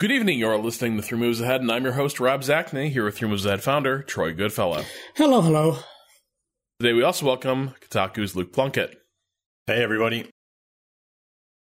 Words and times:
Good 0.00 0.12
evening. 0.12 0.38
You're 0.38 0.56
listening 0.58 0.96
to 0.96 1.02
Three 1.02 1.18
Moves 1.18 1.40
Ahead, 1.40 1.60
and 1.60 1.72
I'm 1.72 1.82
your 1.82 1.94
host, 1.94 2.20
Rob 2.20 2.42
Zacny, 2.42 2.88
here 2.88 3.04
with 3.04 3.16
Three 3.16 3.28
Moves 3.28 3.44
Ahead 3.44 3.64
founder, 3.64 4.00
Troy 4.00 4.32
Goodfellow. 4.32 4.84
Hello, 5.16 5.40
hello. 5.40 5.78
Today 6.78 6.92
we 6.92 7.02
also 7.02 7.26
welcome 7.26 7.74
Kotaku's 7.80 8.36
Luke 8.36 8.52
Plunkett. 8.52 8.94
Hey, 9.66 9.82
everybody. 9.82 10.30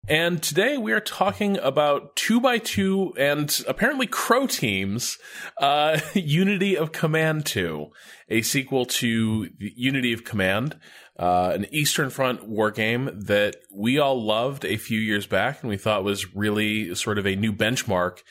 And 0.09 0.43
today 0.43 0.77
we 0.77 0.91
are 0.91 0.99
talking 0.99 1.59
about 1.59 2.17
2x2 2.17 3.17
and 3.17 3.65
apparently 3.69 4.09
Croteam's, 4.09 5.17
uh, 5.61 6.01
Unity 6.15 6.77
of 6.77 6.91
Command 6.91 7.47
2, 7.47 7.87
a 8.31 8.43
sequel 8.43 8.85
to 8.85 9.49
Unity 9.61 10.13
of 10.13 10.25
Command, 10.25 10.81
uh, 11.19 11.53
an 11.55 11.67
Eastern 11.73 12.11
Front 12.11 12.49
war 12.49 12.71
game 12.71 13.11
that 13.15 13.57
we 13.73 13.99
all 13.99 14.21
loved 14.23 14.65
a 14.65 14.77
few 14.77 14.99
years 14.99 15.27
back 15.27 15.63
and 15.63 15.71
we 15.71 15.77
thought 15.77 16.05
was 16.05 16.35
really 16.35 16.95
sort 16.95 17.19
of 17.19 17.27
a 17.27 17.37
new 17.37 17.53
benchmark 17.53 18.23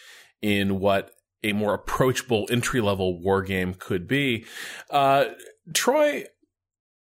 in 0.41 0.79
what 0.79 1.11
a 1.43 1.53
more 1.53 1.73
approachable 1.73 2.47
entry 2.49 2.81
level 2.81 3.21
war 3.21 3.41
game 3.41 3.73
could 3.73 4.07
be. 4.07 4.45
Uh, 4.89 5.25
Troy, 5.73 6.25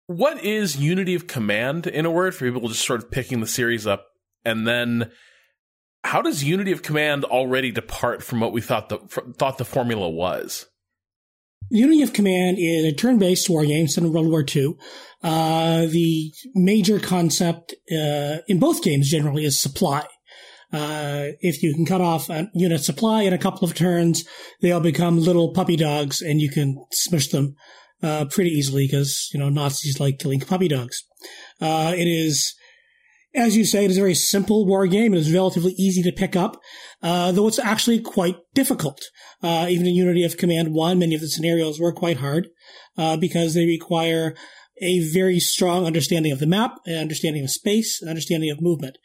what 0.07 0.43
is 0.45 0.77
Unity 0.77 1.15
of 1.15 1.27
Command 1.27 1.87
in 1.87 2.07
a 2.07 2.11
word 2.11 2.35
for 2.35 2.51
people 2.51 2.69
just 2.69 2.87
sort 2.87 3.03
of 3.03 3.11
picking 3.11 3.41
the 3.41 3.47
series 3.47 3.87
up 3.87 4.07
and 4.45 4.67
then 4.67 5.11
how 6.05 6.21
does 6.21 6.43
Unity 6.43 6.73
of 6.73 6.83
Command 6.83 7.25
already 7.25 7.71
depart 7.71 8.23
from 8.23 8.41
what 8.41 8.53
we 8.53 8.61
thought 8.61 8.89
the 8.89 8.99
thought 9.39 9.59
the 9.59 9.65
formula 9.65 10.09
was? 10.09 10.67
Unity 11.73 12.03
of 12.03 12.13
Command 12.13 12.59
is 12.61 12.85
a 12.85 12.93
turn-based 12.93 13.49
war 13.49 13.65
game 13.65 13.89
set 13.89 14.05
in 14.05 14.13
World 14.13 14.29
War 14.29 14.45
II. 14.55 14.75
Uh, 15.23 15.87
the 15.87 16.31
major 16.55 17.01
concept 17.01 17.75
uh, 17.91 18.39
in 18.47 18.59
both 18.59 18.83
games 18.83 19.11
generally 19.11 19.47
is 19.47 19.59
supply. 19.59 20.07
Uh, 20.71 21.29
if 21.41 21.63
you 21.63 21.73
can 21.73 21.87
cut 21.87 22.03
off 22.03 22.29
a 22.29 22.51
unit 22.53 22.85
supply 22.85 23.23
in 23.23 23.33
a 23.33 23.39
couple 23.39 23.67
of 23.67 23.75
turns, 23.75 24.25
they'll 24.61 24.81
become 24.81 25.19
little 25.19 25.55
puppy 25.55 25.77
dogs, 25.77 26.21
and 26.21 26.43
you 26.43 26.51
can 26.51 26.77
smush 26.93 27.29
them 27.29 27.55
uh, 28.03 28.27
pretty 28.27 28.51
easily 28.51 28.87
because 28.87 29.31
you 29.33 29.41
know 29.41 29.49
Nazis 29.49 29.99
like 29.99 30.19
killing 30.19 30.41
puppy 30.41 30.69
dogs. 30.69 31.03
Uh, 31.59 31.95
it 31.97 32.07
is 32.07 32.55
as 33.35 33.57
you 33.57 33.65
say, 33.65 33.85
it 33.85 33.91
is 33.91 33.97
a 33.97 34.01
very 34.01 34.15
simple 34.15 34.67
war 34.67 34.87
game. 34.87 35.15
It 35.15 35.19
is 35.19 35.33
relatively 35.33 35.73
easy 35.73 36.03
to 36.03 36.13
pick 36.13 36.37
up, 36.37 36.61
uh, 37.03 37.33
though 37.33 37.49
it's 37.49 37.59
actually 37.59 38.01
quite 38.01 38.37
difficult. 38.55 39.01
Uh, 39.43 39.67
even 39.69 39.87
in 39.87 39.95
Unity 39.95 40.25
of 40.25 40.37
Command 40.37 40.75
1, 40.75 40.99
many 40.99 41.15
of 41.15 41.21
the 41.21 41.29
scenarios 41.29 41.81
were 41.81 41.93
quite 41.93 42.19
hard 42.19 42.49
uh, 42.99 43.17
because 43.17 43.55
they 43.55 43.65
require 43.65 44.35
a 44.81 45.01
very 45.13 45.41
strong 45.41 45.87
understanding 45.87 46.33
of 46.33 46.41
the 46.41 46.47
map, 46.47 46.77
an 46.87 46.99
understanding 46.99 47.45
of 47.45 47.51
space, 47.51 48.03
an 48.03 48.09
understanding 48.09 48.51
of 48.51 48.61
movement. 48.61 48.99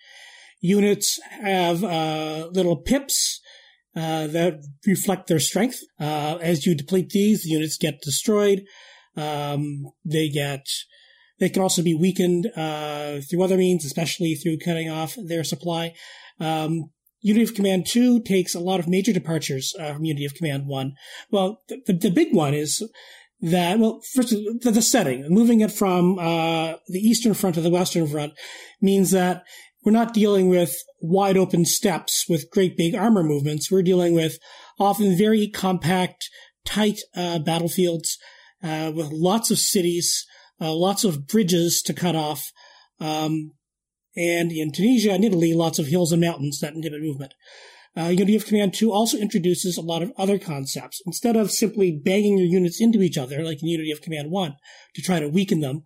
Units 0.59 1.19
have 1.41 1.83
uh, 1.83 2.49
little 2.51 2.77
pips 2.77 3.39
uh, 3.95 4.27
that 4.27 4.63
reflect 4.85 5.27
their 5.27 5.39
strength. 5.39 5.79
Uh, 5.99 6.37
as 6.41 6.65
you 6.65 6.75
deplete 6.75 7.09
these, 7.09 7.43
the 7.43 7.49
units 7.49 7.77
get 7.77 8.01
destroyed. 8.01 8.63
Um, 9.15 9.85
they 10.03 10.29
get 10.29 10.65
they 11.39 11.49
can 11.49 11.61
also 11.61 11.83
be 11.83 11.93
weakened 11.93 12.47
uh, 12.55 13.19
through 13.21 13.43
other 13.43 13.57
means, 13.57 13.85
especially 13.85 14.35
through 14.35 14.57
cutting 14.57 14.89
off 14.89 15.15
their 15.17 15.43
supply. 15.43 15.93
Um, 16.39 16.91
Unity 17.21 17.43
of 17.43 17.55
Command 17.55 17.85
2 17.87 18.21
takes 18.21 18.55
a 18.55 18.59
lot 18.59 18.79
of 18.79 18.87
major 18.87 19.11
departures 19.11 19.73
uh, 19.79 19.93
from 19.93 20.05
Unity 20.05 20.25
of 20.25 20.35
Command 20.35 20.67
1. 20.67 20.93
Well, 21.31 21.61
the, 21.67 21.93
the 21.93 22.11
big 22.11 22.33
one 22.33 22.53
is 22.53 22.87
that, 23.41 23.79
well, 23.79 24.01
first, 24.13 24.29
the, 24.29 24.71
the 24.71 24.81
setting, 24.81 25.25
moving 25.29 25.61
it 25.61 25.71
from 25.71 26.17
uh, 26.19 26.73
the 26.87 26.99
Eastern 26.99 27.33
Front 27.33 27.55
to 27.55 27.61
the 27.61 27.69
Western 27.69 28.07
Front 28.07 28.33
means 28.81 29.11
that 29.11 29.43
we're 29.83 29.91
not 29.91 30.13
dealing 30.13 30.49
with 30.49 30.75
wide 30.99 31.37
open 31.37 31.65
steppes 31.65 32.25
with 32.27 32.51
great 32.51 32.77
big 32.77 32.95
armor 32.95 33.23
movements. 33.23 33.71
We're 33.71 33.83
dealing 33.83 34.13
with 34.13 34.37
often 34.79 35.17
very 35.17 35.47
compact, 35.47 36.29
tight 36.65 36.99
uh, 37.15 37.39
battlefields 37.39 38.17
uh, 38.63 38.91
with 38.93 39.11
lots 39.11 39.51
of 39.51 39.59
cities, 39.59 40.25
uh, 40.59 40.73
lots 40.73 41.03
of 41.03 41.27
bridges 41.27 41.81
to 41.83 41.93
cut 41.93 42.15
off. 42.15 42.51
Um, 42.99 43.53
and 44.15 44.51
in 44.51 44.71
Tunisia 44.71 45.11
and 45.11 45.23
Italy, 45.23 45.53
lots 45.53 45.79
of 45.79 45.87
hills 45.87 46.11
and 46.11 46.21
mountains 46.21 46.59
that 46.59 46.73
inhibit 46.73 47.01
movement. 47.01 47.33
Uh, 47.95 48.09
Unity 48.09 48.35
of 48.35 48.45
Command 48.45 48.73
2 48.73 48.91
also 48.91 49.17
introduces 49.17 49.77
a 49.77 49.81
lot 49.81 50.03
of 50.03 50.11
other 50.17 50.37
concepts. 50.37 51.01
Instead 51.05 51.35
of 51.35 51.51
simply 51.51 51.91
banging 51.91 52.37
your 52.37 52.47
units 52.47 52.79
into 52.79 53.01
each 53.01 53.17
other, 53.17 53.43
like 53.43 53.61
in 53.63 53.69
Unity 53.69 53.91
of 53.91 54.01
Command 54.01 54.29
1, 54.29 54.55
to 54.95 55.01
try 55.01 55.19
to 55.19 55.27
weaken 55.27 55.61
them, 55.61 55.83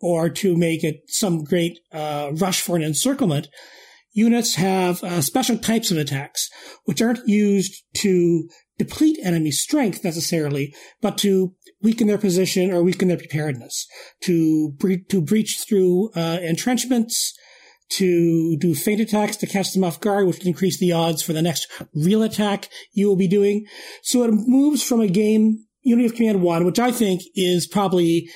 or 0.00 0.28
to 0.28 0.56
make 0.56 0.82
it 0.82 1.02
some 1.06 1.44
great 1.44 1.78
uh, 1.92 2.30
rush 2.34 2.60
for 2.60 2.76
an 2.76 2.82
encirclement, 2.82 3.48
units 4.12 4.56
have 4.56 5.02
uh, 5.04 5.20
special 5.20 5.56
types 5.58 5.90
of 5.90 5.96
attacks, 5.96 6.50
which 6.84 7.00
aren't 7.00 7.26
used 7.28 7.84
to 7.94 8.48
deplete 8.78 9.18
enemy 9.22 9.50
strength 9.50 10.02
necessarily, 10.02 10.74
but 11.00 11.16
to 11.18 11.54
weaken 11.84 12.08
their 12.08 12.18
position 12.18 12.72
or 12.72 12.82
weaken 12.82 13.06
their 13.06 13.16
preparedness, 13.16 13.86
to 14.22 14.72
bre- 14.78 15.04
to 15.08 15.20
breach 15.20 15.64
through 15.68 16.10
uh, 16.16 16.38
entrenchments, 16.42 17.32
to 17.90 18.56
do 18.56 18.74
feint 18.74 19.00
attacks 19.00 19.36
to 19.36 19.46
catch 19.46 19.72
them 19.72 19.84
off 19.84 20.00
guard, 20.00 20.26
which 20.26 20.40
can 20.40 20.48
increase 20.48 20.78
the 20.78 20.92
odds 20.92 21.22
for 21.22 21.32
the 21.32 21.42
next 21.42 21.70
real 21.94 22.22
attack 22.22 22.68
you 22.92 23.06
will 23.06 23.16
be 23.16 23.28
doing. 23.28 23.66
So 24.02 24.24
it 24.24 24.32
moves 24.32 24.82
from 24.82 25.00
a 25.00 25.06
game, 25.06 25.66
Unity 25.82 26.06
of 26.06 26.14
Command 26.14 26.42
1, 26.42 26.64
which 26.64 26.78
I 26.78 26.90
think 26.90 27.22
is 27.36 27.66
probably 27.66 28.28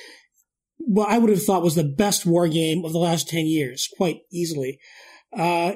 what 0.77 1.09
I 1.09 1.17
would 1.17 1.29
have 1.29 1.43
thought 1.43 1.63
was 1.63 1.75
the 1.75 1.83
best 1.83 2.25
war 2.25 2.47
game 2.47 2.85
of 2.85 2.93
the 2.93 2.99
last 2.99 3.27
10 3.27 3.45
years, 3.45 3.89
quite 3.97 4.19
easily. 4.31 4.79
Uh, 5.35 5.73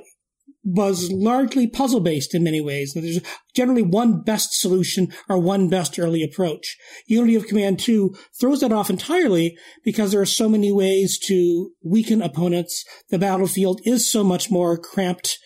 was 0.64 1.12
largely 1.12 1.68
puzzle 1.68 2.00
based 2.00 2.34
in 2.34 2.44
many 2.44 2.62
ways. 2.62 2.94
There's 2.94 3.20
generally 3.54 3.82
one 3.82 4.22
best 4.22 4.60
solution 4.60 5.12
or 5.28 5.38
one 5.38 5.68
best 5.70 6.00
early 6.00 6.24
approach. 6.24 6.78
Unity 7.08 7.36
of 7.36 7.48
Command 7.48 7.80
2 7.80 8.16
throws 8.40 8.62
that 8.62 8.72
off 8.72 8.90
entirely 8.90 9.58
because 9.84 10.12
there 10.12 10.22
are 10.22 10.26
so 10.26 10.48
many 10.48 10.72
ways 10.72 11.20
to 11.28 11.72
weaken 11.84 12.22
opponents. 12.22 12.86
The 13.10 13.20
battlefield 13.20 13.82
is 13.84 14.10
so 14.10 14.24
much 14.24 14.50
more 14.50 14.78
cramped 14.78 15.38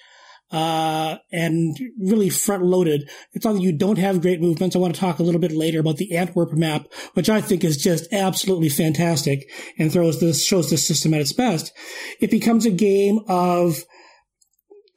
uh, 0.51 1.17
and 1.31 1.77
really 1.99 2.29
front 2.29 2.63
loaded. 2.63 3.09
It's 3.33 3.43
not 3.43 3.53
that 3.53 3.61
you 3.61 3.73
don't 3.73 3.97
have 3.97 4.21
great 4.21 4.39
movements. 4.39 4.75
I 4.75 4.79
want 4.79 4.95
to 4.95 5.01
talk 5.01 5.19
a 5.19 5.23
little 5.23 5.41
bit 5.41 5.51
later 5.51 5.79
about 5.79 5.97
the 5.97 6.15
Antwerp 6.15 6.53
map, 6.53 6.87
which 7.15 7.29
I 7.29 7.41
think 7.41 7.63
is 7.63 7.77
just 7.77 8.11
absolutely 8.13 8.69
fantastic 8.69 9.49
and 9.77 9.91
throws 9.91 10.19
this, 10.19 10.45
shows 10.45 10.69
this 10.69 10.87
system 10.87 11.13
at 11.13 11.21
its 11.21 11.33
best. 11.33 11.73
It 12.21 12.31
becomes 12.31 12.65
a 12.65 12.71
game 12.71 13.19
of 13.27 13.83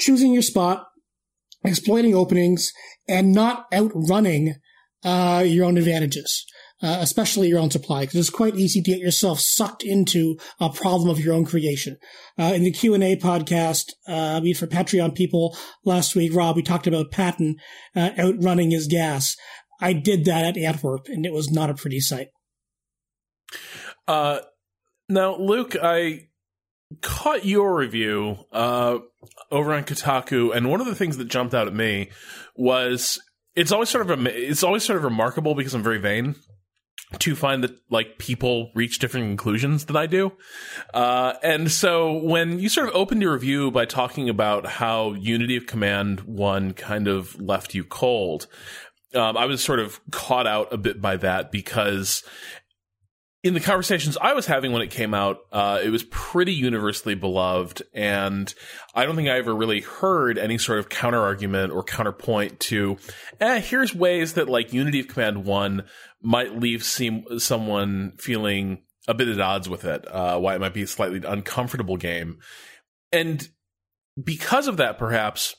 choosing 0.00 0.32
your 0.32 0.42
spot, 0.42 0.86
exploiting 1.64 2.14
openings, 2.14 2.72
and 3.08 3.32
not 3.32 3.66
outrunning 3.72 4.54
uh, 5.04 5.44
your 5.46 5.66
own 5.66 5.78
advantages, 5.78 6.44
uh, 6.82 6.98
especially 7.00 7.48
your 7.48 7.58
own 7.58 7.70
supply, 7.70 8.00
because 8.00 8.16
it's 8.16 8.30
quite 8.30 8.56
easy 8.56 8.82
to 8.82 8.90
get 8.90 8.98
yourself 8.98 9.38
sucked 9.38 9.84
into 9.84 10.36
a 10.58 10.70
problem 10.70 11.08
of 11.08 11.20
your 11.20 11.34
own 11.34 11.44
creation. 11.44 11.96
Uh, 12.38 12.52
in 12.54 12.64
the 12.64 12.72
Q 12.72 12.94
and 12.94 13.04
A 13.04 13.16
podcast, 13.16 13.84
uh, 14.08 14.40
mean 14.40 14.54
for 14.54 14.66
Patreon 14.66 15.14
people 15.14 15.56
last 15.84 16.16
week, 16.16 16.34
Rob, 16.34 16.56
we 16.56 16.62
talked 16.62 16.86
about 16.86 17.10
Patton 17.10 17.56
uh, 17.94 18.10
outrunning 18.18 18.70
his 18.70 18.86
gas. 18.86 19.36
I 19.80 19.92
did 19.92 20.24
that 20.26 20.44
at 20.44 20.56
Antwerp, 20.58 21.06
and 21.08 21.24
it 21.24 21.32
was 21.32 21.50
not 21.50 21.70
a 21.70 21.74
pretty 21.74 22.00
sight. 22.00 22.28
Uh, 24.06 24.40
now, 25.08 25.36
Luke, 25.36 25.76
I 25.82 26.28
caught 27.00 27.44
your 27.44 27.74
review 27.74 28.36
uh, 28.52 28.98
over 29.50 29.72
on 29.74 29.84
Kotaku, 29.84 30.54
and 30.54 30.70
one 30.70 30.80
of 30.80 30.86
the 30.86 30.94
things 30.94 31.16
that 31.16 31.28
jumped 31.28 31.54
out 31.54 31.66
at 31.66 31.74
me 31.74 32.10
was 32.56 33.20
it's 33.54 33.72
always 33.72 33.88
sort 33.88 34.08
of 34.08 34.26
it's 34.26 34.62
always 34.62 34.84
sort 34.84 34.96
of 34.96 35.04
remarkable 35.04 35.54
because 35.54 35.74
I'm 35.74 35.82
very 35.82 35.98
vain 35.98 36.36
to 37.18 37.34
find 37.34 37.64
that 37.64 37.76
like 37.90 38.18
people 38.18 38.70
reach 38.74 39.00
different 39.00 39.26
conclusions 39.26 39.86
than 39.86 39.96
I 39.96 40.06
do. 40.06 40.32
Uh, 40.94 41.34
and 41.42 41.70
so 41.70 42.18
when 42.18 42.60
you 42.60 42.68
sort 42.68 42.88
of 42.88 42.94
opened 42.94 43.22
your 43.22 43.32
review 43.32 43.70
by 43.70 43.84
talking 43.84 44.28
about 44.28 44.66
how 44.66 45.14
Unity 45.14 45.56
of 45.56 45.66
Command 45.66 46.20
1 46.20 46.74
kind 46.74 47.08
of 47.08 47.40
left 47.40 47.74
you 47.74 47.82
cold, 47.82 48.46
um, 49.14 49.36
I 49.36 49.46
was 49.46 49.62
sort 49.62 49.80
of 49.80 50.00
caught 50.12 50.46
out 50.46 50.72
a 50.72 50.76
bit 50.76 51.00
by 51.00 51.16
that 51.16 51.50
because 51.50 52.22
in 53.42 53.54
the 53.54 53.60
conversations 53.60 54.18
I 54.20 54.34
was 54.34 54.46
having 54.46 54.72
when 54.72 54.82
it 54.82 54.90
came 54.90 55.14
out, 55.14 55.38
uh, 55.50 55.80
it 55.82 55.88
was 55.90 56.04
pretty 56.04 56.52
universally 56.52 57.14
beloved, 57.14 57.82
and 57.94 58.52
I 58.94 59.06
don't 59.06 59.16
think 59.16 59.28
I 59.28 59.38
ever 59.38 59.54
really 59.54 59.80
heard 59.80 60.36
any 60.36 60.58
sort 60.58 60.78
of 60.78 60.88
counter 60.90 61.20
argument 61.20 61.72
or 61.72 61.82
counterpoint 61.82 62.60
to, 62.60 62.98
eh, 63.40 63.60
here's 63.60 63.94
ways 63.94 64.34
that 64.34 64.48
like 64.48 64.72
Unity 64.72 65.00
of 65.00 65.08
Command 65.08 65.44
One 65.44 65.84
might 66.20 66.58
leave 66.58 66.84
seem 66.84 67.24
someone 67.38 68.12
feeling 68.18 68.82
a 69.08 69.14
bit 69.14 69.28
at 69.28 69.40
odds 69.40 69.68
with 69.68 69.84
it, 69.84 70.06
uh, 70.12 70.38
why 70.38 70.54
it 70.54 70.60
might 70.60 70.74
be 70.74 70.82
a 70.82 70.86
slightly 70.86 71.22
uncomfortable 71.26 71.96
game, 71.96 72.38
and 73.10 73.48
because 74.22 74.68
of 74.68 74.76
that, 74.76 74.98
perhaps 74.98 75.56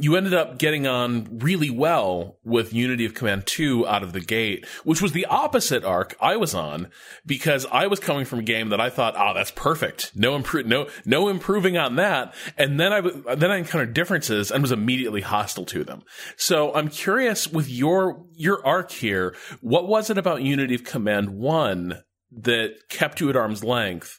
you 0.00 0.16
ended 0.16 0.34
up 0.34 0.58
getting 0.58 0.86
on 0.86 1.38
really 1.38 1.70
well 1.70 2.38
with 2.44 2.72
Unity 2.72 3.04
of 3.04 3.14
Command 3.14 3.46
2 3.46 3.86
out 3.86 4.02
of 4.02 4.12
the 4.12 4.20
gate, 4.20 4.66
which 4.84 5.02
was 5.02 5.12
the 5.12 5.26
opposite 5.26 5.84
arc 5.84 6.16
I 6.20 6.36
was 6.36 6.54
on 6.54 6.88
because 7.26 7.66
I 7.70 7.86
was 7.86 8.00
coming 8.00 8.24
from 8.24 8.40
a 8.40 8.42
game 8.42 8.68
that 8.70 8.80
I 8.80 8.90
thought, 8.90 9.14
oh, 9.16 9.34
that's 9.34 9.50
perfect. 9.50 10.12
No 10.14 10.38
impro- 10.38 10.66
no, 10.66 10.88
no 11.04 11.28
improving 11.28 11.76
on 11.76 11.96
that. 11.96 12.34
And 12.56 12.78
then 12.78 12.92
I, 12.92 13.00
then 13.34 13.50
I 13.50 13.56
encountered 13.56 13.94
differences 13.94 14.50
and 14.50 14.62
was 14.62 14.72
immediately 14.72 15.20
hostile 15.20 15.66
to 15.66 15.84
them. 15.84 16.02
So 16.36 16.74
I'm 16.74 16.88
curious 16.88 17.48
with 17.48 17.68
your, 17.68 18.24
your 18.34 18.64
arc 18.66 18.90
here, 18.90 19.34
what 19.60 19.88
was 19.88 20.10
it 20.10 20.18
about 20.18 20.42
Unity 20.42 20.74
of 20.74 20.84
Command 20.84 21.30
1 21.30 22.02
that 22.42 22.74
kept 22.88 23.20
you 23.20 23.30
at 23.30 23.36
arm's 23.36 23.64
length? 23.64 24.18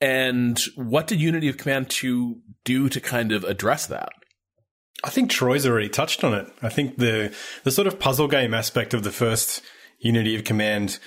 And 0.00 0.58
what 0.76 1.06
did 1.06 1.20
Unity 1.20 1.48
of 1.48 1.58
Command 1.58 1.90
2 1.90 2.40
do 2.64 2.88
to 2.88 3.00
kind 3.00 3.32
of 3.32 3.44
address 3.44 3.86
that? 3.86 4.12
I 5.02 5.10
think 5.10 5.30
Troy's 5.30 5.66
already 5.66 5.88
touched 5.88 6.24
on 6.24 6.34
it. 6.34 6.46
I 6.62 6.68
think 6.68 6.98
the 6.98 7.34
the 7.64 7.70
sort 7.70 7.86
of 7.86 7.98
puzzle 7.98 8.28
game 8.28 8.54
aspect 8.54 8.94
of 8.94 9.02
the 9.02 9.12
first 9.12 9.62
Unity 9.98 10.34
of 10.36 10.44
Command. 10.44 10.98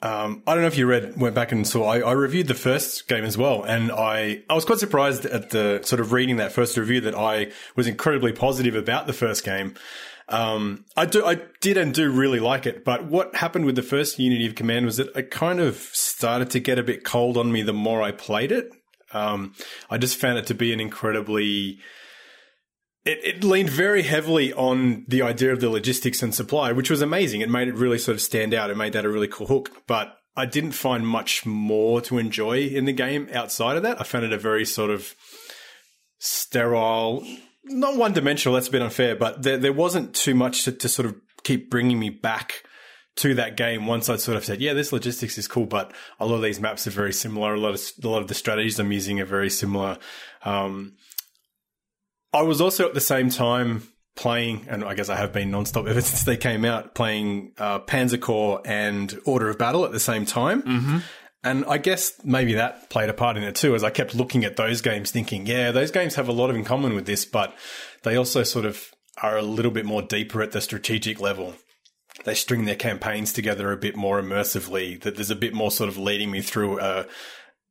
Um, 0.00 0.44
I 0.46 0.54
don't 0.54 0.62
know 0.62 0.68
if 0.68 0.78
you 0.78 0.86
read, 0.86 1.20
went 1.20 1.34
back 1.34 1.50
and 1.50 1.66
saw. 1.66 1.84
I, 1.84 1.98
I, 1.98 2.12
reviewed 2.12 2.46
the 2.46 2.54
first 2.54 3.08
game 3.08 3.24
as 3.24 3.36
well, 3.36 3.64
and 3.64 3.90
I 3.90 4.44
I 4.48 4.54
was 4.54 4.64
quite 4.64 4.78
surprised 4.78 5.26
at 5.26 5.50
the 5.50 5.80
sort 5.82 5.98
of 5.98 6.12
reading 6.12 6.36
that 6.36 6.52
first 6.52 6.76
review 6.76 7.00
that 7.00 7.16
I 7.16 7.50
was 7.74 7.88
incredibly 7.88 8.32
positive 8.32 8.76
about 8.76 9.08
the 9.08 9.12
first 9.12 9.44
game. 9.44 9.74
Um, 10.28 10.84
I 10.96 11.06
do, 11.06 11.24
I 11.24 11.40
did 11.60 11.78
and 11.78 11.94
do 11.94 12.10
really 12.10 12.38
like 12.38 12.66
it, 12.66 12.84
but 12.84 13.06
what 13.06 13.34
happened 13.34 13.64
with 13.64 13.76
the 13.76 13.82
first 13.82 14.18
Unity 14.18 14.46
of 14.46 14.54
Command 14.54 14.84
was 14.84 14.98
that 14.98 15.16
it 15.16 15.30
kind 15.30 15.58
of 15.58 15.76
started 15.76 16.50
to 16.50 16.60
get 16.60 16.78
a 16.78 16.82
bit 16.82 17.02
cold 17.02 17.36
on 17.36 17.50
me 17.50 17.62
the 17.62 17.72
more 17.72 18.02
I 18.02 18.12
played 18.12 18.52
it. 18.52 18.70
Um, 19.12 19.54
I 19.90 19.96
just 19.96 20.18
found 20.18 20.38
it 20.38 20.46
to 20.48 20.54
be 20.54 20.72
an 20.72 20.80
incredibly 20.80 21.78
it, 23.04 23.20
it, 23.24 23.44
leaned 23.44 23.70
very 23.70 24.02
heavily 24.02 24.52
on 24.52 25.04
the 25.08 25.22
idea 25.22 25.52
of 25.52 25.60
the 25.60 25.70
logistics 25.70 26.22
and 26.22 26.34
supply, 26.34 26.72
which 26.72 26.90
was 26.90 27.00
amazing. 27.00 27.40
It 27.40 27.48
made 27.48 27.68
it 27.68 27.74
really 27.74 27.98
sort 27.98 28.16
of 28.16 28.20
stand 28.20 28.52
out. 28.52 28.70
It 28.70 28.76
made 28.76 28.92
that 28.92 29.04
a 29.04 29.08
really 29.08 29.28
cool 29.28 29.46
hook. 29.46 29.70
But 29.86 30.18
I 30.36 30.46
didn't 30.46 30.72
find 30.72 31.06
much 31.06 31.46
more 31.46 32.00
to 32.02 32.18
enjoy 32.18 32.60
in 32.60 32.84
the 32.84 32.92
game 32.92 33.28
outside 33.32 33.76
of 33.76 33.82
that. 33.82 34.00
I 34.00 34.04
found 34.04 34.24
it 34.24 34.32
a 34.32 34.38
very 34.38 34.64
sort 34.64 34.90
of 34.90 35.14
sterile, 36.18 37.26
not 37.64 37.96
one 37.96 38.12
dimensional. 38.12 38.54
That's 38.54 38.68
a 38.68 38.72
bit 38.72 38.82
unfair, 38.82 39.16
but 39.16 39.42
there, 39.42 39.56
there 39.56 39.72
wasn't 39.72 40.14
too 40.14 40.34
much 40.34 40.64
to, 40.64 40.72
to, 40.72 40.88
sort 40.88 41.06
of 41.06 41.16
keep 41.44 41.70
bringing 41.70 41.98
me 41.98 42.10
back 42.10 42.62
to 43.16 43.34
that 43.34 43.56
game. 43.56 43.86
Once 43.86 44.08
I'd 44.08 44.20
sort 44.20 44.36
of 44.36 44.44
said, 44.44 44.60
yeah, 44.60 44.74
this 44.74 44.92
logistics 44.92 45.38
is 45.38 45.48
cool, 45.48 45.66
but 45.66 45.92
a 46.20 46.26
lot 46.26 46.36
of 46.36 46.42
these 46.42 46.60
maps 46.60 46.86
are 46.86 46.90
very 46.90 47.12
similar. 47.12 47.54
A 47.54 47.60
lot 47.60 47.74
of 47.74 47.92
a 48.04 48.08
lot 48.08 48.22
of 48.22 48.28
the 48.28 48.34
strategies 48.34 48.78
I'm 48.78 48.92
using 48.92 49.20
are 49.20 49.24
very 49.24 49.50
similar. 49.50 49.98
Um, 50.44 50.96
I 52.32 52.42
was 52.42 52.60
also 52.60 52.86
at 52.86 52.94
the 52.94 53.00
same 53.00 53.30
time 53.30 53.88
playing, 54.16 54.66
and 54.68 54.84
I 54.84 54.94
guess 54.94 55.08
I 55.08 55.16
have 55.16 55.32
been 55.32 55.50
nonstop 55.50 55.88
ever 55.88 56.00
since 56.02 56.24
they 56.24 56.36
came 56.36 56.64
out, 56.64 56.94
playing 56.94 57.52
uh, 57.58 57.80
Panzer 57.80 58.20
Corps 58.20 58.60
and 58.64 59.18
Order 59.24 59.48
of 59.48 59.58
Battle 59.58 59.84
at 59.84 59.92
the 59.92 60.00
same 60.00 60.26
time. 60.26 60.62
Mm-hmm. 60.62 60.98
And 61.44 61.64
I 61.66 61.78
guess 61.78 62.20
maybe 62.24 62.54
that 62.54 62.90
played 62.90 63.08
a 63.08 63.14
part 63.14 63.36
in 63.36 63.44
it 63.44 63.54
too, 63.54 63.74
as 63.74 63.84
I 63.84 63.90
kept 63.90 64.14
looking 64.14 64.44
at 64.44 64.56
those 64.56 64.80
games 64.80 65.12
thinking, 65.12 65.46
yeah, 65.46 65.70
those 65.70 65.92
games 65.92 66.16
have 66.16 66.28
a 66.28 66.32
lot 66.32 66.50
in 66.50 66.64
common 66.64 66.94
with 66.94 67.06
this, 67.06 67.24
but 67.24 67.54
they 68.02 68.16
also 68.16 68.42
sort 68.42 68.64
of 68.64 68.90
are 69.22 69.36
a 69.36 69.42
little 69.42 69.70
bit 69.70 69.86
more 69.86 70.02
deeper 70.02 70.42
at 70.42 70.52
the 70.52 70.60
strategic 70.60 71.20
level. 71.20 71.54
They 72.24 72.34
string 72.34 72.64
their 72.64 72.74
campaigns 72.74 73.32
together 73.32 73.70
a 73.70 73.76
bit 73.76 73.94
more 73.94 74.20
immersively, 74.20 75.00
that 75.02 75.14
there's 75.14 75.30
a 75.30 75.36
bit 75.36 75.54
more 75.54 75.70
sort 75.70 75.88
of 75.88 75.96
leading 75.96 76.32
me 76.32 76.42
through 76.42 76.80
a, 76.80 77.06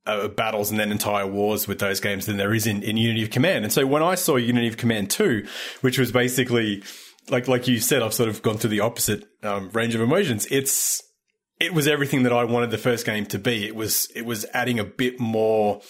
uh, 0.07 0.27
battles 0.29 0.71
and 0.71 0.79
then 0.79 0.91
entire 0.91 1.27
wars 1.27 1.67
with 1.67 1.79
those 1.79 1.99
games 1.99 2.25
than 2.25 2.37
there 2.37 2.53
is 2.53 2.65
in, 2.65 2.81
in 2.81 2.97
Unity 2.97 3.23
of 3.23 3.29
Command. 3.29 3.65
And 3.65 3.73
so 3.73 3.85
when 3.85 4.01
I 4.01 4.15
saw 4.15 4.37
Unity 4.37 4.67
of 4.67 4.77
Command 4.77 5.11
2, 5.11 5.45
which 5.81 5.99
was 5.99 6.11
basically 6.11 6.83
like 7.29 7.47
like 7.47 7.67
you 7.67 7.79
said, 7.79 8.01
I've 8.01 8.13
sort 8.13 8.29
of 8.29 8.41
gone 8.41 8.57
through 8.57 8.69
the 8.71 8.79
opposite 8.79 9.25
um, 9.43 9.69
range 9.71 9.95
of 9.95 10.01
emotions. 10.01 10.47
It's 10.49 11.03
it 11.59 11.73
was 11.73 11.87
everything 11.87 12.23
that 12.23 12.33
I 12.33 12.43
wanted 12.43 12.71
the 12.71 12.77
first 12.77 13.05
game 13.05 13.25
to 13.27 13.39
be. 13.39 13.65
It 13.65 13.75
was 13.75 14.09
it 14.15 14.25
was 14.25 14.45
adding 14.53 14.79
a 14.79 14.83
bit 14.83 15.19
more 15.19 15.81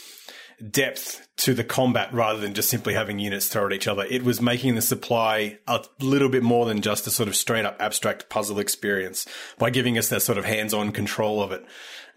depth 0.72 1.28
to 1.38 1.54
the 1.54 1.64
combat 1.64 2.12
rather 2.12 2.40
than 2.40 2.54
just 2.54 2.70
simply 2.70 2.94
having 2.94 3.20
units 3.20 3.48
throw 3.48 3.68
at 3.68 3.74
each 3.74 3.88
other. 3.88 4.04
It 4.10 4.24
was 4.24 4.42
making 4.42 4.76
the 4.76 4.82
supply 4.82 5.60
a 5.68 5.84
little 6.00 6.30
bit 6.30 6.42
more 6.42 6.66
than 6.66 6.82
just 6.82 7.06
a 7.06 7.12
sort 7.12 7.30
of 7.30 7.36
straight 7.36 7.66
up 7.66 7.78
abstract 7.80 8.30
puzzle 8.30 8.58
experience 8.58 9.28
by 9.60 9.70
giving 9.70 9.98
us 9.98 10.10
that 10.10 10.22
sort 10.22 10.38
of 10.38 10.46
hands 10.46 10.74
on 10.74 10.92
control 10.92 11.44
of 11.44 11.52
it 11.52 11.64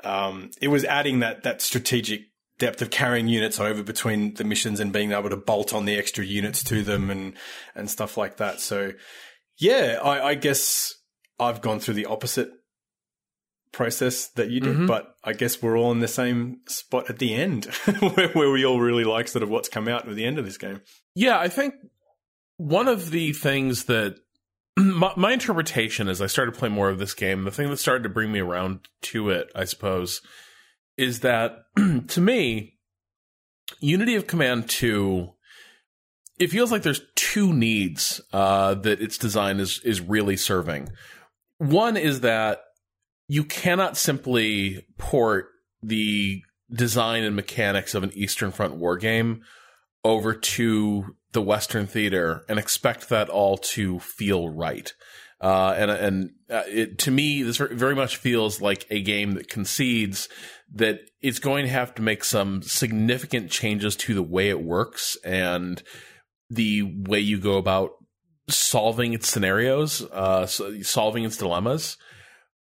um, 0.05 0.51
it 0.61 0.69
was 0.69 0.85
adding 0.85 1.21
that 1.21 1.43
that 1.43 1.61
strategic 1.61 2.23
depth 2.59 2.83
of 2.83 2.91
carrying 2.91 3.29
units 3.29 3.59
over 3.59 3.83
between 3.83 4.35
the 4.35 4.45
missions 4.45 4.81
and 4.81 4.93
being 4.93 5.13
able 5.13 5.31
to 5.31 5.37
bolt 5.37 5.73
on 5.73 5.85
the 5.85 5.97
extra 5.97 6.25
units 6.25 6.63
to 6.65 6.83
them 6.83 7.11
and 7.11 7.35
and 7.75 7.91
stuff 7.91 8.17
like 8.17 8.37
that. 8.39 8.61
So 8.61 8.93
yeah, 9.59 9.99
I, 10.03 10.29
I 10.29 10.35
guess 10.35 10.95
I've 11.39 11.61
gone 11.61 11.81
through 11.81 11.95
the 11.95 12.07
opposite 12.07 12.51
process 13.73 14.29
that 14.29 14.51
you 14.51 14.61
did, 14.61 14.75
mm-hmm. 14.75 14.87
but 14.87 15.15
I 15.23 15.33
guess 15.33 15.63
we're 15.63 15.79
all 15.79 15.93
in 15.93 16.01
the 16.01 16.09
same 16.09 16.61
spot 16.67 17.09
at 17.09 17.19
the 17.19 17.35
end 17.35 17.67
where, 18.01 18.29
where 18.29 18.51
we 18.51 18.65
all 18.65 18.81
really 18.81 19.05
like 19.05 19.29
sort 19.29 19.43
of 19.43 19.49
what's 19.49 19.69
come 19.69 19.89
out 19.89 20.09
at 20.09 20.15
the 20.15 20.25
end 20.25 20.39
of 20.39 20.45
this 20.45 20.59
game. 20.59 20.81
Yeah, 21.15 21.39
I 21.39 21.49
think 21.49 21.75
one 22.57 22.89
of 22.89 23.11
the 23.11 23.33
things 23.33 23.85
that 23.85 24.17
my, 24.77 25.13
my, 25.17 25.33
interpretation 25.33 26.09
as 26.09 26.21
I 26.21 26.27
started 26.27 26.55
playing 26.55 26.75
more 26.75 26.89
of 26.89 26.99
this 26.99 27.15
game, 27.15 27.45
the 27.45 27.51
thing 27.51 27.71
that 27.71 27.79
started 27.79 28.03
to 28.05 28.09
bring 28.09 28.33
me 28.33 28.41
around 28.41 28.89
to 29.03 29.31
it, 29.31 29.51
I 29.55 29.65
suppose, 29.65 30.21
is 30.97 31.21
that 31.21 31.59
to 32.09 32.21
me, 32.21 32.79
Unity 33.81 34.17
of 34.17 34.27
Command 34.27 34.69
2, 34.69 35.31
it 36.39 36.51
feels 36.51 36.73
like 36.73 36.83
there's 36.83 37.03
two 37.15 37.53
needs 37.53 38.21
uh, 38.33 38.75
that 38.75 39.01
its 39.01 39.19
design 39.19 39.61
is 39.61 39.81
is 39.85 40.01
really 40.01 40.37
serving. 40.37 40.89
One 41.59 41.97
is 41.97 42.21
that 42.21 42.63
you 43.31 43.45
cannot 43.45 43.97
simply 43.97 44.85
port 44.99 45.51
the 45.85 46.43
design 46.69 47.23
and 47.23 47.37
mechanics 47.37 47.95
of 47.95 48.03
an 48.03 48.11
Eastern 48.13 48.51
Front 48.51 48.75
war 48.75 48.97
game 48.97 49.43
over 50.03 50.35
to 50.35 51.15
the 51.31 51.41
Western 51.41 51.87
theater 51.87 52.45
and 52.49 52.59
expect 52.59 53.09
that 53.09 53.29
all 53.29 53.57
to 53.57 54.01
feel 54.01 54.49
right. 54.49 54.93
Uh, 55.41 55.73
and 55.79 55.91
and 55.93 56.31
uh, 56.51 56.65
it, 56.67 56.99
to 56.99 57.13
me, 57.13 57.45
this 57.45 57.59
very 57.59 57.95
much 57.95 58.17
feels 58.17 58.61
like 58.61 58.85
a 58.91 59.01
game 59.01 59.35
that 59.35 59.49
concedes 59.49 60.29
that 60.75 60.99
it's 61.23 61.39
going 61.39 61.65
to 61.65 61.71
have 61.71 61.95
to 61.95 62.03
make 62.03 62.25
some 62.25 62.63
significant 62.63 63.49
changes 63.49 63.95
to 63.95 64.13
the 64.13 64.25
way 64.25 64.49
it 64.49 64.61
works 64.61 65.17
and 65.25 65.85
the 66.49 66.83
way 66.83 67.21
you 67.21 67.39
go 67.39 67.59
about 67.59 67.93
solving 68.49 69.13
its 69.13 69.29
scenarios, 69.29 70.03
uh, 70.11 70.47
solving 70.47 71.23
its 71.23 71.37
dilemmas, 71.37 71.97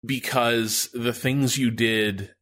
because 0.05 0.89
the 0.93 1.13
things 1.13 1.57
you 1.57 1.71
did 1.71 2.33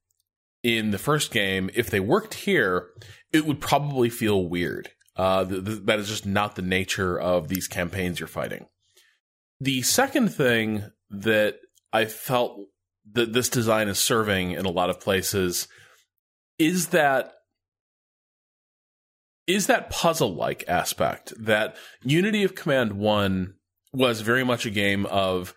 in 0.63 0.91
the 0.91 0.97
first 0.97 1.31
game, 1.31 1.69
if 1.73 1.89
they 1.89 1.99
worked 1.99 2.33
here, 2.33 2.89
it 3.31 3.45
would 3.45 3.59
probably 3.59 4.09
feel 4.09 4.47
weird. 4.47 4.89
Uh, 5.15 5.45
th- 5.45 5.65
th- 5.65 5.79
that 5.85 5.99
is 5.99 6.07
just 6.07 6.25
not 6.25 6.55
the 6.55 6.61
nature 6.61 7.19
of 7.19 7.47
these 7.47 7.67
campaigns 7.67 8.19
you're 8.19 8.27
fighting. 8.27 8.65
The 9.59 9.81
second 9.81 10.29
thing 10.29 10.85
that 11.09 11.57
I 11.93 12.05
felt 12.05 12.57
that 13.13 13.33
this 13.33 13.49
design 13.49 13.87
is 13.87 13.99
serving 13.99 14.51
in 14.51 14.65
a 14.65 14.71
lot 14.71 14.89
of 14.89 14.99
places 14.99 15.67
is 16.57 16.87
that 16.87 17.33
is 19.47 19.67
that 19.67 19.89
puzzle 19.89 20.33
like 20.33 20.63
aspect 20.67 21.33
that 21.37 21.75
Unity 22.03 22.43
of 22.43 22.55
Command 22.55 22.93
1 22.93 23.53
was 23.91 24.21
very 24.21 24.43
much 24.43 24.65
a 24.65 24.69
game 24.69 25.05
of 25.07 25.53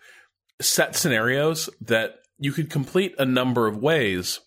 set 0.61 0.95
scenarios 0.95 1.69
that 1.81 2.15
you 2.37 2.51
could 2.51 2.69
complete 2.69 3.13
a 3.17 3.25
number 3.25 3.67
of 3.67 3.77
ways 3.77 4.39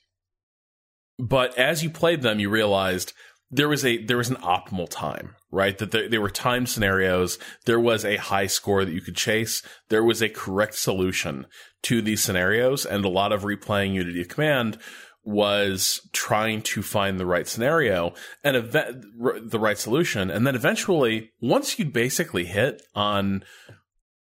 but 1.18 1.56
as 1.58 1.82
you 1.82 1.90
played 1.90 2.22
them 2.22 2.38
you 2.38 2.48
realized 2.48 3.12
there 3.50 3.68
was 3.68 3.84
a 3.84 4.04
there 4.04 4.16
was 4.16 4.30
an 4.30 4.36
optimal 4.36 4.88
time 4.88 5.34
right? 5.50 5.78
That 5.78 5.90
there, 5.90 6.08
there 6.08 6.20
were 6.20 6.30
time 6.30 6.66
scenarios. 6.66 7.38
There 7.64 7.80
was 7.80 8.04
a 8.04 8.16
high 8.16 8.46
score 8.46 8.84
that 8.84 8.92
you 8.92 9.00
could 9.00 9.16
chase. 9.16 9.62
There 9.88 10.04
was 10.04 10.22
a 10.22 10.28
correct 10.28 10.74
solution 10.74 11.46
to 11.84 12.02
these 12.02 12.22
scenarios. 12.22 12.84
And 12.84 13.04
a 13.04 13.08
lot 13.08 13.32
of 13.32 13.42
replaying 13.42 13.94
unity 13.94 14.20
of 14.20 14.28
command 14.28 14.78
was 15.24 16.00
trying 16.12 16.62
to 16.62 16.82
find 16.82 17.18
the 17.18 17.26
right 17.26 17.46
scenario 17.46 18.14
and 18.42 18.56
ev- 18.56 18.72
the 18.72 19.58
right 19.60 19.78
solution. 19.78 20.30
And 20.30 20.46
then 20.46 20.54
eventually 20.54 21.32
once 21.40 21.78
you'd 21.78 21.92
basically 21.92 22.44
hit 22.44 22.82
on 22.94 23.44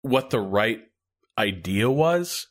what 0.02 0.30
the 0.30 0.40
right 0.40 0.82
idea 1.38 1.90
was 1.90 2.48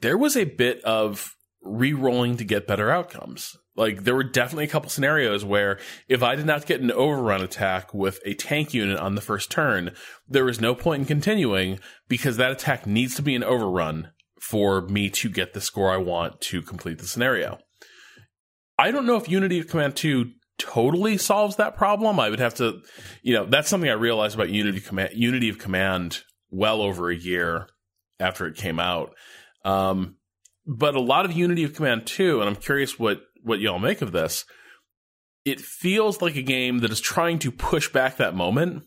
there 0.00 0.18
was 0.18 0.36
a 0.36 0.44
bit 0.44 0.82
of 0.84 1.34
re-rolling 1.62 2.36
to 2.36 2.44
get 2.44 2.66
better 2.66 2.90
outcomes 2.90 3.56
like 3.78 4.02
there 4.02 4.16
were 4.16 4.24
definitely 4.24 4.64
a 4.64 4.68
couple 4.68 4.90
scenarios 4.90 5.44
where 5.44 5.78
if 6.08 6.20
I 6.20 6.34
did 6.34 6.46
not 6.46 6.66
get 6.66 6.80
an 6.80 6.90
overrun 6.90 7.42
attack 7.42 7.94
with 7.94 8.18
a 8.26 8.34
tank 8.34 8.74
unit 8.74 8.98
on 8.98 9.14
the 9.14 9.20
first 9.20 9.52
turn, 9.52 9.92
there 10.26 10.44
was 10.44 10.60
no 10.60 10.74
point 10.74 11.02
in 11.02 11.06
continuing 11.06 11.78
because 12.08 12.36
that 12.36 12.50
attack 12.50 12.86
needs 12.86 13.14
to 13.14 13.22
be 13.22 13.36
an 13.36 13.44
overrun 13.44 14.10
for 14.42 14.82
me 14.82 15.08
to 15.10 15.30
get 15.30 15.54
the 15.54 15.60
score 15.60 15.92
I 15.92 15.96
want 15.96 16.40
to 16.42 16.60
complete 16.60 16.98
the 16.98 17.06
scenario. 17.06 17.58
I 18.76 18.90
don't 18.90 19.06
know 19.06 19.16
if 19.16 19.28
Unity 19.28 19.60
of 19.60 19.68
Command 19.68 19.94
2 19.94 20.32
totally 20.58 21.16
solves 21.16 21.54
that 21.56 21.76
problem. 21.76 22.18
I 22.18 22.30
would 22.30 22.40
have 22.40 22.54
to, 22.54 22.80
you 23.22 23.34
know, 23.34 23.46
that's 23.46 23.68
something 23.68 23.88
I 23.88 23.94
realized 23.94 24.34
about 24.34 24.50
Unity 24.50 24.80
Command, 24.80 25.10
Unity 25.14 25.48
of 25.48 25.58
Command, 25.58 26.22
well 26.50 26.82
over 26.82 27.10
a 27.10 27.16
year 27.16 27.68
after 28.20 28.46
it 28.46 28.56
came 28.56 28.78
out. 28.78 29.14
Um, 29.64 30.16
but 30.66 30.94
a 30.94 31.00
lot 31.00 31.24
of 31.24 31.32
Unity 31.32 31.64
of 31.64 31.74
Command 31.74 32.06
2, 32.06 32.40
and 32.40 32.48
I'm 32.48 32.56
curious 32.56 32.98
what 32.98 33.22
what 33.42 33.60
y'all 33.60 33.78
make 33.78 34.02
of 34.02 34.12
this. 34.12 34.44
It 35.44 35.60
feels 35.60 36.20
like 36.20 36.36
a 36.36 36.42
game 36.42 36.80
that 36.80 36.90
is 36.90 37.00
trying 37.00 37.38
to 37.40 37.50
push 37.50 37.90
back 37.90 38.16
that 38.16 38.34
moment 38.34 38.84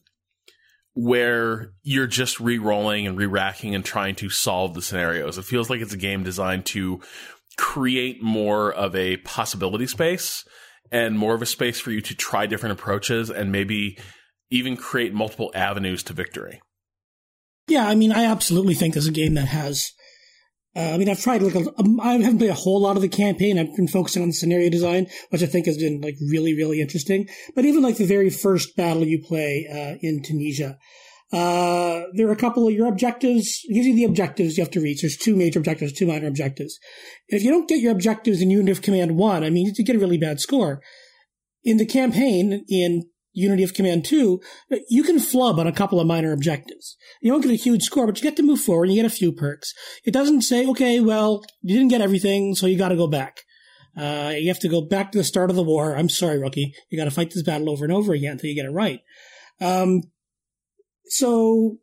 where 0.94 1.72
you're 1.82 2.08
just 2.08 2.40
re-rolling 2.40 3.08
and 3.08 3.18
re-racking 3.18 3.74
and 3.74 3.84
trying 3.84 4.16
to 4.16 4.30
solve 4.30 4.74
the 4.74 4.82
scenarios. 4.82 5.38
It 5.38 5.46
feels 5.46 5.70
like 5.70 5.80
it's 5.80 5.94
a 5.94 5.98
game 5.98 6.24
designed 6.24 6.66
to 6.68 7.02
create 7.58 8.22
more 8.22 8.72
of 8.72 8.96
a 8.96 9.18
possibility 9.18 9.88
space 9.88 10.46
and 10.92 11.18
more 11.18 11.34
of 11.34 11.42
a 11.42 11.46
space 11.46 11.80
for 11.80 11.92
you 11.92 12.02
to 12.02 12.16
try 12.16 12.46
different 12.46 12.74
approaches 12.74 13.30
and 13.30 13.52
maybe 13.52 13.98
even 14.50 14.76
create 14.76 15.14
multiple 15.14 15.52
avenues 15.56 16.04
to 16.04 16.14
victory. 16.14 16.62
Yeah, 17.72 17.88
I 17.88 17.96
mean, 17.96 18.12
I 18.12 18.26
absolutely 18.26 18.74
think 18.74 18.94
there's 18.94 19.08
a 19.08 19.14
game 19.14 19.36
that 19.36 19.48
has. 19.48 19.94
Uh, 20.76 20.92
I 20.92 20.98
mean, 20.98 21.08
I've 21.08 21.22
tried 21.22 21.42
like 21.42 21.56
um, 21.56 22.02
I 22.02 22.16
haven't 22.18 22.40
played 22.40 22.50
a 22.50 22.54
whole 22.54 22.82
lot 22.82 22.98
of 22.98 23.02
the 23.02 23.08
campaign. 23.08 23.58
I've 23.58 23.74
been 23.78 23.88
focusing 23.88 24.22
on 24.22 24.28
the 24.28 24.34
scenario 24.34 24.70
design, 24.70 25.08
which 25.30 25.42
I 25.42 25.46
think 25.46 25.68
has 25.68 25.78
been 25.78 26.02
like 26.02 26.16
really, 26.30 26.54
really 26.54 26.82
interesting. 26.82 27.30
But 27.56 27.64
even 27.64 27.82
like 27.82 27.96
the 27.96 28.06
very 28.06 28.30
first 28.30 28.76
battle 28.76 29.06
you 29.06 29.24
play 29.26 29.68
uh, 29.72 29.96
in 30.02 30.22
Tunisia, 30.22 30.78
uh, 31.32 32.02
there 32.14 32.28
are 32.28 32.34
a 32.34 32.36
couple 32.36 32.68
of 32.68 32.74
your 32.74 32.88
objectives. 32.88 33.62
You 33.64 33.96
the 33.96 34.04
objectives 34.04 34.58
you 34.58 34.64
have 34.66 34.72
to 34.72 34.82
reach. 34.82 35.02
There's 35.02 35.16
two 35.16 35.38
major 35.38 35.60
objectives, 35.60 35.94
two 35.94 36.08
minor 36.08 36.28
objectives. 36.28 36.78
And 37.30 37.40
if 37.40 37.46
you 37.46 37.52
don't 37.52 37.70
get 37.70 37.80
your 37.80 37.94
objectives 37.94 38.42
in 38.42 38.50
Unity 38.50 38.72
of 38.72 38.82
Command 38.82 39.16
1, 39.16 39.46
I 39.46 39.50
mean, 39.50 39.72
you 39.78 39.86
get 39.86 39.96
a 39.96 40.00
really 40.00 40.18
bad 40.18 40.42
score. 40.42 40.82
In 41.64 41.78
the 41.78 41.86
campaign, 41.86 42.66
in 42.68 43.06
Unity 43.34 43.64
of 43.64 43.74
Command 43.74 44.06
2, 44.06 44.42
you 44.90 45.04
can 45.04 45.20
flub 45.20 45.60
on 45.60 45.68
a 45.68 45.72
couple 45.72 46.00
of 46.00 46.08
minor 46.08 46.34
objectives. 46.34 46.98
You 47.22 47.32
don't 47.32 47.42
get 47.42 47.52
a 47.52 47.56
huge 47.56 47.84
score, 47.84 48.06
but 48.06 48.18
you 48.18 48.24
get 48.24 48.36
to 48.38 48.44
move 48.44 48.60
forward 48.60 48.86
and 48.86 48.96
you 48.96 49.02
get 49.02 49.12
a 49.12 49.16
few 49.16 49.32
perks. 49.32 49.74
It 50.04 50.12
doesn't 50.12 50.42
say, 50.42 50.68
okay, 50.68 51.00
well, 51.00 51.44
you 51.62 51.76
didn't 51.76 51.92
get 51.92 52.02
everything, 52.02 52.56
so 52.56 52.68
you 52.68 52.78
gotta 52.78 52.96
go 52.96 53.08
back. 53.08 53.42
Uh, 53.96 54.34
you 54.36 54.48
have 54.48 54.60
to 54.60 54.70
go 54.70 54.82
back 54.82 55.12
to 55.12 55.18
the 55.18 55.24
start 55.24 55.50
of 55.50 55.56
the 55.56 55.64
war. 55.64 55.96
I'm 55.96 56.10
sorry, 56.10 56.40
rookie. 56.40 56.74
You 56.90 56.98
gotta 56.98 57.12
fight 57.12 57.32
this 57.32 57.44
battle 57.44 57.70
over 57.70 57.86
and 57.86 57.94
over 57.94 58.14
again 58.14 58.34
until 58.34 58.50
you 58.50 58.56
get 58.56 58.66
it 58.66 58.72
right. 58.72 59.00
Um, 59.60 60.04
so 61.06 61.78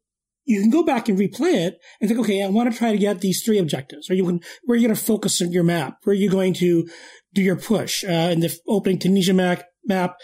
you 0.49 0.63
can 0.63 0.71
go 0.71 0.83
back 0.83 1.09
and 1.09 1.19
replay 1.19 1.67
it 1.67 1.79
and 2.01 2.09
think, 2.09 2.19
okay, 2.21 2.43
I 2.43 2.49
want 2.49 2.73
to 2.73 2.77
try 2.77 2.91
to 2.91 2.99
get 2.99 3.21
these 3.21 3.43
three 3.43 3.59
objectives. 3.59 4.11
Or 4.11 4.15
you 4.15 4.25
can, 4.25 4.41
where 4.65 4.75
are 4.75 4.79
you 4.79 4.89
going 4.89 4.97
to 4.97 5.03
focus 5.03 5.43
on 5.43 5.53
your 5.53 5.63
map? 5.63 5.99
Where 6.05 6.13
are 6.13 6.19
you 6.19 6.31
going 6.31 6.55
to 6.55 6.89
do 7.35 7.43
your 7.43 7.57
push? 7.57 8.03
Uh, 8.03 8.31
in 8.33 8.41
the 8.41 8.59
opening 8.67 8.99
Tunisia 8.99 9.35
map, 9.35 9.65
map 9.85 10.17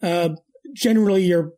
uh, 0.00 0.30
generally 0.74 1.24
your 1.24 1.52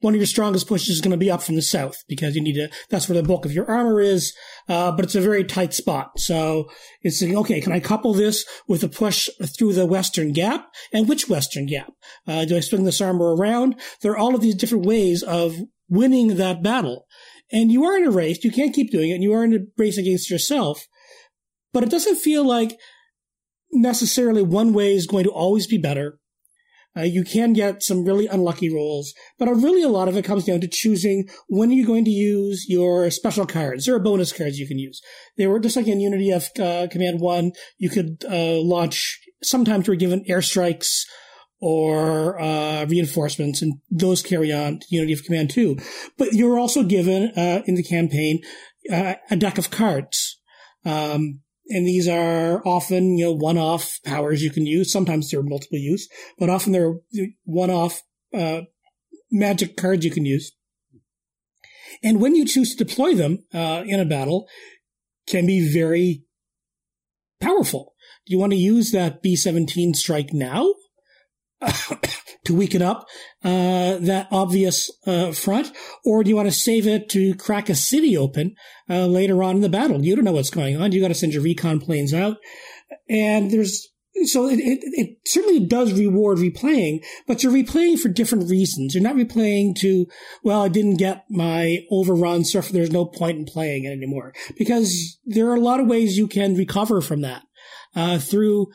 one 0.00 0.14
of 0.14 0.20
your 0.20 0.26
strongest 0.26 0.68
pushes 0.68 0.90
is 0.90 1.00
going 1.00 1.12
to 1.12 1.16
be 1.16 1.30
up 1.30 1.42
from 1.42 1.56
the 1.56 1.62
south 1.62 2.04
because 2.06 2.36
you 2.36 2.42
need 2.42 2.54
to, 2.54 2.68
that's 2.90 3.08
where 3.08 3.20
the 3.20 3.26
bulk 3.26 3.44
of 3.44 3.52
your 3.52 3.68
armor 3.68 4.00
is. 4.00 4.34
Uh, 4.68 4.92
but 4.92 5.04
it's 5.04 5.14
a 5.14 5.20
very 5.20 5.42
tight 5.42 5.72
spot. 5.72 6.18
So 6.18 6.68
it's 7.02 7.18
saying, 7.18 7.36
okay, 7.38 7.60
can 7.60 7.72
I 7.72 7.80
couple 7.80 8.12
this 8.12 8.44
with 8.68 8.84
a 8.84 8.88
push 8.88 9.28
through 9.58 9.72
the 9.72 9.86
western 9.86 10.32
gap? 10.32 10.68
And 10.92 11.08
which 11.08 11.28
western 11.28 11.66
gap? 11.66 11.92
Uh, 12.26 12.44
do 12.44 12.56
I 12.56 12.60
swing 12.60 12.84
this 12.84 13.00
armor 13.00 13.34
around? 13.34 13.80
There 14.02 14.12
are 14.12 14.18
all 14.18 14.34
of 14.34 14.42
these 14.42 14.54
different 14.54 14.84
ways 14.84 15.22
of 15.22 15.56
winning 15.88 16.36
that 16.36 16.62
battle. 16.62 17.06
And 17.50 17.72
you 17.72 17.84
are 17.84 17.96
in 17.96 18.06
a 18.06 18.10
race. 18.10 18.44
You 18.44 18.52
can't 18.52 18.74
keep 18.74 18.90
doing 18.90 19.10
it. 19.10 19.14
And 19.14 19.22
you 19.22 19.32
are 19.32 19.44
in 19.44 19.54
a 19.54 19.60
race 19.78 19.96
against 19.96 20.30
yourself. 20.30 20.86
But 21.72 21.84
it 21.84 21.90
doesn't 21.90 22.16
feel 22.16 22.46
like 22.46 22.76
necessarily 23.72 24.42
one 24.42 24.72
way 24.72 24.94
is 24.94 25.06
going 25.06 25.24
to 25.24 25.30
always 25.30 25.66
be 25.66 25.78
better. 25.78 26.18
Uh, 26.96 27.02
you 27.02 27.24
can 27.24 27.52
get 27.52 27.82
some 27.82 28.04
really 28.04 28.26
unlucky 28.26 28.72
rolls, 28.72 29.12
but 29.38 29.48
really 29.48 29.82
a 29.82 29.88
lot 29.88 30.08
of 30.08 30.16
it 30.16 30.24
comes 30.24 30.44
down 30.44 30.60
to 30.60 30.68
choosing 30.68 31.28
when 31.48 31.70
are 31.70 31.74
you 31.74 31.86
going 31.86 32.04
to 32.04 32.10
use 32.10 32.66
your 32.68 33.10
special 33.10 33.46
cards. 33.46 33.84
There 33.84 33.94
are 33.94 34.00
bonus 34.00 34.32
cards 34.32 34.58
you 34.58 34.66
can 34.66 34.78
use. 34.78 35.00
They 35.36 35.46
were 35.46 35.60
just 35.60 35.76
like 35.76 35.88
in 35.88 36.00
Unity 36.00 36.30
of 36.30 36.48
uh, 36.58 36.86
Command 36.90 37.20
1, 37.20 37.52
you 37.78 37.90
could 37.90 38.24
uh, 38.28 38.60
launch, 38.62 39.20
sometimes 39.42 39.86
you're 39.86 39.96
given 39.96 40.24
airstrikes 40.24 41.02
or 41.60 42.40
uh, 42.40 42.84
reinforcements, 42.86 43.62
and 43.62 43.74
those 43.90 44.22
carry 44.22 44.52
on 44.52 44.78
to 44.78 44.86
Unity 44.90 45.12
of 45.12 45.24
Command 45.24 45.50
2. 45.50 45.76
But 46.18 46.32
you're 46.32 46.58
also 46.58 46.82
given 46.82 47.32
uh, 47.36 47.62
in 47.66 47.74
the 47.74 47.82
campaign 47.82 48.40
uh, 48.92 49.14
a 49.30 49.36
deck 49.36 49.58
of 49.58 49.70
cards. 49.70 50.38
Um, 50.84 51.40
and 51.68 51.86
these 51.86 52.08
are 52.08 52.62
often, 52.66 53.18
you 53.18 53.26
know, 53.26 53.32
one-off 53.32 53.98
powers 54.04 54.42
you 54.42 54.50
can 54.50 54.66
use. 54.66 54.92
Sometimes 54.92 55.30
they're 55.30 55.42
multiple 55.42 55.78
use, 55.78 56.08
but 56.38 56.48
often 56.48 56.72
they're 56.72 56.94
one-off 57.44 58.02
uh, 58.34 58.62
magic 59.30 59.76
cards 59.76 60.04
you 60.04 60.10
can 60.10 60.24
use. 60.24 60.52
And 62.02 62.20
when 62.20 62.34
you 62.34 62.44
choose 62.44 62.74
to 62.74 62.84
deploy 62.84 63.14
them 63.14 63.44
uh, 63.52 63.82
in 63.86 64.00
a 64.00 64.04
battle, 64.04 64.48
can 65.26 65.46
be 65.46 65.72
very 65.72 66.24
powerful. 67.40 67.94
Do 68.26 68.32
you 68.32 68.38
want 68.38 68.52
to 68.52 68.58
use 68.58 68.92
that 68.92 69.22
B-17 69.22 69.96
strike 69.96 70.32
now? 70.32 70.74
to 72.46 72.54
weaken 72.54 72.82
up 72.82 73.06
uh, 73.44 73.96
that 73.98 74.28
obvious 74.30 74.90
uh, 75.06 75.32
front, 75.32 75.72
or 76.04 76.24
do 76.24 76.30
you 76.30 76.36
want 76.36 76.48
to 76.48 76.54
save 76.54 76.86
it 76.86 77.08
to 77.10 77.34
crack 77.34 77.68
a 77.68 77.74
city 77.74 78.16
open 78.16 78.54
uh, 78.88 79.06
later 79.06 79.42
on 79.42 79.56
in 79.56 79.62
the 79.62 79.68
battle? 79.68 80.04
You 80.04 80.16
don't 80.16 80.24
know 80.24 80.32
what's 80.32 80.50
going 80.50 80.80
on. 80.80 80.92
You 80.92 81.00
got 81.00 81.08
to 81.08 81.14
send 81.14 81.34
your 81.34 81.42
recon 81.42 81.80
planes 81.80 82.14
out, 82.14 82.38
and 83.08 83.50
there's 83.50 83.88
so 84.24 84.48
it, 84.48 84.58
it, 84.58 84.80
it, 84.82 85.16
certainly 85.26 85.60
does 85.60 85.92
reward 85.92 86.38
replaying, 86.38 87.04
but 87.26 87.42
you're 87.42 87.52
replaying 87.52 87.98
for 87.98 88.08
different 88.08 88.48
reasons. 88.48 88.94
You're 88.94 89.02
not 89.02 89.16
replaying 89.16 89.76
to, 89.80 90.06
well, 90.42 90.62
I 90.62 90.68
didn't 90.68 90.96
get 90.96 91.24
my 91.28 91.80
overrun, 91.90 92.44
so 92.44 92.60
there's 92.60 92.90
no 92.90 93.04
point 93.04 93.38
in 93.38 93.44
playing 93.44 93.84
it 93.84 93.90
anymore. 93.90 94.32
Because 94.56 95.18
there 95.26 95.48
are 95.50 95.56
a 95.56 95.60
lot 95.60 95.80
of 95.80 95.86
ways 95.86 96.16
you 96.16 96.28
can 96.28 96.54
recover 96.54 97.00
from 97.00 97.20
that 97.22 97.42
uh, 97.94 98.18
through 98.18 98.68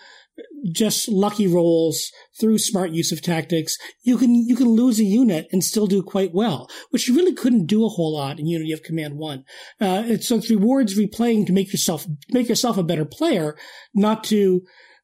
just 0.72 1.10
lucky 1.10 1.48
rolls 1.48 2.12
through 2.40 2.58
smart 2.58 2.92
use 2.92 3.12
of 3.12 3.22
tactics, 3.22 3.78
you 4.04 4.18
can 4.18 4.36
you 4.36 4.56
can 4.56 4.70
lose 4.70 5.00
a 5.00 5.04
unit 5.04 5.48
and 5.52 5.64
still 5.64 5.88
do 5.88 6.04
quite 6.04 6.34
well, 6.34 6.70
which 6.92 7.08
you 7.08 7.16
really 7.16 7.34
couldn't 7.34 7.66
do 7.66 7.86
a 7.86 7.90
whole 7.90 8.14
lot 8.14 8.40
in 8.40 8.48
Unity 8.48 8.72
of 8.72 8.84
Command 8.84 9.18
One. 9.18 9.44
Uh, 9.80 10.18
so 10.18 10.38
it 10.38 10.50
rewards 10.50 10.98
replaying 10.98 11.46
to 11.48 11.54
make 11.54 11.72
yourself 11.72 12.06
make 12.30 12.50
yourself 12.50 12.78
a 12.78 12.84
better 12.84 13.06
player, 13.06 13.58
not 13.94 14.24
to 14.26 14.62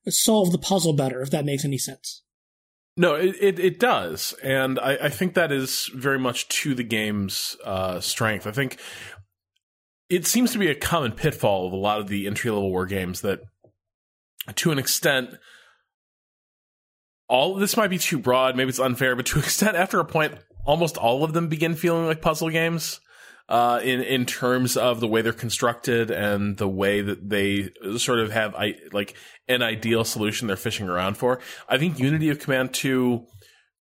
solve 0.07 0.51
the 0.51 0.57
puzzle 0.57 0.93
better. 0.93 1.21
If 1.21 1.31
that 1.31 1.45
makes 1.45 1.65
any 1.65 1.77
sense. 1.77 2.23
No, 2.99 3.13
it, 3.13 3.35
it, 3.39 3.59
it, 3.59 3.79
does. 3.79 4.33
And 4.41 4.79
I, 4.79 4.97
I, 5.03 5.09
think 5.09 5.35
that 5.35 5.51
is 5.51 5.87
very 5.93 6.17
much 6.17 6.47
to 6.49 6.73
the 6.73 6.83
game's 6.83 7.55
uh, 7.63 7.99
strength. 7.99 8.47
I 8.47 8.51
think 8.51 8.79
it 10.09 10.25
seems 10.25 10.51
to 10.53 10.57
be 10.57 10.69
a 10.69 10.73
common 10.73 11.11
pitfall 11.11 11.67
of 11.67 11.73
a 11.73 11.77
lot 11.77 11.99
of 11.99 12.07
the 12.07 12.25
entry 12.25 12.49
level 12.49 12.71
war 12.71 12.87
games 12.87 13.21
that 13.21 13.41
to 14.55 14.71
an 14.71 14.79
extent, 14.79 15.31
all 17.27 17.55
this 17.55 17.77
might 17.77 17.89
be 17.89 17.97
too 17.97 18.19
broad, 18.19 18.55
maybe 18.55 18.69
it's 18.69 18.79
unfair, 18.79 19.15
but 19.15 19.25
to 19.27 19.39
an 19.39 19.43
extent, 19.43 19.75
after 19.75 19.99
a 19.99 20.05
point, 20.05 20.33
almost 20.65 20.97
all 20.97 21.23
of 21.23 21.33
them 21.33 21.47
begin 21.47 21.75
feeling 21.75 22.05
like 22.05 22.21
puzzle 22.21 22.49
games. 22.49 22.99
Uh, 23.49 23.79
in 23.81 24.01
in 24.01 24.25
terms 24.25 24.75
of 24.75 24.99
the 24.99 25.07
way 25.07 25.21
they're 25.21 25.31
constructed 25.31 26.11
and 26.11 26.57
the 26.57 26.67
way 26.67 26.99
that 26.99 27.29
they 27.29 27.69
sort 27.95 28.19
of 28.19 28.29
have 28.29 28.53
I, 28.55 28.73
like 28.91 29.15
an 29.47 29.61
ideal 29.61 30.03
solution 30.03 30.47
they're 30.47 30.57
fishing 30.57 30.89
around 30.89 31.15
for. 31.15 31.39
I 31.69 31.77
think 31.77 31.97
Unity 31.97 32.27
of 32.27 32.39
Command 32.39 32.73
Two, 32.73 33.25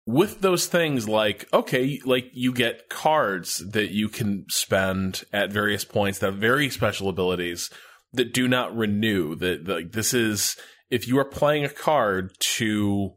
with 0.07 0.41
those 0.41 0.67
things 0.67 1.09
like 1.09 1.53
okay, 1.53 2.01
like 2.05 2.31
you 2.33 2.53
get 2.53 2.89
cards 2.89 3.61
that 3.73 3.91
you 3.91 4.09
can 4.09 4.45
spend 4.51 5.25
at 5.33 5.51
various 5.51 5.85
points 5.85 6.21
that 6.21 6.27
have 6.27 6.37
very 6.37 6.71
special 6.71 7.09
abilities 7.09 7.69
that 8.17 8.33
do 8.33 8.49
not 8.49 8.77
renew. 8.77 9.35
That 9.37 9.67
like 9.67 9.93
this 9.93 10.13
is 10.13 10.57
if 10.91 11.09
you 11.09 11.19
are 11.19 11.25
playing 11.25 11.65
a 11.65 11.71
card 11.71 12.33
to 12.57 13.15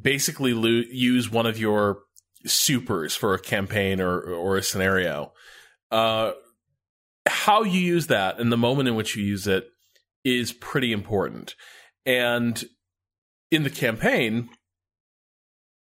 basically 0.00 0.54
lo- 0.54 0.82
use 0.90 1.30
one 1.30 1.46
of 1.46 1.58
your 1.58 2.00
supers 2.46 3.14
for 3.14 3.34
a 3.34 3.40
campaign 3.40 4.00
or 4.00 4.20
or 4.20 4.56
a 4.56 4.62
scenario. 4.62 5.32
Uh, 5.90 6.32
how 7.26 7.62
you 7.62 7.80
use 7.80 8.08
that 8.08 8.38
and 8.38 8.52
the 8.52 8.56
moment 8.56 8.88
in 8.88 8.94
which 8.94 9.16
you 9.16 9.24
use 9.24 9.46
it 9.46 9.68
is 10.24 10.52
pretty 10.52 10.92
important. 10.92 11.54
And 12.04 12.62
in 13.50 13.62
the 13.62 13.70
campaign, 13.70 14.50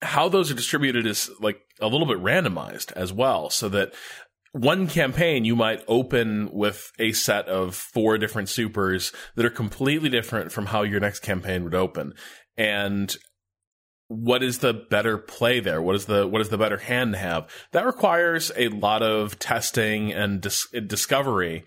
how 0.01 0.29
those 0.29 0.51
are 0.51 0.55
distributed 0.55 1.05
is 1.05 1.29
like 1.39 1.61
a 1.79 1.87
little 1.87 2.07
bit 2.07 2.17
randomized 2.17 2.91
as 2.93 3.13
well, 3.13 3.49
so 3.49 3.69
that 3.69 3.93
one 4.53 4.87
campaign 4.87 5.45
you 5.45 5.55
might 5.55 5.83
open 5.87 6.49
with 6.51 6.91
a 6.99 7.13
set 7.13 7.47
of 7.47 7.75
four 7.75 8.17
different 8.17 8.49
supers 8.49 9.13
that 9.35 9.45
are 9.45 9.49
completely 9.49 10.09
different 10.09 10.51
from 10.51 10.67
how 10.67 10.81
your 10.81 10.99
next 10.99 11.19
campaign 11.19 11.63
would 11.63 11.75
open 11.75 12.13
and 12.57 13.15
what 14.07 14.43
is 14.43 14.57
the 14.57 14.73
better 14.73 15.17
play 15.17 15.61
there 15.61 15.81
what 15.81 15.95
is 15.95 16.05
the 16.05 16.27
what 16.27 16.41
is 16.41 16.49
the 16.49 16.57
better 16.57 16.77
hand 16.77 17.13
to 17.13 17.19
have 17.19 17.49
that 17.71 17.85
requires 17.85 18.51
a 18.57 18.67
lot 18.67 19.01
of 19.01 19.39
testing 19.39 20.11
and 20.11 20.41
dis- 20.41 20.67
discovery 20.85 21.63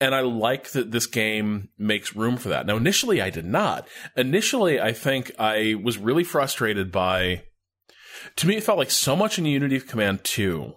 And 0.00 0.14
I 0.14 0.20
like 0.20 0.70
that 0.72 0.92
this 0.92 1.06
game 1.06 1.70
makes 1.76 2.14
room 2.14 2.36
for 2.36 2.50
that. 2.50 2.66
Now, 2.66 2.76
initially, 2.76 3.20
I 3.20 3.30
did 3.30 3.44
not. 3.44 3.88
Initially, 4.16 4.80
I 4.80 4.92
think 4.92 5.32
I 5.40 5.74
was 5.82 5.98
really 5.98 6.22
frustrated 6.22 6.92
by. 6.92 7.42
To 8.36 8.46
me, 8.46 8.56
it 8.56 8.62
felt 8.62 8.78
like 8.78 8.92
so 8.92 9.16
much 9.16 9.38
in 9.38 9.44
Unity 9.46 9.74
of 9.74 9.88
Command 9.88 10.22
2 10.22 10.72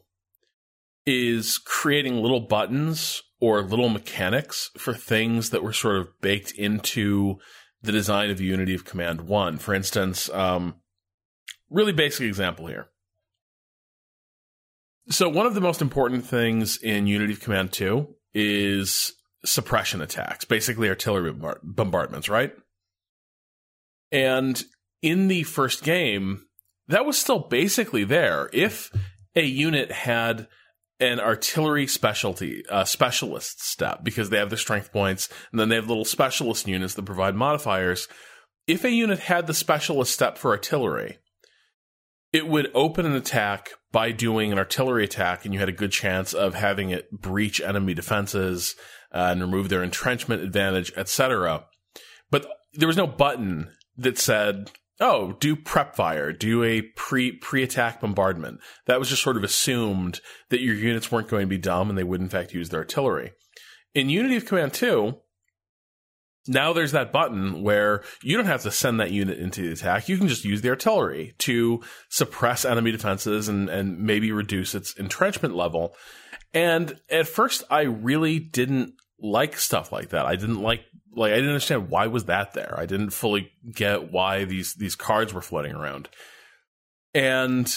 is 1.05 1.57
creating 1.57 2.21
little 2.21 2.41
buttons 2.41 3.21
or 3.39 3.61
little 3.61 3.89
mechanics 3.89 4.69
for 4.77 4.93
things 4.93 5.49
that 5.49 5.63
were 5.63 5.73
sort 5.73 5.97
of 5.97 6.07
baked 6.21 6.51
into 6.51 7.37
the 7.81 7.91
design 7.91 8.29
of 8.29 8.39
Unity 8.39 8.75
of 8.75 8.85
Command 8.85 9.21
1. 9.21 9.57
For 9.57 9.73
instance, 9.73 10.29
um, 10.29 10.75
really 11.69 11.93
basic 11.93 12.27
example 12.27 12.67
here. 12.67 12.87
So, 15.09 15.27
one 15.27 15.47
of 15.47 15.55
the 15.55 15.61
most 15.61 15.81
important 15.81 16.25
things 16.25 16.77
in 16.77 17.07
Unity 17.07 17.33
of 17.33 17.41
Command 17.41 17.71
2 17.71 18.07
is 18.35 19.13
suppression 19.43 20.01
attacks, 20.01 20.45
basically 20.45 20.87
artillery 20.89 21.33
bombardments, 21.63 22.29
right? 22.29 22.53
And 24.11 24.63
in 25.01 25.27
the 25.27 25.43
first 25.43 25.83
game, 25.83 26.45
that 26.87 27.05
was 27.05 27.17
still 27.17 27.39
basically 27.39 28.03
there. 28.03 28.49
If 28.53 28.91
a 29.35 29.43
unit 29.43 29.91
had 29.91 30.47
an 31.01 31.19
artillery 31.19 31.87
specialty 31.87 32.63
uh, 32.69 32.85
specialist 32.85 33.61
step 33.65 34.03
because 34.03 34.29
they 34.29 34.37
have 34.37 34.51
the 34.51 34.57
strength 34.57 34.93
points 34.93 35.27
and 35.51 35.59
then 35.59 35.67
they 35.67 35.75
have 35.75 35.87
little 35.87 36.05
specialist 36.05 36.67
units 36.67 36.93
that 36.93 37.05
provide 37.05 37.35
modifiers. 37.35 38.07
If 38.67 38.85
a 38.85 38.91
unit 38.91 39.19
had 39.19 39.47
the 39.47 39.53
specialist 39.53 40.13
step 40.13 40.37
for 40.37 40.51
artillery, 40.51 41.17
it 42.31 42.47
would 42.47 42.71
open 42.73 43.05
an 43.05 43.15
attack 43.15 43.71
by 43.91 44.11
doing 44.11 44.51
an 44.51 44.57
artillery 44.57 45.03
attack, 45.03 45.43
and 45.43 45.53
you 45.53 45.59
had 45.59 45.67
a 45.67 45.73
good 45.73 45.91
chance 45.91 46.33
of 46.33 46.53
having 46.55 46.91
it 46.91 47.11
breach 47.11 47.59
enemy 47.59 47.93
defenses 47.93 48.75
uh, 49.11 49.29
and 49.31 49.41
remove 49.41 49.67
their 49.67 49.83
entrenchment 49.83 50.41
advantage, 50.41 50.93
etc. 50.95 51.65
But 52.29 52.47
there 52.73 52.87
was 52.87 52.95
no 52.95 53.07
button 53.07 53.71
that 53.97 54.17
said 54.17 54.71
oh, 55.01 55.33
do 55.39 55.55
prep 55.55 55.95
fire, 55.95 56.31
do 56.31 56.63
a 56.63 56.81
pre 56.81 57.31
pre 57.33 57.63
attack 57.63 57.99
bombardment. 57.99 58.61
That 58.85 58.99
was 58.99 59.09
just 59.09 59.23
sort 59.23 59.37
of 59.37 59.43
assumed 59.43 60.21
that 60.49 60.61
your 60.61 60.75
units 60.75 61.11
weren't 61.11 61.27
going 61.27 61.43
to 61.43 61.47
be 61.47 61.57
dumb 61.57 61.89
and 61.89 61.97
they 61.97 62.03
would 62.03 62.21
in 62.21 62.29
fact 62.29 62.53
use 62.53 62.69
their 62.69 62.81
artillery. 62.81 63.33
In 63.93 64.09
Unity 64.09 64.37
of 64.37 64.45
Command 64.45 64.73
2, 64.73 65.13
now 66.47 66.73
there's 66.73 66.93
that 66.93 67.11
button 67.11 67.61
where 67.61 68.03
you 68.23 68.37
don't 68.37 68.45
have 68.45 68.63
to 68.63 68.71
send 68.71 68.99
that 68.99 69.11
unit 69.11 69.37
into 69.37 69.61
the 69.61 69.73
attack. 69.73 70.07
You 70.07 70.17
can 70.17 70.27
just 70.27 70.45
use 70.45 70.61
the 70.61 70.69
artillery 70.69 71.35
to 71.39 71.81
suppress 72.09 72.65
enemy 72.65 72.91
defenses 72.91 73.47
and, 73.47 73.69
and 73.69 73.99
maybe 73.99 74.31
reduce 74.31 74.73
its 74.73 74.97
entrenchment 74.97 75.55
level. 75.55 75.93
And 76.53 76.99
at 77.09 77.27
first, 77.27 77.63
I 77.69 77.81
really 77.81 78.39
didn't 78.39 78.93
like 79.19 79.57
stuff 79.57 79.91
like 79.91 80.09
that. 80.09 80.25
I 80.25 80.35
didn't 80.35 80.61
like 80.61 80.81
like 81.15 81.31
I 81.31 81.35
didn't 81.35 81.49
understand 81.49 81.89
why 81.89 82.07
was 82.07 82.25
that 82.25 82.53
there. 82.53 82.75
I 82.77 82.85
didn't 82.85 83.11
fully 83.11 83.51
get 83.71 84.11
why 84.11 84.45
these 84.45 84.75
these 84.75 84.95
cards 84.95 85.33
were 85.33 85.41
floating 85.41 85.73
around. 85.73 86.09
And 87.13 87.73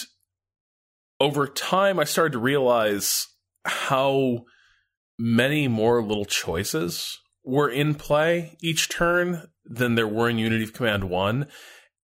over 1.19 1.47
time 1.47 1.99
I 1.99 2.03
started 2.03 2.33
to 2.33 2.39
realize 2.39 3.27
how 3.65 4.45
many 5.17 5.67
more 5.67 6.01
little 6.03 6.25
choices 6.25 7.19
were 7.43 7.69
in 7.69 7.95
play 7.95 8.57
each 8.61 8.89
turn 8.89 9.49
than 9.65 9.95
there 9.95 10.07
were 10.07 10.29
in 10.29 10.37
Unity 10.37 10.63
of 10.63 10.73
Command 10.73 11.05
1 11.05 11.47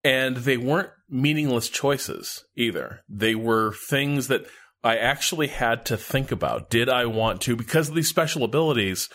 and 0.04 0.38
they 0.38 0.56
weren't 0.56 0.90
meaningless 1.08 1.68
choices 1.68 2.44
either. 2.56 3.00
They 3.08 3.34
were 3.34 3.72
things 3.88 4.28
that 4.28 4.46
I 4.82 4.96
actually 4.96 5.46
had 5.46 5.86
to 5.86 5.96
think 5.96 6.32
about. 6.32 6.70
Did 6.70 6.88
I 6.88 7.06
want 7.06 7.40
to 7.42 7.54
because 7.54 7.88
of 7.88 7.94
these 7.94 8.08
special 8.08 8.42
abilities 8.42 9.08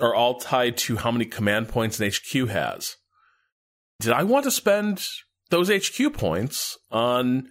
are 0.00 0.14
all 0.14 0.38
tied 0.38 0.76
to 0.78 0.96
how 0.96 1.10
many 1.10 1.24
command 1.24 1.68
points 1.68 2.00
an 2.00 2.10
HQ 2.10 2.48
has. 2.48 2.96
Did 4.00 4.12
I 4.12 4.22
want 4.22 4.44
to 4.44 4.50
spend 4.50 5.04
those 5.50 5.70
HQ 5.70 6.14
points 6.14 6.78
on 6.90 7.48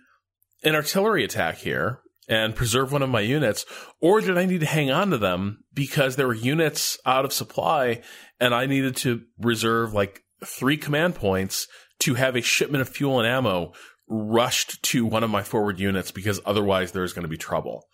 an 0.64 0.76
artillery 0.76 1.24
attack 1.24 1.58
here 1.58 2.02
and 2.28 2.56
preserve 2.56 2.92
one 2.92 3.02
of 3.02 3.10
my 3.10 3.22
units, 3.22 3.66
or 4.00 4.22
did 4.22 4.38
I 4.38 4.46
need 4.46 4.62
to 4.62 4.66
hang 4.66 4.92
on 4.92 5.10
to 5.12 5.18
them 5.18 5.64
because 5.74 6.16
there 6.16 6.28
were 6.28 6.34
units 6.34 6.98
out 7.06 7.26
of 7.26 7.34
supply 7.34 8.02
and 8.40 8.54
I 8.54 8.66
needed 8.66 8.96
to 8.98 9.22
reserve 9.40 9.94
like 9.94 10.24
three 10.44 10.78
command 10.78 11.16
points 11.16 11.68
to 12.00 12.16
have 12.16 12.36
a 12.36 12.42
shipment 12.42 12.82
of 12.82 12.90
fuel 12.90 13.20
and 13.20 13.28
ammo 13.28 13.74
rushed 14.08 14.82
to 14.84 15.06
one 15.06 15.24
of 15.24 15.30
my 15.30 15.44
forward 15.44 15.80
units 15.80 16.12
because 16.12 16.40
otherwise 16.46 16.92
there's 16.92 17.14
going 17.14 17.24
to 17.24 17.30
be 17.30 17.38
trouble. 17.38 17.86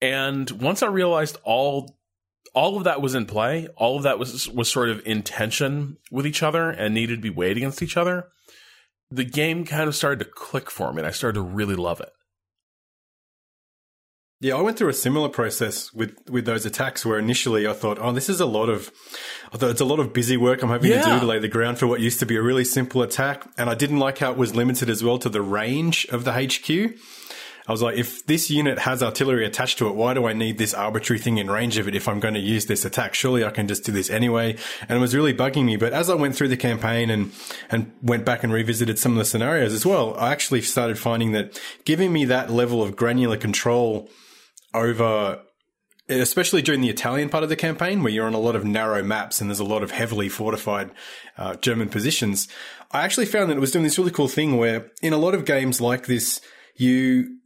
And 0.00 0.50
once 0.50 0.82
I 0.82 0.86
realized 0.88 1.38
all 1.44 1.96
all 2.52 2.76
of 2.76 2.84
that 2.84 3.00
was 3.00 3.14
in 3.14 3.26
play. 3.26 3.68
All 3.76 3.96
of 3.96 4.02
that 4.02 4.18
was 4.18 4.48
was 4.48 4.70
sort 4.70 4.88
of 4.88 5.00
in 5.06 5.22
tension 5.22 5.96
with 6.10 6.26
each 6.26 6.42
other 6.42 6.70
and 6.70 6.94
needed 6.94 7.16
to 7.16 7.22
be 7.22 7.30
weighed 7.30 7.56
against 7.56 7.82
each 7.82 7.96
other. 7.96 8.28
The 9.10 9.24
game 9.24 9.64
kind 9.64 9.88
of 9.88 9.94
started 9.94 10.18
to 10.20 10.30
click 10.30 10.70
for 10.70 10.92
me, 10.92 11.00
and 11.00 11.06
I 11.06 11.10
started 11.10 11.34
to 11.34 11.42
really 11.42 11.76
love 11.76 12.00
it. 12.00 12.10
Yeah, 14.40 14.56
I 14.56 14.60
went 14.60 14.76
through 14.76 14.90
a 14.90 14.94
similar 14.94 15.28
process 15.28 15.92
with 15.94 16.14
with 16.28 16.44
those 16.44 16.66
attacks 16.66 17.06
where 17.06 17.18
initially 17.18 17.66
I 17.66 17.72
thought, 17.72 17.98
oh, 17.98 18.12
this 18.12 18.28
is 18.28 18.40
a 18.40 18.46
lot 18.46 18.68
of, 18.68 18.90
I 19.52 19.56
thought 19.56 19.70
it's 19.70 19.80
a 19.80 19.86
lot 19.86 20.00
of 20.00 20.12
busy 20.12 20.36
work 20.36 20.62
I'm 20.62 20.68
having 20.68 20.90
yeah. 20.90 21.02
to 21.02 21.14
do 21.14 21.20
to 21.20 21.26
lay 21.26 21.38
the 21.38 21.48
ground 21.48 21.78
for 21.78 21.86
what 21.86 22.00
used 22.00 22.18
to 22.20 22.26
be 22.26 22.36
a 22.36 22.42
really 22.42 22.64
simple 22.64 23.02
attack, 23.02 23.48
and 23.56 23.70
I 23.70 23.74
didn't 23.74 24.00
like 24.00 24.18
how 24.18 24.32
it 24.32 24.36
was 24.36 24.54
limited 24.54 24.90
as 24.90 25.02
well 25.02 25.18
to 25.18 25.28
the 25.28 25.40
range 25.40 26.06
of 26.06 26.24
the 26.24 26.32
HQ. 26.32 26.98
I 27.66 27.72
was 27.72 27.80
like, 27.80 27.96
if 27.96 28.26
this 28.26 28.50
unit 28.50 28.78
has 28.80 29.02
artillery 29.02 29.46
attached 29.46 29.78
to 29.78 29.88
it, 29.88 29.94
why 29.94 30.12
do 30.12 30.26
I 30.26 30.34
need 30.34 30.58
this 30.58 30.74
arbitrary 30.74 31.18
thing 31.18 31.38
in 31.38 31.50
range 31.50 31.78
of 31.78 31.88
it 31.88 31.94
if 31.94 32.08
I'm 32.08 32.20
going 32.20 32.34
to 32.34 32.40
use 32.40 32.66
this 32.66 32.84
attack? 32.84 33.14
Surely 33.14 33.42
I 33.42 33.50
can 33.50 33.68
just 33.68 33.84
do 33.84 33.92
this 33.92 34.10
anyway. 34.10 34.56
And 34.82 34.98
it 34.98 35.00
was 35.00 35.14
really 35.14 35.32
bugging 35.32 35.64
me. 35.64 35.76
But 35.76 35.94
as 35.94 36.10
I 36.10 36.14
went 36.14 36.36
through 36.36 36.48
the 36.48 36.58
campaign 36.58 37.08
and, 37.08 37.32
and 37.70 37.90
went 38.02 38.26
back 38.26 38.44
and 38.44 38.52
revisited 38.52 38.98
some 38.98 39.12
of 39.12 39.18
the 39.18 39.24
scenarios 39.24 39.72
as 39.72 39.86
well, 39.86 40.14
I 40.16 40.30
actually 40.32 40.60
started 40.60 40.98
finding 40.98 41.32
that 41.32 41.58
giving 41.86 42.12
me 42.12 42.26
that 42.26 42.50
level 42.50 42.82
of 42.82 42.96
granular 42.96 43.38
control 43.38 44.10
over 44.74 45.40
especially 46.06 46.60
during 46.60 46.82
the 46.82 46.90
Italian 46.90 47.30
part 47.30 47.42
of 47.42 47.48
the 47.48 47.56
campaign, 47.56 48.02
where 48.02 48.12
you're 48.12 48.26
on 48.26 48.34
a 48.34 48.38
lot 48.38 48.54
of 48.54 48.62
narrow 48.62 49.02
maps 49.02 49.40
and 49.40 49.48
there's 49.48 49.58
a 49.58 49.64
lot 49.64 49.82
of 49.82 49.90
heavily 49.90 50.28
fortified 50.28 50.90
uh, 51.38 51.54
German 51.56 51.88
positions, 51.88 52.46
I 52.90 53.04
actually 53.04 53.26
found 53.26 53.50
that 53.50 53.56
it 53.56 53.60
was 53.60 53.70
doing 53.70 53.84
this 53.84 53.98
really 53.98 54.10
cool 54.10 54.28
thing 54.28 54.58
where 54.58 54.90
in 55.02 55.12
a 55.12 55.18
lot 55.18 55.34
of 55.34 55.46
games 55.46 55.80
like 55.80 56.06
this, 56.06 56.40
you 56.76 57.38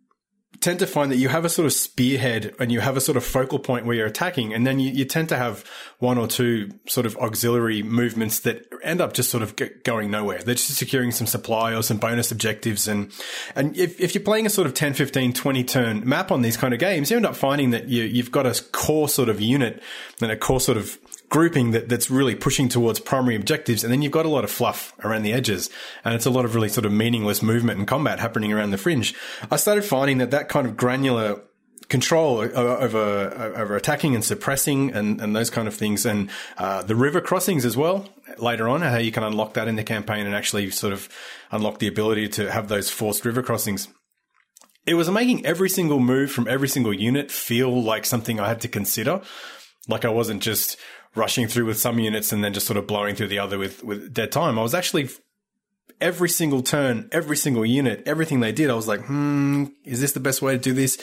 tend 0.60 0.78
to 0.80 0.86
find 0.86 1.10
that 1.12 1.16
you 1.16 1.28
have 1.28 1.44
a 1.44 1.48
sort 1.48 1.66
of 1.66 1.72
spearhead 1.72 2.54
and 2.58 2.72
you 2.72 2.80
have 2.80 2.96
a 2.96 3.00
sort 3.00 3.16
of 3.16 3.24
focal 3.24 3.58
point 3.58 3.86
where 3.86 3.94
you're 3.96 4.06
attacking, 4.06 4.52
and 4.52 4.66
then 4.66 4.80
you, 4.80 4.90
you 4.90 5.04
tend 5.04 5.28
to 5.28 5.36
have 5.36 5.64
one 5.98 6.18
or 6.18 6.26
two 6.26 6.70
sort 6.86 7.06
of 7.06 7.16
auxiliary 7.18 7.82
movements 7.82 8.40
that 8.40 8.66
end 8.82 9.00
up 9.00 9.12
just 9.12 9.30
sort 9.30 9.42
of 9.42 9.54
going 9.84 10.10
nowhere. 10.10 10.38
They're 10.38 10.54
just 10.54 10.76
securing 10.76 11.12
some 11.12 11.26
supply 11.26 11.74
or 11.74 11.82
some 11.82 11.98
bonus 11.98 12.32
objectives. 12.32 12.88
And, 12.88 13.12
and 13.54 13.76
if, 13.76 14.00
if 14.00 14.14
you're 14.14 14.24
playing 14.24 14.46
a 14.46 14.50
sort 14.50 14.66
of 14.66 14.74
10, 14.74 14.94
15, 14.94 15.32
20 15.32 15.64
turn 15.64 16.08
map 16.08 16.32
on 16.32 16.42
these 16.42 16.56
kind 16.56 16.74
of 16.74 16.80
games, 16.80 17.10
you 17.10 17.16
end 17.16 17.26
up 17.26 17.36
finding 17.36 17.70
that 17.70 17.88
you, 17.88 18.04
you've 18.04 18.32
got 18.32 18.46
a 18.46 18.62
core 18.72 19.08
sort 19.08 19.28
of 19.28 19.40
unit 19.40 19.82
and 20.20 20.30
a 20.30 20.36
core 20.36 20.60
sort 20.60 20.78
of 20.78 20.98
grouping 21.28 21.72
that, 21.72 21.88
that's 21.88 22.10
really 22.10 22.34
pushing 22.34 22.68
towards 22.68 23.00
primary 23.00 23.36
objectives. 23.36 23.84
And 23.84 23.92
then 23.92 24.02
you've 24.02 24.12
got 24.12 24.26
a 24.26 24.30
lot 24.30 24.44
of 24.44 24.50
fluff 24.50 24.94
around 25.04 25.22
the 25.22 25.32
edges. 25.32 25.70
And 26.04 26.14
it's 26.14 26.26
a 26.26 26.30
lot 26.30 26.44
of 26.44 26.54
really 26.54 26.68
sort 26.68 26.86
of 26.86 26.92
meaningless 26.92 27.42
movement 27.42 27.78
and 27.78 27.86
combat 27.86 28.18
happening 28.18 28.52
around 28.52 28.70
the 28.70 28.78
fringe. 28.78 29.14
I 29.50 29.56
started 29.56 29.84
finding 29.84 30.18
that 30.18 30.30
that 30.30 30.48
kind 30.48 30.66
of 30.66 30.76
granular 30.76 31.42
control 31.88 32.40
over 32.40 33.54
over 33.56 33.76
attacking 33.76 34.14
and 34.14 34.24
suppressing 34.24 34.92
and, 34.92 35.20
and 35.20 35.34
those 35.34 35.50
kind 35.50 35.66
of 35.66 35.74
things, 35.74 36.04
and 36.04 36.28
uh, 36.58 36.82
the 36.82 36.94
river 36.94 37.20
crossings 37.20 37.64
as 37.64 37.76
well. 37.76 38.06
Later 38.36 38.68
on, 38.68 38.82
how 38.82 38.98
you 38.98 39.10
can 39.10 39.24
unlock 39.24 39.54
that 39.54 39.68
in 39.68 39.76
the 39.76 39.84
campaign 39.84 40.26
and 40.26 40.34
actually 40.34 40.70
sort 40.70 40.92
of 40.92 41.08
unlock 41.50 41.78
the 41.78 41.88
ability 41.88 42.28
to 42.28 42.50
have 42.52 42.68
those 42.68 42.90
forced 42.90 43.24
river 43.24 43.42
crossings. 43.42 43.88
It 44.86 44.94
was 44.94 45.10
making 45.10 45.44
every 45.44 45.68
single 45.68 45.98
move 45.98 46.30
from 46.30 46.46
every 46.46 46.68
single 46.68 46.92
unit 46.92 47.30
feel 47.30 47.82
like 47.82 48.06
something 48.06 48.38
I 48.38 48.48
had 48.48 48.60
to 48.62 48.68
consider. 48.68 49.22
Like 49.86 50.04
I 50.04 50.10
wasn't 50.10 50.42
just 50.42 50.76
rushing 51.14 51.48
through 51.48 51.66
with 51.66 51.78
some 51.78 51.98
units 51.98 52.32
and 52.32 52.42
then 52.42 52.52
just 52.52 52.66
sort 52.66 52.76
of 52.76 52.86
blowing 52.86 53.14
through 53.14 53.28
the 53.28 53.38
other 53.38 53.58
with, 53.58 53.82
with 53.84 54.12
dead 54.12 54.32
time. 54.32 54.58
I 54.58 54.62
was 54.62 54.74
actually 54.74 55.08
every 56.00 56.28
single 56.28 56.62
turn, 56.62 57.08
every 57.12 57.36
single 57.36 57.66
unit, 57.66 58.02
everything 58.06 58.40
they 58.40 58.52
did, 58.52 58.70
I 58.70 58.74
was 58.74 58.88
like, 58.88 59.04
hmm, 59.04 59.66
is 59.84 60.00
this 60.00 60.12
the 60.12 60.20
best 60.20 60.42
way 60.42 60.52
to 60.52 60.58
do 60.58 60.72
this? 60.72 60.98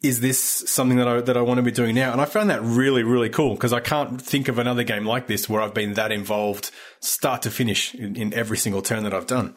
Is 0.00 0.20
this 0.20 0.40
something 0.40 0.96
that 0.98 1.08
I 1.08 1.20
that 1.20 1.36
I 1.36 1.40
want 1.40 1.58
to 1.58 1.62
be 1.62 1.72
doing 1.72 1.96
now? 1.96 2.12
And 2.12 2.20
I 2.20 2.24
found 2.24 2.50
that 2.50 2.62
really 2.62 3.02
really 3.02 3.28
cool 3.28 3.54
because 3.54 3.72
I 3.72 3.80
can't 3.80 4.22
think 4.22 4.46
of 4.46 4.56
another 4.56 4.84
game 4.84 5.04
like 5.04 5.26
this 5.26 5.48
where 5.48 5.60
I've 5.60 5.74
been 5.74 5.94
that 5.94 6.12
involved, 6.12 6.70
start 7.00 7.42
to 7.42 7.50
finish, 7.50 7.96
in, 7.96 8.14
in 8.14 8.32
every 8.32 8.58
single 8.58 8.80
turn 8.80 9.02
that 9.02 9.12
I've 9.12 9.26
done. 9.26 9.56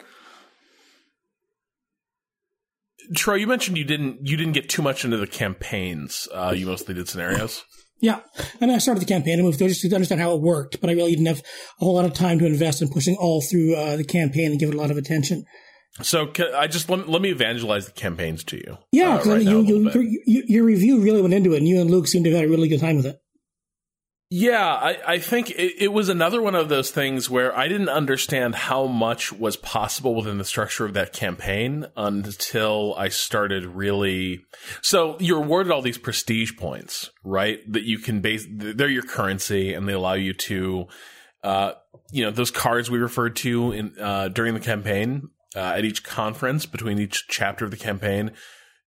Troy, 3.14 3.34
you 3.34 3.46
mentioned 3.46 3.78
you 3.78 3.84
didn't 3.84 4.26
you 4.26 4.36
didn't 4.36 4.54
get 4.54 4.68
too 4.68 4.82
much 4.82 5.04
into 5.04 5.16
the 5.16 5.28
campaigns. 5.28 6.26
Uh, 6.32 6.52
you 6.56 6.66
mostly 6.66 6.94
did 6.94 7.08
scenarios. 7.08 7.62
Yeah. 8.02 8.20
I 8.60 8.66
mean, 8.66 8.74
I 8.74 8.78
started 8.78 9.00
the 9.00 9.06
campaign 9.06 9.34
and 9.34 9.44
moved 9.44 9.58
through 9.58 9.68
just 9.68 9.80
to 9.80 9.94
understand 9.94 10.20
how 10.20 10.34
it 10.34 10.42
worked, 10.42 10.80
but 10.80 10.90
I 10.90 10.92
really 10.92 11.12
didn't 11.12 11.28
have 11.28 11.42
a 11.80 11.84
whole 11.84 11.94
lot 11.94 12.04
of 12.04 12.12
time 12.12 12.38
to 12.40 12.46
invest 12.46 12.82
in 12.82 12.88
pushing 12.88 13.16
all 13.16 13.40
through 13.40 13.76
uh, 13.76 13.96
the 13.96 14.04
campaign 14.04 14.50
and 14.50 14.60
give 14.60 14.68
it 14.68 14.74
a 14.74 14.78
lot 14.78 14.90
of 14.90 14.96
attention. 14.96 15.44
So 16.00 16.32
I 16.56 16.66
just 16.66 16.90
let, 16.90 17.08
let 17.08 17.22
me 17.22 17.30
evangelize 17.30 17.86
the 17.86 17.92
campaigns 17.92 18.42
to 18.44 18.56
you. 18.56 18.78
Yeah, 18.90 19.18
because 19.18 19.28
uh, 19.28 19.34
right 19.34 19.42
you, 19.42 19.60
you, 19.60 20.22
you, 20.26 20.42
your 20.48 20.64
review 20.64 21.00
really 21.00 21.22
went 21.22 21.34
into 21.34 21.52
it, 21.52 21.58
and 21.58 21.68
you 21.68 21.80
and 21.80 21.90
Luke 21.90 22.08
seemed 22.08 22.24
to 22.24 22.30
have 22.30 22.40
had 22.40 22.48
a 22.48 22.50
really 22.50 22.68
good 22.68 22.80
time 22.80 22.96
with 22.96 23.06
it. 23.06 23.21
Yeah, 24.34 24.64
I, 24.64 24.96
I 25.06 25.18
think 25.18 25.50
it, 25.50 25.74
it, 25.78 25.92
was 25.92 26.08
another 26.08 26.40
one 26.40 26.54
of 26.54 26.70
those 26.70 26.90
things 26.90 27.28
where 27.28 27.54
I 27.54 27.68
didn't 27.68 27.90
understand 27.90 28.54
how 28.54 28.86
much 28.86 29.30
was 29.30 29.58
possible 29.58 30.14
within 30.14 30.38
the 30.38 30.44
structure 30.46 30.86
of 30.86 30.94
that 30.94 31.12
campaign 31.12 31.84
until 31.98 32.94
I 32.96 33.10
started 33.10 33.66
really. 33.66 34.46
So 34.80 35.18
you're 35.20 35.42
awarded 35.42 35.70
all 35.70 35.82
these 35.82 35.98
prestige 35.98 36.56
points, 36.56 37.10
right? 37.22 37.60
That 37.70 37.82
you 37.82 37.98
can 37.98 38.22
base, 38.22 38.46
they're 38.48 38.88
your 38.88 39.02
currency 39.02 39.74
and 39.74 39.86
they 39.86 39.92
allow 39.92 40.14
you 40.14 40.32
to, 40.32 40.86
uh, 41.44 41.72
you 42.10 42.24
know, 42.24 42.30
those 42.30 42.50
cards 42.50 42.90
we 42.90 43.00
referred 43.00 43.36
to 43.36 43.72
in, 43.72 43.92
uh, 44.00 44.28
during 44.28 44.54
the 44.54 44.60
campaign, 44.60 45.28
uh, 45.54 45.74
at 45.76 45.84
each 45.84 46.04
conference 46.04 46.64
between 46.64 46.98
each 46.98 47.28
chapter 47.28 47.66
of 47.66 47.70
the 47.70 47.76
campaign, 47.76 48.30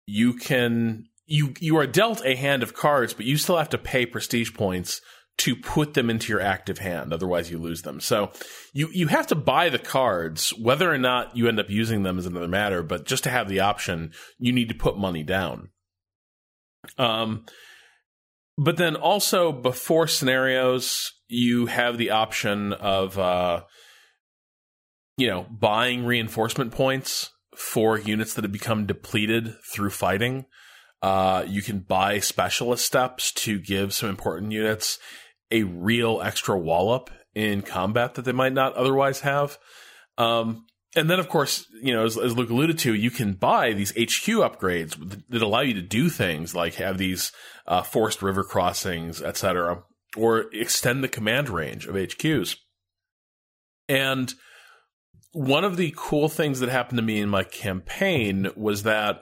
you 0.07 0.33
can, 0.33 1.05
you, 1.27 1.53
you 1.61 1.77
are 1.77 1.87
dealt 1.87 2.25
a 2.25 2.37
hand 2.37 2.63
of 2.63 2.73
cards, 2.73 3.13
but 3.13 3.27
you 3.27 3.37
still 3.37 3.59
have 3.59 3.69
to 3.69 3.77
pay 3.77 4.07
prestige 4.07 4.55
points 4.55 5.03
to 5.39 5.55
put 5.55 5.95
them 5.95 6.09
into 6.09 6.33
your 6.33 6.41
active 6.41 6.79
hand. 6.79 7.13
Otherwise, 7.13 7.51
you 7.51 7.59
lose 7.59 7.83
them. 7.83 8.01
So 8.01 8.33
you, 8.73 8.89
you 8.93 9.09
have 9.09 9.27
to 9.29 9.35
buy 9.35 9.69
the 9.69 9.79
cards. 9.79 10.51
Whether 10.51 10.91
or 10.91 10.99
not 10.99 11.37
you 11.37 11.49
end 11.49 11.61
up 11.61 11.69
using 11.69 12.03
them 12.03 12.19
is 12.19 12.27
another 12.27 12.49
matter, 12.49 12.83
but 12.83 13.05
just 13.05 13.25
to 13.25 13.31
have 13.31 13.49
the 13.49 13.61
option, 13.61 14.13
you 14.39 14.53
need 14.53 14.69
to 14.71 14.75
put 14.75 14.97
money 14.97 15.23
down. 15.23 15.69
Um, 16.97 17.45
but 18.57 18.79
then 18.79 18.97
also 18.97 19.53
before 19.53 20.07
scenarios, 20.07 21.13
you 21.29 21.67
have 21.67 21.99
the 21.99 22.11
option 22.11 22.73
of, 22.73 23.19
uh, 23.19 23.65
you 25.19 25.27
know, 25.27 25.47
buying 25.51 26.07
reinforcement 26.07 26.73
points 26.73 27.31
for 27.55 27.99
units 27.99 28.35
that 28.35 28.45
have 28.45 28.53
become 28.53 28.87
depleted 28.87 29.55
through 29.73 29.91
fighting. 29.91 30.47
Uh, 31.03 31.45
you 31.47 31.61
can 31.61 31.81
buy 31.81 32.19
specialist 32.21 32.87
steps 32.87 33.33
to 33.33 33.59
give 33.59 33.93
some 33.93 34.09
important 34.09 34.53
units 34.53 34.99
a 35.51 35.63
real 35.63 36.21
extra 36.23 36.59
wallop 36.59 37.11
in 37.35 37.63
combat 37.63 38.15
that 38.15 38.25
they 38.25 38.33
might 38.33 38.53
not 38.53 38.75
otherwise 38.75 39.21
have. 39.21 39.59
Um, 40.19 40.67
and 40.95 41.11
then, 41.11 41.19
of 41.21 41.29
course, 41.29 41.67
you 41.83 41.93
know, 41.93 42.05
as, 42.05 42.17
as, 42.17 42.37
Luke 42.37 42.49
alluded 42.49 42.79
to, 42.79 42.95
you 42.95 43.11
can 43.11 43.35
buy 43.35 43.75
these 43.75 43.91
HQ 43.91 44.41
upgrades 44.41 45.23
that 45.29 45.43
allow 45.43 45.61
you 45.61 45.75
to 45.75 45.83
do 45.83 46.09
things 46.09 46.55
like 46.55 46.75
have 46.75 46.97
these 46.97 47.33
uh, 47.67 47.83
forced 47.83 48.23
river 48.23 48.43
crossings, 48.43 49.21
etc., 49.21 49.83
or 50.17 50.47
extend 50.55 51.05
the 51.05 51.09
command 51.09 51.51
range 51.51 51.87
of 51.87 51.95
HQs. 51.95 52.57
And 53.89 54.33
one 55.33 55.65
of 55.65 55.77
the 55.77 55.93
cool 55.97 56.31
things 56.31 56.61
that 56.61 56.71
happened 56.71 56.97
to 56.97 57.05
me 57.05 57.21
in 57.21 57.29
my 57.29 57.45
campaign 57.45 58.49
was 58.57 58.85
that 58.85 59.21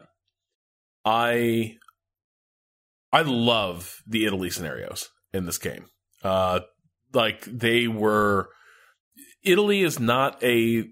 I 1.05 1.77
I 3.13 3.23
love 3.23 3.97
the 4.07 4.27
Italy 4.27 4.51
scenarios 4.51 5.09
in 5.33 5.47
this 5.47 5.59
game. 5.59 5.87
Uh, 6.25 6.61
like 7.13 7.45
they 7.45 7.87
were. 7.87 8.49
Italy 9.45 9.83
is 9.83 10.01
not 10.01 10.43
a 10.43 10.85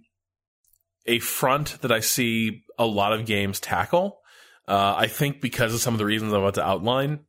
a 1.07 1.18
front 1.18 1.81
that 1.83 1.90
I 1.90 2.01
see 2.01 2.62
a 2.79 2.87
lot 2.87 3.12
of 3.12 3.27
games 3.27 3.59
tackle. 3.59 4.21
Uh, 4.68 4.95
I 4.97 5.07
think 5.09 5.40
because 5.40 5.75
of 5.75 5.81
some 5.81 5.95
of 5.95 5.99
the 5.99 6.05
reasons 6.05 6.33
I'm 6.33 6.40
about 6.40 6.55
to 6.55 6.64
outline, 6.64 7.21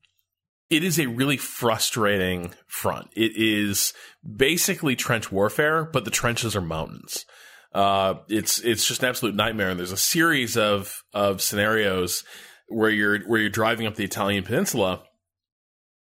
it 0.69 0.83
is 0.83 0.99
a 0.99 1.07
really 1.07 1.37
frustrating 1.37 2.53
front. 2.67 3.09
It 3.15 3.31
is 3.35 3.93
basically 4.23 4.95
trench 4.95 5.31
warfare, 5.31 5.85
but 5.85 6.05
the 6.05 6.11
trenches 6.11 6.55
are 6.55 6.61
mountains. 6.61 7.25
Uh, 7.73 8.15
it's 8.29 8.59
it's 8.59 8.87
just 8.87 9.01
an 9.01 9.09
absolute 9.09 9.35
nightmare. 9.35 9.69
And 9.69 9.79
there's 9.79 9.91
a 9.91 9.97
series 9.97 10.57
of 10.57 11.03
of 11.13 11.41
scenarios 11.41 12.23
where 12.67 12.89
you're 12.89 13.19
where 13.21 13.39
you're 13.39 13.49
driving 13.49 13.87
up 13.87 13.95
the 13.95 14.03
Italian 14.03 14.43
peninsula, 14.43 15.03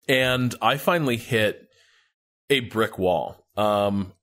and 0.08 0.56
I 0.62 0.78
finally 0.78 1.17
hit 1.17 1.67
a 2.54 2.60
brick 2.62 2.98
wall. 2.98 3.46
Um, 3.58 4.13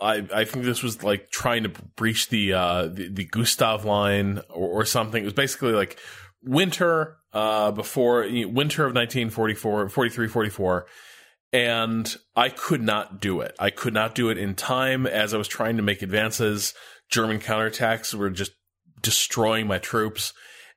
I 0.00 0.26
I 0.34 0.44
think 0.44 0.64
this 0.64 0.82
was 0.82 1.02
like 1.02 1.30
trying 1.30 1.62
to 1.62 1.68
breach 1.96 2.28
the 2.28 2.52
uh, 2.52 2.86
the, 2.86 3.08
the 3.08 3.24
Gustav 3.24 3.84
line 3.84 4.38
or, 4.48 4.80
or, 4.80 4.84
something. 4.84 5.22
It 5.22 5.26
was 5.26 5.34
basically 5.34 5.72
like 5.72 5.98
winter 6.42 7.18
uh, 7.32 7.70
before 7.70 8.22
winter 8.22 8.84
of 8.84 8.94
1944, 8.94 9.88
43, 9.88 10.28
44. 10.28 10.86
And 11.50 12.14
I 12.36 12.50
could 12.50 12.82
not 12.82 13.20
do 13.20 13.40
it. 13.40 13.54
I 13.58 13.70
could 13.70 13.94
not 13.94 14.14
do 14.14 14.28
it 14.28 14.36
in 14.36 14.54
time 14.54 15.06
as 15.06 15.32
I 15.32 15.38
was 15.38 15.48
trying 15.48 15.76
to 15.78 15.82
make 15.82 16.02
advances. 16.02 16.74
German 17.10 17.38
counterattacks 17.38 18.12
were 18.12 18.28
just 18.28 18.52
destroying 19.00 19.66
my 19.66 19.78
troops. 19.78 20.34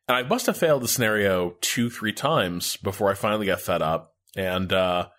And 0.08 0.16
I 0.16 0.24
must 0.24 0.46
have 0.46 0.56
failed 0.56 0.82
the 0.82 0.88
scenario 0.88 1.56
two, 1.60 1.90
three 1.90 2.14
times 2.14 2.78
before 2.78 3.12
I 3.12 3.16
finally 3.16 3.48
got 3.48 3.60
fed 3.60 3.82
up. 3.82 4.14
And 4.38 4.72
uh, 4.72 5.10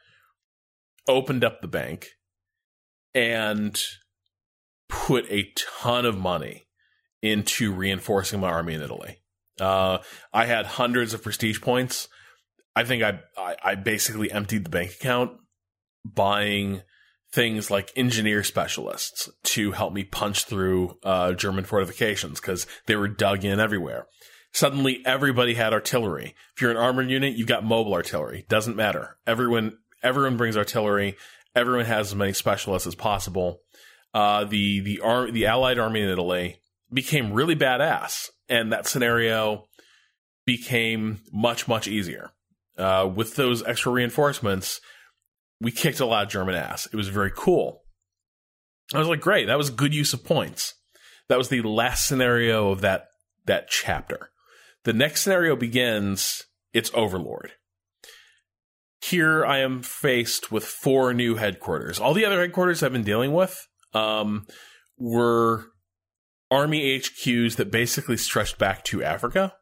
opened 1.08 1.44
up 1.44 1.60
the 1.60 1.68
bank 1.68 2.08
and 3.14 3.80
put 4.88 5.26
a 5.30 5.52
ton 5.56 6.06
of 6.06 6.18
money 6.18 6.66
into 7.22 7.72
reinforcing 7.72 8.40
my 8.40 8.48
army 8.48 8.74
in 8.74 8.82
Italy. 8.82 9.18
Uh, 9.60 9.98
I 10.32 10.46
had 10.46 10.66
hundreds 10.66 11.14
of 11.14 11.22
prestige 11.22 11.60
points. 11.60 12.08
I 12.74 12.84
think 12.84 13.02
I, 13.02 13.20
I, 13.36 13.56
I 13.62 13.74
basically 13.74 14.32
emptied 14.32 14.64
the 14.64 14.70
bank 14.70 14.92
account 14.92 15.32
buying 16.04 16.82
things 17.32 17.70
like 17.70 17.92
engineer 17.96 18.44
specialists 18.44 19.28
to 19.42 19.72
help 19.72 19.92
me 19.92 20.04
punch 20.04 20.44
through 20.44 20.98
uh, 21.04 21.32
German 21.32 21.64
fortifications 21.64 22.40
because 22.40 22.66
they 22.86 22.96
were 22.96 23.08
dug 23.08 23.44
in 23.44 23.60
everywhere. 23.60 24.06
Suddenly, 24.52 25.02
everybody 25.06 25.54
had 25.54 25.72
artillery. 25.72 26.34
If 26.54 26.60
you're 26.60 26.70
an 26.70 26.76
armored 26.76 27.08
unit, 27.08 27.34
you've 27.34 27.48
got 27.48 27.64
mobile 27.64 27.94
artillery. 27.94 28.44
Doesn't 28.48 28.76
matter. 28.76 29.16
Everyone 29.26 29.78
Everyone 30.02 30.36
brings 30.36 30.56
artillery. 30.56 31.16
Everyone 31.54 31.84
has 31.84 32.08
as 32.08 32.14
many 32.14 32.32
specialists 32.32 32.86
as 32.86 32.94
possible. 32.94 33.60
Uh, 34.14 34.44
the 34.44 34.80
the 34.80 35.00
ar- 35.00 35.30
the 35.30 35.46
Allied 35.46 35.78
army 35.78 36.02
in 36.02 36.08
Italy 36.08 36.56
became 36.92 37.32
really 37.32 37.56
badass, 37.56 38.28
and 38.48 38.72
that 38.72 38.86
scenario 38.86 39.66
became 40.44 41.20
much 41.32 41.68
much 41.68 41.86
easier. 41.88 42.30
Uh, 42.76 43.10
with 43.14 43.36
those 43.36 43.62
extra 43.62 43.92
reinforcements, 43.92 44.80
we 45.60 45.70
kicked 45.70 46.00
a 46.00 46.06
lot 46.06 46.24
of 46.24 46.30
German 46.30 46.54
ass. 46.54 46.86
It 46.86 46.96
was 46.96 47.08
very 47.08 47.30
cool. 47.34 47.82
I 48.94 48.98
was 48.98 49.08
like, 49.08 49.20
great, 49.20 49.46
that 49.46 49.58
was 49.58 49.70
good 49.70 49.94
use 49.94 50.12
of 50.12 50.24
points. 50.24 50.74
That 51.28 51.38
was 51.38 51.48
the 51.48 51.62
last 51.62 52.06
scenario 52.06 52.70
of 52.70 52.80
that 52.80 53.08
that 53.46 53.68
chapter. 53.68 54.30
The 54.84 54.92
next 54.92 55.22
scenario 55.22 55.56
begins. 55.56 56.44
It's 56.72 56.90
Overlord. 56.94 57.52
Here 59.02 59.44
I 59.44 59.58
am 59.58 59.82
faced 59.82 60.52
with 60.52 60.64
four 60.64 61.12
new 61.12 61.34
headquarters. 61.34 61.98
All 61.98 62.14
the 62.14 62.24
other 62.24 62.40
headquarters 62.40 62.82
I've 62.82 62.92
been 62.92 63.02
dealing 63.02 63.32
with 63.32 63.66
um, 63.94 64.46
were 64.96 65.66
army 66.52 66.98
HQs 67.00 67.56
that 67.56 67.72
basically 67.72 68.16
stretched 68.16 68.58
back 68.58 68.84
to 68.84 69.02
Africa. 69.02 69.54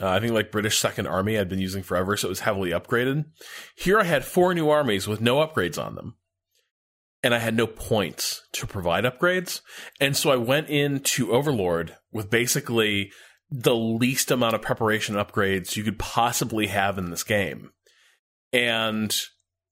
Uh, 0.00 0.08
I 0.08 0.20
think 0.20 0.32
like 0.32 0.50
British 0.50 0.78
Second 0.78 1.08
Army 1.08 1.38
I'd 1.38 1.48
been 1.48 1.58
using 1.58 1.82
forever, 1.82 2.16
so 2.16 2.28
it 2.28 2.30
was 2.30 2.40
heavily 2.40 2.70
upgraded. 2.70 3.26
Here 3.76 4.00
I 4.00 4.04
had 4.04 4.24
four 4.24 4.54
new 4.54 4.70
armies 4.70 5.06
with 5.06 5.20
no 5.20 5.46
upgrades 5.46 5.82
on 5.82 5.94
them. 5.94 6.16
And 7.22 7.34
I 7.34 7.38
had 7.38 7.56
no 7.56 7.66
points 7.66 8.46
to 8.52 8.66
provide 8.66 9.04
upgrades. 9.04 9.60
And 10.00 10.16
so 10.16 10.30
I 10.30 10.36
went 10.36 10.70
into 10.70 11.32
Overlord 11.32 11.96
with 12.12 12.30
basically 12.30 13.10
the 13.50 13.74
least 13.74 14.30
amount 14.30 14.54
of 14.54 14.62
preparation 14.62 15.16
upgrades 15.16 15.76
you 15.76 15.84
could 15.84 15.98
possibly 15.98 16.68
have 16.68 16.96
in 16.96 17.10
this 17.10 17.24
game 17.24 17.72
and 18.56 19.14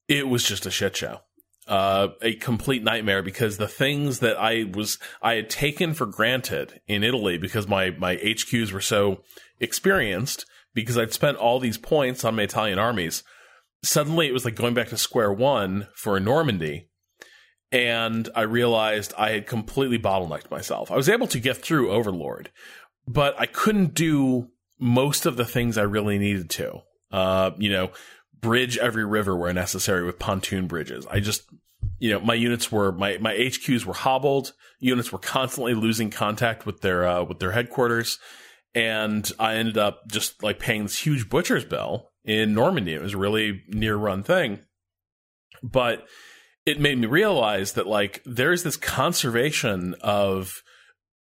it 0.07 0.27
was 0.27 0.43
just 0.43 0.67
a 0.67 0.71
shit 0.71 0.95
show. 0.95 1.19
Uh, 1.67 2.09
a 2.21 2.35
complete 2.35 2.83
nightmare 2.83 3.23
because 3.23 3.57
the 3.57 3.67
things 3.67 4.19
that 4.19 4.37
I 4.37 4.65
was 4.71 4.99
I 5.23 5.33
had 5.33 5.49
taken 5.49 5.95
for 5.95 6.05
granted 6.05 6.79
in 6.87 7.03
Italy 7.03 7.39
because 7.39 7.67
my 7.67 7.89
my 7.89 8.17
HQs 8.17 8.71
were 8.71 8.81
so 8.81 9.23
experienced 9.59 10.45
because 10.75 10.95
I'd 10.95 11.11
spent 11.11 11.37
all 11.37 11.59
these 11.59 11.79
points 11.79 12.23
on 12.23 12.35
my 12.35 12.43
Italian 12.43 12.77
armies. 12.77 13.23
Suddenly, 13.83 14.27
it 14.27 14.33
was 14.33 14.45
like 14.45 14.53
going 14.53 14.75
back 14.75 14.89
to 14.89 14.97
square 14.97 15.33
one 15.33 15.87
for 15.95 16.19
Normandy, 16.19 16.89
and 17.71 18.29
I 18.35 18.41
realized 18.41 19.15
I 19.17 19.31
had 19.31 19.47
completely 19.47 19.97
bottlenecked 19.97 20.51
myself. 20.51 20.91
I 20.91 20.95
was 20.95 21.09
able 21.09 21.27
to 21.27 21.39
get 21.39 21.57
through 21.57 21.89
Overlord, 21.89 22.51
but 23.07 23.33
I 23.39 23.47
couldn't 23.47 23.95
do 23.95 24.49
most 24.79 25.25
of 25.25 25.35
the 25.35 25.45
things 25.45 25.79
I 25.79 25.83
really 25.83 26.19
needed 26.19 26.51
to. 26.51 26.81
Uh, 27.11 27.51
you 27.57 27.71
know, 27.71 27.91
bridge 28.45 28.77
every 28.77 29.03
river 29.03 29.35
where 29.35 29.51
necessary 29.51 30.03
with 30.03 30.19
pontoon 30.19 30.67
bridges. 30.67 31.07
I 31.07 31.19
just, 31.19 31.43
you 31.97 32.11
know, 32.11 32.19
my 32.19 32.35
units 32.35 32.71
were 32.71 32.91
my 32.91 33.17
my 33.17 33.33
HQs 33.33 33.85
were 33.85 33.93
hobbled. 33.93 34.53
Units 34.79 35.11
were 35.11 35.17
constantly 35.17 35.73
losing 35.73 36.11
contact 36.11 36.65
with 36.65 36.81
their 36.81 37.07
uh, 37.07 37.23
with 37.23 37.39
their 37.39 37.53
headquarters, 37.53 38.19
and 38.75 39.29
I 39.39 39.55
ended 39.55 39.79
up 39.79 40.07
just 40.07 40.43
like 40.43 40.59
paying 40.59 40.83
this 40.83 40.99
huge 40.99 41.27
butcher's 41.27 41.65
bill 41.65 42.11
in 42.23 42.53
Normandy. 42.53 42.93
It 42.93 43.01
was 43.01 43.15
a 43.15 43.17
really 43.17 43.63
near 43.69 43.95
run 43.95 44.21
thing, 44.21 44.59
but 45.63 46.05
it 46.67 46.79
made 46.79 46.99
me 46.99 47.07
realize 47.07 47.73
that 47.73 47.87
like 47.87 48.21
there's 48.25 48.61
this 48.61 48.77
conservation 48.77 49.95
of 50.01 50.61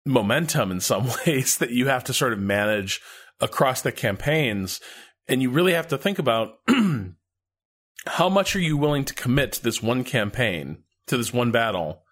momentum 0.04 0.72
in 0.72 0.80
some 0.80 1.08
ways 1.26 1.58
that 1.58 1.70
you 1.70 1.86
have 1.86 2.02
to 2.04 2.12
sort 2.12 2.32
of 2.32 2.40
manage 2.40 3.00
across 3.40 3.82
the 3.82 3.92
campaigns 3.92 4.80
and 5.28 5.42
you 5.42 5.50
really 5.50 5.72
have 5.72 5.88
to 5.88 5.98
think 5.98 6.18
about 6.18 6.58
how 8.06 8.28
much 8.28 8.54
are 8.56 8.60
you 8.60 8.76
willing 8.76 9.04
to 9.04 9.14
commit 9.14 9.52
to 9.52 9.62
this 9.62 9.82
one 9.82 10.04
campaign, 10.04 10.78
to 11.06 11.16
this 11.16 11.32
one 11.32 11.50
battle, 11.50 12.02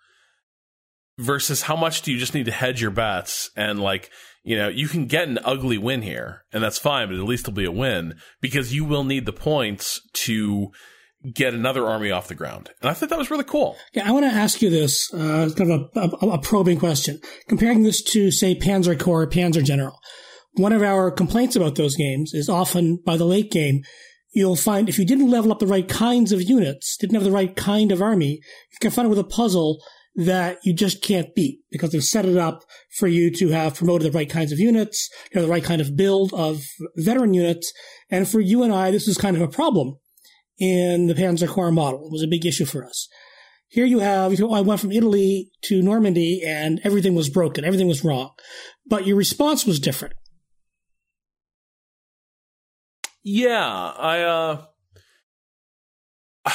versus 1.19 1.63
how 1.63 1.77
much 1.77 2.03
do 2.03 2.13
you 2.13 2.19
just 2.19 2.35
need 2.35 2.47
to 2.47 2.53
hedge 2.53 2.83
your 2.83 2.91
bets 2.91 3.51
and 3.57 3.81
like 3.81 4.11
you 4.43 4.57
know 4.57 4.69
you 4.69 4.89
can 4.89 5.07
get 5.07 5.29
an 5.29 5.39
ugly 5.45 5.79
win 5.79 6.03
here 6.03 6.43
and 6.53 6.63
that's 6.63 6.79
fine 6.79 7.07
but 7.07 7.17
at 7.17 7.23
least 7.23 7.45
it'll 7.45 7.55
be 7.55 7.65
a 7.65 7.71
win 7.71 8.15
because 8.41 8.75
you 8.75 8.85
will 8.85 9.05
need 9.05 9.25
the 9.25 9.33
points 9.33 10.01
to 10.13 10.73
get 11.33 11.55
another 11.55 11.87
army 11.87 12.11
off 12.11 12.27
the 12.27 12.35
ground 12.35 12.71
and 12.83 12.91
i 12.91 12.95
think 12.95 13.11
that 13.11 13.19
was 13.19 13.31
really 13.31 13.45
cool 13.45 13.77
Yeah, 13.93 14.09
I 14.09 14.11
want 14.11 14.25
to 14.25 14.33
ask 14.33 14.61
you 14.61 14.71
this, 14.71 15.13
uh, 15.15 15.49
kind 15.57 15.71
of 15.71 15.89
a, 15.95 16.27
a, 16.27 16.31
a 16.31 16.39
probing 16.39 16.81
question. 16.81 17.21
Comparing 17.49 17.85
this 17.85 18.03
to, 18.03 18.33
say, 18.33 18.57
Panzer 18.57 18.99
Corps, 18.99 19.29
Panzer 19.29 19.63
General. 19.63 19.97
One 20.57 20.73
of 20.73 20.83
our 20.83 21.11
complaints 21.11 21.57
about 21.57 21.75
those 21.75 21.97
games 21.97 22.33
is 22.33 22.49
often 22.49 23.01
by 23.05 23.17
the 23.17 23.25
late 23.25 23.51
game, 23.51 23.83
you'll 24.33 24.57
find 24.57 24.89
if 24.89 24.99
you 24.99 25.05
didn't 25.05 25.31
level 25.31 25.51
up 25.51 25.59
the 25.59 25.67
right 25.67 25.89
kinds 25.89 26.33
of 26.33 26.43
units, 26.43 26.97
didn't 26.97 27.15
have 27.15 27.25
the 27.25 27.31
right 27.31 27.55
kind 27.55 27.91
of 27.91 28.03
army, 28.03 28.41
you 28.73 28.79
can 28.81 28.91
find 28.91 29.09
with 29.09 29.19
a 29.19 29.25
puzzle 29.25 29.83
that 30.17 30.59
you 30.63 30.73
just 30.73 31.03
can't 31.03 31.35
beat 31.35 31.61
because 31.73 31.91
they've 31.91 32.05
set 32.05 32.25
it 32.25 32.37
up 32.37 32.63
for 32.99 33.09
you 33.09 33.33
to 33.33 33.49
have 33.49 33.75
promoted 33.75 34.13
the 34.13 34.17
right 34.17 34.31
kinds 34.31 34.53
of 34.53 34.61
units, 34.61 35.11
you 35.33 35.41
know, 35.41 35.47
the 35.47 35.51
right 35.51 35.65
kind 35.65 35.81
of 35.81 35.97
build 35.97 36.33
of 36.33 36.63
veteran 36.97 37.35
units. 37.35 37.73
And 38.11 38.29
for 38.29 38.39
you 38.39 38.63
and 38.63 38.73
I, 38.73 38.93
this 38.93 39.09
is 39.09 39.19
kind 39.19 39.37
of 39.37 39.43
a 39.43 39.49
problem 39.49 39.97
in 40.59 41.09
the 41.09 41.15
Panzer 41.15 41.49
Corps 41.49 41.73
model. 41.73 42.07
It 42.07 42.13
was 42.13 42.23
a 42.23 42.29
big 42.29 42.47
issue 42.47 42.65
for 42.65 42.85
us. 42.85 43.09
Here 43.67 43.87
you 43.87 43.99
have, 43.99 44.33
you 44.33 44.39
know, 44.39 44.53
I 44.53 44.61
went 44.61 44.81
from 44.81 44.93
Italy 44.93 45.51
to 45.63 45.83
Normandy 45.83 46.43
and 46.47 46.81
everything 46.85 47.17
was 47.17 47.29
broken. 47.29 47.65
Everything 47.65 47.89
was 47.89 48.05
wrong. 48.05 48.31
But 48.87 49.05
your 49.07 49.17
response 49.17 49.67
was 49.67 49.81
different. 49.81 50.15
Yeah, 53.25 53.67
I 53.67 54.21
uh 54.23 54.65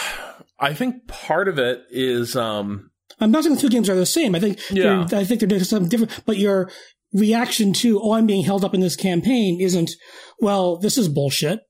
I 0.59 0.73
think 0.73 1.07
part 1.07 1.47
of 1.47 1.57
it 1.59 1.83
is 1.89 2.35
um 2.35 2.91
I'm 3.19 3.31
not 3.31 3.43
saying 3.43 3.55
the 3.55 3.61
two 3.61 3.69
games 3.69 3.89
are 3.89 3.95
the 3.95 4.05
same. 4.05 4.35
I 4.35 4.39
think 4.39 4.59
Yeah. 4.69 5.05
I 5.11 5.23
think 5.25 5.39
they're 5.39 5.47
doing 5.49 5.63
something 5.63 5.89
different. 5.89 6.21
But 6.25 6.37
your 6.37 6.69
reaction 7.13 7.73
to 7.73 7.99
oh, 8.01 8.13
I'm 8.13 8.27
being 8.27 8.43
held 8.43 8.63
up 8.63 8.73
in 8.73 8.81
this 8.81 8.95
campaign 8.95 9.59
isn't 9.59 9.91
well. 10.39 10.77
This 10.77 10.97
is 10.97 11.07
bullshit. 11.09 11.61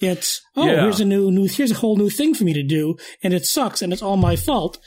It's 0.00 0.40
oh, 0.56 0.66
Yeah. 0.66 0.80
here's 0.82 1.00
a 1.00 1.04
new 1.04 1.30
new 1.30 1.46
here's 1.46 1.70
a 1.70 1.74
whole 1.74 1.96
new 1.96 2.08
thing 2.10 2.34
for 2.34 2.44
me 2.44 2.54
to 2.54 2.62
do, 2.62 2.96
and 3.22 3.34
it 3.34 3.44
sucks, 3.44 3.82
and 3.82 3.92
it's 3.92 4.02
all 4.02 4.16
my 4.16 4.36
fault, 4.36 4.78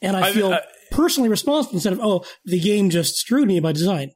and 0.00 0.16
I, 0.16 0.28
I- 0.28 0.32
feel 0.32 0.52
I- 0.52 0.60
personally 0.92 1.28
responsible 1.30 1.74
instead 1.74 1.92
of 1.94 2.00
oh, 2.00 2.24
the 2.44 2.60
game 2.60 2.90
just 2.90 3.16
screwed 3.16 3.48
me 3.48 3.58
by 3.60 3.72
design. 3.72 4.12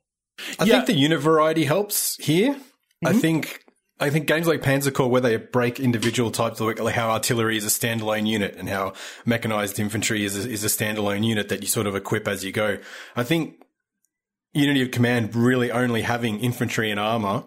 I 0.60 0.64
Yeah. 0.64 0.74
think 0.74 0.86
the 0.86 0.92
unit 0.94 1.18
variety 1.20 1.64
helps 1.64 2.16
here. 2.22 2.56
I 3.04 3.10
Mm-hmm. 3.10 3.18
think 3.18 3.64
I 3.98 4.10
think 4.10 4.26
games 4.26 4.46
like 4.46 4.60
Panzer 4.60 4.92
Corps, 4.92 5.08
where 5.08 5.22
they 5.22 5.36
break 5.36 5.80
individual 5.80 6.30
types, 6.30 6.60
like 6.60 6.78
like 6.78 6.94
how 6.94 7.10
artillery 7.10 7.56
is 7.56 7.64
a 7.64 7.68
standalone 7.68 8.26
unit 8.26 8.54
and 8.56 8.68
how 8.68 8.92
mechanized 9.24 9.80
infantry 9.80 10.24
is 10.24 10.44
a, 10.44 10.48
is 10.48 10.64
a 10.64 10.68
standalone 10.68 11.24
unit 11.24 11.48
that 11.48 11.62
you 11.62 11.68
sort 11.68 11.86
of 11.86 11.96
equip 11.96 12.28
as 12.28 12.44
you 12.44 12.52
go. 12.52 12.78
I 13.14 13.24
think 13.24 13.62
Unity 14.52 14.82
of 14.82 14.90
Command 14.90 15.34
really 15.34 15.70
only 15.70 16.02
having 16.02 16.40
infantry 16.40 16.90
and 16.90 17.00
armor 17.00 17.44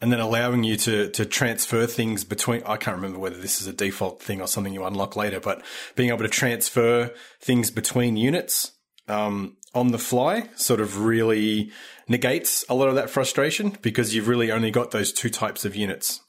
and 0.00 0.12
then 0.12 0.20
allowing 0.20 0.62
you 0.62 0.76
to 0.76 1.10
to 1.10 1.26
transfer 1.26 1.86
things 1.86 2.22
between 2.24 2.62
I 2.64 2.76
can't 2.76 2.96
remember 2.96 3.18
whether 3.18 3.38
this 3.38 3.60
is 3.60 3.66
a 3.66 3.72
default 3.72 4.22
thing 4.22 4.40
or 4.40 4.46
something 4.46 4.72
you 4.72 4.84
unlock 4.84 5.16
later, 5.16 5.40
but 5.40 5.62
being 5.96 6.10
able 6.10 6.22
to 6.22 6.28
transfer 6.28 7.12
things 7.40 7.72
between 7.72 8.16
units 8.16 8.72
um, 9.08 9.56
on 9.74 9.92
the 9.92 9.98
fly 9.98 10.48
sort 10.56 10.80
of 10.80 11.00
really 11.04 11.70
negates 12.08 12.64
a 12.68 12.74
lot 12.74 12.88
of 12.88 12.94
that 12.94 13.10
frustration 13.10 13.76
because 13.82 14.14
you've 14.14 14.28
really 14.28 14.50
only 14.50 14.70
got 14.70 14.90
those 14.90 15.12
two 15.12 15.30
types 15.30 15.64
of 15.64 15.76
units. 15.76 16.20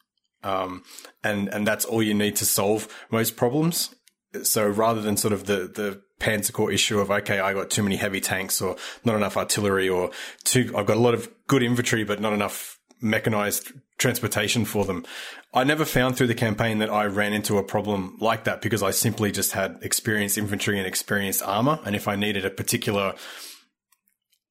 Um, 0.43 0.83
and, 1.23 1.47
and 1.49 1.67
that's 1.67 1.85
all 1.85 2.01
you 2.01 2.13
need 2.13 2.35
to 2.37 2.45
solve 2.45 2.87
most 3.11 3.35
problems. 3.35 3.95
So 4.43 4.67
rather 4.67 5.01
than 5.01 5.17
sort 5.17 5.33
of 5.33 5.45
the, 5.45 5.71
the 5.73 6.01
Panzer 6.19 6.53
Corps 6.53 6.71
issue 6.71 6.99
of, 6.99 7.11
okay, 7.11 7.39
I 7.39 7.53
got 7.53 7.69
too 7.69 7.83
many 7.83 7.95
heavy 7.95 8.21
tanks 8.21 8.61
or 8.61 8.75
not 9.03 9.15
enough 9.15 9.37
artillery 9.37 9.89
or 9.89 10.11
too, 10.43 10.73
I've 10.77 10.85
got 10.85 10.97
a 10.97 11.01
lot 11.01 11.13
of 11.13 11.29
good 11.47 11.63
infantry, 11.63 12.03
but 12.03 12.21
not 12.21 12.33
enough 12.33 12.78
mechanized 13.01 13.71
transportation 13.97 14.65
for 14.65 14.85
them. 14.85 15.05
I 15.53 15.63
never 15.63 15.85
found 15.85 16.15
through 16.15 16.27
the 16.27 16.35
campaign 16.35 16.79
that 16.79 16.89
I 16.89 17.05
ran 17.05 17.33
into 17.33 17.57
a 17.57 17.63
problem 17.63 18.17
like 18.19 18.43
that 18.45 18.61
because 18.61 18.83
I 18.83 18.91
simply 18.91 19.31
just 19.31 19.53
had 19.53 19.77
experienced 19.81 20.37
infantry 20.37 20.77
and 20.77 20.87
experienced 20.87 21.43
armor. 21.43 21.79
And 21.85 21.95
if 21.95 22.07
I 22.07 22.15
needed 22.15 22.45
a 22.45 22.49
particular 22.49 23.15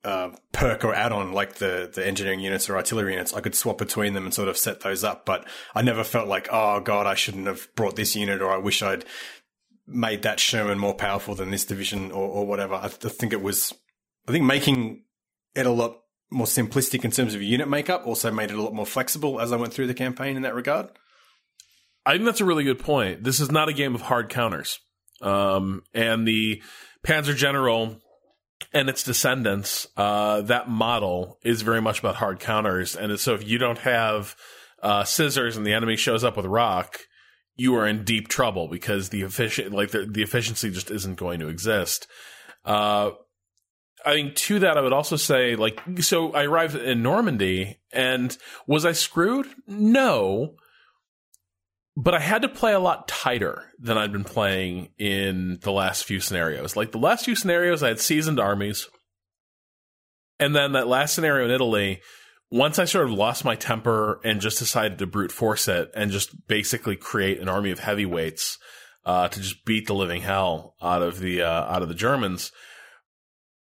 uh, 0.04 0.30
perk 0.52 0.84
or 0.84 0.94
add-on 0.94 1.32
like 1.32 1.54
the 1.54 1.90
the 1.92 2.06
engineering 2.06 2.40
units 2.40 2.68
or 2.68 2.76
artillery 2.76 3.12
units, 3.12 3.34
I 3.34 3.40
could 3.40 3.54
swap 3.54 3.78
between 3.78 4.14
them 4.14 4.24
and 4.24 4.34
sort 4.34 4.48
of 4.48 4.56
set 4.56 4.80
those 4.80 5.04
up. 5.04 5.24
But 5.24 5.46
I 5.74 5.82
never 5.82 6.04
felt 6.04 6.28
like, 6.28 6.48
oh 6.50 6.80
god, 6.80 7.06
I 7.06 7.14
shouldn't 7.14 7.46
have 7.46 7.68
brought 7.74 7.96
this 7.96 8.16
unit, 8.16 8.40
or 8.40 8.52
I 8.52 8.58
wish 8.58 8.82
I'd 8.82 9.04
made 9.86 10.22
that 10.22 10.40
Sherman 10.40 10.78
more 10.78 10.94
powerful 10.94 11.34
than 11.34 11.50
this 11.50 11.64
division, 11.64 12.10
or, 12.12 12.28
or 12.28 12.46
whatever. 12.46 12.74
I, 12.74 12.88
th- 12.88 13.06
I 13.06 13.08
think 13.08 13.32
it 13.32 13.42
was, 13.42 13.72
I 14.28 14.32
think 14.32 14.44
making 14.44 15.04
it 15.54 15.66
a 15.66 15.70
lot 15.70 15.98
more 16.30 16.46
simplistic 16.46 17.04
in 17.04 17.10
terms 17.10 17.34
of 17.34 17.42
unit 17.42 17.68
makeup 17.68 18.06
also 18.06 18.30
made 18.30 18.50
it 18.50 18.58
a 18.58 18.62
lot 18.62 18.74
more 18.74 18.86
flexible 18.86 19.40
as 19.40 19.52
I 19.52 19.56
went 19.56 19.72
through 19.72 19.86
the 19.86 19.94
campaign 19.94 20.36
in 20.36 20.42
that 20.42 20.54
regard. 20.54 20.88
I 22.04 22.12
think 22.12 22.24
that's 22.24 22.40
a 22.40 22.44
really 22.44 22.64
good 22.64 22.78
point. 22.78 23.24
This 23.24 23.40
is 23.40 23.50
not 23.50 23.68
a 23.68 23.72
game 23.72 23.94
of 23.94 24.02
hard 24.02 24.28
counters. 24.28 24.80
Um, 25.20 25.82
and 25.92 26.26
the 26.26 26.62
Panzer 27.06 27.36
General 27.36 28.00
and 28.72 28.88
its 28.88 29.02
descendants, 29.02 29.86
uh, 29.96 30.42
that 30.42 30.68
model 30.68 31.38
is 31.42 31.62
very 31.62 31.80
much 31.80 31.98
about 32.00 32.16
hard 32.16 32.40
counters. 32.40 32.96
And 32.96 33.18
so 33.18 33.34
if 33.34 33.46
you 33.46 33.58
don't 33.58 33.78
have 33.78 34.36
uh, 34.82 35.04
scissors 35.04 35.56
and 35.56 35.66
the 35.66 35.72
enemy 35.72 35.96
shows 35.96 36.24
up 36.24 36.36
with 36.36 36.46
rock, 36.46 36.98
you 37.56 37.74
are 37.76 37.86
in 37.86 38.04
deep 38.04 38.28
trouble 38.28 38.68
because 38.68 39.08
the 39.08 39.22
efficient, 39.22 39.72
like 39.72 39.90
the, 39.90 40.06
the 40.06 40.22
efficiency 40.22 40.70
just 40.70 40.90
isn't 40.90 41.16
going 41.16 41.40
to 41.40 41.48
exist. 41.48 42.06
Uh, 42.64 43.10
I 44.04 44.14
think 44.14 44.36
to 44.36 44.60
that, 44.60 44.76
I 44.78 44.80
would 44.80 44.92
also 44.92 45.16
say, 45.16 45.56
like, 45.56 45.80
so 46.00 46.32
I 46.32 46.44
arrived 46.44 46.76
in 46.76 47.02
Normandy, 47.02 47.78
and 47.92 48.36
was 48.66 48.84
I 48.84 48.92
screwed? 48.92 49.46
No, 49.66 50.54
but 51.96 52.14
I 52.14 52.20
had 52.20 52.42
to 52.42 52.48
play 52.48 52.72
a 52.72 52.78
lot 52.78 53.08
tighter 53.08 53.72
than 53.80 53.98
I'd 53.98 54.12
been 54.12 54.24
playing 54.24 54.90
in 54.98 55.58
the 55.62 55.72
last 55.72 56.04
few 56.04 56.20
scenarios. 56.20 56.76
Like 56.76 56.92
the 56.92 56.98
last 56.98 57.24
few 57.24 57.34
scenarios, 57.34 57.82
I 57.82 57.88
had 57.88 57.98
seasoned 57.98 58.38
armies, 58.38 58.88
and 60.38 60.54
then 60.54 60.72
that 60.72 60.86
last 60.86 61.14
scenario 61.14 61.46
in 61.46 61.50
Italy, 61.50 62.00
once 62.52 62.78
I 62.78 62.84
sort 62.84 63.06
of 63.06 63.12
lost 63.12 63.44
my 63.44 63.56
temper 63.56 64.20
and 64.24 64.40
just 64.40 64.60
decided 64.60 64.98
to 64.98 65.06
brute 65.06 65.32
force 65.32 65.66
it 65.66 65.90
and 65.94 66.12
just 66.12 66.46
basically 66.46 66.94
create 66.94 67.40
an 67.40 67.48
army 67.48 67.72
of 67.72 67.80
heavyweights 67.80 68.58
uh, 69.04 69.26
to 69.28 69.40
just 69.40 69.64
beat 69.64 69.88
the 69.88 69.94
living 69.94 70.22
hell 70.22 70.76
out 70.80 71.02
of 71.02 71.18
the 71.18 71.42
uh, 71.42 71.64
out 71.64 71.82
of 71.82 71.88
the 71.88 71.94
Germans 71.94 72.52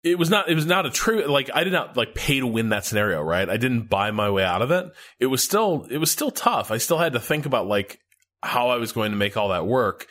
it 0.05 0.19
was 0.19 0.29
not 0.29 0.47
it 0.47 0.53
was 0.53 0.67
not 0.67 0.85
a 0.85 0.91
true 0.91 1.25
like 1.25 1.49
I 1.53 1.63
did 1.63 1.73
not 1.73 1.97
like 1.97 2.13
pay 2.13 2.39
to 2.39 2.45
win 2.45 2.69
that 2.69 2.85
scenario, 2.85 3.21
right? 3.21 3.49
I 3.49 3.57
didn't 3.57 3.89
buy 3.89 4.11
my 4.11 4.29
way 4.29 4.43
out 4.43 4.61
of 4.61 4.69
it. 4.69 4.85
It 5.19 5.25
was 5.25 5.43
still 5.43 5.87
it 5.89 5.97
was 5.97 6.11
still 6.11 6.29
tough. 6.29 6.69
I 6.69 6.77
still 6.77 6.99
had 6.99 7.13
to 7.13 7.19
think 7.19 7.47
about 7.47 7.67
like 7.67 7.99
how 8.43 8.69
I 8.69 8.77
was 8.77 8.91
going 8.91 9.11
to 9.11 9.17
make 9.17 9.35
all 9.35 9.49
that 9.49 9.65
work. 9.65 10.05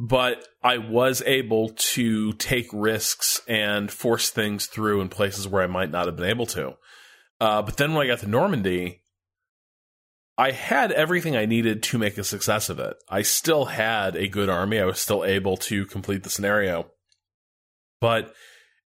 But 0.00 0.48
I 0.64 0.78
was 0.78 1.22
able 1.24 1.68
to 1.68 2.32
take 2.34 2.66
risks 2.72 3.40
and 3.46 3.90
force 3.90 4.30
things 4.30 4.66
through 4.66 5.00
in 5.00 5.10
places 5.10 5.46
where 5.46 5.62
I 5.62 5.68
might 5.68 5.90
not 5.90 6.06
have 6.06 6.16
been 6.16 6.30
able 6.30 6.46
to. 6.46 6.74
Uh, 7.38 7.62
but 7.62 7.76
then 7.76 7.94
when 7.94 8.04
I 8.04 8.10
got 8.10 8.20
to 8.20 8.28
Normandy, 8.28 9.02
I 10.38 10.52
had 10.52 10.90
everything 10.90 11.36
I 11.36 11.44
needed 11.44 11.82
to 11.84 11.98
make 11.98 12.18
a 12.18 12.24
success 12.24 12.70
of 12.70 12.80
it. 12.80 12.96
I 13.08 13.22
still 13.22 13.66
had 13.66 14.16
a 14.16 14.26
good 14.26 14.48
army. 14.48 14.80
I 14.80 14.86
was 14.86 14.98
still 14.98 15.24
able 15.24 15.58
to 15.58 15.84
complete 15.84 16.22
the 16.22 16.30
scenario. 16.30 16.90
But 18.00 18.32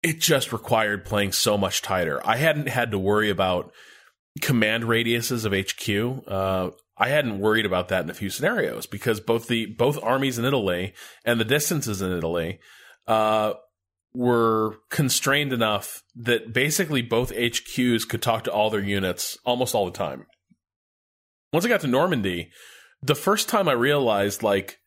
it 0.02 0.20
just 0.20 0.52
required 0.52 1.04
playing 1.04 1.32
so 1.32 1.58
much 1.58 1.82
tighter. 1.82 2.20
I 2.24 2.37
hadn't 2.37 2.68
had 2.68 2.90
to 2.92 2.98
worry 2.98 3.30
about 3.30 3.72
command 4.40 4.84
radiuses 4.84 5.44
of 5.44 5.52
HQ. 5.52 6.28
Uh, 6.28 6.70
I 6.96 7.08
hadn't 7.08 7.40
worried 7.40 7.66
about 7.66 7.88
that 7.88 8.04
in 8.04 8.11
a 8.11 8.14
few 8.14 8.30
scenarios 8.30 8.87
because 8.87 9.20
both 9.20 9.46
the 9.46 9.66
both 9.66 10.02
armies 10.02 10.38
in 10.38 10.44
Italy 10.44 10.94
and 11.24 11.40
the 11.40 11.44
distances 11.44 12.02
in 12.02 12.12
Italy 12.12 12.58
uh, 13.06 13.54
were 14.14 14.76
constrained 14.90 15.52
enough 15.52 16.02
that 16.16 16.52
basically 16.52 17.02
both 17.02 17.32
HQs 17.32 18.08
could 18.08 18.22
talk 18.22 18.44
to 18.44 18.52
all 18.52 18.70
their 18.70 18.82
units 18.82 19.38
almost 19.44 19.74
all 19.74 19.84
the 19.84 19.92
time. 19.92 20.26
Once 21.52 21.64
I 21.64 21.68
got 21.68 21.80
to 21.82 21.87
Normandy, 21.87 22.50
the 23.02 23.14
first 23.14 23.48
time 23.48 23.68
I 23.68 23.72
realized, 23.72 24.42
like, 24.42 24.78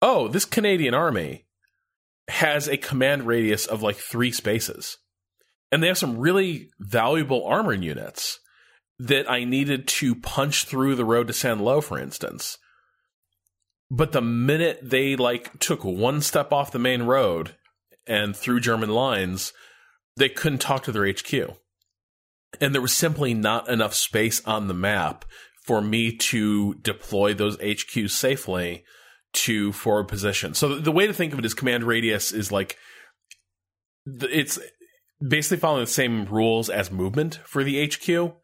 oh, 0.00 0.26
this 0.28 0.44
Canadian 0.44 0.94
army 0.94 1.44
has 2.28 2.68
a 2.68 2.76
command 2.76 3.26
radius 3.26 3.66
of 3.66 3.82
like 3.82 3.96
three 3.96 4.32
spaces. 4.32 4.98
And 5.70 5.82
they 5.82 5.88
have 5.88 5.98
some 5.98 6.18
really 6.18 6.68
valuable 6.78 7.46
armor 7.46 7.72
units 7.72 8.38
that 8.98 9.30
I 9.30 9.44
needed 9.44 9.88
to 9.88 10.14
punch 10.14 10.64
through 10.64 10.94
the 10.94 11.04
road 11.04 11.26
to 11.26 11.32
Saint-Lô, 11.32 11.82
for 11.82 11.98
instance. 11.98 12.58
But 13.90 14.12
the 14.12 14.22
minute 14.22 14.78
they 14.82 15.16
like 15.16 15.58
took 15.58 15.84
one 15.84 16.20
step 16.20 16.52
off 16.52 16.72
the 16.72 16.78
main 16.78 17.02
road 17.02 17.56
and 18.06 18.36
through 18.36 18.60
German 18.60 18.90
lines, 18.90 19.52
they 20.16 20.28
couldn't 20.28 20.60
talk 20.60 20.84
to 20.84 20.92
their 20.92 21.10
HQ. 21.10 21.56
And 22.60 22.74
there 22.74 22.82
was 22.82 22.94
simply 22.94 23.34
not 23.34 23.68
enough 23.68 23.94
space 23.94 24.44
on 24.46 24.68
the 24.68 24.74
map 24.74 25.24
for 25.64 25.80
me 25.80 26.16
to 26.16 26.74
deploy 26.74 27.34
those 27.34 27.56
HQs 27.58 28.10
safely 28.10 28.84
to 29.32 29.72
forward 29.72 30.08
position. 30.08 30.54
So 30.54 30.78
the, 30.78 30.92
way 30.92 31.06
to 31.06 31.14
think 31.14 31.32
of 31.32 31.38
it 31.38 31.44
is 31.44 31.54
command 31.54 31.84
radius 31.84 32.32
is 32.32 32.52
like 32.52 32.76
it's 34.06 34.58
basically 35.26 35.58
following 35.58 35.84
the 35.84 35.90
same 35.90 36.26
rules 36.26 36.68
as 36.68 36.90
movement 36.90 37.40
for 37.44 37.64
the 37.64 37.86
HQ. 37.86 38.34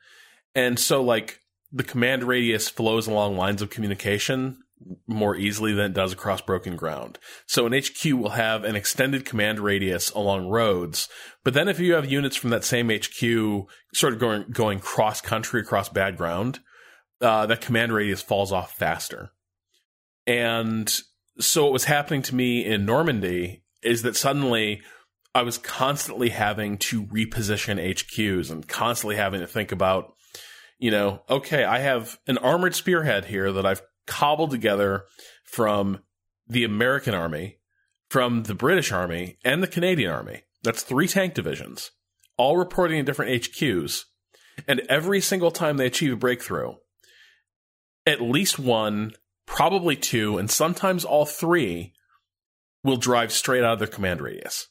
And 0.54 0.78
so 0.78 1.02
like 1.02 1.40
the 1.72 1.84
command 1.84 2.24
radius 2.24 2.68
flows 2.68 3.06
along 3.06 3.36
lines 3.36 3.60
of 3.60 3.70
communication 3.70 4.58
more 5.06 5.36
easily 5.36 5.72
than 5.72 5.86
it 5.86 5.94
does 5.94 6.12
across 6.12 6.40
broken 6.40 6.76
ground. 6.76 7.18
So 7.46 7.66
an 7.66 7.72
HQ 7.72 8.04
will 8.12 8.30
have 8.30 8.64
an 8.64 8.76
extended 8.76 9.24
command 9.24 9.58
radius 9.58 10.10
along 10.10 10.48
roads, 10.48 11.08
but 11.44 11.52
then 11.52 11.68
if 11.68 11.80
you 11.80 11.94
have 11.94 12.10
units 12.10 12.36
from 12.36 12.50
that 12.50 12.64
same 12.64 12.88
HQ 12.88 13.66
sort 13.92 14.12
of 14.12 14.20
going 14.20 14.44
going 14.50 14.78
cross 14.78 15.20
country 15.20 15.60
across 15.60 15.88
bad 15.88 16.16
ground, 16.16 16.60
uh, 17.20 17.46
that 17.46 17.60
command 17.60 17.92
radius 17.92 18.22
falls 18.22 18.52
off 18.52 18.76
faster. 18.76 19.32
And 20.28 20.94
so 21.40 21.64
what 21.64 21.72
was 21.72 21.84
happening 21.84 22.20
to 22.22 22.34
me 22.34 22.64
in 22.64 22.84
Normandy 22.84 23.62
is 23.82 24.02
that 24.02 24.14
suddenly 24.14 24.82
I 25.34 25.40
was 25.40 25.56
constantly 25.56 26.28
having 26.28 26.76
to 26.78 27.06
reposition 27.06 27.82
HQs 27.82 28.50
and 28.50 28.68
constantly 28.68 29.16
having 29.16 29.40
to 29.40 29.46
think 29.46 29.72
about, 29.72 30.12
you 30.78 30.90
know, 30.90 31.22
okay, 31.30 31.64
I 31.64 31.78
have 31.78 32.18
an 32.26 32.36
armored 32.38 32.74
spearhead 32.74 33.24
here 33.24 33.52
that 33.52 33.64
I've 33.64 33.80
cobbled 34.06 34.50
together 34.50 35.04
from 35.44 36.00
the 36.46 36.64
American 36.64 37.14
Army, 37.14 37.58
from 38.10 38.42
the 38.42 38.54
British 38.54 38.92
Army, 38.92 39.38
and 39.44 39.62
the 39.62 39.66
Canadian 39.66 40.10
Army. 40.10 40.42
That's 40.62 40.82
three 40.82 41.08
tank 41.08 41.32
divisions, 41.32 41.90
all 42.36 42.58
reporting 42.58 42.98
in 42.98 43.06
different 43.06 43.42
HQs. 43.42 44.02
And 44.66 44.80
every 44.90 45.22
single 45.22 45.50
time 45.50 45.78
they 45.78 45.86
achieve 45.86 46.12
a 46.12 46.16
breakthrough, 46.16 46.74
at 48.04 48.20
least 48.20 48.58
one, 48.58 49.12
probably 49.48 49.96
two, 49.96 50.38
and 50.38 50.50
sometimes 50.50 51.04
all 51.04 51.24
three 51.24 51.94
will 52.84 52.98
drive 52.98 53.32
straight 53.32 53.64
out 53.64 53.72
of 53.72 53.78
their 53.78 53.88
command 53.88 54.20
radius. 54.20 54.68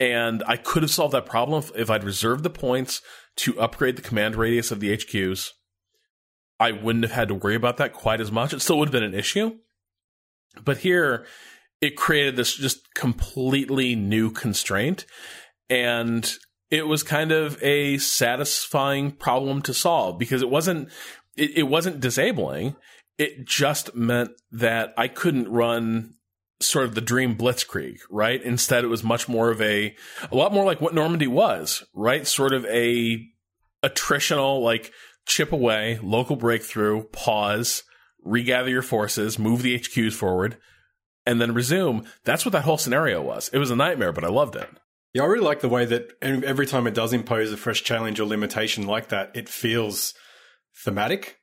And 0.00 0.42
I 0.46 0.56
could 0.56 0.82
have 0.82 0.90
solved 0.90 1.14
that 1.14 1.24
problem 1.24 1.64
if 1.74 1.88
I'd 1.88 2.04
reserved 2.04 2.42
the 2.42 2.50
points 2.50 3.00
to 3.36 3.58
upgrade 3.58 3.96
the 3.96 4.02
command 4.02 4.36
radius 4.36 4.70
of 4.70 4.80
the 4.80 4.94
HQs. 4.96 5.50
I 6.60 6.72
wouldn't 6.72 7.04
have 7.04 7.12
had 7.12 7.28
to 7.28 7.34
worry 7.34 7.54
about 7.54 7.76
that 7.78 7.92
quite 7.92 8.20
as 8.20 8.32
much. 8.32 8.52
It 8.52 8.60
still 8.60 8.78
would 8.78 8.88
have 8.88 8.92
been 8.92 9.02
an 9.02 9.14
issue. 9.14 9.56
But 10.62 10.78
here, 10.78 11.24
it 11.80 11.96
created 11.96 12.36
this 12.36 12.54
just 12.54 12.92
completely 12.94 13.94
new 13.94 14.30
constraint. 14.30 15.06
And 15.70 16.30
it 16.70 16.86
was 16.86 17.02
kind 17.02 17.30
of 17.30 17.62
a 17.62 17.98
satisfying 17.98 19.12
problem 19.12 19.62
to 19.62 19.74
solve 19.74 20.18
because 20.18 20.42
it 20.42 20.50
wasn't 20.50 20.90
it, 21.36 21.58
it 21.58 21.62
wasn't 21.64 22.00
disabling. 22.00 22.76
It 23.18 23.44
just 23.46 23.94
meant 23.94 24.30
that 24.52 24.94
I 24.96 25.08
couldn't 25.08 25.48
run 25.48 26.14
sort 26.60 26.84
of 26.84 26.94
the 26.94 27.00
dream 27.00 27.36
blitzkrieg, 27.36 27.98
right? 28.10 28.42
Instead, 28.42 28.84
it 28.84 28.88
was 28.88 29.04
much 29.04 29.28
more 29.28 29.50
of 29.50 29.60
a, 29.60 29.94
a 30.30 30.36
lot 30.36 30.52
more 30.52 30.64
like 30.64 30.80
what 30.80 30.94
Normandy 30.94 31.26
was, 31.26 31.84
right? 31.94 32.26
Sort 32.26 32.52
of 32.52 32.64
a 32.66 33.24
attritional, 33.84 34.62
like 34.62 34.92
chip 35.26 35.52
away, 35.52 35.98
local 36.02 36.36
breakthrough, 36.36 37.04
pause, 37.04 37.84
regather 38.24 38.70
your 38.70 38.82
forces, 38.82 39.38
move 39.38 39.62
the 39.62 39.78
HQs 39.78 40.12
forward, 40.12 40.56
and 41.26 41.40
then 41.40 41.54
resume. 41.54 42.04
That's 42.24 42.44
what 42.44 42.52
that 42.52 42.64
whole 42.64 42.78
scenario 42.78 43.22
was. 43.22 43.48
It 43.52 43.58
was 43.58 43.70
a 43.70 43.76
nightmare, 43.76 44.12
but 44.12 44.24
I 44.24 44.28
loved 44.28 44.56
it. 44.56 44.68
Yeah, 45.14 45.22
I 45.22 45.26
really 45.26 45.44
like 45.44 45.60
the 45.60 45.68
way 45.68 45.84
that 45.84 46.12
every 46.22 46.66
time 46.66 46.86
it 46.86 46.94
does 46.94 47.12
impose 47.12 47.52
a 47.52 47.56
fresh 47.56 47.82
challenge 47.82 48.20
or 48.20 48.26
limitation 48.26 48.86
like 48.86 49.08
that, 49.08 49.30
it 49.34 49.48
feels 49.48 50.14
thematic. 50.84 51.37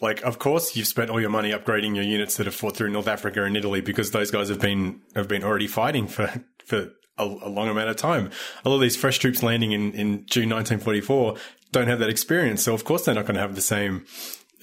Like, 0.00 0.22
of 0.22 0.38
course, 0.38 0.76
you've 0.76 0.88
spent 0.88 1.10
all 1.10 1.20
your 1.20 1.30
money 1.30 1.52
upgrading 1.52 1.94
your 1.94 2.04
units 2.04 2.36
that 2.36 2.46
have 2.46 2.54
fought 2.54 2.76
through 2.76 2.90
North 2.90 3.06
Africa 3.06 3.44
and 3.44 3.56
Italy 3.56 3.80
because 3.80 4.10
those 4.10 4.30
guys 4.30 4.48
have 4.48 4.60
been 4.60 5.00
have 5.14 5.28
been 5.28 5.44
already 5.44 5.68
fighting 5.68 6.08
for 6.08 6.44
for 6.64 6.90
a, 7.16 7.24
a 7.24 7.48
long 7.48 7.68
amount 7.68 7.90
of 7.90 7.96
time. 7.96 8.30
A 8.64 8.68
lot 8.68 8.76
of 8.76 8.80
these 8.80 8.96
fresh 8.96 9.18
troops 9.18 9.42
landing 9.42 9.72
in 9.72 9.92
in 9.92 10.26
June 10.26 10.50
1944 10.50 11.36
don't 11.72 11.88
have 11.88 12.00
that 12.00 12.10
experience, 12.10 12.62
so 12.62 12.74
of 12.74 12.84
course 12.84 13.04
they're 13.04 13.14
not 13.14 13.26
going 13.26 13.36
to 13.36 13.40
have 13.40 13.54
the 13.54 13.60
same 13.60 14.04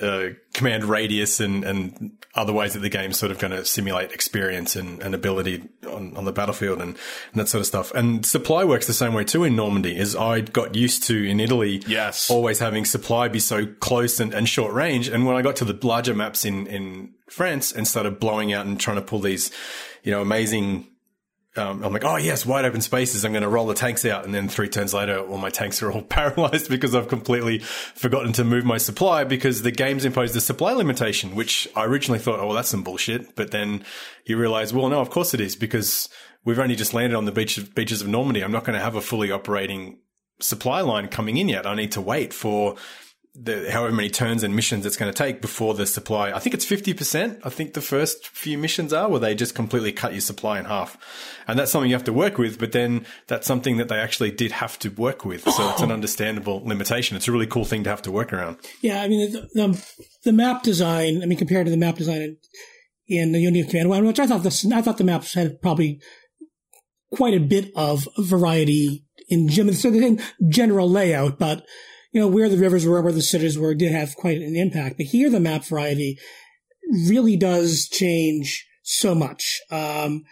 uh, 0.01 0.29
command 0.53 0.83
radius 0.83 1.39
and, 1.39 1.63
and 1.63 2.11
other 2.35 2.53
ways 2.53 2.73
that 2.73 2.79
the 2.79 2.89
game's 2.89 3.17
sort 3.17 3.31
of 3.31 3.39
going 3.39 3.51
to 3.51 3.65
simulate 3.65 4.11
experience 4.11 4.75
and, 4.75 5.01
and 5.01 5.13
ability 5.13 5.63
on, 5.87 6.15
on 6.15 6.25
the 6.25 6.31
battlefield 6.31 6.79
and, 6.79 6.97
and, 7.31 7.41
that 7.41 7.47
sort 7.47 7.59
of 7.59 7.67
stuff. 7.67 7.93
And 7.93 8.25
supply 8.25 8.63
works 8.63 8.87
the 8.87 8.93
same 8.93 9.13
way 9.13 9.23
too 9.23 9.43
in 9.43 9.55
Normandy, 9.55 9.97
as 9.97 10.15
I 10.15 10.41
got 10.41 10.75
used 10.75 11.03
to 11.03 11.23
in 11.29 11.39
Italy. 11.39 11.83
Yes. 11.87 12.29
Always 12.29 12.59
having 12.59 12.85
supply 12.85 13.27
be 13.27 13.39
so 13.39 13.65
close 13.65 14.19
and, 14.19 14.33
and 14.33 14.47
short 14.47 14.73
range. 14.73 15.07
And 15.07 15.25
when 15.25 15.35
I 15.35 15.41
got 15.41 15.55
to 15.57 15.65
the 15.65 15.77
larger 15.85 16.13
maps 16.13 16.45
in, 16.45 16.67
in 16.67 17.13
France 17.29 17.71
and 17.71 17.87
started 17.87 18.19
blowing 18.19 18.53
out 18.53 18.65
and 18.65 18.79
trying 18.79 18.97
to 18.97 19.01
pull 19.01 19.19
these, 19.19 19.51
you 20.03 20.11
know, 20.11 20.21
amazing 20.21 20.87
um, 21.57 21.83
I'm 21.83 21.91
like, 21.91 22.05
oh 22.05 22.15
yes, 22.15 22.45
wide 22.45 22.63
open 22.63 22.79
spaces. 22.79 23.25
I'm 23.25 23.33
going 23.33 23.43
to 23.43 23.49
roll 23.49 23.67
the 23.67 23.73
tanks 23.73 24.05
out, 24.05 24.23
and 24.23 24.33
then 24.33 24.47
three 24.47 24.69
turns 24.69 24.93
later, 24.93 25.19
all 25.19 25.37
my 25.37 25.49
tanks 25.49 25.81
are 25.83 25.91
all 25.91 26.01
paralyzed 26.19 26.69
because 26.69 26.95
I've 26.95 27.09
completely 27.09 27.59
forgotten 27.59 28.31
to 28.33 28.43
move 28.43 28.63
my 28.63 28.77
supply 28.77 29.25
because 29.25 29.61
the 29.61 29.71
game's 29.71 30.05
imposed 30.05 30.35
a 30.35 30.41
supply 30.41 30.71
limitation, 30.71 31.35
which 31.35 31.67
I 31.75 31.85
originally 31.85 32.19
thought, 32.19 32.39
oh, 32.39 32.47
well, 32.47 32.55
that's 32.55 32.69
some 32.69 32.83
bullshit. 32.83 33.35
But 33.35 33.51
then 33.51 33.83
you 34.25 34.37
realize, 34.37 34.73
well, 34.73 34.87
no, 34.87 35.01
of 35.01 35.09
course 35.09 35.33
it 35.33 35.41
is 35.41 35.57
because 35.57 36.07
we've 36.45 36.59
only 36.59 36.75
just 36.75 36.93
landed 36.93 37.15
on 37.15 37.25
the 37.25 37.31
beach 37.33 37.57
of, 37.57 37.75
beaches 37.75 38.01
of 38.01 38.07
Normandy. 38.07 38.41
I'm 38.43 38.51
not 38.51 38.63
going 38.63 38.77
to 38.77 38.83
have 38.83 38.95
a 38.95 39.01
fully 39.01 39.29
operating 39.29 39.99
supply 40.39 40.81
line 40.81 41.09
coming 41.09 41.37
in 41.37 41.49
yet. 41.49 41.67
I 41.67 41.75
need 41.75 41.91
to 41.93 42.01
wait 42.01 42.33
for 42.33 42.75
the, 43.34 43.72
however 43.72 43.94
many 43.94 44.10
turns 44.10 44.44
and 44.44 44.56
missions 44.56 44.86
it's 44.86 44.98
going 44.98 45.12
to 45.12 45.17
take 45.17 45.41
before 45.41 45.74
the 45.74 45.86
supply. 45.86 46.32
I 46.32 46.39
think 46.39 46.54
it's 46.54 46.65
50%. 46.65 47.39
I 47.44 47.50
think 47.50 47.74
the 47.74 47.82
first 47.82 48.28
few 48.28 48.58
missions 48.58 48.91
are 48.91 49.10
where 49.10 49.22
they 49.22 49.36
just 49.36 49.56
completely 49.56 49.94
cut 49.94 50.12
your 50.12 50.22
supply 50.22 50.60
in 50.60 50.65
half. 50.65 50.98
And 51.48 51.58
that's 51.58 51.72
something 51.72 51.89
you 51.89 51.96
have 51.96 52.04
to 52.06 52.13
work 52.13 52.38
with, 52.38 52.60
but 52.60 52.74
then 52.74 53.06
that's 53.28 53.48
something 53.48 53.78
that 53.78 53.88
they 53.88 54.00
actually 54.00 54.32
did 54.32 54.52
have 54.52 54.78
to 54.80 54.89
work 54.89 55.24
with. 55.24 55.44
So 55.50 55.70
it's 55.72 55.82
an 55.82 55.91
understandable 55.94 56.62
limitation. 56.65 57.15
It's 57.15 57.28
a 57.28 57.32
really 57.32 57.48
cool 57.48 57.63
thing 57.63 57.86
to 57.86 57.89
have 57.89 58.02
to 58.02 58.12
work 58.12 58.34
around. 58.34 58.58
Yeah. 58.82 59.02
I 59.02 59.08
mean, 59.08 59.32
the, 59.32 59.48
the, 59.54 59.86
the 60.26 60.34
map 60.34 60.63
design, 60.63 61.24
I 61.24 61.26
mean, 61.26 61.38
compared 61.38 61.67
to 61.67 61.72
the 61.72 61.78
map 61.78 61.96
design 61.96 62.22
in, 62.22 62.38
in 63.08 63.32
the 63.32 63.39
Unity 63.39 63.70
Command 63.70 63.89
One, 63.89 64.06
which 64.06 64.20
I 64.20 64.28
thought 64.28 64.44
this, 64.44 64.70
I 64.70 64.82
thought 64.82 64.98
the 64.98 65.06
maps 65.06 65.34
had 65.34 65.62
probably 65.62 66.02
quite 67.13 67.34
a 67.34 67.39
bit 67.39 67.72
of 67.78 68.08
variety 68.17 69.06
in 69.30 69.48
general 69.48 70.89
layout, 70.89 71.39
but 71.39 71.65
you 72.12 72.19
know, 72.19 72.28
where 72.28 72.50
the 72.50 72.58
rivers 72.58 72.86
were, 72.86 73.02
where 73.02 73.13
the 73.13 73.21
cities 73.21 73.58
were, 73.58 73.74
did 73.74 73.91
have 73.91 74.15
quite 74.15 74.41
an 74.41 74.56
impact. 74.56 74.97
But 74.97 75.08
here, 75.08 75.30
the 75.30 75.39
map 75.39 75.63
variety 75.63 76.17
really 77.08 77.38
does 77.38 77.88
change 77.88 78.67
so 78.84 79.15
much. 79.15 79.62
Um, 79.71 80.24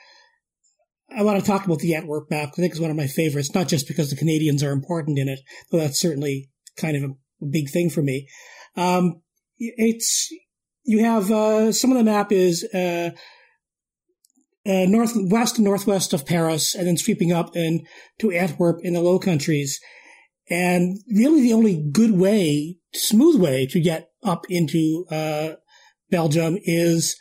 I 1.15 1.23
want 1.23 1.39
to 1.39 1.45
talk 1.45 1.65
about 1.65 1.79
the 1.79 1.95
Antwerp 1.95 2.29
map. 2.29 2.49
I 2.49 2.55
think 2.55 2.71
it's 2.71 2.79
one 2.79 2.91
of 2.91 2.97
my 2.97 3.07
favorites, 3.07 3.55
not 3.55 3.67
just 3.67 3.87
because 3.87 4.09
the 4.09 4.15
Canadians 4.15 4.61
are 4.61 4.71
important 4.71 5.17
in 5.17 5.27
it, 5.27 5.39
though 5.71 5.79
that's 5.79 5.99
certainly 5.99 6.49
kind 6.77 6.97
of 6.97 7.03
a 7.03 7.45
big 7.45 7.69
thing 7.69 7.89
for 7.89 8.01
me. 8.01 8.27
Um, 8.75 9.21
it's 9.57 10.29
you 10.83 11.03
have 11.03 11.31
uh, 11.31 11.71
some 11.71 11.91
of 11.91 11.97
the 11.97 12.03
map 12.03 12.31
is 12.31 12.63
uh, 12.73 13.11
uh, 14.65 14.85
northwest 14.87 15.57
and 15.57 15.65
northwest 15.65 16.13
of 16.13 16.25
Paris, 16.25 16.75
and 16.75 16.87
then 16.87 16.97
sweeping 16.97 17.31
up 17.31 17.55
and 17.55 17.85
to 18.19 18.31
Antwerp 18.31 18.79
in 18.83 18.93
the 18.93 19.01
Low 19.01 19.19
Countries. 19.19 19.79
And 20.49 20.97
really 21.13 21.41
the 21.41 21.53
only 21.53 21.81
good 21.91 22.11
way, 22.11 22.77
smooth 22.93 23.39
way 23.39 23.67
to 23.67 23.79
get 23.79 24.09
up 24.23 24.45
into, 24.49 25.05
uh, 25.11 25.53
Belgium 26.09 26.57
is 26.63 27.15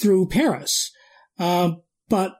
through 0.00 0.28
Paris. 0.28 0.90
Um, 1.38 1.82
but 2.08 2.36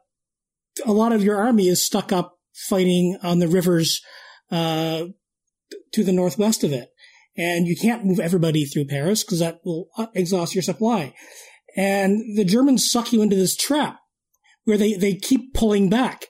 a 0.84 0.92
lot 0.92 1.12
of 1.12 1.24
your 1.24 1.36
army 1.36 1.68
is 1.68 1.84
stuck 1.84 2.12
up 2.12 2.38
fighting 2.52 3.16
on 3.22 3.38
the 3.38 3.48
rivers, 3.48 4.02
uh, 4.50 5.04
to 5.92 6.04
the 6.04 6.12
northwest 6.12 6.64
of 6.64 6.72
it. 6.72 6.90
And 7.36 7.66
you 7.66 7.76
can't 7.76 8.04
move 8.04 8.20
everybody 8.20 8.64
through 8.64 8.86
Paris 8.86 9.24
because 9.24 9.38
that 9.38 9.60
will 9.64 9.88
exhaust 10.14 10.54
your 10.54 10.62
supply. 10.62 11.14
And 11.76 12.36
the 12.36 12.44
Germans 12.44 12.90
suck 12.90 13.12
you 13.12 13.22
into 13.22 13.36
this 13.36 13.56
trap 13.56 13.98
where 14.64 14.76
they, 14.76 14.94
they 14.94 15.14
keep 15.14 15.54
pulling 15.54 15.88
back. 15.88 16.26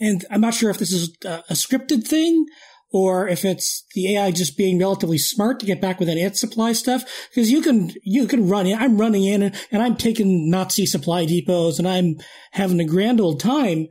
And 0.00 0.24
I'm 0.30 0.40
not 0.40 0.54
sure 0.54 0.70
if 0.70 0.78
this 0.78 0.92
is 0.92 1.10
a, 1.24 1.42
scripted 1.52 2.06
thing 2.06 2.46
or 2.90 3.28
if 3.28 3.44
it's 3.44 3.84
the 3.94 4.16
AI 4.16 4.30
just 4.30 4.56
being 4.56 4.78
relatively 4.78 5.18
smart 5.18 5.60
to 5.60 5.66
get 5.66 5.80
back 5.80 5.98
with 5.98 6.08
that 6.08 6.16
ant 6.16 6.36
supply 6.36 6.72
stuff. 6.72 7.04
Because 7.28 7.50
you 7.50 7.60
can, 7.60 7.92
you 8.02 8.26
can 8.26 8.48
run 8.48 8.66
in. 8.66 8.78
I'm 8.78 8.98
running 8.98 9.24
in 9.24 9.42
and, 9.42 9.54
and, 9.70 9.82
I'm 9.82 9.96
taking 9.96 10.50
Nazi 10.50 10.86
supply 10.86 11.26
depots 11.26 11.78
and 11.78 11.86
I'm 11.86 12.16
having 12.52 12.80
a 12.80 12.84
grand 12.84 13.20
old 13.20 13.40
time. 13.40 13.88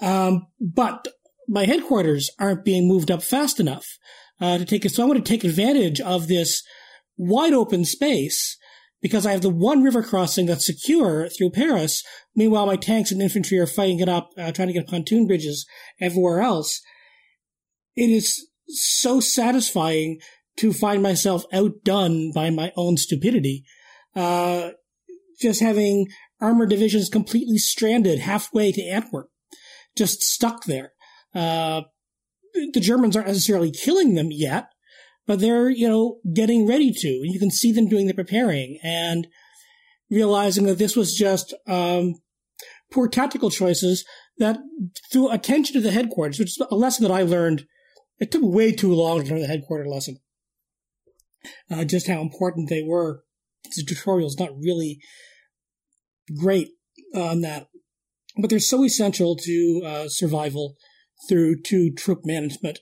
Um, 0.00 0.46
but 0.60 1.08
my 1.48 1.64
headquarters 1.64 2.30
aren't 2.38 2.64
being 2.64 2.86
moved 2.86 3.10
up 3.10 3.22
fast 3.22 3.58
enough, 3.58 3.86
uh, 4.40 4.58
to 4.58 4.64
take 4.64 4.84
it. 4.84 4.90
So 4.90 5.02
I 5.02 5.06
want 5.06 5.24
to 5.24 5.28
take 5.28 5.44
advantage 5.44 6.00
of 6.00 6.28
this 6.28 6.62
wide 7.16 7.54
open 7.54 7.84
space 7.84 8.58
because 9.02 9.26
I 9.26 9.32
have 9.32 9.42
the 9.42 9.50
one 9.50 9.82
river 9.82 10.02
crossing 10.02 10.46
that's 10.46 10.66
secure 10.66 11.28
through 11.28 11.50
Paris. 11.50 12.02
Meanwhile, 12.34 12.66
my 12.66 12.76
tanks 12.76 13.10
and 13.10 13.20
infantry 13.20 13.58
are 13.58 13.66
fighting 13.66 14.00
it 14.00 14.08
up, 14.08 14.30
uh, 14.38 14.52
trying 14.52 14.68
to 14.68 14.74
get 14.74 14.88
pontoon 14.88 15.26
bridges 15.26 15.66
everywhere 16.00 16.40
else. 16.40 16.80
It 17.94 18.10
is 18.10 18.48
so 18.68 19.20
satisfying 19.20 20.18
to 20.58 20.72
find 20.72 21.02
myself 21.02 21.44
outdone 21.52 22.32
by 22.32 22.50
my 22.50 22.72
own 22.76 22.96
stupidity. 22.96 23.64
Uh, 24.14 24.70
just 25.40 25.60
having 25.60 26.08
armored 26.40 26.70
divisions 26.70 27.08
completely 27.08 27.58
stranded 27.58 28.18
halfway 28.20 28.72
to 28.72 28.82
Antwerp, 28.82 29.28
just 29.96 30.22
stuck 30.22 30.64
there. 30.64 30.92
Uh, 31.34 31.82
the 32.72 32.80
Germans 32.80 33.16
aren't 33.16 33.28
necessarily 33.28 33.70
killing 33.70 34.14
them 34.14 34.28
yet, 34.30 34.68
but 35.26 35.40
they're, 35.40 35.68
you 35.68 35.88
know, 35.88 36.18
getting 36.32 36.66
ready 36.66 36.92
to. 36.92 37.08
You 37.08 37.38
can 37.38 37.50
see 37.50 37.72
them 37.72 37.88
doing 37.88 38.06
the 38.06 38.14
preparing 38.14 38.78
and 38.82 39.26
realizing 40.10 40.66
that 40.66 40.78
this 40.78 40.96
was 40.96 41.14
just 41.14 41.52
um, 41.66 42.14
poor 42.92 43.08
tactical 43.08 43.50
choices 43.50 44.04
that 44.38 44.58
threw 45.12 45.30
attention 45.30 45.74
to 45.74 45.80
the 45.80 45.90
headquarters, 45.90 46.38
which 46.38 46.50
is 46.50 46.66
a 46.70 46.74
lesson 46.74 47.02
that 47.02 47.12
I 47.12 47.22
learned. 47.22 47.66
It 48.18 48.30
took 48.30 48.42
way 48.42 48.72
too 48.72 48.94
long 48.94 49.24
to 49.24 49.30
learn 49.30 49.40
the 49.40 49.46
headquarters 49.46 49.88
lesson. 49.88 50.18
Uh, 51.70 51.84
just 51.84 52.08
how 52.08 52.20
important 52.20 52.68
they 52.68 52.82
were. 52.82 53.22
The 53.64 53.84
tutorial's 53.84 54.38
not 54.38 54.56
really 54.56 55.00
great 56.34 56.68
on 57.14 57.40
that, 57.40 57.66
but 58.36 58.48
they're 58.48 58.58
so 58.60 58.84
essential 58.84 59.36
to 59.36 59.82
uh, 59.84 60.08
survival 60.08 60.76
through 61.28 61.62
to 61.62 61.92
troop 61.92 62.20
management 62.24 62.78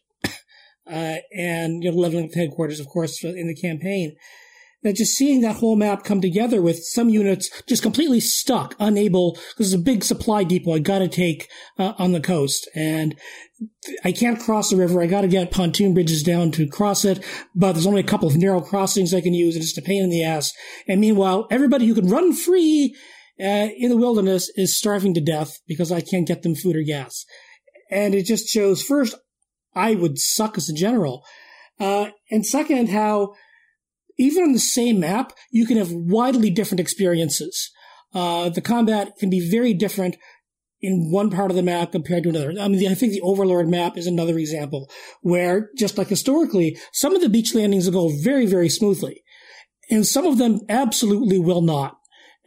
uh, 0.91 1.17
and 1.37 1.83
you 1.83 1.91
know, 1.91 1.97
leveling 1.97 2.27
up 2.27 2.35
headquarters, 2.35 2.81
of 2.81 2.89
course, 2.89 3.23
in 3.23 3.47
the 3.47 3.55
campaign. 3.55 4.17
That 4.83 4.97
just 4.97 5.17
seeing 5.17 5.41
that 5.41 5.57
whole 5.57 5.77
map 5.77 6.05
come 6.05 6.21
together 6.21 6.61
with 6.61 6.85
some 6.85 7.09
units 7.09 7.49
just 7.63 7.83
completely 7.83 8.21
stuck, 8.21 8.75
unable, 8.79 9.33
because 9.33 9.73
it's 9.73 9.81
a 9.81 9.83
big 9.83 10.05
supply 10.05 10.45
depot 10.45 10.75
I 10.75 10.79
gotta 10.79 11.09
take 11.09 11.49
uh, 11.79 11.95
on 11.97 12.13
the 12.13 12.21
coast. 12.21 12.69
And 12.75 13.17
I 14.05 14.13
can't 14.13 14.39
cross 14.39 14.69
the 14.69 14.77
river. 14.77 15.01
I 15.01 15.07
gotta 15.07 15.29
get 15.29 15.51
pontoon 15.51 15.95
bridges 15.95 16.23
down 16.23 16.51
to 16.53 16.67
cross 16.67 17.07
it, 17.07 17.25
but 17.55 17.73
there's 17.73 17.87
only 17.87 18.03
a 18.03 18.05
couple 18.05 18.29
of 18.29 18.37
narrow 18.37 18.61
crossings 18.61 19.15
I 19.15 19.23
can 19.23 19.33
use. 19.33 19.57
It's 19.57 19.73
just 19.73 19.79
a 19.79 19.83
pain 19.83 20.03
in 20.03 20.11
the 20.11 20.23
ass. 20.23 20.53
And 20.87 21.01
meanwhile, 21.01 21.47
everybody 21.51 21.87
who 21.87 21.95
can 21.95 22.11
run 22.11 22.35
free 22.35 22.95
uh, 23.41 23.69
in 23.79 23.89
the 23.89 23.97
wilderness 23.97 24.51
is 24.55 24.77
starving 24.77 25.15
to 25.15 25.21
death 25.21 25.61
because 25.67 25.91
I 25.91 26.03
can't 26.03 26.29
get 26.29 26.43
them 26.43 26.55
food 26.55 26.77
or 26.77 26.83
gas. 26.83 27.25
And 27.91 28.15
it 28.15 28.27
just 28.27 28.49
shows 28.49 28.83
first, 28.83 29.15
I 29.75 29.95
would 29.95 30.19
suck 30.19 30.57
as 30.57 30.69
a 30.69 30.75
general. 30.75 31.25
Uh, 31.81 32.11
and 32.31 32.47
second, 32.47 32.89
how 32.89 33.35
even 34.19 34.45
on 34.45 34.53
the 34.53 34.59
same 34.59 35.01
map, 35.01 35.33
you 35.51 35.67
can 35.67 35.77
have 35.77 35.91
widely 35.93 36.51
different 36.51 36.81
experiences. 36.81 37.71
Uh, 38.13 38.49
the 38.49 38.61
combat 38.61 39.17
can 39.19 39.29
be 39.29 39.51
very 39.51 39.75
different 39.75 40.17
in 40.81 41.11
one 41.11 41.31
part 41.31 41.51
of 41.51 41.57
the 41.57 41.63
map 41.63 41.93
compared 41.93 42.23
to 42.23 42.29
another. 42.29 42.55
I 42.61 42.69
mean, 42.69 42.89
I 42.91 42.95
think 42.95 43.13
the 43.13 43.23
Overlord 43.23 43.69
map 43.69 43.97
is 43.97 44.07
another 44.07 44.39
example 44.39 44.91
where, 45.23 45.71
just 45.77 45.97
like 45.97 46.09
historically, 46.09 46.77
some 46.93 47.17
of 47.17 47.23
the 47.23 47.29
beach 47.29 47.55
landings 47.55 47.87
will 47.87 48.09
go 48.09 48.17
very, 48.23 48.47
very 48.47 48.69
smoothly. 48.69 49.23
And 49.91 50.07
some 50.07 50.27
of 50.27 50.39
them 50.39 50.61
absolutely 50.69 51.39
will 51.39 51.63
not. 51.63 51.97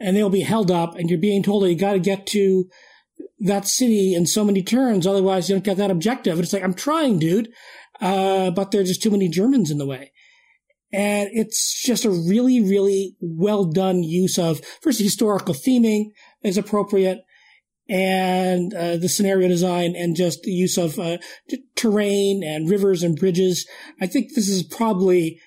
And 0.00 0.16
they'll 0.16 0.30
be 0.30 0.42
held 0.42 0.70
up, 0.70 0.94
and 0.94 1.10
you're 1.10 1.18
being 1.18 1.42
told 1.42 1.64
that 1.64 1.70
you 1.70 1.78
got 1.78 1.94
to 1.94 1.98
get 1.98 2.26
to 2.28 2.66
that 3.40 3.68
city 3.68 4.14
in 4.14 4.26
so 4.26 4.44
many 4.44 4.62
turns, 4.62 5.06
otherwise 5.06 5.48
you 5.48 5.54
don't 5.54 5.64
get 5.64 5.76
that 5.76 5.90
objective. 5.90 6.38
It's 6.38 6.52
like, 6.52 6.62
I'm 6.62 6.74
trying, 6.74 7.18
dude. 7.18 7.48
Uh, 8.00 8.50
but 8.50 8.70
there 8.70 8.80
are 8.80 8.84
just 8.84 9.02
too 9.02 9.10
many 9.10 9.28
Germans 9.28 9.70
in 9.70 9.78
the 9.78 9.86
way. 9.86 10.12
And 10.92 11.28
it's 11.32 11.82
just 11.82 12.04
a 12.04 12.10
really, 12.10 12.60
really 12.60 13.16
well 13.20 13.64
done 13.64 14.02
use 14.02 14.38
of 14.38 14.64
first 14.80 15.00
historical 15.00 15.54
theming 15.54 16.10
is 16.42 16.56
appropriate 16.56 17.20
and 17.88 18.74
uh, 18.74 18.96
the 18.96 19.08
scenario 19.08 19.48
design 19.48 19.94
and 19.96 20.16
just 20.16 20.42
the 20.42 20.50
use 20.50 20.76
of 20.76 20.98
uh, 20.98 21.18
terrain 21.74 22.42
and 22.44 22.70
rivers 22.70 23.02
and 23.02 23.18
bridges. 23.18 23.66
I 24.00 24.06
think 24.06 24.34
this 24.34 24.48
is 24.48 24.62
probably. 24.62 25.40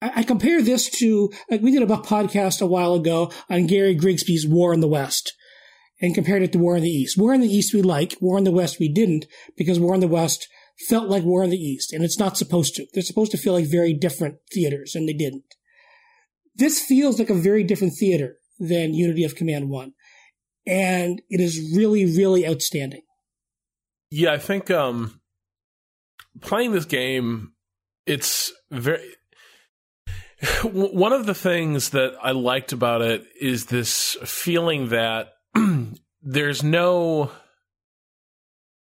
I, 0.00 0.12
I 0.16 0.22
compare 0.22 0.62
this 0.62 0.88
to 0.98 1.30
like 1.50 1.60
we 1.60 1.70
did 1.70 1.82
a 1.82 1.86
podcast 1.86 2.62
a 2.62 2.66
while 2.66 2.94
ago 2.94 3.30
on 3.50 3.66
Gary 3.66 3.94
Grigsby's 3.94 4.46
War 4.46 4.72
in 4.72 4.80
the 4.80 4.88
West, 4.88 5.34
and 6.00 6.14
compared 6.14 6.42
it 6.42 6.52
to 6.52 6.58
War 6.58 6.76
in 6.76 6.82
the 6.82 6.90
East. 6.90 7.18
War 7.18 7.34
in 7.34 7.40
the 7.40 7.48
East 7.48 7.74
we 7.74 7.82
like, 7.82 8.16
War 8.20 8.38
in 8.38 8.44
the 8.44 8.52
West 8.52 8.78
we 8.78 8.88
didn't, 8.88 9.26
because 9.56 9.80
War 9.80 9.94
in 9.94 10.00
the 10.00 10.08
West 10.08 10.48
felt 10.88 11.08
like 11.08 11.24
War 11.24 11.42
in 11.42 11.50
the 11.50 11.56
East, 11.56 11.92
and 11.92 12.04
it's 12.04 12.18
not 12.18 12.36
supposed 12.36 12.74
to. 12.76 12.86
They're 12.92 13.02
supposed 13.02 13.32
to 13.32 13.38
feel 13.38 13.52
like 13.52 13.66
very 13.66 13.92
different 13.92 14.36
theaters, 14.52 14.94
and 14.94 15.08
they 15.08 15.12
didn't. 15.12 15.54
This 16.54 16.80
feels 16.80 17.18
like 17.18 17.30
a 17.30 17.34
very 17.34 17.64
different 17.64 17.94
theater 17.94 18.36
than 18.58 18.94
Unity 18.94 19.24
of 19.24 19.34
Command 19.34 19.70
1, 19.70 19.92
and 20.66 21.20
it 21.28 21.40
is 21.40 21.74
really, 21.76 22.04
really 22.04 22.46
outstanding. 22.46 23.02
Yeah, 24.10 24.32
I 24.32 24.38
think 24.38 24.70
um, 24.70 25.20
playing 26.40 26.72
this 26.72 26.84
game, 26.84 27.52
it's 28.06 28.52
very. 28.70 29.04
One 30.62 31.12
of 31.12 31.26
the 31.26 31.34
things 31.34 31.90
that 31.90 32.14
I 32.22 32.30
liked 32.30 32.72
about 32.72 33.02
it 33.02 33.24
is 33.40 33.66
this 33.66 34.16
feeling 34.24 34.90
that 34.90 35.28
there's 36.22 36.62
no 36.62 37.30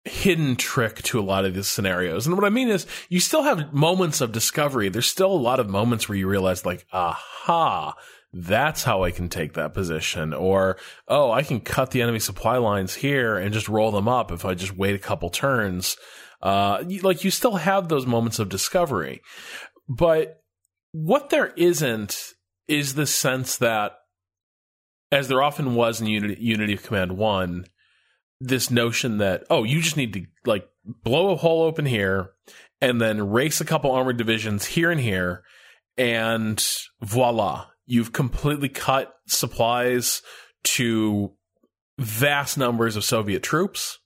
hidden 0.04 0.56
trick 0.56 1.02
to 1.02 1.20
a 1.20 1.22
lot 1.22 1.44
of 1.44 1.54
these 1.54 1.68
scenarios. 1.68 2.26
And 2.26 2.36
what 2.36 2.44
I 2.44 2.50
mean 2.50 2.68
is 2.68 2.86
you 3.08 3.20
still 3.20 3.42
have 3.42 3.72
moments 3.72 4.20
of 4.20 4.32
discovery. 4.32 4.88
There's 4.88 5.08
still 5.08 5.32
a 5.32 5.34
lot 5.34 5.60
of 5.60 5.68
moments 5.68 6.08
where 6.08 6.18
you 6.18 6.28
realize 6.28 6.66
like, 6.66 6.86
aha, 6.92 7.94
that's 8.32 8.84
how 8.84 9.04
I 9.04 9.10
can 9.10 9.28
take 9.28 9.54
that 9.54 9.74
position. 9.74 10.32
Or, 10.32 10.78
oh, 11.06 11.30
I 11.30 11.42
can 11.42 11.60
cut 11.60 11.90
the 11.90 12.02
enemy 12.02 12.18
supply 12.18 12.56
lines 12.58 12.94
here 12.94 13.36
and 13.36 13.52
just 13.52 13.68
roll 13.68 13.90
them 13.90 14.08
up 14.08 14.32
if 14.32 14.44
I 14.44 14.54
just 14.54 14.76
wait 14.76 14.94
a 14.94 14.98
couple 14.98 15.30
turns. 15.30 15.96
Uh, 16.42 16.84
like 17.02 17.24
you 17.24 17.30
still 17.30 17.56
have 17.56 17.88
those 17.88 18.06
moments 18.06 18.38
of 18.38 18.48
discovery. 18.48 19.20
But 19.88 20.40
what 20.92 21.30
there 21.30 21.52
isn't 21.56 22.34
is 22.68 22.94
the 22.94 23.06
sense 23.06 23.58
that 23.58 23.97
as 25.10 25.28
there 25.28 25.42
often 25.42 25.74
was 25.74 26.00
in 26.00 26.06
Unity, 26.06 26.36
Unity 26.40 26.74
of 26.74 26.82
Command 26.82 27.16
1, 27.16 27.64
this 28.40 28.70
notion 28.70 29.18
that, 29.18 29.44
oh, 29.50 29.64
you 29.64 29.80
just 29.80 29.96
need 29.96 30.12
to 30.12 30.26
like 30.44 30.68
blow 30.84 31.30
a 31.30 31.36
hole 31.36 31.62
open 31.62 31.86
here 31.86 32.32
and 32.80 33.00
then 33.00 33.30
race 33.30 33.60
a 33.60 33.64
couple 33.64 33.90
armored 33.90 34.16
divisions 34.16 34.64
here 34.64 34.90
and 34.90 35.00
here, 35.00 35.42
and 35.96 36.64
voila, 37.00 37.66
you've 37.86 38.12
completely 38.12 38.68
cut 38.68 39.12
supplies 39.26 40.22
to 40.62 41.32
vast 41.98 42.56
numbers 42.56 42.94
of 42.94 43.04
Soviet 43.04 43.42
troops, 43.42 43.98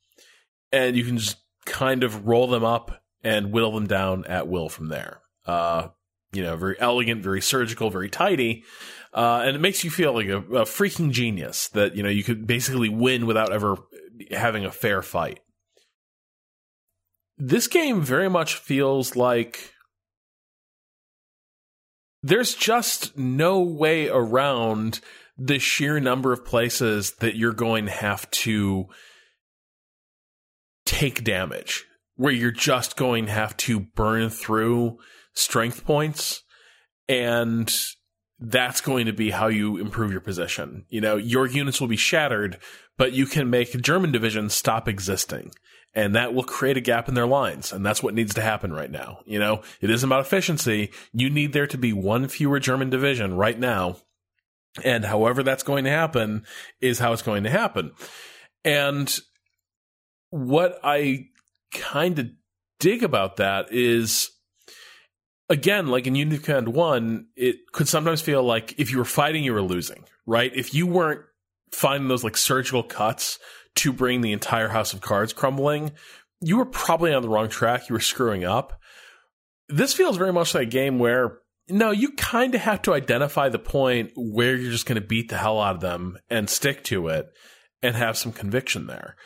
and 0.70 0.96
you 0.96 1.04
can 1.04 1.18
just 1.18 1.36
kind 1.66 2.02
of 2.02 2.26
roll 2.26 2.46
them 2.46 2.64
up 2.64 3.02
and 3.22 3.52
whittle 3.52 3.72
them 3.72 3.86
down 3.86 4.24
at 4.24 4.48
will 4.48 4.68
from 4.68 4.88
there. 4.88 5.20
Uh, 5.44 5.88
you 6.32 6.42
know, 6.42 6.56
very 6.56 6.76
elegant, 6.80 7.22
very 7.22 7.40
surgical, 7.40 7.90
very 7.90 8.08
tidy. 8.08 8.64
Uh, 9.14 9.42
and 9.44 9.54
it 9.54 9.60
makes 9.60 9.84
you 9.84 9.90
feel 9.90 10.14
like 10.14 10.28
a, 10.28 10.38
a, 10.38 10.64
freaking 10.64 11.10
genius 11.10 11.68
that 11.68 11.94
you 11.94 12.02
know 12.02 12.08
you 12.08 12.24
could 12.24 12.46
basically 12.46 12.88
win 12.88 13.26
without 13.26 13.52
ever 13.52 13.76
having 14.30 14.64
a 14.64 14.72
fair 14.72 15.02
fight. 15.02 15.40
This 17.36 17.66
game 17.66 18.00
very 18.00 18.30
much 18.30 18.54
feels 18.54 19.14
like 19.14 19.74
there's 22.22 22.54
just 22.54 23.18
no 23.18 23.60
way 23.60 24.08
around 24.08 25.00
the 25.36 25.58
sheer 25.58 26.00
number 26.00 26.32
of 26.32 26.44
places 26.44 27.14
that 27.20 27.36
you're 27.36 27.52
going 27.52 27.86
to 27.86 27.90
have 27.90 28.30
to 28.30 28.86
take 30.86 31.24
damage, 31.24 31.84
where 32.14 32.32
you're 32.32 32.50
just 32.50 32.96
going 32.96 33.26
to 33.26 33.32
have 33.32 33.56
to 33.58 33.80
burn 33.80 34.30
through 34.30 34.98
strength 35.34 35.84
points 35.84 36.42
and 37.08 37.72
that's 38.38 38.80
going 38.80 39.06
to 39.06 39.12
be 39.12 39.30
how 39.30 39.46
you 39.46 39.78
improve 39.78 40.10
your 40.10 40.20
position. 40.20 40.84
You 40.88 41.00
know, 41.00 41.16
your 41.16 41.46
units 41.46 41.80
will 41.80 41.88
be 41.88 41.96
shattered, 41.96 42.58
but 42.98 43.12
you 43.12 43.26
can 43.26 43.50
make 43.50 43.80
German 43.80 44.10
divisions 44.10 44.54
stop 44.54 44.88
existing. 44.88 45.52
And 45.94 46.14
that 46.14 46.32
will 46.32 46.42
create 46.42 46.78
a 46.78 46.80
gap 46.80 47.08
in 47.08 47.14
their 47.14 47.26
lines. 47.26 47.70
And 47.72 47.84
that's 47.84 48.02
what 48.02 48.14
needs 48.14 48.34
to 48.34 48.40
happen 48.40 48.72
right 48.72 48.90
now. 48.90 49.18
You 49.26 49.38
know, 49.38 49.62
it 49.80 49.90
isn't 49.90 50.08
about 50.08 50.24
efficiency. 50.24 50.90
You 51.12 51.28
need 51.28 51.52
there 51.52 51.66
to 51.66 51.78
be 51.78 51.92
one 51.92 52.28
fewer 52.28 52.58
German 52.58 52.88
division 52.88 53.36
right 53.36 53.58
now. 53.58 53.96
And 54.82 55.04
however 55.04 55.42
that's 55.42 55.62
going 55.62 55.84
to 55.84 55.90
happen 55.90 56.46
is 56.80 56.98
how 56.98 57.12
it's 57.12 57.22
going 57.22 57.44
to 57.44 57.50
happen. 57.50 57.92
And 58.64 59.14
what 60.30 60.80
I 60.82 61.26
kind 61.72 62.18
of 62.18 62.30
dig 62.80 63.02
about 63.02 63.36
that 63.36 63.70
is 63.70 64.30
again, 65.48 65.88
like 65.88 66.06
in 66.06 66.14
Unity 66.14 66.42
Command 66.42 66.68
1, 66.68 67.26
it 67.36 67.56
could 67.72 67.88
sometimes 67.88 68.20
feel 68.20 68.42
like 68.42 68.78
if 68.78 68.90
you 68.90 68.98
were 68.98 69.04
fighting, 69.04 69.44
you 69.44 69.52
were 69.52 69.62
losing, 69.62 70.04
right? 70.26 70.50
If 70.54 70.74
you 70.74 70.86
weren't 70.86 71.22
finding 71.70 72.08
those 72.08 72.24
like 72.24 72.36
surgical 72.36 72.82
cuts 72.82 73.38
to 73.76 73.92
bring 73.92 74.20
the 74.20 74.32
entire 74.32 74.68
house 74.68 74.92
of 74.92 75.00
cards 75.00 75.32
crumbling, 75.32 75.92
you 76.40 76.58
were 76.58 76.66
probably 76.66 77.14
on 77.14 77.22
the 77.22 77.28
wrong 77.28 77.48
track. 77.48 77.88
You 77.88 77.94
were 77.94 78.00
screwing 78.00 78.44
up. 78.44 78.80
This 79.68 79.94
feels 79.94 80.16
very 80.16 80.32
much 80.32 80.54
like 80.54 80.66
a 80.66 80.70
game 80.70 80.98
where 80.98 81.38
no, 81.68 81.90
you 81.90 82.12
kind 82.12 82.54
of 82.54 82.60
have 82.60 82.82
to 82.82 82.92
identify 82.92 83.48
the 83.48 83.58
point 83.58 84.12
where 84.16 84.56
you're 84.56 84.72
just 84.72 84.84
going 84.84 85.00
to 85.00 85.06
beat 85.06 85.28
the 85.28 85.38
hell 85.38 85.60
out 85.60 85.76
of 85.76 85.80
them 85.80 86.18
and 86.28 86.50
stick 86.50 86.82
to 86.84 87.08
it 87.08 87.26
and 87.82 87.94
have 87.94 88.18
some 88.18 88.32
conviction 88.32 88.86
there. 88.88 89.16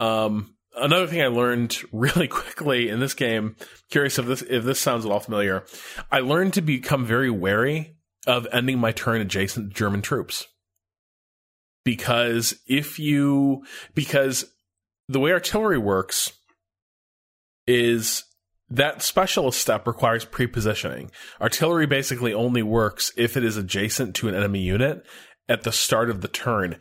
Um, 0.00 0.56
another 0.76 1.06
thing 1.06 1.22
I 1.22 1.28
learned 1.28 1.76
really 1.92 2.28
quickly 2.28 2.88
in 2.88 3.00
this 3.00 3.14
game, 3.14 3.56
curious 3.90 4.18
if 4.18 4.26
this 4.26 4.42
if 4.42 4.64
this 4.64 4.80
sounds 4.80 5.04
at 5.04 5.12
all 5.12 5.20
familiar, 5.20 5.64
I 6.10 6.20
learned 6.20 6.54
to 6.54 6.62
become 6.62 7.06
very 7.06 7.30
wary 7.30 7.96
of 8.26 8.46
ending 8.52 8.78
my 8.78 8.92
turn 8.92 9.20
adjacent 9.20 9.70
to 9.70 9.74
German 9.74 10.02
troops. 10.02 10.46
Because 11.84 12.54
if 12.68 13.00
you, 13.00 13.64
because 13.94 14.44
the 15.08 15.18
way 15.18 15.32
artillery 15.32 15.78
works 15.78 16.32
is 17.66 18.22
that 18.70 19.02
specialist 19.02 19.60
step 19.60 19.86
requires 19.86 20.24
pre-positioning. 20.24 21.10
Artillery 21.40 21.86
basically 21.86 22.32
only 22.32 22.62
works 22.62 23.12
if 23.16 23.36
it 23.36 23.44
is 23.44 23.56
adjacent 23.56 24.14
to 24.16 24.28
an 24.28 24.34
enemy 24.34 24.60
unit 24.60 25.04
at 25.48 25.62
the 25.62 25.72
start 25.72 26.08
of 26.08 26.20
the 26.20 26.28
turn. 26.28 26.76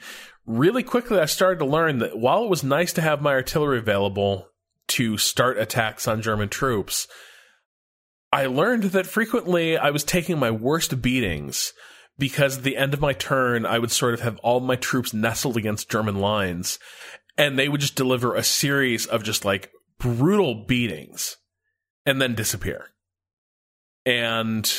Really 0.46 0.84
quickly, 0.84 1.20
I 1.20 1.26
started 1.26 1.60
to 1.60 1.66
learn 1.66 2.00
that 2.00 2.18
while 2.18 2.44
it 2.44 2.50
was 2.50 2.64
nice 2.64 2.94
to 2.94 3.02
have 3.02 3.22
my 3.22 3.32
artillery 3.32 3.78
available 3.78 4.48
to 4.90 5.18
start 5.18 5.58
attacks 5.58 6.08
on 6.08 6.22
German 6.22 6.50
troops, 6.50 7.08
I 8.32 8.48
learned 8.48 8.84
that 8.84 9.06
frequently 9.06 9.78
I 9.78 9.92
was 9.92 10.04
taking 10.04 10.40
my 10.40 10.52
worst 10.52 11.02
beatings 11.02 11.74
because 12.18 12.58
at 12.58 12.64
the 12.64 12.78
end 12.78 12.94
of 12.94 13.02
my 13.02 13.14
turn, 13.14 13.66
I 13.66 13.80
would 13.80 13.92
sort 13.92 14.14
of 14.14 14.22
have 14.22 14.38
all 14.40 14.60
my 14.60 14.76
troops 14.76 15.14
nestled 15.14 15.58
against 15.58 15.90
German 15.90 16.20
lines, 16.20 16.80
and 17.38 17.58
they 17.58 17.70
would 17.70 17.82
just 17.82 17.96
deliver 17.96 18.36
a 18.36 18.44
series 18.44 19.06
of 19.06 19.24
just 19.24 19.46
like 19.46 19.72
brutal 19.98 20.66
beatings 20.66 21.38
and 22.06 22.22
then 22.22 22.36
disappear. 22.36 22.88
And 24.06 24.72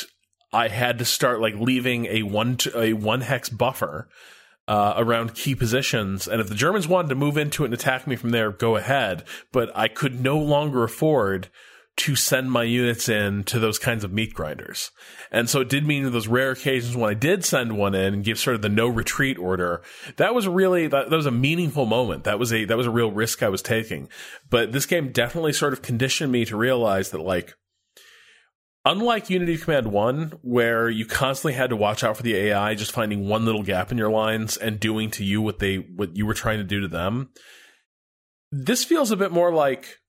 I 0.51 0.67
had 0.67 0.99
to 0.99 1.05
start 1.05 1.41
like 1.41 1.55
leaving 1.55 2.05
a 2.07 2.23
one 2.23 2.57
a 2.75 2.93
one 2.93 3.21
hex 3.21 3.49
buffer 3.49 4.09
uh, 4.67 4.93
around 4.97 5.35
key 5.35 5.55
positions, 5.55 6.27
and 6.27 6.39
if 6.39 6.47
the 6.47 6.55
Germans 6.55 6.87
wanted 6.87 7.09
to 7.09 7.15
move 7.15 7.37
into 7.37 7.63
it 7.63 7.67
and 7.67 7.73
attack 7.73 8.07
me 8.07 8.15
from 8.15 8.29
there, 8.29 8.51
go 8.51 8.75
ahead. 8.75 9.23
But 9.51 9.71
I 9.75 9.87
could 9.87 10.21
no 10.21 10.37
longer 10.37 10.83
afford 10.83 11.49
to 11.95 12.15
send 12.15 12.51
my 12.51 12.63
units 12.63 13.07
in 13.07 13.43
to 13.43 13.59
those 13.59 13.77
kinds 13.77 14.03
of 14.03 14.11
meat 14.11 14.33
grinders. 14.33 14.89
And 15.31 15.47
so 15.47 15.61
it 15.61 15.69
did 15.69 15.85
mean 15.85 16.11
those 16.11 16.27
rare 16.27 16.51
occasions 16.51 16.95
when 16.95 17.09
I 17.09 17.13
did 17.13 17.45
send 17.45 17.77
one 17.77 17.93
in 17.93 18.15
and 18.15 18.23
give 18.23 18.39
sort 18.39 18.55
of 18.55 18.63
the 18.63 18.69
no 18.69 18.87
retreat 18.87 19.37
order, 19.37 19.83
that 20.17 20.33
was 20.33 20.47
really, 20.47 20.87
that, 20.87 21.11
that 21.11 21.15
was 21.15 21.27
a 21.27 21.31
meaningful 21.31 21.85
moment. 21.85 22.23
That 22.23 22.39
was 22.39 22.51
a, 22.51 22.65
that 22.65 22.77
was 22.77 22.87
a 22.87 22.91
real 22.91 23.11
risk 23.11 23.43
I 23.43 23.49
was 23.49 23.61
taking. 23.61 24.09
But 24.49 24.71
this 24.71 24.87
game 24.87 25.11
definitely 25.11 25.53
sort 25.53 25.73
of 25.73 25.83
conditioned 25.83 26.31
me 26.31 26.45
to 26.45 26.57
realize 26.57 27.11
that 27.11 27.21
like, 27.21 27.53
unlike 28.85 29.29
Unity 29.29 29.57
Command 29.57 29.87
1, 29.87 30.39
where 30.41 30.89
you 30.89 31.05
constantly 31.05 31.53
had 31.53 31.69
to 31.69 31.75
watch 31.75 32.03
out 32.03 32.17
for 32.17 32.23
the 32.23 32.35
AI 32.35 32.75
just 32.75 32.91
finding 32.91 33.27
one 33.27 33.45
little 33.45 33.63
gap 33.63 33.91
in 33.91 33.97
your 33.97 34.09
lines 34.09 34.57
and 34.57 34.79
doing 34.79 35.09
to 35.11 35.23
you 35.23 35.41
what 35.41 35.59
they, 35.59 35.77
what 35.77 36.15
you 36.15 36.25
were 36.25 36.33
trying 36.33 36.57
to 36.57 36.63
do 36.63 36.81
to 36.81 36.87
them, 36.87 37.29
this 38.51 38.83
feels 38.83 39.11
a 39.11 39.17
bit 39.17 39.31
more 39.31 39.53
like, 39.53 39.99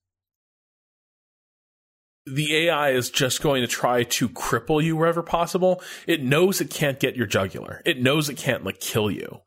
the 2.26 2.56
AI 2.56 2.90
is 2.90 3.10
just 3.10 3.42
going 3.42 3.62
to 3.62 3.68
try 3.68 4.02
to 4.02 4.28
cripple 4.30 4.82
you 4.82 4.96
wherever 4.96 5.22
possible. 5.22 5.82
It 6.06 6.22
knows 6.22 6.60
it 6.60 6.70
can't 6.70 6.98
get 6.98 7.16
your 7.16 7.26
jugular. 7.26 7.82
It 7.84 8.00
knows 8.00 8.28
it 8.28 8.36
can't 8.36 8.64
like 8.64 8.80
kill 8.80 9.10
you, 9.10 9.40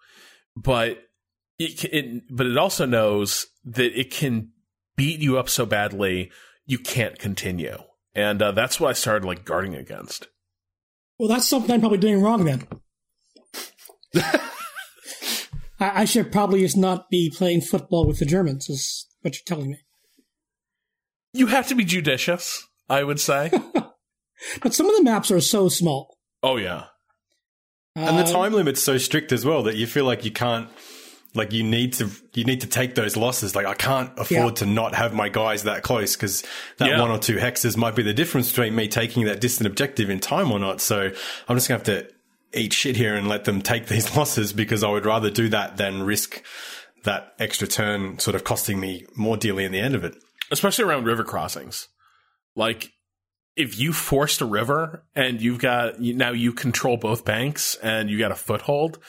but 0.55 0.99
it, 1.57 1.83
it 1.85 2.23
but 2.29 2.45
it 2.45 2.57
also 2.57 2.85
knows 2.85 3.47
that 3.65 3.99
it 3.99 4.11
can 4.11 4.51
beat 4.95 5.19
you 5.19 5.39
up 5.39 5.49
so 5.49 5.65
badly 5.65 6.31
you 6.65 6.77
can't 6.77 7.17
continue, 7.17 7.77
and 8.17 8.41
uh, 8.41 8.51
that's 8.51 8.79
what 8.79 8.89
I 8.89 8.93
started 8.93 9.25
like 9.25 9.45
guarding 9.45 9.75
against. 9.75 10.27
Well, 11.19 11.29
that's 11.29 11.47
something 11.47 11.71
I'm 11.71 11.79
probably 11.79 11.99
doing 11.99 12.21
wrong 12.21 12.45
then. 12.45 12.67
I, 15.79 16.01
I 16.01 16.05
should 16.05 16.31
probably 16.31 16.61
just 16.61 16.75
not 16.75 17.09
be 17.11 17.31
playing 17.33 17.61
football 17.61 18.07
with 18.07 18.17
the 18.17 18.25
Germans. 18.25 18.69
Is 18.69 19.05
what 19.21 19.35
you're 19.35 19.43
telling 19.45 19.71
me. 19.71 19.77
You 21.31 21.47
have 21.47 21.67
to 21.67 21.75
be 21.75 21.85
judicious, 21.85 22.67
I 22.89 23.03
would 23.03 23.19
say. 23.19 23.51
but 24.61 24.73
some 24.73 24.89
of 24.89 24.95
the 24.95 25.03
maps 25.03 25.29
are 25.29 25.39
so 25.39 25.69
small. 25.69 26.17
Oh 26.41 26.57
yeah. 26.57 26.85
And 27.95 28.17
the 28.19 28.31
time 28.31 28.53
limit's 28.53 28.81
so 28.81 28.97
strict 28.97 29.31
as 29.31 29.43
well 29.43 29.63
that 29.63 29.75
you 29.75 29.87
feel 29.87 30.05
like 30.05 30.23
you 30.23 30.31
can't 30.31 30.69
like 31.37 31.53
you 31.53 31.63
need 31.63 31.93
to 31.93 32.09
you 32.33 32.43
need 32.43 32.61
to 32.61 32.67
take 32.67 32.95
those 32.95 33.15
losses. 33.15 33.55
Like 33.55 33.65
I 33.65 33.73
can't 33.75 34.11
afford 34.17 34.29
Yeah. 34.31 34.51
to 34.55 34.65
not 34.65 34.95
have 34.95 35.13
my 35.13 35.29
guys 35.29 35.63
that 35.63 35.83
close 35.83 36.15
because 36.15 36.43
that 36.77 36.89
Yeah. 36.89 36.99
one 37.01 37.11
or 37.11 37.19
two 37.19 37.35
hexes 37.37 37.77
might 37.77 37.95
be 37.95 38.03
the 38.03 38.13
difference 38.13 38.49
between 38.49 38.75
me 38.75 38.87
taking 38.87 39.25
that 39.25 39.39
distant 39.39 39.67
objective 39.67 40.09
in 40.09 40.19
time 40.19 40.51
or 40.51 40.59
not. 40.59 40.81
So 40.81 41.11
I'm 41.47 41.55
just 41.55 41.67
gonna 41.69 41.77
have 41.79 41.85
to 41.85 42.07
eat 42.53 42.73
shit 42.73 42.95
here 42.97 43.15
and 43.15 43.27
let 43.29 43.45
them 43.45 43.61
take 43.61 43.85
these 43.87 44.15
losses 44.17 44.51
because 44.53 44.83
I 44.83 44.89
would 44.89 45.05
rather 45.05 45.29
do 45.29 45.47
that 45.49 45.77
than 45.77 46.03
risk 46.03 46.41
that 47.03 47.33
extra 47.39 47.67
turn 47.67 48.19
sort 48.19 48.35
of 48.35 48.43
costing 48.43 48.79
me 48.79 49.05
more 49.15 49.37
dearly 49.37 49.63
in 49.63 49.71
the 49.71 49.79
end 49.79 49.95
of 49.95 50.03
it. 50.03 50.15
especially 50.51 50.85
around 50.85 51.05
river 51.05 51.23
crossings. 51.23 51.87
Like 52.55 52.91
if 53.55 53.79
you 53.79 53.91
forced 53.93 54.39
a 54.41 54.45
river 54.45 55.03
and 55.15 55.41
you've 55.41 55.59
got 55.59 55.99
now 55.99 56.31
you 56.31 56.53
control 56.53 56.95
both 56.97 57.25
banks 57.25 57.75
and 57.83 58.09
you 58.09 58.17
got 58.19 58.31
a 58.31 58.35
foothold, 58.35 58.99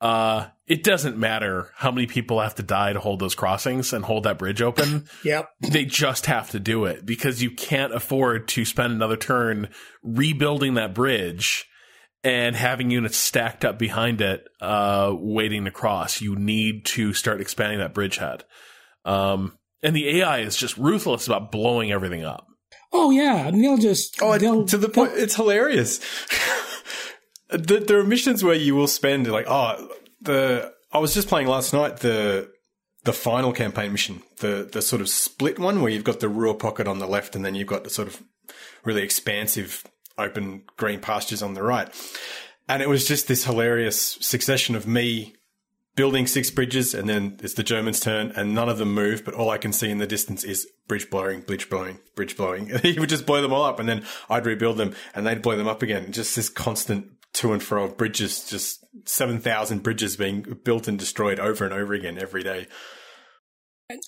uh, 0.00 0.46
it 0.66 0.82
doesn't 0.82 1.16
matter 1.16 1.70
how 1.76 1.90
many 1.92 2.06
people 2.06 2.40
have 2.40 2.56
to 2.56 2.62
die 2.62 2.92
to 2.92 3.00
hold 3.00 3.20
those 3.20 3.34
crossings 3.34 3.92
and 3.92 4.04
hold 4.04 4.24
that 4.24 4.38
bridge 4.38 4.60
open. 4.60 5.08
Yep. 5.24 5.48
they 5.60 5.84
just 5.84 6.26
have 6.26 6.50
to 6.50 6.60
do 6.60 6.84
it 6.84 7.06
because 7.06 7.42
you 7.42 7.50
can't 7.50 7.94
afford 7.94 8.48
to 8.48 8.64
spend 8.64 8.92
another 8.92 9.16
turn 9.16 9.68
rebuilding 10.02 10.74
that 10.74 10.94
bridge 10.94 11.66
and 12.24 12.56
having 12.56 12.90
units 12.90 13.16
stacked 13.16 13.64
up 13.64 13.78
behind 13.78 14.20
it, 14.20 14.44
uh, 14.60 15.12
waiting 15.14 15.64
to 15.64 15.70
cross. 15.70 16.20
You 16.20 16.34
need 16.34 16.84
to 16.86 17.12
start 17.12 17.40
expanding 17.40 17.78
that 17.78 17.94
bridgehead. 17.94 18.42
Um, 19.04 19.56
and 19.82 19.94
the 19.94 20.18
AI 20.20 20.40
is 20.40 20.56
just 20.56 20.76
ruthless 20.76 21.28
about 21.28 21.52
blowing 21.52 21.92
everything 21.92 22.24
up. 22.24 22.46
Oh 22.92 23.10
yeah, 23.10 23.46
and 23.46 23.62
they'll 23.62 23.76
just 23.78 24.20
Oh, 24.20 24.36
they'll, 24.38 24.64
to 24.66 24.78
the 24.78 24.88
point, 24.88 25.12
it's 25.14 25.36
hilarious. 25.36 26.00
there 27.50 27.98
are 27.98 28.04
missions 28.04 28.42
where 28.42 28.54
you 28.54 28.74
will 28.74 28.88
spend 28.88 29.30
like, 29.30 29.46
oh, 29.48 29.88
the 30.26 30.72
I 30.92 30.98
was 30.98 31.14
just 31.14 31.28
playing 31.28 31.48
last 31.48 31.72
night 31.72 31.98
the 31.98 32.50
the 33.04 33.12
final 33.12 33.52
campaign 33.52 33.92
mission, 33.92 34.22
the 34.40 34.68
the 34.70 34.82
sort 34.82 35.00
of 35.00 35.08
split 35.08 35.58
one 35.58 35.80
where 35.80 35.90
you've 35.90 36.04
got 36.04 36.20
the 36.20 36.28
rural 36.28 36.54
pocket 36.54 36.86
on 36.86 36.98
the 36.98 37.06
left 37.06 37.34
and 37.34 37.44
then 37.44 37.54
you've 37.54 37.68
got 37.68 37.84
the 37.84 37.90
sort 37.90 38.08
of 38.08 38.22
really 38.84 39.02
expansive 39.02 39.84
open 40.18 40.62
green 40.76 41.00
pastures 41.00 41.42
on 41.42 41.54
the 41.54 41.62
right. 41.62 41.88
And 42.68 42.82
it 42.82 42.88
was 42.88 43.06
just 43.06 43.28
this 43.28 43.44
hilarious 43.44 44.18
succession 44.20 44.74
of 44.74 44.86
me 44.86 45.34
building 45.94 46.26
six 46.26 46.50
bridges 46.50 46.94
and 46.94 47.08
then 47.08 47.38
it's 47.42 47.54
the 47.54 47.62
Germans' 47.62 48.00
turn 48.00 48.30
and 48.36 48.54
none 48.54 48.68
of 48.68 48.78
them 48.78 48.92
move, 48.92 49.24
but 49.24 49.34
all 49.34 49.50
I 49.50 49.58
can 49.58 49.72
see 49.72 49.90
in 49.90 49.98
the 49.98 50.06
distance 50.06 50.44
is 50.44 50.68
bridge 50.86 51.08
blowing, 51.08 51.40
bridge 51.40 51.70
blowing, 51.70 51.98
bridge 52.14 52.36
blowing. 52.36 52.68
He 52.82 52.98
would 52.98 53.08
just 53.08 53.26
blow 53.26 53.40
them 53.40 53.52
all 53.52 53.64
up 53.64 53.80
and 53.80 53.88
then 53.88 54.04
I'd 54.28 54.46
rebuild 54.46 54.76
them 54.76 54.94
and 55.14 55.26
they'd 55.26 55.42
blow 55.42 55.56
them 55.56 55.68
up 55.68 55.82
again. 55.82 56.12
Just 56.12 56.36
this 56.36 56.48
constant 56.48 57.15
to 57.36 57.52
and 57.52 57.62
fro 57.62 57.84
of 57.84 57.96
bridges, 57.96 58.48
just 58.48 58.84
7,000 59.04 59.82
bridges 59.82 60.16
being 60.16 60.42
built 60.64 60.88
and 60.88 60.98
destroyed 60.98 61.38
over 61.38 61.64
and 61.64 61.74
over 61.74 61.92
again 61.94 62.18
every 62.18 62.42
day. 62.42 62.66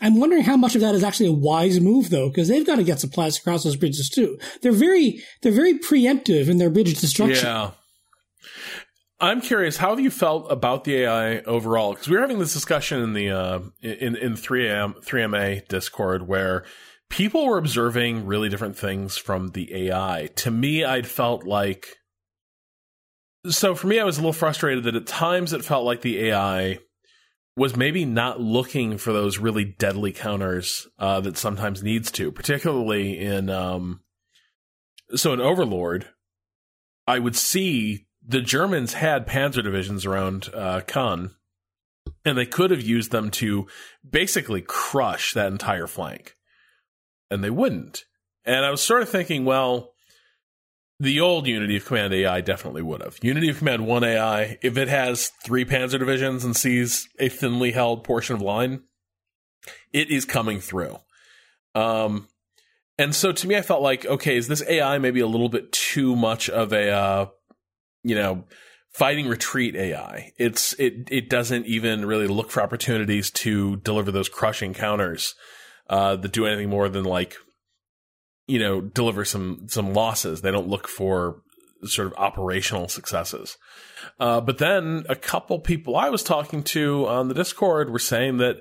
I'm 0.01 0.18
wondering 0.18 0.43
how 0.43 0.57
much 0.57 0.74
of 0.74 0.81
that 0.81 0.95
is 0.95 1.05
actually 1.05 1.29
a 1.29 1.33
wise 1.33 1.79
move, 1.81 2.11
though, 2.11 2.29
because 2.29 2.49
they've 2.49 2.66
got 2.66 2.76
to 2.76 2.85
get 2.85 2.99
supplies 2.99 3.39
across 3.39 3.62
those 3.62 3.76
bridges 3.76 4.09
too. 4.09 4.39
They're 4.62 4.72
very 4.72 5.22
they're 5.43 5.53
very 5.53 5.79
preemptive 5.79 6.49
in 6.49 6.59
their 6.59 6.70
bridge 6.70 6.99
destruction. 6.99 7.47
Yeah. 7.47 7.70
I'm 9.20 9.41
curious, 9.41 9.76
how 9.76 9.91
have 9.91 10.01
you 10.01 10.11
felt 10.11 10.51
about 10.51 10.85
the 10.85 11.03
AI 11.03 11.41
overall? 11.41 11.93
Because 11.93 12.09
we 12.09 12.16
were 12.16 12.22
having 12.22 12.39
this 12.39 12.53
discussion 12.53 13.03
in 13.03 13.12
the 13.12 13.31
uh, 13.31 13.61
in 13.83 14.16
in 14.16 14.33
3M 14.35 15.05
3MA 15.05 15.68
Discord 15.68 16.26
where 16.26 16.64
people 17.09 17.47
were 17.47 17.59
observing 17.59 18.26
really 18.26 18.49
different 18.49 18.76
things 18.76 19.16
from 19.16 19.49
the 19.49 19.89
AI. 19.89 20.29
To 20.37 20.51
me, 20.51 20.85
I'd 20.85 21.07
felt 21.07 21.45
like 21.45 21.99
so 23.47 23.74
for 23.74 23.86
me, 23.86 23.99
I 23.99 24.05
was 24.05 24.16
a 24.16 24.20
little 24.20 24.32
frustrated 24.32 24.84
that 24.84 24.97
at 24.97 25.07
times 25.07 25.53
it 25.53 25.64
felt 25.64 25.84
like 25.84 26.03
the 26.03 26.28
AI 26.28 26.78
was 27.57 27.76
maybe 27.76 28.05
not 28.05 28.41
looking 28.41 28.99
for 28.99 29.12
those 29.12 29.39
really 29.39 29.64
deadly 29.64 30.12
counters 30.12 30.86
uh, 30.99 31.20
that 31.20 31.36
sometimes 31.36 31.82
needs 31.82 32.11
to, 32.12 32.30
particularly 32.30 33.18
in 33.18 33.51
um, 33.51 34.01
so 35.14 35.32
in 35.32 35.41
Overlord. 35.41 36.09
I 37.07 37.18
would 37.18 37.36
see 37.36 38.07
the 38.26 38.43
Germans 38.43 38.93
had 38.93 39.26
panzer 39.26 39.62
divisions 39.62 40.05
around 40.05 40.51
uh, 40.55 40.82
and 42.24 42.36
they 42.36 42.47
could 42.47 42.70
have 42.70 42.82
used 42.82 43.11
them 43.11 43.30
to 43.30 43.66
basically 44.09 44.61
crush 44.61 45.32
that 45.32 45.51
entire 45.51 45.86
flank, 45.86 46.34
and 47.30 47.43
they 47.43 47.51
wouldn't. 47.51 48.05
And 48.45 48.64
I 48.64 48.70
was 48.70 48.82
sort 48.82 49.03
of 49.03 49.09
thinking, 49.09 49.45
well, 49.45 49.95
the 51.01 51.21
old 51.21 51.47
Unity 51.47 51.77
of 51.77 51.85
Command 51.85 52.13
AI 52.13 52.41
definitely 52.41 52.83
would 52.83 53.03
have. 53.03 53.19
Unity 53.23 53.49
of 53.49 53.59
Command 53.59 53.87
1 53.87 54.05
AI, 54.05 54.59
if 54.63 54.77
it 54.77 54.89
has 54.89 55.29
three 55.45 55.65
panzer 55.65 55.99
divisions 55.99 56.45
and 56.45 56.57
sees 56.57 57.09
a 57.19 57.29
thinly 57.29 57.71
held 57.71 58.03
portion 58.03 58.35
of 58.35 58.43
line, 58.43 58.83
it 59.93 60.11
is 60.11 60.25
coming 60.25 60.61
through. 60.61 60.99
Um, 61.75 62.29
and 62.99 63.15
so 63.15 63.31
to 63.31 63.47
me, 63.47 63.57
I 63.57 63.63
felt 63.63 63.81
like, 63.83 64.05
okay, 64.07 64.37
is 64.37 64.49
this 64.49 64.63
AI 64.69 64.99
maybe 64.99 65.21
a 65.21 65.27
little 65.27 65.49
bit 65.49 65.71
too 65.71 66.17
much 66.17 66.51
of 66.51 66.73
a, 66.73 66.91
uh, 66.91 67.27
you 68.03 68.17
know, 68.17 68.45
fighting 68.91 69.29
retreat 69.29 69.77
AI? 69.77 70.33
It's 70.37 70.73
it 70.81 71.09
it 71.09 71.31
doesn't 71.31 71.67
even 71.67 72.07
really 72.07 72.27
look 72.27 72.51
for 72.51 72.61
opportunities 72.61 73.31
to 73.31 73.77
deliver 73.77 74.11
those 74.11 74.29
crushing 74.29 74.75
counters 74.75 75.37
uh, 75.89 76.17
that 76.17 76.33
do 76.33 76.47
anything 76.47 76.71
more 76.71 76.89
than 76.89 77.05
like, 77.05 77.37
you 78.49 78.59
know, 78.59 78.81
deliver 78.81 79.25
some 79.25 79.67
some 79.69 79.93
losses. 79.95 80.41
They 80.41 80.51
don't 80.51 80.69
look 80.69 80.89
for 80.89 81.43
sort 81.85 82.09
of 82.09 82.15
operational 82.19 82.89
successes. 82.89 83.57
Uh, 84.19 84.41
but 84.41 84.59
then 84.59 85.05
a 85.09 85.15
couple 85.15 85.61
people 85.61 85.97
I 85.97 86.09
was 86.09 86.25
talking 86.25 86.65
to 86.65 87.07
on 87.07 87.29
the 87.29 87.35
Discord 87.35 87.91
were 87.91 88.01
saying 88.01 88.39
that 88.39 88.57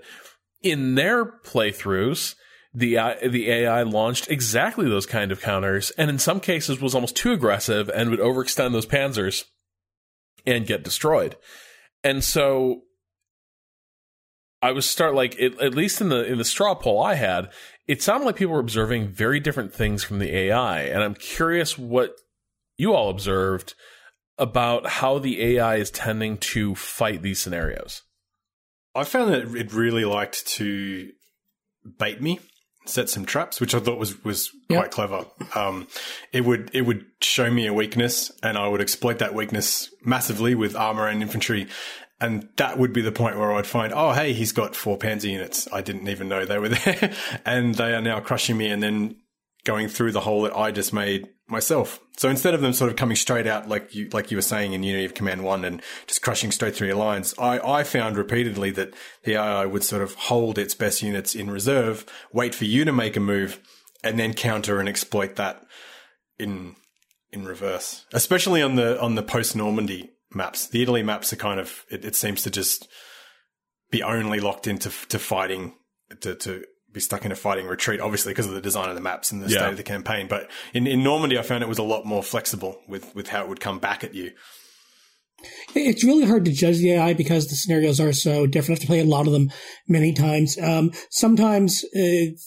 in 0.62 0.96
their 0.96 1.26
playthroughs, 1.26 2.36
the 2.74 2.98
the 3.28 3.50
AI 3.50 3.82
launched 3.84 4.30
exactly 4.30 4.88
those 4.88 5.06
kind 5.06 5.32
of 5.32 5.42
counters, 5.42 5.92
and 5.92 6.10
in 6.10 6.20
some 6.20 6.40
cases 6.40 6.80
was 6.80 6.94
almost 6.94 7.16
too 7.16 7.32
aggressive 7.32 7.90
and 7.90 8.10
would 8.10 8.20
overextend 8.20 8.74
those 8.74 8.86
panzers 8.86 9.46
and 10.46 10.68
get 10.68 10.84
destroyed. 10.84 11.36
And 12.04 12.24
so 12.24 12.84
I 14.62 14.72
was 14.72 14.90
start 14.90 15.14
like 15.14 15.36
it, 15.38 15.60
at 15.62 15.76
least 15.76 16.02
in 16.02 16.10
the 16.10 16.26
in 16.26 16.38
the 16.38 16.46
straw 16.46 16.74
poll 16.76 17.02
I 17.02 17.16
had, 17.16 17.52
it 17.88 18.02
sounded 18.02 18.26
like 18.26 18.38
people 18.38 18.54
were 18.54 18.60
observing 18.60 19.10
very 19.10 19.40
different 19.40 19.74
things 19.74 20.04
from 20.04 20.20
the 20.20 20.36
AI, 20.36 20.82
and 20.82 21.04
I'm 21.04 21.16
curious 21.16 21.78
what 21.78 22.16
you 22.78 22.94
all 22.94 23.10
observed 23.10 23.76
about 24.38 24.88
how 24.88 25.20
the 25.20 25.42
AI 25.42 25.78
is 25.78 25.92
tending 25.92 26.38
to 26.38 26.76
fight 26.76 27.22
these 27.22 27.42
scenarios. 27.42 28.04
I 28.96 29.04
found 29.04 29.34
that 29.34 29.56
it 29.56 29.74
really 29.74 30.06
liked 30.06 30.48
to 30.48 31.12
bait 32.00 32.22
me, 32.22 32.40
set 32.86 33.10
some 33.10 33.26
traps, 33.26 33.62
which 33.62 33.76
I 33.76 33.80
thought 33.80 34.00
was 34.00 34.24
was 34.24 34.50
quite 34.70 34.86
yep. 34.86 34.92
clever. 34.92 35.26
Um, 35.56 35.88
it 36.34 36.46
would 36.46 36.72
it 36.74 36.82
would 36.82 37.06
show 37.22 37.52
me 37.52 37.68
a 37.68 37.74
weakness, 37.74 38.32
and 38.42 38.58
I 38.58 38.68
would 38.68 38.82
exploit 38.82 39.20
that 39.20 39.34
weakness 39.34 39.94
massively 40.04 40.56
with 40.56 40.76
armor 40.76 41.08
and 41.08 41.22
infantry. 41.22 41.68
And 42.20 42.50
that 42.58 42.80
would 42.80 42.94
be 42.94 43.02
the 43.02 43.12
point 43.12 43.38
where 43.38 43.54
I'd 43.54 43.68
find, 43.68 43.94
oh, 43.94 44.12
hey, 44.12 44.34
he's 44.34 44.52
got 44.52 44.76
four 44.76 44.98
Panzer 44.98 45.30
units. 45.30 45.68
I 45.72 45.82
didn't 45.82 46.08
even 46.08 46.28
know 46.28 46.46
they 46.46 46.58
were 46.58 46.70
there, 46.70 47.14
and 47.46 47.76
they 47.76 47.94
are 47.94 48.02
now 48.02 48.20
crushing 48.20 48.58
me. 48.58 48.70
And 48.70 48.82
then 48.82 49.18
going 49.68 49.90
through 49.90 50.14
the 50.14 50.22
hole 50.22 50.44
that 50.44 50.58
I 50.58 50.72
just 50.72 50.94
made 50.94 51.28
myself. 51.46 52.00
So 52.16 52.30
instead 52.30 52.54
of 52.54 52.62
them 52.62 52.72
sort 52.72 52.90
of 52.90 52.96
coming 52.96 53.18
straight 53.18 53.46
out 53.46 53.68
like 53.68 53.94
you 53.94 54.08
like 54.14 54.32
you 54.32 54.38
were 54.38 54.42
saying 54.42 54.72
in 54.72 54.82
Unity 54.82 55.06
of 55.06 55.14
Command 55.14 55.44
One 55.44 55.66
and 55.66 55.82
just 56.08 56.22
crushing 56.22 56.52
straight 56.52 56.74
through 56.74 56.88
your 56.88 56.96
lines, 56.96 57.36
I, 57.38 57.60
I 57.60 57.84
found 57.84 58.18
repeatedly 58.18 58.72
that 58.72 58.94
the 59.24 59.36
AI 59.36 59.66
would 59.66 59.84
sort 59.84 60.02
of 60.02 60.16
hold 60.16 60.58
its 60.58 60.74
best 60.74 61.02
units 61.02 61.36
in 61.36 61.52
reserve, 61.52 62.06
wait 62.32 62.56
for 62.56 62.64
you 62.64 62.86
to 62.86 62.94
make 62.94 63.18
a 63.18 63.20
move, 63.20 63.60
and 64.04 64.18
then 64.18 64.34
counter 64.34 64.80
and 64.80 64.88
exploit 64.88 65.36
that 65.36 65.66
in 66.40 66.76
in 67.32 67.46
reverse. 67.46 68.06
Especially 68.14 68.62
on 68.62 68.76
the 68.76 69.00
on 69.02 69.16
the 69.16 69.24
post 69.24 69.54
Normandy 69.54 70.12
maps. 70.38 70.68
The 70.68 70.82
Italy 70.82 71.04
maps 71.04 71.34
are 71.34 71.38
kind 71.38 71.60
of 71.60 71.86
it, 71.90 72.06
it 72.06 72.16
seems 72.16 72.44
to 72.44 72.50
just 72.50 72.88
be 73.92 74.04
only 74.04 74.40
locked 74.40 74.68
into 74.68 74.90
to 75.08 75.20
fighting 75.20 75.74
to 76.22 76.36
to 76.36 76.64
be 76.94 77.02
stuck 77.02 77.26
in 77.26 77.32
a 77.32 77.36
fighting 77.36 77.68
retreat, 77.68 78.00
obviously 78.00 78.32
because 78.32 78.48
of 78.48 78.54
the 78.54 78.62
design 78.62 78.90
of 78.90 78.96
the 78.96 79.02
maps 79.02 79.32
and 79.32 79.42
the 79.42 79.50
yeah. 79.50 79.60
state 79.60 79.72
of 79.72 79.78
the 79.78 79.84
campaign. 79.84 80.28
But 80.28 80.50
in, 80.74 80.88
in 80.88 81.04
Normandy, 81.04 81.38
I 81.38 81.42
found 81.42 81.62
it 81.62 81.70
was 81.70 81.78
a 81.78 81.84
lot 81.84 82.06
more 82.06 82.24
flexible 82.24 82.80
with, 82.88 83.14
with 83.14 83.28
how 83.28 83.44
it 83.44 83.50
would 83.50 83.60
come 83.60 83.78
back 83.80 84.04
at 84.04 84.16
you. 84.16 84.32
It's 85.76 86.04
really 86.04 86.26
hard 86.26 86.46
to 86.46 86.52
judge 86.52 86.78
the 86.78 86.94
AI 86.94 87.14
because 87.14 87.48
the 87.48 87.56
scenarios 87.56 88.00
are 88.00 88.14
so 88.14 88.48
different. 88.48 88.72
I 88.72 88.74
have 88.76 88.82
to 88.82 88.88
play 88.88 89.00
a 89.02 89.06
lot 89.06 89.28
of 89.28 89.34
them 89.34 89.52
many 89.88 90.14
times. 90.14 90.58
Um, 90.58 90.92
sometimes 91.12 91.86
it, 91.92 92.40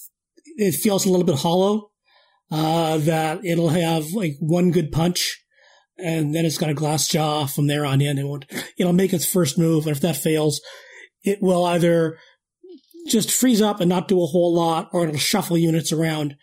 it, 0.56 0.74
feels 0.74 1.06
a 1.06 1.10
little 1.10 1.26
bit 1.26 1.36
hollow, 1.36 1.90
uh, 2.50 2.98
that 2.98 3.44
it'll 3.44 3.68
have 3.68 4.10
like 4.12 4.34
one 4.40 4.72
good 4.72 4.90
punch 4.90 5.40
and 6.02 6.34
then 6.34 6.44
it's 6.44 6.58
got 6.58 6.70
a 6.70 6.74
glass 6.74 7.08
jaw 7.08 7.46
from 7.46 7.66
there 7.66 7.84
on 7.84 8.00
in. 8.00 8.18
It 8.18 8.26
won't, 8.26 8.46
it'll 8.78 8.92
make 8.92 9.12
its 9.12 9.26
first 9.26 9.58
move. 9.58 9.86
And 9.86 9.94
if 9.94 10.02
that 10.02 10.16
fails, 10.16 10.60
it 11.22 11.40
will 11.40 11.64
either 11.64 12.18
just 13.06 13.30
freeze 13.30 13.62
up 13.62 13.80
and 13.80 13.88
not 13.88 14.08
do 14.08 14.22
a 14.22 14.26
whole 14.26 14.54
lot, 14.54 14.88
or 14.92 15.04
it'll 15.04 15.18
shuffle 15.18 15.58
units 15.58 15.92
around. 15.92 16.36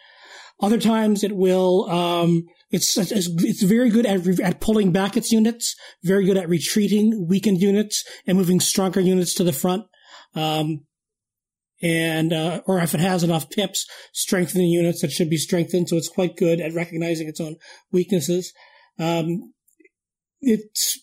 Other 0.59 0.79
times 0.79 1.23
it 1.23 1.35
will, 1.35 1.89
um, 1.89 2.43
it's, 2.71 2.97
it's, 2.97 3.11
it's 3.11 3.61
very 3.61 3.89
good 3.89 4.05
at, 4.05 4.39
at 4.39 4.59
pulling 4.59 4.91
back 4.91 5.15
its 5.15 5.31
units, 5.31 5.75
very 6.03 6.25
good 6.25 6.37
at 6.37 6.49
retreating 6.49 7.27
weakened 7.27 7.61
units 7.61 8.03
and 8.25 8.37
moving 8.37 8.59
stronger 8.59 8.99
units 8.99 9.33
to 9.35 9.43
the 9.43 9.53
front. 9.53 9.85
Um, 10.35 10.85
and, 11.81 12.33
uh, 12.33 12.61
or 12.65 12.79
if 12.79 12.95
it 12.95 12.99
has 12.99 13.23
enough 13.23 13.51
pips, 13.51 13.85
strengthening 14.11 14.69
units 14.69 15.01
that 15.01 15.11
should 15.11 15.29
be 15.29 15.37
strengthened. 15.37 15.89
So 15.89 15.95
it's 15.95 16.09
quite 16.09 16.35
good 16.35 16.59
at 16.59 16.73
recognizing 16.73 17.27
its 17.27 17.39
own 17.39 17.57
weaknesses. 17.91 18.51
Um, 18.99 19.53
it's 20.41 20.99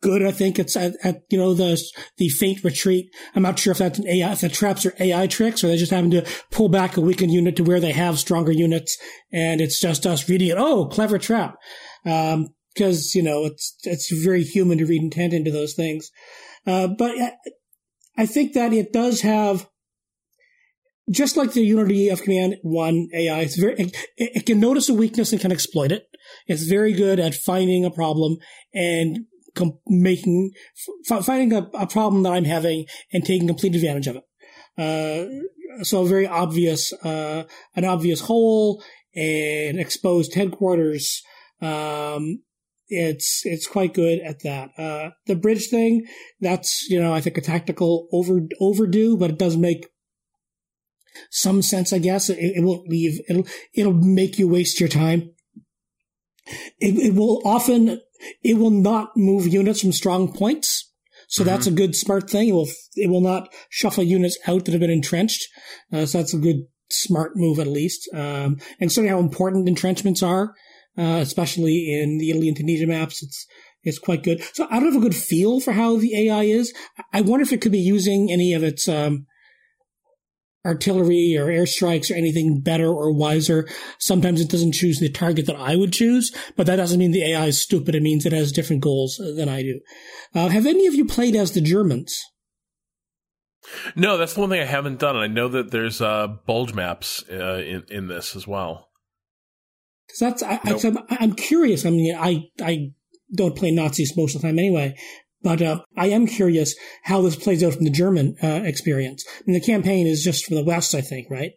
good. 0.00 0.22
I 0.22 0.30
think 0.30 0.58
it's 0.58 0.76
at, 0.76 0.94
at, 1.02 1.22
you 1.30 1.38
know 1.38 1.54
the 1.54 1.80
the 2.16 2.28
feint 2.28 2.64
retreat. 2.64 3.10
I'm 3.34 3.42
not 3.42 3.58
sure 3.58 3.72
if 3.72 3.78
that's 3.78 3.98
an 3.98 4.06
AI, 4.06 4.32
if 4.32 4.40
the 4.40 4.48
traps 4.48 4.86
are 4.86 4.94
AI 5.00 5.26
tricks, 5.26 5.62
or 5.62 5.68
they're 5.68 5.76
just 5.76 5.92
having 5.92 6.10
to 6.12 6.26
pull 6.50 6.68
back 6.68 6.96
a 6.96 7.00
weakened 7.00 7.32
unit 7.32 7.56
to 7.56 7.64
where 7.64 7.80
they 7.80 7.92
have 7.92 8.18
stronger 8.18 8.52
units, 8.52 8.96
and 9.32 9.60
it's 9.60 9.80
just 9.80 10.06
us 10.06 10.28
reading 10.28 10.48
it. 10.48 10.58
Oh, 10.58 10.86
clever 10.86 11.18
trap, 11.18 11.56
um, 12.04 12.48
because 12.74 13.14
you 13.14 13.22
know 13.22 13.44
it's 13.44 13.76
it's 13.84 14.12
very 14.12 14.44
human 14.44 14.78
to 14.78 14.86
read 14.86 15.02
intent 15.02 15.32
into 15.32 15.50
those 15.50 15.74
things. 15.74 16.10
Uh, 16.66 16.88
but 16.88 17.14
I 18.16 18.26
think 18.26 18.54
that 18.54 18.72
it 18.72 18.92
does 18.92 19.20
have. 19.22 19.68
Just 21.10 21.36
like 21.36 21.52
the 21.52 21.62
Unity 21.62 22.08
of 22.08 22.22
Command 22.22 22.56
One 22.62 23.08
AI, 23.14 23.40
it's 23.40 23.56
very 23.56 23.74
it, 23.74 23.96
it 24.16 24.46
can 24.46 24.58
notice 24.58 24.88
a 24.88 24.94
weakness 24.94 25.32
and 25.32 25.40
can 25.40 25.52
exploit 25.52 25.92
it. 25.92 26.06
It's 26.46 26.64
very 26.64 26.92
good 26.92 27.20
at 27.20 27.34
finding 27.34 27.84
a 27.84 27.90
problem 27.90 28.38
and 28.74 29.20
com- 29.54 29.78
making 29.86 30.50
f- 31.08 31.24
finding 31.24 31.52
a, 31.52 31.68
a, 31.74 31.86
problem 31.86 32.24
that 32.24 32.32
I'm 32.32 32.44
having 32.44 32.86
and 33.12 33.24
taking 33.24 33.46
complete 33.46 33.76
advantage 33.76 34.08
of 34.08 34.16
it. 34.16 34.24
Uh, 34.78 35.84
so 35.84 36.02
a 36.02 36.08
very 36.08 36.26
obvious, 36.26 36.92
uh, 36.92 37.44
an 37.74 37.84
obvious 37.84 38.22
hole, 38.22 38.82
and 39.14 39.78
exposed 39.80 40.34
headquarters. 40.34 41.22
Um, 41.60 42.42
it's 42.88 43.42
it's 43.44 43.66
quite 43.66 43.94
good 43.94 44.20
at 44.20 44.42
that. 44.42 44.70
Uh, 44.78 45.10
the 45.26 45.34
bridge 45.34 45.68
thing, 45.68 46.06
that's 46.40 46.88
you 46.88 47.00
know 47.00 47.12
I 47.12 47.20
think 47.20 47.38
a 47.38 47.40
tactical 47.40 48.08
over 48.12 48.40
overdue, 48.60 49.16
but 49.16 49.30
it 49.30 49.38
does 49.38 49.56
make 49.56 49.86
some 51.30 51.62
sense. 51.62 51.92
I 51.92 51.98
guess 51.98 52.28
it, 52.30 52.38
it 52.38 52.64
won't 52.64 52.88
leave. 52.88 53.20
It'll 53.28 53.46
it'll 53.74 53.92
make 53.92 54.38
you 54.38 54.48
waste 54.48 54.80
your 54.80 54.88
time. 54.88 55.30
It, 56.78 56.96
it 56.96 57.14
will 57.14 57.42
often 57.44 58.00
it 58.42 58.54
will 58.58 58.70
not 58.70 59.16
move 59.16 59.46
units 59.46 59.80
from 59.80 59.92
strong 59.92 60.32
points. 60.32 60.92
So 61.28 61.42
mm-hmm. 61.42 61.50
that's 61.50 61.66
a 61.66 61.72
good 61.72 61.94
smart 61.94 62.30
thing. 62.30 62.48
It 62.48 62.52
will 62.52 62.68
it 62.94 63.10
will 63.10 63.20
not 63.20 63.48
shuffle 63.70 64.04
units 64.04 64.38
out 64.46 64.64
that 64.64 64.72
have 64.72 64.80
been 64.80 64.90
entrenched. 64.90 65.46
Uh, 65.92 66.06
so 66.06 66.18
that's 66.18 66.34
a 66.34 66.38
good 66.38 66.66
smart 66.90 67.32
move 67.34 67.58
at 67.58 67.66
least. 67.66 68.08
Um, 68.14 68.58
and 68.80 68.90
certainly 68.92 69.10
how 69.10 69.18
important 69.18 69.68
entrenchments 69.68 70.22
are, 70.22 70.54
uh, 70.96 71.18
especially 71.20 71.92
in 71.92 72.18
the 72.18 72.30
Italy 72.30 72.48
and 72.48 72.56
Tunisia 72.56 72.86
maps. 72.86 73.22
It's 73.22 73.46
it's 73.82 73.98
quite 74.00 74.24
good. 74.24 74.42
So 74.52 74.66
I 74.68 74.80
don't 74.80 74.92
have 74.92 75.00
a 75.00 75.04
good 75.04 75.14
feel 75.14 75.60
for 75.60 75.72
how 75.72 75.96
the 75.96 76.28
AI 76.28 76.42
is. 76.42 76.74
I 77.12 77.20
wonder 77.20 77.44
if 77.44 77.52
it 77.52 77.60
could 77.60 77.72
be 77.72 77.78
using 77.78 78.32
any 78.32 78.52
of 78.52 78.64
its 78.64 78.88
um, 78.88 79.26
artillery 80.66 81.36
or 81.38 81.46
airstrikes 81.46 82.10
or 82.10 82.14
anything 82.14 82.60
better 82.60 82.88
or 82.88 83.12
wiser. 83.12 83.68
Sometimes 83.98 84.40
it 84.40 84.50
doesn't 84.50 84.72
choose 84.72 84.98
the 84.98 85.08
target 85.08 85.46
that 85.46 85.56
I 85.56 85.76
would 85.76 85.92
choose, 85.92 86.34
but 86.56 86.66
that 86.66 86.76
doesn't 86.76 86.98
mean 86.98 87.12
the 87.12 87.24
AI 87.24 87.46
is 87.46 87.60
stupid. 87.60 87.94
It 87.94 88.02
means 88.02 88.26
it 88.26 88.32
has 88.32 88.52
different 88.52 88.82
goals 88.82 89.20
than 89.36 89.48
I 89.48 89.62
do. 89.62 89.80
Uh, 90.34 90.48
have 90.48 90.66
any 90.66 90.86
of 90.86 90.94
you 90.94 91.04
played 91.04 91.36
as 91.36 91.52
the 91.52 91.60
Germans? 91.60 92.20
No, 93.94 94.16
that's 94.16 94.34
the 94.34 94.40
one 94.40 94.50
thing 94.50 94.60
I 94.60 94.66
haven't 94.66 94.98
done. 94.98 95.16
I 95.16 95.26
know 95.26 95.48
that 95.48 95.70
there's 95.70 96.00
uh, 96.00 96.28
bulge 96.46 96.74
maps 96.74 97.24
uh, 97.30 97.62
in 97.66 97.84
in 97.88 98.08
this 98.08 98.36
as 98.36 98.46
well. 98.46 98.90
Because 100.06 100.18
That's 100.20 100.42
I, 100.42 100.60
nope. 100.64 101.04
I, 101.10 101.16
I'm 101.20 101.34
curious. 101.34 101.84
I 101.84 101.90
mean, 101.90 102.14
I 102.16 102.44
I 102.62 102.92
don't 103.34 103.56
play 103.56 103.70
Nazis 103.72 104.16
most 104.16 104.36
of 104.36 104.42
the 104.42 104.48
time 104.48 104.58
anyway, 104.58 104.96
but 105.42 105.62
uh, 105.62 105.82
I 105.96 106.08
am 106.08 106.26
curious 106.26 106.74
how 107.04 107.22
this 107.22 107.36
plays 107.36 107.62
out 107.62 107.74
from 107.74 107.84
the 107.84 107.90
German 107.90 108.36
uh, 108.42 108.62
experience. 108.64 109.24
The 109.46 109.60
campaign 109.60 110.06
is 110.06 110.24
just 110.24 110.44
for 110.46 110.54
the 110.54 110.64
West, 110.64 110.94
I 110.94 111.00
think, 111.00 111.30
right? 111.30 111.52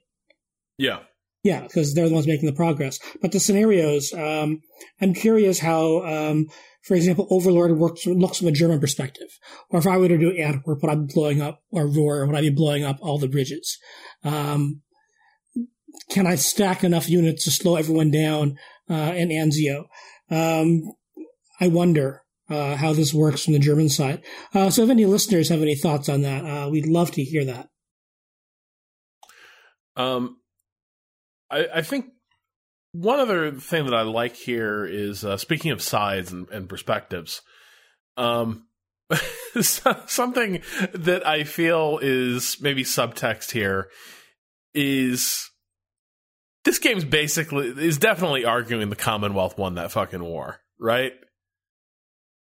Yeah. 0.77 0.99
Yeah, 1.43 1.61
because 1.61 1.93
they're 1.93 2.09
the 2.09 2.13
ones 2.13 2.27
making 2.27 2.47
the 2.47 2.55
progress. 2.55 2.99
But 3.21 3.31
the 3.31 3.39
scenarios, 3.39 4.13
um, 4.13 4.61
I'm 4.99 5.13
curious 5.13 5.59
how, 5.59 6.03
um, 6.03 6.47
for 6.83 6.95
example, 6.95 7.27
Overlord 7.29 7.77
works 7.77 8.05
looks 8.05 8.39
from 8.39 8.49
a 8.49 8.51
German 8.51 8.81
perspective. 8.81 9.29
Or 9.69 9.79
if 9.79 9.87
I 9.87 9.97
were 9.97 10.09
to 10.09 10.17
do 10.17 10.31
Antwerp, 10.31 10.81
would 10.81 10.91
I 10.91 10.95
be 10.95 11.13
blowing 11.13 11.41
up, 11.41 11.61
or 11.71 11.87
Ruhr, 11.87 12.25
would 12.25 12.35
I 12.35 12.41
be 12.41 12.49
blowing 12.49 12.83
up 12.83 12.97
all 13.01 13.17
the 13.17 13.29
bridges? 13.29 13.77
Um, 14.23 14.81
can 16.09 16.27
I 16.27 16.35
stack 16.35 16.83
enough 16.83 17.09
units 17.09 17.45
to 17.45 17.51
slow 17.51 17.75
everyone 17.75 18.11
down 18.11 18.57
uh, 18.89 19.13
in 19.15 19.29
Anzio? 19.29 19.85
Um, 20.29 20.91
I 21.61 21.67
wonder 21.67 22.23
uh, 22.49 22.75
how 22.75 22.93
this 22.93 23.13
works 23.13 23.43
from 23.43 23.53
the 23.53 23.59
German 23.59 23.89
side. 23.89 24.23
Uh, 24.53 24.69
so, 24.69 24.83
if 24.83 24.89
any 24.89 25.05
listeners 25.05 25.49
have 25.49 25.61
any 25.61 25.75
thoughts 25.75 26.09
on 26.09 26.21
that, 26.21 26.45
uh, 26.45 26.69
we'd 26.69 26.87
love 26.87 27.11
to 27.11 27.23
hear 27.23 27.45
that. 27.45 27.69
Um, 29.95 30.37
I, 31.49 31.67
I, 31.75 31.81
think 31.81 32.05
one 32.93 33.19
other 33.19 33.51
thing 33.51 33.85
that 33.85 33.93
I 33.93 34.03
like 34.03 34.35
here 34.35 34.85
is 34.85 35.25
uh, 35.25 35.35
speaking 35.35 35.71
of 35.71 35.81
sides 35.81 36.31
and, 36.31 36.47
and 36.49 36.69
perspectives. 36.69 37.41
Um, 38.15 38.67
something 39.61 40.61
that 40.93 41.25
I 41.25 41.43
feel 41.43 41.99
is 42.01 42.57
maybe 42.61 42.83
subtext 42.83 43.51
here 43.51 43.89
is 44.73 45.49
this 46.63 46.79
game's 46.79 47.05
basically 47.05 47.67
is 47.67 47.97
definitely 47.97 48.45
arguing 48.45 48.89
the 48.89 48.95
Commonwealth 48.95 49.57
won 49.57 49.75
that 49.75 49.91
fucking 49.91 50.23
war. 50.23 50.59
right? 50.79 51.13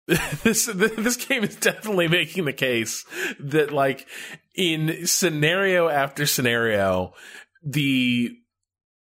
this 0.44 0.68
this 0.74 1.18
game 1.18 1.44
is 1.44 1.58
definitely 1.58 2.08
making 2.08 2.46
the 2.46 2.54
case 2.54 3.06
that 3.40 3.74
like 3.74 4.08
in 4.56 5.06
scenario 5.06 5.90
after 5.90 6.26
scenario 6.26 7.14
the 7.62 8.32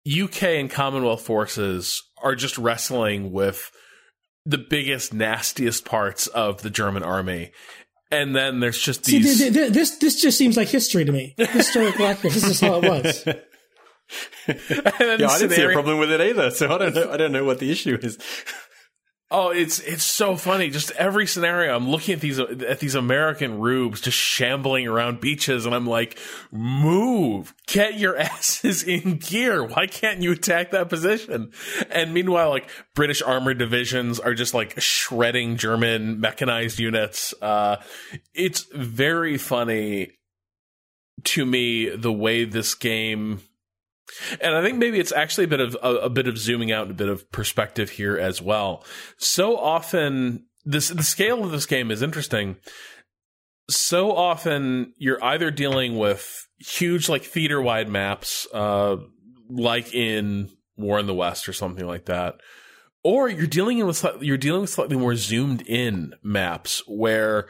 UK 0.09 0.43
and 0.43 0.71
Commonwealth 0.71 1.23
forces 1.23 2.01
are 2.23 2.37
just 2.37 2.59
wrestling 2.59 3.33
with 3.33 3.73
the 4.47 4.59
biggest 4.59 5.13
nastiest 5.13 5.85
parts 5.85 6.29
of 6.29 6.63
the 6.63 6.71
German 6.71 7.03
army 7.03 7.51
and 8.13 8.37
then 8.37 8.61
there's 8.61 8.79
just 8.79 9.03
these 9.03 9.39
See, 9.39 9.51
th- 9.51 9.53
th- 9.53 9.73
this 9.73 9.97
this 9.97 10.21
just 10.21 10.39
seems 10.39 10.57
like 10.57 10.69
history 10.69 11.05
to 11.05 11.11
me 11.11 11.35
historical 11.37 12.07
accuracy 12.07 12.39
this 12.39 12.51
is 12.51 12.61
how 12.61 12.81
it 12.81 12.89
was 12.89 13.27
yeah, 14.49 14.55
I 14.87 15.39
didn't 15.39 15.51
see 15.51 15.63
a 15.63 15.73
problem 15.73 15.99
with 15.99 16.11
it 16.11 16.21
either, 16.21 16.51
so 16.51 16.73
I 16.73 16.79
don't 16.79 16.95
know. 16.95 17.11
I 17.11 17.17
don't 17.17 17.33
know 17.33 17.45
what 17.45 17.59
the 17.59 17.71
issue 17.71 17.99
is. 18.01 18.19
Oh, 19.37 19.51
it's 19.51 19.81
it's 19.81 20.05
so 20.05 20.37
funny. 20.37 20.71
Just 20.71 20.93
every 20.93 21.27
scenario, 21.27 21.75
I'm 21.75 21.89
looking 21.89 22.15
at 22.15 22.21
these 22.21 22.39
at 22.39 22.79
these 22.79 22.95
American 22.95 23.59
rubes 23.59 24.01
just 24.01 24.17
shambling 24.17 24.87
around 24.87 25.21
beaches, 25.21 25.67
and 25.67 25.75
I'm 25.75 25.89
like, 25.89 26.17
"Move! 26.53 27.53
Get 27.67 27.99
your 27.99 28.17
asses 28.31 28.85
in 28.85 29.17
gear! 29.17 29.65
Why 29.65 29.89
can't 29.89 30.23
you 30.23 30.31
attack 30.31 30.71
that 30.71 30.89
position?" 30.89 31.51
And 31.91 32.15
meanwhile, 32.15 32.51
like 32.51 32.71
British 32.95 33.23
armored 33.23 33.59
divisions 33.59 34.21
are 34.21 34.35
just 34.35 34.55
like 34.55 34.81
shredding 34.81 35.57
German 35.57 36.21
mechanized 36.21 36.79
units. 36.79 37.35
Uh, 37.43 37.83
it's 38.35 38.69
very 38.73 39.37
funny 39.37 40.13
to 41.25 41.45
me 41.45 41.89
the 41.89 42.13
way 42.13 42.45
this 42.45 42.77
game 42.77 43.41
and 44.41 44.55
I 44.55 44.63
think 44.63 44.79
maybe 44.79 44.99
it's 44.99 45.13
actually 45.13 45.45
a 45.45 45.49
bit 45.49 45.61
of 45.61 45.77
a, 45.83 45.95
a, 45.97 46.11
bit 46.11 46.29
of 46.29 46.39
zooming 46.39 46.73
out 46.73 46.83
and 46.83 46.91
a 46.91 46.95
bit 46.95 47.09
of 47.09 47.31
perspective 47.33 47.91
here 47.91 48.17
as 48.17 48.41
well. 48.41 48.85
So 49.19 49.57
often 49.57 50.47
this 50.65 50.89
the 50.89 51.03
scale 51.03 51.45
of 51.45 51.51
this 51.51 51.67
game 51.67 51.91
is 51.91 52.03
interesting. 52.03 52.57
So 53.71 54.15
often 54.15 54.93
you're 54.99 55.23
either 55.23 55.51
dealing 55.51 55.97
with 55.97 56.49
huge 56.59 57.09
like 57.09 57.25
theater 57.25 57.61
wide 57.61 57.89
maps, 57.89 58.47
uh, 58.53 58.97
like 59.49 59.95
in 59.95 60.51
War 60.77 60.99
in 60.99 61.07
the 61.07 61.15
West 61.15 61.49
or 61.49 61.53
something 61.53 61.87
like 61.87 62.07
that, 62.07 62.37
or 63.03 63.29
you're 63.29 63.47
dealing 63.47 63.85
with 63.87 64.05
you're 64.21 64.39
dealing 64.39 64.63
with 64.63 64.71
slightly 64.71 64.97
more 64.97 65.15
zoomed 65.15 65.63
in 65.67 66.15
maps 66.23 66.83
where 66.87 67.47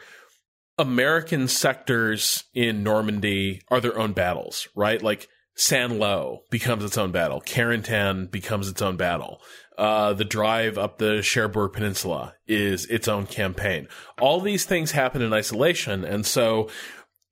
American 0.77 1.47
sectors 1.47 2.43
in 2.53 2.83
Normandy 2.83 3.61
are 3.69 3.79
their 3.79 3.97
own 3.97 4.11
battles, 4.11 4.67
right? 4.75 5.01
Like 5.01 5.29
Saint-Lô 5.55 6.39
becomes 6.49 6.83
its 6.83 6.97
own 6.97 7.11
battle. 7.11 7.41
Carentan 7.41 8.29
becomes 8.29 8.69
its 8.69 8.81
own 8.81 8.97
battle. 8.97 9.41
Uh, 9.77 10.13
the 10.13 10.25
drive 10.25 10.77
up 10.77 10.97
the 10.97 11.21
Cherbourg 11.21 11.73
Peninsula 11.73 12.33
is 12.47 12.85
its 12.85 13.07
own 13.07 13.25
campaign. 13.25 13.87
All 14.19 14.39
these 14.41 14.65
things 14.65 14.91
happen 14.91 15.21
in 15.21 15.33
isolation, 15.33 16.05
and 16.05 16.25
so 16.25 16.69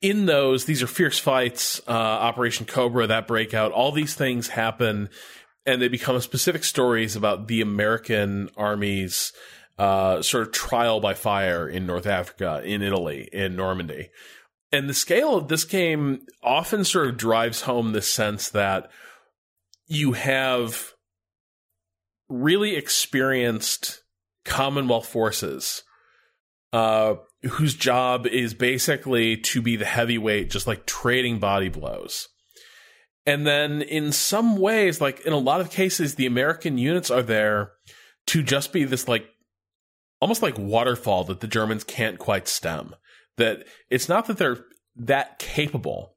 in 0.02 0.26
those, 0.26 0.66
these 0.66 0.84
are 0.84 0.88
fierce 0.88 1.18
fights. 1.18 1.82
Uh, 1.88 1.92
Operation 1.92 2.66
Cobra, 2.66 3.08
that 3.08 3.28
breakout, 3.28 3.72
all 3.72 3.92
these 3.92 4.14
things 4.14 4.50
happen, 4.50 5.10
and 5.66 5.82
they 5.82 5.88
become 5.88 6.20
specific 6.20 6.66
stories 6.66 7.16
about 7.16 7.48
the 7.48 7.62
American 7.62 8.50
army's 8.58 9.32
uh, 9.78 10.22
sort 10.22 10.48
of 10.48 10.54
trial 10.54 11.00
by 11.00 11.14
fire 11.14 11.68
in 11.68 11.86
North 11.86 12.06
Africa, 12.06 12.62
in 12.64 12.82
Italy, 12.82 13.30
in 13.32 13.56
Normandy. 13.56 14.10
And 14.74 14.90
the 14.90 14.94
scale 14.96 15.36
of 15.36 15.50
this 15.50 15.66
game 15.66 16.26
often 16.42 16.84
sort 16.84 17.08
of 17.08 17.16
drives 17.16 17.62
home 17.62 17.94
the 17.94 18.02
sense 18.02 18.50
that 18.50 18.90
you 19.86 20.14
have 20.14 20.94
really 22.28 22.76
experienced 22.76 24.02
Commonwealth 24.46 25.08
forces 25.08 25.84
uh, 26.74 27.16
whose 27.44 27.76
job 27.76 28.26
is 28.26 28.56
basically 28.56 29.38
to 29.38 29.62
be 29.62 29.76
the 29.76 29.86
heavyweight, 29.86 30.50
just 30.50 30.66
like 30.66 30.88
trading 30.88 31.38
body 31.38 31.70
blows. 31.70 32.28
And 33.28 33.46
then 33.46 33.84
in 33.84 34.12
some 34.12 34.58
ways, 34.58 35.00
like 35.00 35.22
in 35.22 35.34
a 35.34 35.38
lot 35.38 35.62
of 35.62 35.70
cases, 35.70 36.16
the 36.16 36.26
American 36.26 36.80
units 36.80 37.12
are 37.12 37.22
there 37.22 37.74
to 38.28 38.42
just 38.42 38.74
be 38.74 38.86
this 38.86 39.08
like 39.08 39.28
almost 40.20 40.42
like 40.42 40.58
waterfall 40.58 41.26
that 41.26 41.42
the 41.42 41.48
Germans 41.48 41.84
can't 41.84 42.18
quite 42.18 42.48
stem 42.48 42.96
that 43.38 43.66
it's 43.90 44.10
not 44.10 44.28
that 44.28 44.38
they're 44.38 44.66
that 44.96 45.40
capable. 45.40 46.16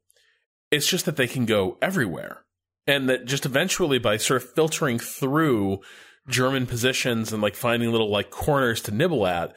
It's 0.71 0.87
just 0.87 1.07
that 1.07 1.17
they 1.17 1.27
can 1.27 1.47
go 1.47 1.79
everywhere. 1.81 2.45
And 2.87 3.09
that 3.09 3.25
just 3.25 3.47
eventually 3.47 3.99
by 3.99 4.17
sort 4.17 4.43
of 4.43 4.53
filtering 4.53 4.99
through 4.99 5.81
German 6.29 6.67
positions 6.67 7.33
and 7.33 7.43
like 7.43 7.55
finding 7.55 7.91
little 7.91 8.11
like 8.11 8.31
corners 8.31 8.81
to 8.83 8.93
nibble 8.93 9.27
at, 9.27 9.57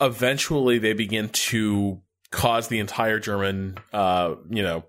eventually 0.00 0.78
they 0.78 0.92
begin 0.92 1.28
to 1.28 2.00
cause 2.30 2.68
the 2.68 2.78
entire 2.78 3.18
German 3.18 3.76
uh, 3.92 4.34
you 4.48 4.62
know, 4.62 4.84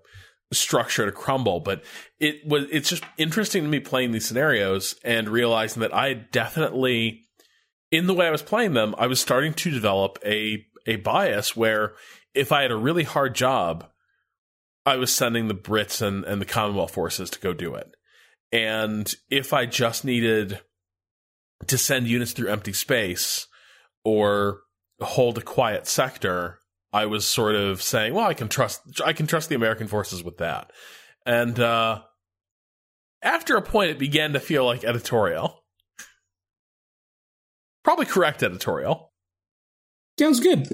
structure 0.52 1.06
to 1.06 1.12
crumble. 1.12 1.60
But 1.60 1.84
it 2.20 2.46
was 2.46 2.66
it's 2.70 2.88
just 2.88 3.04
interesting 3.18 3.62
to 3.62 3.68
me 3.68 3.80
playing 3.80 4.12
these 4.12 4.26
scenarios 4.26 4.94
and 5.04 5.28
realizing 5.28 5.80
that 5.80 5.94
I 5.94 6.14
definitely 6.14 7.24
in 7.90 8.06
the 8.06 8.14
way 8.14 8.26
I 8.26 8.30
was 8.30 8.42
playing 8.42 8.72
them, 8.72 8.94
I 8.96 9.06
was 9.06 9.20
starting 9.20 9.52
to 9.52 9.70
develop 9.70 10.18
a 10.24 10.64
a 10.86 10.96
bias 10.96 11.56
where 11.56 11.94
if 12.34 12.52
I 12.52 12.62
had 12.62 12.70
a 12.70 12.76
really 12.76 13.04
hard 13.04 13.34
job, 13.34 13.88
I 14.84 14.96
was 14.96 15.14
sending 15.14 15.48
the 15.48 15.54
Brits 15.54 16.02
and, 16.02 16.24
and 16.24 16.40
the 16.40 16.46
Commonwealth 16.46 16.92
forces 16.92 17.30
to 17.30 17.40
go 17.40 17.52
do 17.52 17.74
it. 17.74 17.94
And 18.50 19.12
if 19.30 19.52
I 19.52 19.66
just 19.66 20.04
needed 20.04 20.60
to 21.66 21.78
send 21.78 22.08
units 22.08 22.32
through 22.32 22.50
empty 22.50 22.72
space 22.72 23.46
or 24.04 24.60
hold 25.00 25.38
a 25.38 25.42
quiet 25.42 25.86
sector, 25.86 26.58
I 26.92 27.06
was 27.06 27.26
sort 27.26 27.54
of 27.54 27.80
saying, 27.80 28.12
well, 28.14 28.26
I 28.26 28.34
can 28.34 28.48
trust 28.48 29.00
I 29.04 29.12
can 29.12 29.26
trust 29.26 29.48
the 29.48 29.54
American 29.54 29.86
forces 29.86 30.22
with 30.22 30.38
that. 30.38 30.70
And 31.24 31.58
uh, 31.58 32.02
after 33.22 33.56
a 33.56 33.62
point, 33.62 33.90
it 33.90 33.98
began 33.98 34.32
to 34.32 34.40
feel 34.40 34.64
like 34.64 34.84
editorial. 34.84 35.64
Probably 37.84 38.06
correct 38.06 38.42
editorial. 38.42 39.11
Sounds 40.18 40.40
good. 40.40 40.68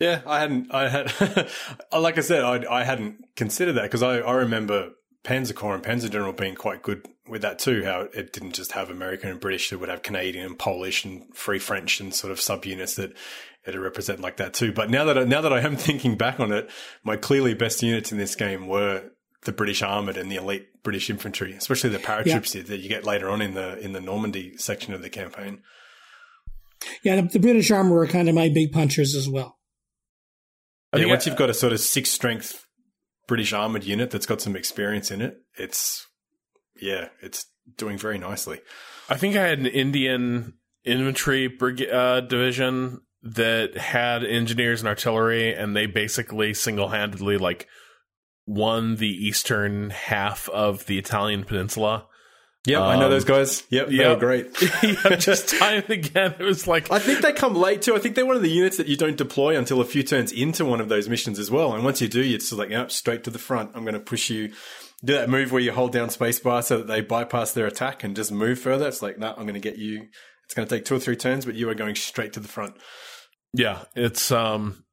Yeah, 0.00 0.22
I 0.26 0.40
hadn't. 0.40 0.74
I 0.74 0.88
had, 0.88 1.48
like 1.92 2.18
I 2.18 2.22
said, 2.22 2.42
I, 2.42 2.80
I 2.80 2.82
hadn't 2.82 3.24
considered 3.36 3.74
that 3.74 3.82
because 3.82 4.02
I, 4.02 4.18
I 4.18 4.32
remember 4.34 4.90
Panzer 5.24 5.54
Corps 5.54 5.76
and 5.76 5.84
Panzer 5.84 6.10
General 6.10 6.32
being 6.32 6.56
quite 6.56 6.82
good 6.82 7.06
with 7.28 7.42
that 7.42 7.60
too. 7.60 7.84
How 7.84 8.08
it 8.12 8.32
didn't 8.32 8.54
just 8.54 8.72
have 8.72 8.90
American 8.90 9.30
and 9.30 9.38
British; 9.38 9.72
it 9.72 9.76
would 9.76 9.88
have 9.88 10.02
Canadian 10.02 10.44
and 10.44 10.58
Polish 10.58 11.04
and 11.04 11.32
Free 11.36 11.60
French 11.60 12.00
and 12.00 12.12
sort 12.12 12.32
of 12.32 12.38
subunits 12.38 12.96
that 12.96 13.14
it 13.64 13.78
represent 13.78 14.20
like 14.20 14.38
that 14.38 14.54
too. 14.54 14.72
But 14.72 14.90
now 14.90 15.04
that 15.04 15.16
I, 15.16 15.24
now 15.24 15.40
that 15.40 15.52
I 15.52 15.60
am 15.60 15.76
thinking 15.76 16.16
back 16.16 16.40
on 16.40 16.50
it, 16.52 16.68
my 17.04 17.16
clearly 17.16 17.54
best 17.54 17.80
units 17.80 18.10
in 18.10 18.18
this 18.18 18.34
game 18.34 18.66
were 18.66 19.10
the 19.44 19.52
British 19.52 19.82
armored 19.82 20.16
and 20.16 20.30
the 20.30 20.36
elite 20.36 20.82
British 20.82 21.10
infantry, 21.10 21.52
especially 21.54 21.90
the 21.90 21.98
paratroops 21.98 22.54
yeah. 22.54 22.62
that 22.62 22.78
you 22.78 22.88
get 22.88 23.04
later 23.04 23.30
on 23.30 23.40
in 23.40 23.54
the 23.54 23.78
in 23.78 23.92
the 23.92 24.00
Normandy 24.00 24.56
section 24.56 24.94
of 24.94 25.02
the 25.02 25.10
campaign. 25.10 25.62
Yeah, 27.02 27.16
the, 27.16 27.22
the 27.22 27.38
British 27.38 27.70
armor 27.70 27.98
are 27.98 28.06
kind 28.06 28.28
of 28.28 28.34
my 28.34 28.48
big 28.48 28.72
punchers 28.72 29.14
as 29.14 29.28
well. 29.28 29.58
I 30.92 30.98
yeah, 30.98 31.06
once 31.06 31.26
you've 31.26 31.36
got 31.36 31.50
a 31.50 31.54
sort 31.54 31.72
of 31.72 31.80
six 31.80 32.10
strength 32.10 32.66
British 33.26 33.52
armored 33.52 33.84
unit 33.84 34.10
that's 34.10 34.26
got 34.26 34.40
some 34.40 34.56
experience 34.56 35.10
in 35.10 35.20
it, 35.20 35.38
it's 35.56 36.06
yeah, 36.80 37.08
it's 37.20 37.46
doing 37.76 37.96
very 37.96 38.18
nicely. 38.18 38.60
I 39.08 39.16
think 39.16 39.36
I 39.36 39.46
had 39.46 39.58
an 39.58 39.66
Indian 39.66 40.54
infantry 40.84 41.46
brig- 41.46 41.88
uh, 41.90 42.20
division 42.20 43.00
that 43.22 43.76
had 43.76 44.24
engineers 44.24 44.80
and 44.80 44.88
artillery, 44.88 45.54
and 45.54 45.76
they 45.76 45.86
basically 45.86 46.54
single 46.54 46.88
handedly 46.88 47.38
like 47.38 47.68
won 48.46 48.96
the 48.96 49.08
eastern 49.08 49.90
half 49.90 50.48
of 50.48 50.86
the 50.86 50.98
Italian 50.98 51.44
peninsula. 51.44 52.06
Yep, 52.64 52.80
um, 52.80 52.88
I 52.88 52.96
know 52.96 53.08
those 53.08 53.24
um, 53.24 53.36
guys. 53.36 53.64
Yep, 53.70 53.88
they 53.88 53.94
yep. 53.94 54.10
were 54.10 54.20
great. 54.20 54.56
yep, 54.82 55.18
just 55.18 55.48
time 55.48 55.82
again. 55.88 56.36
It 56.38 56.44
was 56.44 56.68
like 56.68 56.92
I 56.92 57.00
think 57.00 57.20
they 57.20 57.32
come 57.32 57.56
late 57.56 57.82
too. 57.82 57.96
I 57.96 57.98
think 57.98 58.14
they're 58.14 58.26
one 58.26 58.36
of 58.36 58.42
the 58.42 58.50
units 58.50 58.76
that 58.76 58.86
you 58.86 58.96
don't 58.96 59.16
deploy 59.16 59.56
until 59.56 59.80
a 59.80 59.84
few 59.84 60.04
turns 60.04 60.30
into 60.30 60.64
one 60.64 60.80
of 60.80 60.88
those 60.88 61.08
missions 61.08 61.40
as 61.40 61.50
well. 61.50 61.74
And 61.74 61.82
once 61.84 62.00
you 62.00 62.06
do, 62.06 62.22
it's 62.22 62.52
like, 62.52 62.70
yep, 62.70 62.92
straight 62.92 63.24
to 63.24 63.30
the 63.30 63.38
front. 63.40 63.72
I'm 63.74 63.82
going 63.82 63.94
to 63.94 64.00
push 64.00 64.30
you. 64.30 64.52
Do 65.04 65.14
that 65.14 65.28
move 65.28 65.50
where 65.50 65.60
you 65.60 65.72
hold 65.72 65.90
down 65.90 66.10
spacebar 66.10 66.62
so 66.62 66.78
that 66.78 66.86
they 66.86 67.00
bypass 67.00 67.50
their 67.50 67.66
attack 67.66 68.04
and 68.04 68.14
just 68.14 68.30
move 68.30 68.60
further. 68.60 68.86
It's 68.86 69.02
like, 69.02 69.18
no, 69.18 69.28
nah, 69.28 69.34
I'm 69.36 69.42
going 69.42 69.54
to 69.54 69.60
get 69.60 69.76
you. 69.76 70.06
It's 70.44 70.54
going 70.54 70.68
to 70.68 70.72
take 70.72 70.84
two 70.84 70.94
or 70.94 71.00
three 71.00 71.16
turns, 71.16 71.44
but 71.44 71.56
you 71.56 71.68
are 71.68 71.74
going 71.74 71.96
straight 71.96 72.34
to 72.34 72.40
the 72.40 72.46
front. 72.46 72.76
Yeah, 73.52 73.82
it's 73.96 74.30
um, 74.30 74.84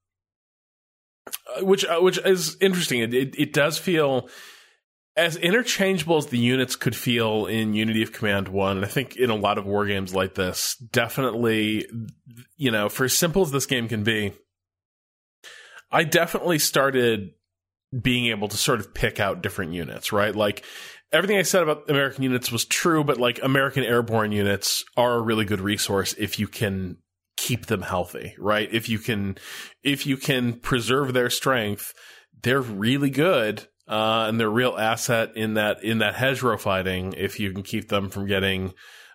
which 1.62 1.86
uh, 1.86 2.00
which 2.00 2.18
is 2.26 2.58
interesting. 2.60 3.02
It, 3.02 3.14
it, 3.14 3.36
it 3.38 3.54
does 3.54 3.78
feel 3.78 4.30
as 5.20 5.36
interchangeable 5.36 6.18
as 6.18 6.28
the 6.28 6.38
units 6.38 6.78
could 6.78 6.96
feel 6.96 7.46
in 7.46 7.74
Unity 7.74 8.02
of 8.02 8.14
Command 8.14 8.48
1, 8.48 8.78
and 8.78 8.86
I 8.86 8.90
think 8.90 9.18
in 9.18 9.30
a 9.30 9.36
lot 9.36 9.58
of 9.58 9.66
war 9.66 9.86
games 9.86 10.16
like 10.16 10.36
this, 10.36 10.76
definitely, 10.78 11.86
you 12.56 12.72
know, 12.72 12.88
for 12.88 13.04
as 13.04 13.14
simple 13.14 13.42
as 13.42 13.52
this 13.52 13.66
game 13.66 13.90
can 13.90 14.04
be, 14.04 14.34
I 15.92 16.06
definitely 16.06 16.58
started 16.58 17.32
being 18.02 18.28
able 18.28 18.48
to 18.48 18.58
sort 18.58 18.80
of 18.80 18.94
pick 18.94 19.20
out 19.20 19.44
different 19.44 19.74
units, 19.74 20.14
right? 20.14 20.34
Like, 20.34 20.64
everything 21.12 21.38
I 21.38 21.42
said 21.42 21.64
about 21.64 21.90
American 21.90 22.24
units 22.24 22.50
was 22.50 22.64
true, 22.64 23.04
but 23.04 23.18
like 23.18 23.40
American 23.44 23.84
airborne 23.84 24.32
units 24.32 24.86
are 24.96 25.16
a 25.16 25.22
really 25.22 25.44
good 25.44 25.60
resource 25.60 26.16
if 26.18 26.40
you 26.40 26.48
can 26.48 26.98
keep 27.36 27.66
them 27.66 27.82
healthy, 27.82 28.36
right? 28.38 28.70
If 28.72 28.88
you 28.88 29.00
can, 29.00 29.38
if 29.84 30.06
you 30.06 30.16
can 30.16 30.54
preserve 30.54 31.14
their 31.14 31.30
strength, 31.30 31.94
they're 32.42 32.62
really 32.62 33.10
good. 33.10 33.68
Uh, 33.90 34.28
and 34.30 34.40
they're 34.40 34.50
real 34.50 34.78
asset 34.78 35.36
in 35.36 35.56
that, 35.56 35.84
in 35.84 35.98
that 35.98 36.14
hedgerow 36.14 36.58
fighting 36.58 37.14
if 37.18 37.40
you 37.40 37.52
can 37.52 37.64
keep 37.64 37.90
them 37.90 38.10
from 38.10 38.28
getting, 38.28 38.74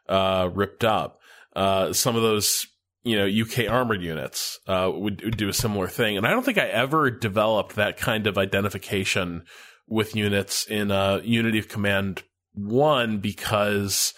uh, 0.09 0.51
ripped 0.53 0.85
up. 0.85 1.20
Uh, 1.55 1.93
some 1.93 2.16
of 2.16 2.22
those, 2.22 2.66
you 3.05 3.16
know, 3.16 3.27
UK 3.27 3.70
armored 3.70 4.03
units, 4.03 4.59
uh, 4.66 4.91
would, 4.93 5.22
would 5.22 5.37
do 5.37 5.49
a 5.49 5.53
similar 5.53 5.87
thing. 5.87 6.16
And 6.16 6.27
I 6.27 6.31
don't 6.31 6.45
think 6.45 6.59
I 6.59 6.66
ever 6.66 7.11
developed 7.11 7.77
that 7.77 7.97
kind 7.97 8.27
of 8.27 8.37
identification 8.37 9.45
with 9.87 10.16
units 10.16 10.66
in 10.66 10.91
uh, 10.91 11.20
Unity 11.22 11.59
of 11.59 11.68
Command 11.68 12.22
one 12.55 13.18
because 13.18 14.14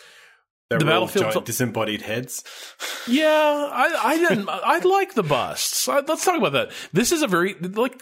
They're 0.71 0.79
the 0.79 0.85
battlefield. 0.85 1.33
giant 1.33 1.47
disembodied 1.47 2.03
heads. 2.03 2.45
yeah, 3.09 3.69
I, 3.73 4.01
I 4.05 4.17
didn't. 4.17 4.49
I 4.49 4.79
like 4.79 5.15
the 5.15 5.23
busts. 5.23 5.89
I, 5.89 6.01
let's 6.01 6.25
talk 6.25 6.39
about 6.39 6.53
that. 6.53 6.71
This 6.93 7.13
is 7.13 7.23
a 7.23 7.27
very 7.27 7.55
like 7.55 8.01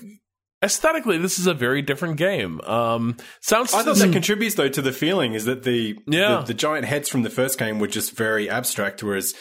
aesthetically. 0.65 1.19
This 1.19 1.39
is 1.39 1.47
a 1.47 1.55
very 1.55 1.83
different 1.83 2.17
game. 2.17 2.61
Um, 2.63 3.17
sounds. 3.41 3.73
I 3.75 3.83
thought 3.83 3.97
that 3.97 4.13
contributes 4.13 4.55
though 4.57 4.69
to 4.69 4.83
the 4.83 4.93
feeling 4.93 5.35
is 5.35 5.45
that 5.45 5.63
the, 5.63 5.97
Yeah. 6.07 6.39
the 6.41 6.47
the 6.47 6.55
giant 6.55 6.87
heads 6.87 7.09
from 7.09 7.23
the 7.23 7.31
first 7.31 7.59
game 7.59 7.79
were 7.79 7.87
just 7.87 8.17
very 8.17 8.49
abstract, 8.51 9.03
whereas 9.03 9.35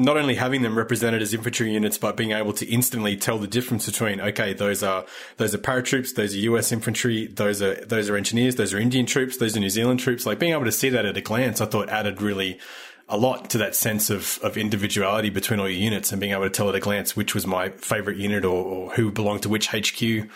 not 0.00 0.16
only 0.16 0.36
having 0.36 0.62
them 0.62 0.78
represented 0.78 1.20
as 1.20 1.34
infantry 1.34 1.72
units, 1.72 1.98
but 1.98 2.16
being 2.16 2.30
able 2.30 2.52
to 2.52 2.64
instantly 2.66 3.16
tell 3.16 3.36
the 3.36 3.48
difference 3.48 3.84
between 3.86 4.20
okay, 4.20 4.52
those 4.54 4.82
are 4.82 5.04
those 5.38 5.54
are 5.54 5.58
paratroops, 5.58 6.14
those 6.14 6.34
are 6.34 6.38
US 6.38 6.70
infantry, 6.72 7.26
those 7.26 7.60
are 7.60 7.74
those 7.84 8.08
are 8.08 8.16
engineers, 8.16 8.54
those 8.54 8.72
are 8.72 8.78
Indian 8.78 9.06
troops, 9.06 9.38
those 9.38 9.56
are 9.56 9.60
New 9.60 9.70
Zealand 9.70 9.98
troops. 10.00 10.24
Like 10.24 10.38
being 10.38 10.52
able 10.52 10.64
to 10.66 10.72
see 10.72 10.88
that 10.90 11.04
at 11.04 11.16
a 11.16 11.20
glance, 11.20 11.60
I 11.60 11.66
thought 11.66 11.88
added 11.88 12.22
really 12.22 12.60
a 13.08 13.16
lot 13.16 13.50
to 13.50 13.58
that 13.58 13.74
sense 13.74 14.10
of, 14.10 14.38
of 14.42 14.56
individuality 14.56 15.30
between 15.30 15.60
all 15.60 15.68
your 15.68 15.80
units 15.80 16.12
and 16.12 16.20
being 16.20 16.32
able 16.32 16.44
to 16.44 16.50
tell 16.50 16.68
at 16.68 16.74
a 16.74 16.80
glance 16.80 17.16
which 17.16 17.34
was 17.34 17.46
my 17.46 17.70
favorite 17.70 18.18
unit 18.18 18.44
or, 18.44 18.64
or 18.64 18.90
who 18.92 19.10
belonged 19.10 19.42
to 19.42 19.48
which 19.48 19.68
HQ. 19.68 20.28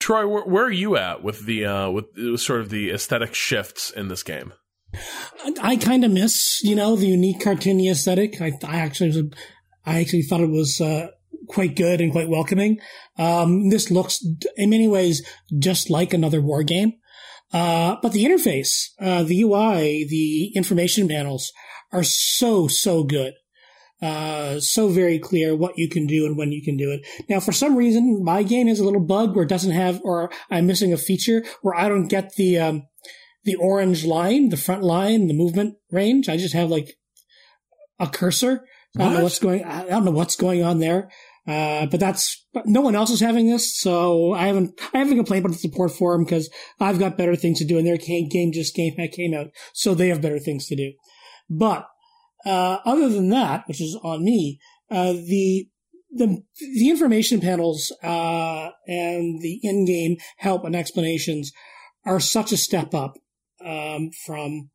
Troy, 0.00 0.26
where, 0.26 0.44
where 0.44 0.64
are 0.64 0.70
you 0.70 0.96
at 0.96 1.22
with 1.22 1.46
the 1.46 1.64
uh, 1.64 1.90
with 1.90 2.38
sort 2.38 2.60
of 2.60 2.70
the 2.70 2.90
aesthetic 2.90 3.34
shifts 3.34 3.90
in 3.90 4.08
this 4.08 4.22
game? 4.22 4.52
I 5.62 5.76
kind 5.76 6.04
of 6.04 6.10
miss, 6.10 6.62
you 6.62 6.74
know, 6.74 6.96
the 6.96 7.06
unique 7.06 7.40
cartoony 7.40 7.90
aesthetic. 7.90 8.40
I, 8.40 8.52
I 8.64 8.76
actually, 8.76 9.08
was, 9.08 9.22
I 9.84 10.00
actually 10.00 10.22
thought 10.22 10.40
it 10.40 10.50
was 10.50 10.80
uh, 10.80 11.08
quite 11.48 11.76
good 11.76 12.00
and 12.00 12.12
quite 12.12 12.28
welcoming. 12.28 12.78
Um, 13.18 13.68
this 13.68 13.90
looks, 13.90 14.24
in 14.56 14.70
many 14.70 14.88
ways, 14.88 15.26
just 15.58 15.90
like 15.90 16.14
another 16.14 16.40
war 16.40 16.62
game. 16.62 16.94
Uh, 17.56 17.96
but 18.02 18.12
the 18.12 18.22
interface, 18.22 18.90
uh, 19.00 19.22
the 19.22 19.40
UI, 19.40 20.04
the 20.04 20.52
information 20.54 21.08
panels 21.08 21.52
are 21.90 22.02
so, 22.04 22.68
so 22.68 23.02
good. 23.02 23.32
Uh, 24.02 24.60
so 24.60 24.88
very 24.88 25.18
clear 25.18 25.56
what 25.56 25.78
you 25.78 25.88
can 25.88 26.06
do 26.06 26.26
and 26.26 26.36
when 26.36 26.52
you 26.52 26.62
can 26.62 26.76
do 26.76 26.90
it. 26.90 27.00
Now, 27.30 27.40
for 27.40 27.52
some 27.52 27.74
reason, 27.74 28.22
my 28.22 28.42
game 28.42 28.66
has 28.66 28.78
a 28.78 28.84
little 28.84 29.00
bug 29.00 29.34
where 29.34 29.44
it 29.44 29.48
doesn't 29.48 29.72
have, 29.72 30.02
or 30.04 30.30
I'm 30.50 30.66
missing 30.66 30.92
a 30.92 30.98
feature 30.98 31.44
where 31.62 31.74
I 31.74 31.88
don't 31.88 32.08
get 32.08 32.34
the, 32.34 32.58
um, 32.58 32.82
the 33.44 33.54
orange 33.54 34.04
line, 34.04 34.50
the 34.50 34.58
front 34.58 34.82
line, 34.82 35.26
the 35.26 35.32
movement 35.32 35.76
range. 35.90 36.28
I 36.28 36.36
just 36.36 36.52
have 36.52 36.68
like 36.68 36.98
a 37.98 38.06
cursor. 38.06 38.66
I 38.98 39.04
don't 39.04 39.14
know 39.14 39.22
what's 39.22 39.38
going. 39.38 39.64
I 39.64 39.84
don't 39.84 40.04
know 40.04 40.10
what's 40.10 40.36
going 40.36 40.62
on 40.62 40.80
there. 40.80 41.10
Uh, 41.46 41.86
but 41.86 42.00
that's 42.00 42.44
no 42.64 42.80
one 42.80 42.94
else 42.94 43.10
is 43.10 43.20
having 43.20 43.48
this, 43.48 43.78
so 43.78 44.32
I 44.32 44.46
haven't. 44.46 44.80
I 44.94 44.98
haven't 44.98 45.16
complained 45.16 45.44
about 45.44 45.52
the 45.52 45.58
support 45.58 45.92
forum 45.92 46.24
because 46.24 46.50
I've 46.80 46.98
got 46.98 47.18
better 47.18 47.36
things 47.36 47.58
to 47.58 47.64
do, 47.64 47.78
and 47.78 47.86
their 47.86 47.96
game, 47.96 48.28
game 48.28 48.52
just 48.52 48.74
came 48.74 48.94
came 49.12 49.34
out, 49.34 49.48
so 49.72 49.94
they 49.94 50.08
have 50.08 50.22
better 50.22 50.38
things 50.38 50.66
to 50.68 50.76
do. 50.76 50.92
But 51.50 51.86
uh, 52.44 52.78
other 52.84 53.08
than 53.08 53.28
that, 53.30 53.64
which 53.66 53.80
is 53.80 53.98
on 54.02 54.24
me, 54.24 54.58
uh, 54.90 55.12
the 55.12 55.68
the 56.12 56.42
the 56.58 56.90
information 56.90 57.40
panels 57.40 57.92
uh, 58.02 58.70
and 58.86 59.40
the 59.42 59.60
in-game 59.62 60.16
help 60.38 60.64
and 60.64 60.76
explanations 60.76 61.52
are 62.04 62.20
such 62.20 62.52
a 62.52 62.56
step 62.56 62.94
up 62.94 63.16
um, 63.64 64.10
from 64.24 64.70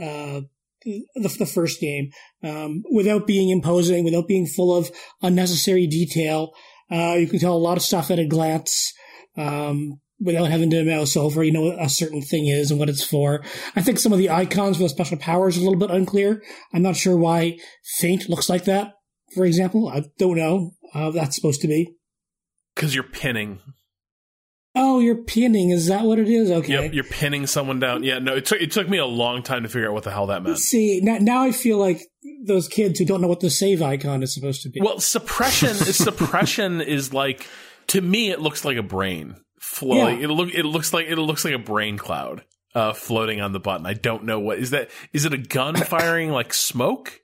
uh, 0.00 0.42
the, 0.84 1.04
the 1.38 1.46
first 1.46 1.80
game 1.80 2.10
um, 2.42 2.82
without 2.92 3.26
being 3.26 3.50
imposing, 3.50 4.04
without 4.04 4.28
being 4.28 4.46
full 4.46 4.76
of 4.76 4.90
unnecessary 5.22 5.86
detail. 5.86 6.52
Uh, 6.92 7.14
you 7.14 7.26
can 7.26 7.38
tell 7.38 7.54
a 7.54 7.58
lot 7.58 7.76
of 7.76 7.82
stuff 7.82 8.10
at 8.10 8.18
a 8.18 8.26
glance. 8.26 8.92
Um, 9.36 10.00
without 10.22 10.50
having 10.50 10.70
to 10.70 10.84
mouse 10.84 11.16
over, 11.16 11.42
you 11.42 11.52
know 11.52 11.62
what 11.62 11.82
a 11.82 11.88
certain 11.88 12.22
thing 12.22 12.46
is 12.46 12.70
and 12.70 12.78
what 12.78 12.88
it's 12.88 13.04
for. 13.04 13.42
I 13.74 13.82
think 13.82 13.98
some 13.98 14.12
of 14.12 14.18
the 14.18 14.30
icons 14.30 14.76
for 14.76 14.84
the 14.84 14.88
special 14.88 15.16
powers 15.16 15.56
are 15.56 15.60
a 15.60 15.64
little 15.64 15.78
bit 15.78 15.90
unclear. 15.90 16.42
I'm 16.72 16.82
not 16.82 16.96
sure 16.96 17.16
why 17.16 17.58
Feint 18.00 18.28
looks 18.28 18.48
like 18.48 18.64
that, 18.64 18.92
for 19.34 19.44
example. 19.44 19.88
I 19.88 20.04
don't 20.18 20.36
know 20.36 20.72
how 20.92 21.10
that's 21.10 21.34
supposed 21.34 21.60
to 21.62 21.68
be. 21.68 21.94
Because 22.74 22.94
you're 22.94 23.04
pinning. 23.04 23.60
Oh, 24.74 25.00
you're 25.00 25.22
pinning. 25.22 25.70
Is 25.70 25.88
that 25.88 26.04
what 26.04 26.18
it 26.18 26.28
is? 26.28 26.50
Okay. 26.50 26.72
Yep, 26.84 26.94
you're 26.94 27.04
pinning 27.04 27.46
someone 27.46 27.78
down. 27.78 28.02
Yeah, 28.04 28.18
no, 28.18 28.34
it 28.34 28.46
took 28.46 28.60
it 28.60 28.70
took 28.70 28.88
me 28.88 28.98
a 28.98 29.06
long 29.06 29.42
time 29.42 29.64
to 29.64 29.68
figure 29.68 29.88
out 29.88 29.94
what 29.94 30.04
the 30.04 30.10
hell 30.10 30.26
that 30.28 30.42
meant. 30.42 30.58
See, 30.58 31.00
now, 31.02 31.18
now 31.20 31.42
I 31.42 31.52
feel 31.52 31.76
like 31.78 32.00
those 32.44 32.68
kids 32.68 32.98
who 32.98 33.04
don't 33.04 33.20
know 33.20 33.28
what 33.28 33.40
the 33.40 33.50
save 33.50 33.82
icon 33.82 34.22
is 34.22 34.34
supposed 34.34 34.62
to 34.62 34.70
be. 34.70 34.80
Well, 34.80 34.98
suppression 35.00 35.74
suppression 35.74 36.80
is 36.80 37.12
like 37.12 37.46
to 37.88 38.00
me 38.00 38.30
it 38.30 38.40
looks 38.40 38.64
like 38.64 38.78
a 38.78 38.82
brain 38.82 39.36
floating. 39.60 40.18
Yeah. 40.18 40.24
It 40.24 40.28
look 40.28 40.54
it 40.54 40.64
looks 40.64 40.92
like 40.92 41.06
it 41.06 41.16
looks 41.16 41.44
like 41.44 41.54
a 41.54 41.58
brain 41.58 41.98
cloud 41.98 42.44
uh, 42.74 42.92
floating 42.92 43.40
on 43.40 43.52
the 43.52 43.60
button. 43.60 43.86
I 43.86 43.94
don't 43.94 44.24
know 44.24 44.40
what 44.40 44.58
is 44.58 44.70
that. 44.70 44.90
Is 45.12 45.24
it 45.24 45.34
a 45.34 45.38
gun 45.38 45.76
firing 45.84 46.30
like 46.30 46.54
smoke? 46.54 47.20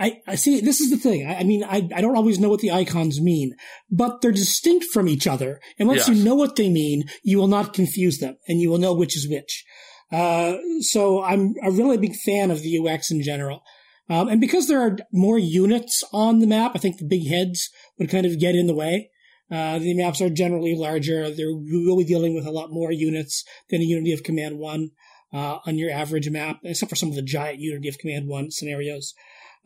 I, 0.00 0.22
I 0.26 0.34
see. 0.34 0.60
This 0.60 0.80
is 0.80 0.90
the 0.90 0.96
thing. 0.96 1.26
I, 1.26 1.40
I 1.40 1.44
mean, 1.44 1.62
I, 1.62 1.86
I 1.94 2.00
don't 2.00 2.16
always 2.16 2.38
know 2.40 2.48
what 2.48 2.60
the 2.60 2.72
icons 2.72 3.20
mean, 3.20 3.54
but 3.90 4.22
they're 4.22 4.32
distinct 4.32 4.86
from 4.86 5.06
each 5.08 5.26
other. 5.26 5.60
And 5.78 5.86
once 5.88 6.08
Yes. 6.08 6.16
you 6.16 6.24
know 6.24 6.34
what 6.34 6.56
they 6.56 6.70
mean, 6.70 7.04
you 7.22 7.36
will 7.38 7.48
not 7.48 7.74
confuse 7.74 8.18
them, 8.18 8.36
and 8.48 8.60
you 8.60 8.70
will 8.70 8.78
know 8.78 8.94
which 8.94 9.14
is 9.16 9.28
which. 9.28 9.64
Uh, 10.10 10.56
so 10.80 11.22
I'm 11.22 11.54
a 11.62 11.70
really 11.70 11.98
big 11.98 12.16
fan 12.16 12.50
of 12.50 12.62
the 12.62 12.78
UX 12.78 13.10
in 13.10 13.22
general. 13.22 13.62
Um, 14.08 14.26
and 14.28 14.40
because 14.40 14.66
there 14.66 14.80
are 14.80 14.96
more 15.12 15.38
units 15.38 16.02
on 16.12 16.40
the 16.40 16.46
map, 16.46 16.72
I 16.74 16.78
think 16.78 16.96
the 16.96 17.04
big 17.06 17.28
heads 17.28 17.68
would 17.98 18.10
kind 18.10 18.26
of 18.26 18.40
get 18.40 18.56
in 18.56 18.66
the 18.66 18.74
way. 18.74 19.10
Uh, 19.52 19.78
the 19.78 19.94
maps 19.94 20.20
are 20.20 20.30
generally 20.30 20.74
larger. 20.74 21.30
They're 21.30 21.54
really 21.54 22.04
dealing 22.04 22.34
with 22.34 22.46
a 22.46 22.50
lot 22.50 22.70
more 22.72 22.90
units 22.90 23.44
than 23.68 23.80
a 23.80 23.84
Unity 23.84 24.12
of 24.12 24.22
Command 24.22 24.58
1 24.58 24.90
uh, 25.32 25.58
on 25.66 25.76
your 25.78 25.90
average 25.92 26.28
map, 26.30 26.58
except 26.64 26.90
for 26.90 26.96
some 26.96 27.10
of 27.10 27.14
the 27.16 27.22
giant 27.22 27.60
Unity 27.60 27.88
of 27.88 27.98
Command 27.98 28.26
1 28.28 28.50
scenarios. 28.50 29.14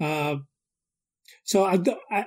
Uh, 0.01 0.36
so 1.45 1.64
I, 1.64 1.78
I, 2.11 2.26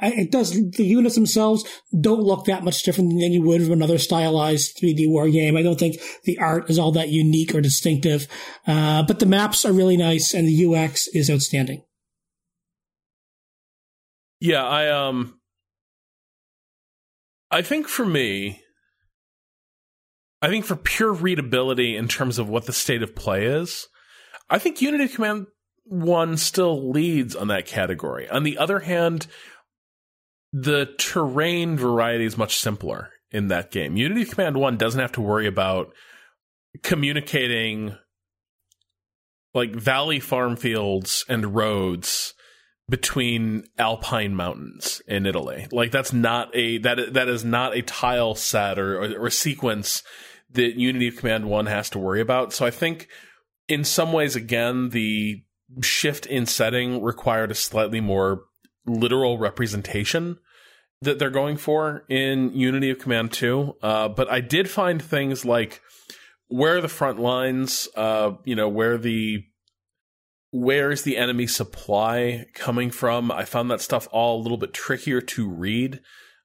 I, 0.00 0.08
it 0.12 0.30
does, 0.30 0.52
the 0.52 0.84
units 0.84 1.14
themselves 1.14 1.64
don't 1.98 2.22
look 2.22 2.44
that 2.46 2.64
much 2.64 2.82
different 2.82 3.10
than 3.10 3.32
you 3.32 3.42
would 3.42 3.62
from 3.62 3.72
another 3.72 3.98
stylized 3.98 4.78
3D 4.78 5.08
war 5.08 5.28
game. 5.28 5.56
I 5.56 5.62
don't 5.62 5.78
think 5.78 5.96
the 6.24 6.38
art 6.38 6.70
is 6.70 6.78
all 6.78 6.92
that 6.92 7.08
unique 7.08 7.54
or 7.54 7.60
distinctive. 7.60 8.28
Uh, 8.66 9.02
but 9.02 9.18
the 9.18 9.26
maps 9.26 9.64
are 9.64 9.72
really 9.72 9.96
nice 9.96 10.34
and 10.34 10.46
the 10.46 10.66
UX 10.66 11.08
is 11.08 11.30
outstanding. 11.30 11.82
Yeah, 14.40 14.66
I 14.66 14.88
um 14.88 15.38
I 17.50 17.62
think 17.62 17.86
for 17.86 18.04
me 18.04 18.60
I 20.40 20.48
think 20.48 20.64
for 20.64 20.74
pure 20.74 21.12
readability 21.12 21.96
in 21.96 22.08
terms 22.08 22.40
of 22.40 22.48
what 22.48 22.66
the 22.66 22.72
state 22.72 23.04
of 23.04 23.14
play 23.14 23.46
is, 23.46 23.86
I 24.50 24.58
think 24.58 24.82
Unity 24.82 25.06
Command 25.06 25.46
1 25.84 26.36
still 26.36 26.90
leads 26.90 27.34
on 27.34 27.48
that 27.48 27.66
category. 27.66 28.28
On 28.28 28.42
the 28.42 28.58
other 28.58 28.80
hand, 28.80 29.26
the 30.52 30.94
terrain 30.98 31.76
variety 31.76 32.24
is 32.24 32.36
much 32.36 32.58
simpler 32.58 33.10
in 33.30 33.48
that 33.48 33.70
game. 33.70 33.96
Unity 33.96 34.24
Command 34.24 34.56
1 34.56 34.76
doesn't 34.76 35.00
have 35.00 35.12
to 35.12 35.20
worry 35.20 35.46
about 35.46 35.92
communicating 36.82 37.96
like 39.54 39.74
valley 39.74 40.20
farm 40.20 40.56
fields 40.56 41.24
and 41.28 41.54
roads 41.54 42.34
between 42.88 43.64
alpine 43.78 44.34
mountains 44.34 45.02
in 45.06 45.26
Italy. 45.26 45.66
Like 45.70 45.90
that's 45.90 46.12
not 46.12 46.54
a 46.54 46.78
that 46.78 47.14
that 47.14 47.28
is 47.28 47.44
not 47.44 47.76
a 47.76 47.82
tile 47.82 48.34
set 48.34 48.78
or 48.78 49.02
or, 49.02 49.26
or 49.26 49.30
sequence 49.30 50.02
that 50.50 50.76
Unity 50.76 51.08
of 51.08 51.16
Command 51.16 51.46
1 51.46 51.66
has 51.66 51.88
to 51.90 51.98
worry 51.98 52.20
about. 52.20 52.52
So 52.52 52.66
I 52.66 52.70
think 52.70 53.08
in 53.68 53.84
some 53.84 54.12
ways 54.12 54.36
again 54.36 54.90
the 54.90 55.42
shift 55.80 56.26
in 56.26 56.46
setting 56.46 57.02
required 57.02 57.50
a 57.50 57.54
slightly 57.54 58.00
more 58.00 58.44
literal 58.86 59.38
representation 59.38 60.38
that 61.00 61.18
they're 61.18 61.30
going 61.30 61.56
for 61.56 62.04
in 62.08 62.54
Unity 62.54 62.90
of 62.90 62.98
Command 62.98 63.32
2. 63.32 63.76
Uh, 63.82 64.08
but 64.08 64.30
I 64.30 64.40
did 64.40 64.70
find 64.70 65.02
things 65.02 65.44
like 65.44 65.80
where 66.48 66.76
are 66.76 66.80
the 66.80 66.88
front 66.88 67.18
lines, 67.18 67.88
uh, 67.96 68.32
you 68.44 68.54
know, 68.54 68.68
where 68.68 68.98
the 68.98 69.44
where 70.52 70.90
is 70.90 71.02
the 71.02 71.16
enemy 71.16 71.46
supply 71.46 72.44
coming 72.54 72.90
from? 72.90 73.32
I 73.32 73.46
found 73.46 73.70
that 73.70 73.80
stuff 73.80 74.06
all 74.12 74.38
a 74.38 74.42
little 74.42 74.58
bit 74.58 74.74
trickier 74.74 75.22
to 75.22 75.48
read. 75.48 76.00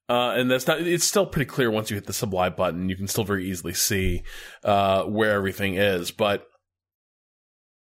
Uh, 0.09 0.31
and 0.37 0.49
that's 0.49 0.65
not, 0.65 0.79
it's 0.79 1.03
still 1.03 1.25
pretty 1.25 1.45
clear 1.45 1.69
once 1.69 1.89
you 1.89 1.95
hit 1.95 2.05
the 2.05 2.13
supply 2.13 2.47
button, 2.47 2.87
you 2.87 2.95
can 2.95 3.09
still 3.09 3.25
very 3.25 3.49
easily 3.49 3.73
see, 3.73 4.23
uh, 4.63 5.03
where 5.03 5.33
everything 5.33 5.75
is. 5.75 6.11
But 6.11 6.47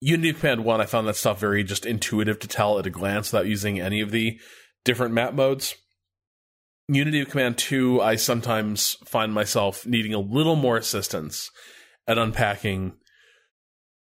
Unity 0.01 0.33
Command 0.33 0.65
1, 0.65 0.81
I 0.81 0.87
found 0.87 1.07
that 1.09 1.17
stuff 1.17 1.39
very 1.39 1.63
just 1.63 1.85
intuitive 1.85 2.39
to 2.41 2.49
tell 2.49 2.79
at 2.79 2.87
a 2.87 2.91
glance 2.91 3.33
without 3.33 3.47
using 3.47 3.81
any 3.81 4.01
of 4.01 4.11
the 4.11 4.41
different 4.85 5.13
map 5.13 5.35
modes. 5.35 5.75
Unity 6.89 7.21
of 7.21 7.29
Command 7.29 7.59
2, 7.59 8.01
I 8.01 8.17
sometimes 8.17 8.97
find 9.05 9.33
myself 9.33 9.87
needing 9.87 10.15
a 10.15 10.19
little 10.19 10.57
more 10.57 10.77
assistance 10.77 11.51
at 12.09 12.19
unpacking 12.19 12.95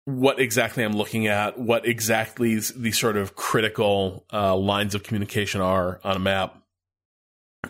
what 0.04 0.38
exactly 0.38 0.84
I'm 0.84 0.92
looking 0.92 1.26
at, 1.26 1.58
what 1.58 1.86
exactly 1.86 2.56
the 2.58 2.92
sort 2.92 3.16
of 3.16 3.34
critical 3.34 4.26
uh, 4.32 4.56
lines 4.56 4.94
of 4.94 5.02
communication 5.02 5.60
are 5.60 6.00
on 6.04 6.16
a 6.16 6.20
map. 6.20 6.62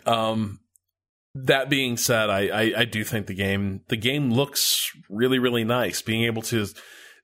Um, 0.05 0.61
that 1.35 1.71
being 1.71 1.97
said, 1.97 2.29
I, 2.29 2.49
I, 2.49 2.73
I 2.79 2.85
do 2.85 3.05
think 3.05 3.27
the 3.27 3.35
game 3.35 3.83
the 3.89 3.97
game 3.97 4.31
looks 4.31 4.91
really 5.09 5.39
really 5.39 5.65
nice. 5.65 6.03
Being 6.03 6.25
able 6.25 6.43
to 6.43 6.67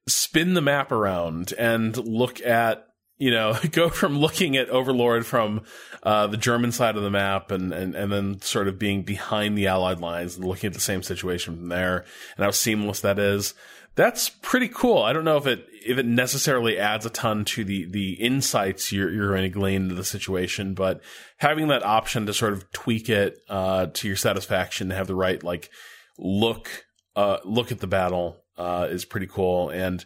spin 0.09 0.55
the 0.55 0.61
map 0.61 0.91
around 0.91 1.53
and 1.59 1.97
look 1.97 2.41
at 2.41 2.87
you 3.19 3.31
know 3.31 3.57
go 3.71 3.89
from 3.89 4.19
looking 4.19 4.57
at 4.57 4.69
Overlord 4.69 5.25
from 5.27 5.63
uh, 6.03 6.27
the 6.27 6.37
German 6.37 6.73
side 6.73 6.97
of 6.97 7.03
the 7.03 7.11
map 7.11 7.51
and, 7.51 7.73
and 7.73 7.95
and 7.95 8.13
then 8.13 8.41
sort 8.41 8.69
of 8.69 8.79
being 8.79 9.03
behind 9.03 9.57
the 9.57 9.67
Allied 9.67 10.01
lines 10.01 10.37
and 10.37 10.45
looking 10.45 10.69
at 10.69 10.75
the 10.75 10.81
same 10.81 11.03
situation 11.03 11.57
from 11.57 11.69
there 11.69 12.05
and 12.37 12.45
how 12.45 12.51
seamless 12.51 13.01
that 13.01 13.19
is. 13.19 13.55
That's 13.95 14.31
pretty 14.31 14.69
cool. 14.69 15.03
I 15.03 15.13
don't 15.13 15.25
know 15.25 15.37
if 15.37 15.47
it 15.47 15.67
if 15.85 15.99
it 15.99 16.07
necessarily 16.07 16.79
adds 16.79 17.05
a 17.05 17.11
ton 17.11 17.45
to 17.47 17.65
the 17.65 17.85
the 17.85 18.15
insights 18.15 18.91
you're 18.91 19.11
you're 19.11 19.29
going 19.29 19.43
to 19.43 19.51
glean 19.51 19.83
into 19.83 19.95
the 19.95 20.05
situation, 20.05 20.75
but 20.75 21.03
having 21.37 21.69
that 21.69 21.85
option 21.85 22.27
to 22.27 22.33
sort 22.33 22.55
of 22.55 22.71
tweak 22.73 23.09
it 23.09 23.39
uh, 23.51 23.87
to 23.93 24.09
your 24.09 24.17
satisfaction, 24.17 24.89
to 24.89 24.95
have 24.95 25.09
the 25.09 25.15
right 25.15 25.43
like 25.45 25.71
look 26.19 26.87
uh, 27.15 27.37
look 27.45 27.71
at 27.71 27.81
the 27.81 27.87
battle 27.87 28.42
uh, 28.57 28.89
is 28.91 29.05
pretty 29.05 29.27
cool, 29.27 29.71
and 29.71 30.05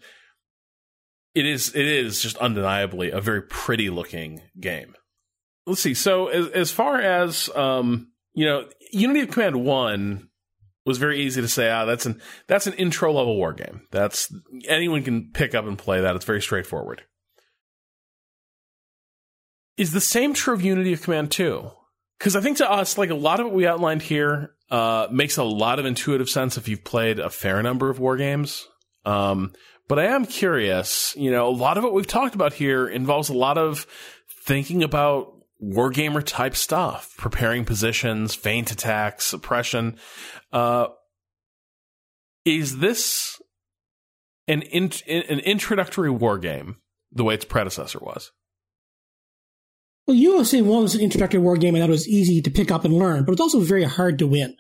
it 1.34 1.46
is 1.46 1.74
it 1.74 1.86
is 1.86 2.22
just 2.22 2.36
undeniably 2.38 3.10
a 3.10 3.20
very 3.20 3.42
pretty 3.42 3.90
looking 3.90 4.42
game. 4.58 4.94
Let's 5.66 5.80
see. 5.80 5.94
So 5.94 6.28
as 6.28 6.48
as 6.48 6.70
far 6.70 7.00
as 7.00 7.50
um, 7.54 8.12
you 8.34 8.46
know, 8.46 8.68
Unity 8.92 9.20
of 9.20 9.30
Command 9.30 9.64
One 9.64 10.28
was 10.86 10.98
very 10.98 11.20
easy 11.20 11.40
to 11.40 11.48
say, 11.48 11.68
ah, 11.68 11.84
that's 11.84 12.06
an 12.06 12.20
that's 12.46 12.66
an 12.66 12.74
intro 12.74 13.12
level 13.12 13.36
war 13.36 13.52
game. 13.52 13.82
That's 13.90 14.32
anyone 14.68 15.02
can 15.02 15.32
pick 15.32 15.54
up 15.54 15.66
and 15.66 15.76
play 15.76 16.00
that. 16.00 16.16
It's 16.16 16.24
very 16.24 16.40
straightforward. 16.40 17.02
Is 19.76 19.92
the 19.92 20.00
same 20.00 20.32
true 20.32 20.54
of 20.54 20.62
Unity 20.62 20.94
of 20.94 21.02
Command 21.02 21.30
2? 21.30 21.70
Because 22.18 22.34
I 22.34 22.40
think 22.40 22.56
to 22.58 22.70
us, 22.70 22.96
like 22.96 23.10
a 23.10 23.14
lot 23.14 23.40
of 23.40 23.46
what 23.46 23.54
we 23.54 23.66
outlined 23.66 24.00
here, 24.00 24.54
uh, 24.70 25.08
makes 25.10 25.36
a 25.36 25.44
lot 25.44 25.78
of 25.78 25.86
intuitive 25.86 26.28
sense 26.28 26.56
if 26.56 26.68
you've 26.68 26.84
played 26.84 27.18
a 27.18 27.30
fair 27.30 27.62
number 27.62 27.90
of 27.90 27.98
war 27.98 28.16
games. 28.16 28.66
Um, 29.04 29.52
but 29.88 29.98
I 29.98 30.06
am 30.06 30.26
curious, 30.26 31.14
you 31.16 31.30
know, 31.30 31.48
a 31.48 31.50
lot 31.50 31.78
of 31.78 31.84
what 31.84 31.94
we've 31.94 32.06
talked 32.06 32.34
about 32.34 32.52
here 32.52 32.88
involves 32.88 33.28
a 33.28 33.34
lot 33.34 33.56
of 33.56 33.86
thinking 34.44 34.82
about 34.82 35.32
wargamer 35.62 36.22
type 36.24 36.56
stuff, 36.56 37.14
preparing 37.16 37.64
positions, 37.64 38.34
feint 38.34 38.70
attacks, 38.70 39.24
suppression. 39.24 39.96
Uh, 40.52 40.88
is 42.44 42.78
this 42.78 43.40
an 44.48 44.62
in, 44.62 44.90
an 45.06 45.40
introductory 45.40 46.10
war 46.10 46.38
game 46.38 46.76
the 47.12 47.24
way 47.24 47.34
its 47.34 47.44
predecessor 47.44 47.98
was? 48.00 48.32
Well, 50.06 50.16
UFC 50.16 50.62
was 50.62 50.94
an 50.94 51.00
introductory 51.00 51.40
war 51.40 51.56
game, 51.56 51.74
and 51.74 51.82
that 51.82 51.90
was 51.90 52.08
easy 52.08 52.40
to 52.42 52.50
pick 52.50 52.70
up 52.70 52.84
and 52.84 52.94
learn, 52.94 53.24
but 53.24 53.32
it's 53.32 53.40
also 53.40 53.60
very 53.60 53.84
hard 53.84 54.18
to 54.20 54.26
win. 54.26 54.56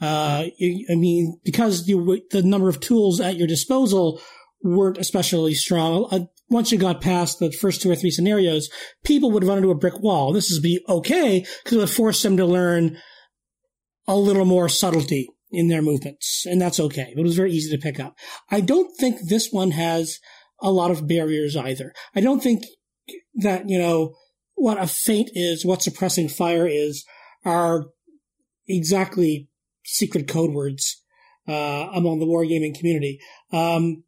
Uh, 0.00 0.46
I 0.90 0.94
mean, 0.94 1.38
because 1.44 1.88
you, 1.88 2.20
the 2.30 2.42
number 2.42 2.68
of 2.68 2.80
tools 2.80 3.20
at 3.20 3.36
your 3.36 3.46
disposal 3.46 4.20
weren't 4.62 4.98
especially 4.98 5.54
strong. 5.54 6.08
Uh, 6.10 6.24
once 6.50 6.70
you 6.70 6.78
got 6.78 7.00
past 7.00 7.38
the 7.38 7.50
first 7.52 7.80
two 7.80 7.90
or 7.90 7.96
three 7.96 8.10
scenarios, 8.10 8.68
people 9.04 9.30
would 9.30 9.44
run 9.44 9.58
into 9.58 9.70
a 9.70 9.76
brick 9.76 9.98
wall. 10.00 10.32
This 10.32 10.50
is 10.50 10.60
be 10.60 10.84
okay 10.88 11.46
because 11.62 11.76
it 11.76 11.80
would 11.80 11.90
force 11.90 12.22
them 12.22 12.36
to 12.36 12.44
learn 12.44 12.98
a 14.06 14.16
little 14.16 14.44
more 14.44 14.68
subtlety 14.68 15.28
in 15.50 15.68
their 15.68 15.82
movements, 15.82 16.44
and 16.46 16.60
that's 16.60 16.80
okay. 16.80 17.14
It 17.16 17.22
was 17.22 17.36
very 17.36 17.52
easy 17.52 17.70
to 17.74 17.82
pick 17.82 18.00
up. 18.00 18.16
I 18.50 18.60
don't 18.60 18.94
think 18.98 19.18
this 19.28 19.50
one 19.50 19.70
has 19.70 20.18
a 20.60 20.70
lot 20.70 20.90
of 20.90 21.06
barriers 21.06 21.56
either. 21.56 21.92
I 22.14 22.20
don't 22.20 22.42
think 22.42 22.64
that 23.36 23.68
you 23.68 23.78
know 23.78 24.14
what 24.62 24.80
a 24.80 24.86
feint 24.86 25.28
is, 25.34 25.66
what 25.66 25.82
suppressing 25.82 26.28
fire 26.28 26.68
is, 26.68 27.04
are 27.44 27.86
exactly 28.68 29.48
secret 29.84 30.28
code 30.28 30.52
words 30.52 31.02
uh, 31.48 31.88
among 31.92 32.20
the 32.20 32.26
wargaming 32.26 32.72
community. 32.72 33.18
Um, 33.52 34.04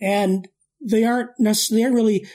and 0.00 0.46
they 0.80 1.02
aren't 1.02 1.30
necessarily, 1.40 1.80
they 1.80 1.84
aren't 1.84 1.96
really 1.96 2.26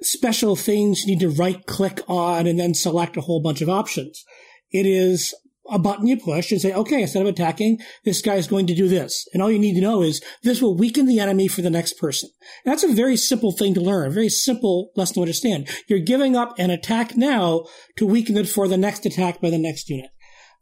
special 0.00 0.56
things 0.56 1.04
you 1.04 1.08
need 1.08 1.20
to 1.20 1.28
right 1.28 1.66
click 1.66 2.00
on 2.08 2.46
and 2.46 2.58
then 2.58 2.72
select 2.72 3.18
a 3.18 3.20
whole 3.20 3.42
bunch 3.42 3.60
of 3.60 3.68
options. 3.68 4.24
It 4.70 4.86
is 4.86 5.34
a 5.70 5.78
button 5.78 6.06
you 6.06 6.16
push 6.16 6.50
and 6.50 6.60
say, 6.60 6.72
okay, 6.72 7.02
instead 7.02 7.22
of 7.22 7.28
attacking, 7.28 7.78
this 8.04 8.20
guy 8.20 8.34
is 8.34 8.46
going 8.46 8.66
to 8.66 8.74
do 8.74 8.88
this. 8.88 9.26
And 9.32 9.42
all 9.42 9.50
you 9.50 9.58
need 9.58 9.74
to 9.74 9.80
know 9.80 10.02
is 10.02 10.22
this 10.42 10.60
will 10.60 10.76
weaken 10.76 11.06
the 11.06 11.20
enemy 11.20 11.48
for 11.48 11.62
the 11.62 11.70
next 11.70 11.94
person. 11.94 12.30
And 12.64 12.72
that's 12.72 12.84
a 12.84 12.92
very 12.92 13.16
simple 13.16 13.52
thing 13.52 13.74
to 13.74 13.80
learn, 13.80 14.08
a 14.08 14.10
very 14.10 14.28
simple 14.28 14.90
lesson 14.96 15.14
to 15.14 15.20
understand. 15.20 15.68
You're 15.88 16.00
giving 16.00 16.36
up 16.36 16.54
an 16.58 16.70
attack 16.70 17.16
now 17.16 17.64
to 17.96 18.06
weaken 18.06 18.36
it 18.36 18.48
for 18.48 18.68
the 18.68 18.76
next 18.76 19.06
attack 19.06 19.40
by 19.40 19.50
the 19.50 19.58
next 19.58 19.88
unit. 19.88 20.10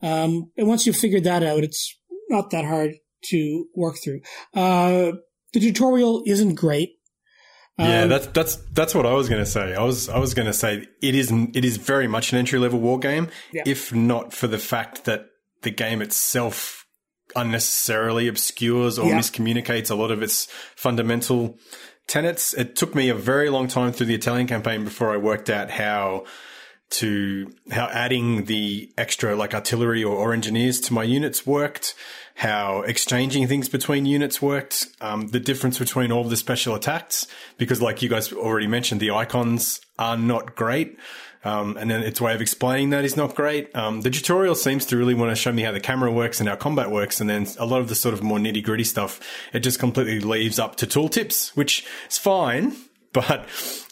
Um, 0.02 0.52
and 0.56 0.68
once 0.68 0.86
you've 0.86 0.96
figured 0.96 1.24
that 1.24 1.42
out, 1.42 1.64
it's 1.64 1.98
not 2.28 2.50
that 2.50 2.64
hard 2.64 2.92
to 3.24 3.66
work 3.74 3.96
through. 4.02 4.20
Uh, 4.54 5.12
the 5.52 5.60
tutorial 5.60 6.22
isn't 6.26 6.54
great. 6.54 6.97
Yeah, 7.78 8.02
um, 8.02 8.08
that's 8.08 8.26
that's 8.28 8.56
that's 8.72 8.94
what 8.94 9.06
I 9.06 9.12
was 9.12 9.28
going 9.28 9.42
to 9.42 9.50
say. 9.50 9.74
I 9.74 9.84
was 9.84 10.08
I 10.08 10.18
was 10.18 10.34
going 10.34 10.46
to 10.46 10.52
say 10.52 10.88
it 11.00 11.14
is 11.14 11.30
it 11.54 11.64
is 11.64 11.76
very 11.76 12.08
much 12.08 12.32
an 12.32 12.38
entry 12.38 12.58
level 12.58 12.80
war 12.80 12.98
game, 12.98 13.28
yeah. 13.52 13.62
if 13.66 13.94
not 13.94 14.32
for 14.32 14.48
the 14.48 14.58
fact 14.58 15.04
that 15.04 15.26
the 15.62 15.70
game 15.70 16.02
itself 16.02 16.86
unnecessarily 17.36 18.26
obscures 18.26 18.98
or 18.98 19.08
yeah. 19.08 19.18
miscommunicates 19.18 19.90
a 19.90 19.94
lot 19.94 20.10
of 20.10 20.22
its 20.22 20.46
fundamental 20.74 21.58
tenets. 22.08 22.54
It 22.54 22.74
took 22.74 22.94
me 22.94 23.10
a 23.10 23.14
very 23.14 23.50
long 23.50 23.68
time 23.68 23.92
through 23.92 24.06
the 24.06 24.14
Italian 24.14 24.46
campaign 24.46 24.82
before 24.84 25.12
I 25.12 25.16
worked 25.16 25.50
out 25.50 25.70
how 25.70 26.24
to 26.90 27.52
how 27.70 27.86
adding 27.92 28.46
the 28.46 28.90
extra 28.96 29.36
like 29.36 29.54
artillery 29.54 30.02
or, 30.02 30.16
or 30.16 30.32
engineers 30.32 30.80
to 30.80 30.94
my 30.94 31.04
units 31.04 31.46
worked, 31.46 31.94
how 32.38 32.82
exchanging 32.82 33.48
things 33.48 33.68
between 33.68 34.06
units 34.06 34.40
worked, 34.40 34.86
um, 35.00 35.26
the 35.26 35.40
difference 35.40 35.76
between 35.76 36.12
all 36.12 36.22
the 36.22 36.36
special 36.36 36.76
attacks, 36.76 37.26
because 37.56 37.82
like 37.82 38.00
you 38.00 38.08
guys 38.08 38.32
already 38.32 38.68
mentioned, 38.68 39.00
the 39.00 39.10
icons 39.10 39.80
are 39.98 40.16
not 40.16 40.54
great. 40.54 40.96
Um, 41.44 41.76
and 41.76 41.90
then 41.90 42.04
its 42.04 42.20
way 42.20 42.34
of 42.34 42.40
explaining 42.40 42.90
that 42.90 43.04
is 43.04 43.16
not 43.16 43.34
great. 43.34 43.74
Um, 43.74 44.02
the 44.02 44.10
tutorial 44.10 44.54
seems 44.54 44.86
to 44.86 44.96
really 44.96 45.14
want 45.14 45.32
to 45.32 45.36
show 45.36 45.52
me 45.52 45.62
how 45.62 45.72
the 45.72 45.80
camera 45.80 46.12
works 46.12 46.38
and 46.38 46.48
how 46.48 46.54
combat 46.54 46.92
works. 46.92 47.20
And 47.20 47.28
then 47.28 47.48
a 47.58 47.66
lot 47.66 47.80
of 47.80 47.88
the 47.88 47.96
sort 47.96 48.14
of 48.14 48.22
more 48.22 48.38
nitty 48.38 48.62
gritty 48.62 48.84
stuff, 48.84 49.20
it 49.52 49.60
just 49.60 49.80
completely 49.80 50.20
leaves 50.20 50.60
up 50.60 50.76
to 50.76 50.86
tooltips, 50.86 51.56
which 51.56 51.84
is 52.08 52.18
fine. 52.18 52.76
But 53.12 53.40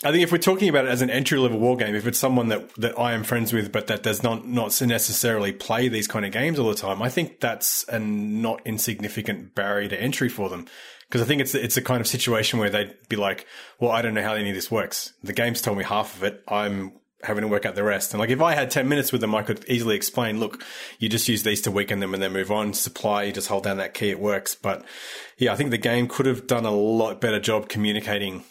I 0.04 0.12
think 0.12 0.22
if 0.22 0.30
we're 0.30 0.38
talking 0.38 0.68
about 0.68 0.84
it 0.84 0.90
as 0.90 1.02
an 1.02 1.10
entry 1.10 1.38
level 1.38 1.58
war 1.58 1.76
game, 1.76 1.94
if 1.94 2.06
it's 2.06 2.18
someone 2.18 2.48
that, 2.48 2.74
that 2.74 2.98
I 2.98 3.12
am 3.12 3.24
friends 3.24 3.52
with, 3.52 3.72
but 3.72 3.86
that 3.86 4.02
does 4.02 4.22
not, 4.22 4.46
not 4.46 4.78
necessarily 4.82 5.52
play 5.52 5.88
these 5.88 6.06
kind 6.06 6.26
of 6.26 6.32
games 6.32 6.58
all 6.58 6.68
the 6.68 6.74
time, 6.74 7.00
I 7.00 7.08
think 7.08 7.40
that's 7.40 7.84
a 7.88 7.98
not 7.98 8.60
insignificant 8.66 9.54
barrier 9.54 9.88
to 9.88 10.00
entry 10.00 10.28
for 10.28 10.48
them. 10.48 10.66
Because 11.08 11.22
I 11.22 11.24
think 11.24 11.40
it's 11.40 11.54
it's 11.54 11.76
a 11.76 11.82
kind 11.82 12.00
of 12.00 12.06
situation 12.06 12.58
where 12.58 12.68
they'd 12.68 12.96
be 13.08 13.14
like, 13.14 13.46
"Well, 13.78 13.92
I 13.92 14.02
don't 14.02 14.14
know 14.14 14.22
how 14.24 14.34
any 14.34 14.48
of 14.48 14.56
this 14.56 14.72
works. 14.72 15.12
The 15.22 15.32
game's 15.32 15.62
told 15.62 15.78
me 15.78 15.84
half 15.84 16.16
of 16.16 16.24
it. 16.24 16.42
I'm 16.48 16.94
having 17.22 17.42
to 17.42 17.48
work 17.48 17.64
out 17.64 17.76
the 17.76 17.84
rest." 17.84 18.12
And 18.12 18.18
like, 18.18 18.30
if 18.30 18.42
I 18.42 18.54
had 18.54 18.72
ten 18.72 18.88
minutes 18.88 19.12
with 19.12 19.20
them, 19.20 19.32
I 19.32 19.42
could 19.42 19.64
easily 19.68 19.94
explain, 19.94 20.40
"Look, 20.40 20.64
you 20.98 21.08
just 21.08 21.28
use 21.28 21.44
these 21.44 21.62
to 21.62 21.70
weaken 21.70 22.00
them 22.00 22.12
and 22.12 22.20
then 22.20 22.32
move 22.32 22.50
on. 22.50 22.74
Supply, 22.74 23.22
you 23.22 23.32
just 23.32 23.46
hold 23.46 23.62
down 23.62 23.76
that 23.76 23.94
key, 23.94 24.10
it 24.10 24.18
works." 24.18 24.56
But 24.56 24.84
yeah, 25.38 25.52
I 25.52 25.56
think 25.56 25.70
the 25.70 25.78
game 25.78 26.08
could 26.08 26.26
have 26.26 26.48
done 26.48 26.64
a 26.64 26.72
lot 26.72 27.20
better 27.20 27.38
job 27.38 27.68
communicating 27.68 28.42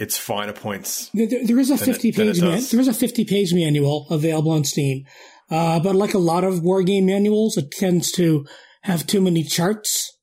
its 0.00 0.16
finer 0.16 0.52
points. 0.52 1.10
there, 1.12 1.26
there 1.44 1.58
is 1.58 1.70
a 1.70 1.78
fifty 1.78 2.08
it, 2.08 2.16
page 2.16 2.40
man, 2.40 2.62
there 2.70 2.80
is 2.80 2.88
a 2.88 2.94
fifty 2.94 3.24
page 3.24 3.52
manual 3.52 4.06
available 4.10 4.50
on 4.50 4.64
Steam, 4.64 5.04
uh, 5.50 5.78
but 5.78 5.94
like 5.94 6.14
a 6.14 6.18
lot 6.18 6.42
of 6.42 6.62
war 6.62 6.82
game 6.82 7.06
manuals, 7.06 7.56
it 7.56 7.70
tends 7.70 8.10
to 8.12 8.46
have 8.82 9.06
too 9.06 9.20
many 9.20 9.44
charts 9.44 10.18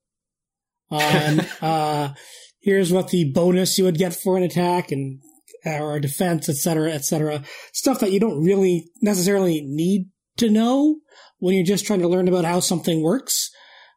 on. 0.89 1.39
uh, 1.61 2.13
here's 2.59 2.91
what 2.91 3.09
the 3.09 3.31
bonus 3.31 3.77
you 3.77 3.85
would 3.85 3.97
get 3.97 4.15
for 4.15 4.35
an 4.35 4.43
attack 4.43 4.91
and 4.91 5.21
or 5.65 5.99
defense, 5.99 6.49
etc., 6.49 6.91
etc. 6.91 7.43
Stuff 7.71 7.99
that 7.99 8.11
you 8.11 8.19
don't 8.19 8.43
really 8.43 8.89
necessarily 9.01 9.61
need 9.61 10.09
to 10.37 10.49
know 10.49 10.97
when 11.39 11.55
you're 11.55 11.65
just 11.65 11.85
trying 11.85 11.99
to 11.99 12.07
learn 12.07 12.27
about 12.27 12.45
how 12.45 12.59
something 12.59 13.01
works. 13.01 13.51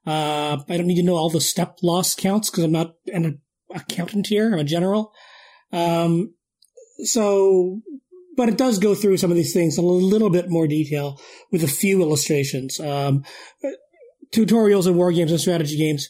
Uh, 0.06 0.58
I 0.68 0.76
don't 0.76 0.86
need 0.86 0.96
to 0.96 1.02
know 1.02 1.16
all 1.16 1.30
the 1.30 1.40
step 1.40 1.78
loss 1.82 2.14
counts 2.14 2.50
because 2.50 2.64
I'm 2.64 2.72
not 2.72 2.94
an 3.06 3.40
accountant 3.74 4.26
here. 4.26 4.52
I'm 4.52 4.58
a 4.58 4.64
general. 4.64 5.12
Um, 5.72 6.34
so 7.04 7.80
but 8.36 8.48
it 8.48 8.56
does 8.56 8.78
go 8.78 8.94
through 8.94 9.18
some 9.18 9.30
of 9.30 9.36
these 9.36 9.52
things 9.52 9.76
in 9.76 9.84
a 9.84 9.86
little 9.86 10.30
bit 10.30 10.48
more 10.48 10.66
detail 10.66 11.20
with 11.52 11.62
a 11.62 11.68
few 11.68 12.00
illustrations. 12.00 12.80
Um, 12.80 13.22
tutorials 14.32 14.86
in 14.86 14.96
war 14.96 15.12
games 15.12 15.30
and 15.30 15.40
strategy 15.40 15.76
games 15.76 16.08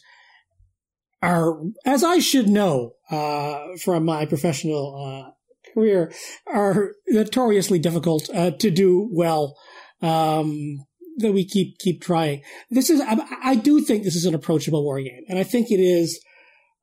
are, 1.21 1.59
as 1.85 2.05
I 2.05 2.19
should 2.19 2.47
know 2.47 2.93
uh, 3.09 3.75
from 3.83 4.05
my 4.05 4.25
professional 4.25 4.95
uh, 4.95 5.71
career, 5.73 6.13
are 6.47 6.93
notoriously 7.09 7.79
difficult 7.79 8.29
uh, 8.33 8.51
to 8.51 8.71
do 8.71 9.09
well. 9.11 9.57
Um, 10.01 10.85
that 11.17 11.33
we 11.33 11.45
keep 11.45 11.77
keep 11.77 12.01
trying. 12.01 12.41
This 12.69 12.89
is, 12.89 13.01
I, 13.01 13.19
I, 13.43 13.55
do 13.55 13.81
think 13.81 14.03
this 14.03 14.15
is 14.15 14.25
an 14.25 14.33
approachable 14.33 14.83
war 14.83 14.99
game, 15.01 15.23
and 15.27 15.37
I 15.37 15.43
think 15.43 15.69
it 15.69 15.79
is 15.79 16.19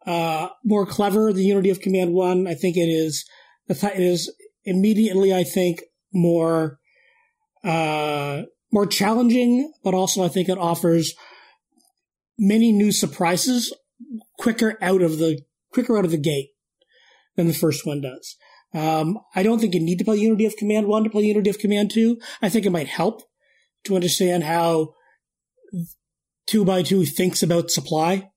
uh, 0.08 0.48
more 0.64 0.86
clever 0.86 1.34
than 1.34 1.42
Unity 1.42 1.68
of 1.68 1.80
Command 1.80 2.14
One. 2.14 2.46
I 2.46 2.54
think 2.54 2.78
it 2.78 2.88
is. 2.88 3.28
It 3.68 4.00
is 4.00 4.34
immediately, 4.64 5.34
I 5.34 5.44
think, 5.44 5.82
more 6.14 6.78
uh, 7.62 8.44
more 8.72 8.86
challenging, 8.86 9.70
but 9.84 9.92
also 9.92 10.24
I 10.24 10.28
think 10.28 10.48
it 10.48 10.56
offers 10.56 11.14
many 12.38 12.72
new 12.72 12.90
surprises 12.90 13.74
quicker 14.38 14.78
out 14.80 15.02
of 15.02 15.18
the 15.18 15.42
quicker 15.72 15.98
out 15.98 16.06
of 16.06 16.10
the 16.10 16.16
gate 16.16 16.52
than 17.36 17.46
the 17.46 17.52
first 17.52 17.84
one 17.84 18.00
does. 18.00 18.36
Um, 18.72 19.18
I 19.34 19.42
don't 19.42 19.58
think 19.58 19.74
you 19.74 19.80
need 19.80 19.98
to 19.98 20.04
play 20.06 20.16
Unity 20.16 20.46
of 20.46 20.56
Command 20.56 20.86
1 20.86 21.04
to 21.04 21.10
play 21.10 21.24
Unity 21.24 21.50
of 21.50 21.58
Command 21.58 21.90
2. 21.90 22.18
I 22.40 22.48
think 22.48 22.64
it 22.64 22.70
might 22.70 22.88
help 22.88 23.22
to 23.84 23.94
understand 23.94 24.44
how 24.44 24.94
2 26.46 26.64
by 26.64 26.82
2 26.82 27.04
thinks 27.04 27.42
about 27.42 27.70
supply 27.70 28.30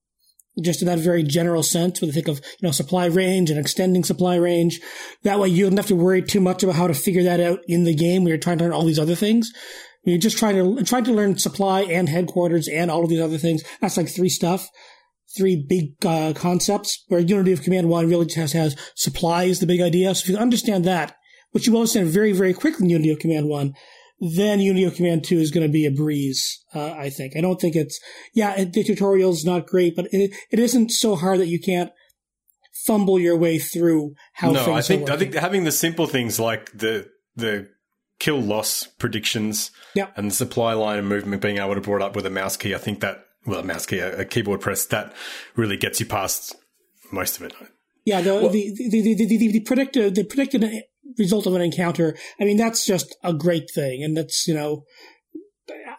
just 0.61 0.81
in 0.81 0.87
that 0.87 0.99
very 0.99 1.23
general 1.23 1.63
sense, 1.63 2.01
when 2.01 2.07
you 2.07 2.13
think 2.13 2.27
of, 2.27 2.37
you 2.59 2.67
know, 2.67 2.71
supply 2.71 3.05
range 3.05 3.49
and 3.49 3.59
extending 3.59 4.03
supply 4.03 4.35
range. 4.35 4.79
That 5.23 5.39
way 5.39 5.49
you 5.49 5.67
don't 5.69 5.77
have 5.77 5.87
to 5.87 5.95
worry 5.95 6.21
too 6.21 6.41
much 6.41 6.63
about 6.63 6.75
how 6.75 6.87
to 6.87 6.93
figure 6.93 7.23
that 7.23 7.39
out 7.39 7.59
in 7.67 7.83
the 7.83 7.95
game 7.95 8.23
when 8.23 8.29
you're 8.29 8.37
trying 8.37 8.57
to 8.57 8.65
learn 8.65 8.73
all 8.73 8.85
these 8.85 8.99
other 8.99 9.15
things. 9.15 9.51
You're 10.03 10.17
just 10.17 10.37
trying 10.37 10.55
to, 10.55 10.83
trying 10.83 11.03
to 11.05 11.13
learn 11.13 11.37
supply 11.37 11.81
and 11.81 12.09
headquarters 12.09 12.67
and 12.67 12.89
all 12.89 13.03
of 13.03 13.09
these 13.09 13.21
other 13.21 13.37
things. 13.37 13.63
That's 13.79 13.97
like 13.97 14.09
three 14.09 14.29
stuff, 14.29 14.67
three 15.37 15.63
big 15.67 15.93
uh, 16.05 16.33
concepts 16.35 17.03
where 17.07 17.19
Unity 17.19 17.53
of 17.53 17.61
Command 17.61 17.87
1 17.87 18.09
really 18.09 18.25
just 18.25 18.53
has 18.53 18.75
supply 18.95 19.43
is 19.43 19.59
the 19.59 19.67
big 19.67 19.79
idea. 19.79 20.13
So 20.15 20.23
if 20.23 20.29
you 20.29 20.37
understand 20.37 20.85
that, 20.85 21.15
which 21.51 21.67
you 21.67 21.73
will 21.73 21.81
understand 21.81 22.07
very, 22.07 22.31
very 22.31 22.53
quickly 22.53 22.85
in 22.85 22.89
Unity 22.89 23.11
of 23.11 23.19
Command 23.19 23.47
1, 23.47 23.73
then 24.21 24.59
Unity 24.59 24.89
Command 24.95 25.23
2 25.23 25.39
is 25.39 25.49
going 25.49 25.65
to 25.65 25.71
be 25.71 25.87
a 25.87 25.91
breeze, 25.91 26.63
uh, 26.75 26.91
I 26.91 27.09
think. 27.09 27.35
I 27.35 27.41
don't 27.41 27.59
think 27.59 27.75
it's, 27.75 27.99
yeah, 28.33 28.63
the 28.63 28.83
tutorial 28.83 29.31
is 29.31 29.43
not 29.43 29.65
great, 29.65 29.95
but 29.95 30.07
it, 30.11 30.31
it 30.51 30.59
isn't 30.59 30.91
so 30.91 31.15
hard 31.15 31.39
that 31.39 31.47
you 31.47 31.59
can't 31.59 31.91
fumble 32.85 33.19
your 33.19 33.35
way 33.35 33.57
through 33.57 34.13
how 34.33 34.51
no, 34.51 34.73
I 34.73 34.81
think, 34.81 35.09
I 35.09 35.17
think 35.17 35.33
having 35.33 35.63
the 35.63 35.71
simple 35.71 36.05
things 36.05 36.39
like 36.39 36.71
the, 36.71 37.09
the 37.35 37.69
kill 38.19 38.39
loss 38.39 38.85
predictions 38.85 39.71
yeah. 39.95 40.09
and 40.15 40.29
the 40.29 40.35
supply 40.35 40.73
line 40.73 40.99
and 40.99 41.09
movement 41.09 41.41
being 41.41 41.57
able 41.57 41.73
to 41.73 41.81
brought 41.81 42.03
up 42.03 42.15
with 42.15 42.25
a 42.27 42.29
mouse 42.29 42.55
key, 42.55 42.75
I 42.75 42.77
think 42.77 42.99
that, 42.99 43.25
well, 43.47 43.61
a 43.61 43.63
mouse 43.63 43.87
key, 43.87 43.97
a, 43.97 44.19
a 44.19 44.25
keyboard 44.25 44.61
press, 44.61 44.85
that 44.85 45.13
really 45.55 45.77
gets 45.77 45.99
you 45.99 46.05
past 46.05 46.55
most 47.11 47.37
of 47.37 47.43
it. 47.43 47.53
Yeah, 48.05 48.21
the, 48.21 48.35
well, 48.35 48.49
the, 48.49 48.71
the, 48.75 48.89
the, 48.89 49.15
the, 49.15 49.51
the, 49.51 49.59
predicted, 49.61 50.13
the 50.13 50.23
predicted 50.23 50.83
result 51.17 51.47
of 51.47 51.53
an 51.53 51.61
encounter. 51.61 52.15
I 52.39 52.45
mean, 52.45 52.57
that's 52.57 52.85
just 52.85 53.15
a 53.23 53.33
great 53.33 53.69
thing. 53.73 54.03
And 54.03 54.15
that's, 54.15 54.47
you 54.47 54.53
know, 54.53 54.83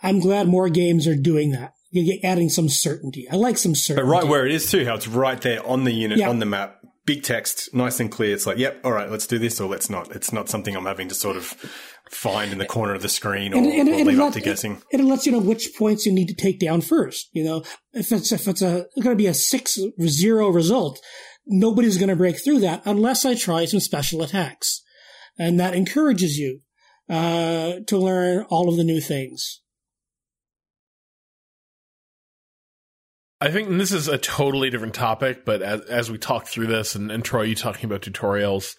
I'm 0.03 0.21
glad 0.21 0.49
more 0.49 0.69
games 0.69 1.07
are 1.07 1.17
doing 1.17 1.53
that. 1.53 1.75
You're 1.91 2.17
adding 2.25 2.49
some 2.49 2.69
certainty. 2.69 3.27
I 3.31 3.37
like 3.37 3.59
some 3.59 3.75
certainty. 3.75 4.07
But 4.07 4.11
right 4.11 4.27
where 4.27 4.47
it 4.47 4.53
is 4.53 4.71
too, 4.71 4.85
how 4.87 4.95
it's 4.95 5.09
right 5.09 5.41
there 5.41 5.65
on 5.67 5.85
the 5.85 5.93
unit, 5.93 6.19
yeah. 6.19 6.29
on 6.31 6.39
the 6.39 6.47
map, 6.47 6.79
big 7.05 7.23
text, 7.23 7.75
nice 7.75 8.01
and 8.01 8.11
clear. 8.11 8.35
It's 8.35 8.47
like, 8.47 8.59
yep, 8.59 8.81
all 8.85 8.93
right, 8.93 9.11
let's 9.11 9.27
do 9.27 9.39
this 9.39 9.61
or 9.61 9.69
let's 9.69 9.91
not. 9.91 10.11
It's 10.15 10.33
not 10.33 10.49
something 10.49 10.75
I'm 10.75 10.87
having 10.87 11.09
to 11.09 11.15
sort 11.15 11.37
of 11.37 11.55
find 12.11 12.53
in 12.53 12.59
the 12.59 12.67
corner 12.67 12.95
of 12.95 13.03
the 13.03 13.09
screen 13.09 13.53
or, 13.53 13.59
and, 13.59 13.67
and, 13.67 13.89
or 13.89 13.95
and 13.95 14.07
leave 14.07 14.21
up 14.21 14.33
to 14.35 14.41
guessing. 14.41 14.83
And 14.93 15.03
it 15.03 15.05
lets 15.05 15.27
you 15.27 15.33
know 15.33 15.39
which 15.39 15.71
points 15.77 16.07
you 16.07 16.13
need 16.13 16.29
to 16.29 16.35
take 16.35 16.59
down 16.59 16.81
first. 16.81 17.29
You 17.33 17.45
know, 17.45 17.65
if 17.93 18.13
it's 18.13 18.33
if 18.33 18.49
it's 18.49 18.63
a 18.63 18.87
going 18.97 19.17
to 19.17 19.23
be 19.23 19.27
a 19.27 19.35
six 19.35 19.79
zero 20.01 20.49
result, 20.49 20.99
nobody's 21.47 21.99
going 21.99 22.09
to 22.09 22.17
break 22.17 22.43
through 22.43 22.61
that 22.61 22.83
unless 22.85 23.25
I 23.25 23.35
try 23.35 23.65
some 23.65 23.81
special 23.81 24.23
attacks 24.23 24.83
and 25.39 25.59
that 25.61 25.75
encourages 25.75 26.39
you 26.39 26.61
uh, 27.09 27.81
to 27.87 27.99
learn 27.99 28.45
all 28.49 28.69
of 28.69 28.77
the 28.77 28.85
new 28.85 29.01
things. 29.01 29.61
I 33.41 33.51
think 33.51 33.71
this 33.71 33.91
is 33.91 34.07
a 34.07 34.19
totally 34.19 34.71
different 34.71 34.95
topic, 34.95 35.45
but 35.45 35.63
as, 35.63 35.81
as 35.83 36.11
we 36.11 36.17
talk 36.17 36.47
through 36.47 36.69
this, 36.69 36.95
and, 36.95 37.11
and 37.11 37.25
Troy, 37.25 37.43
you 37.43 37.57
talking 37.57 37.87
about 37.87 38.03
tutorials, 38.03 38.77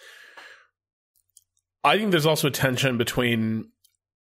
I 1.82 1.98
think 1.98 2.12
there's 2.12 2.24
also 2.24 2.48
a 2.48 2.50
tension 2.50 2.96
between 2.96 3.68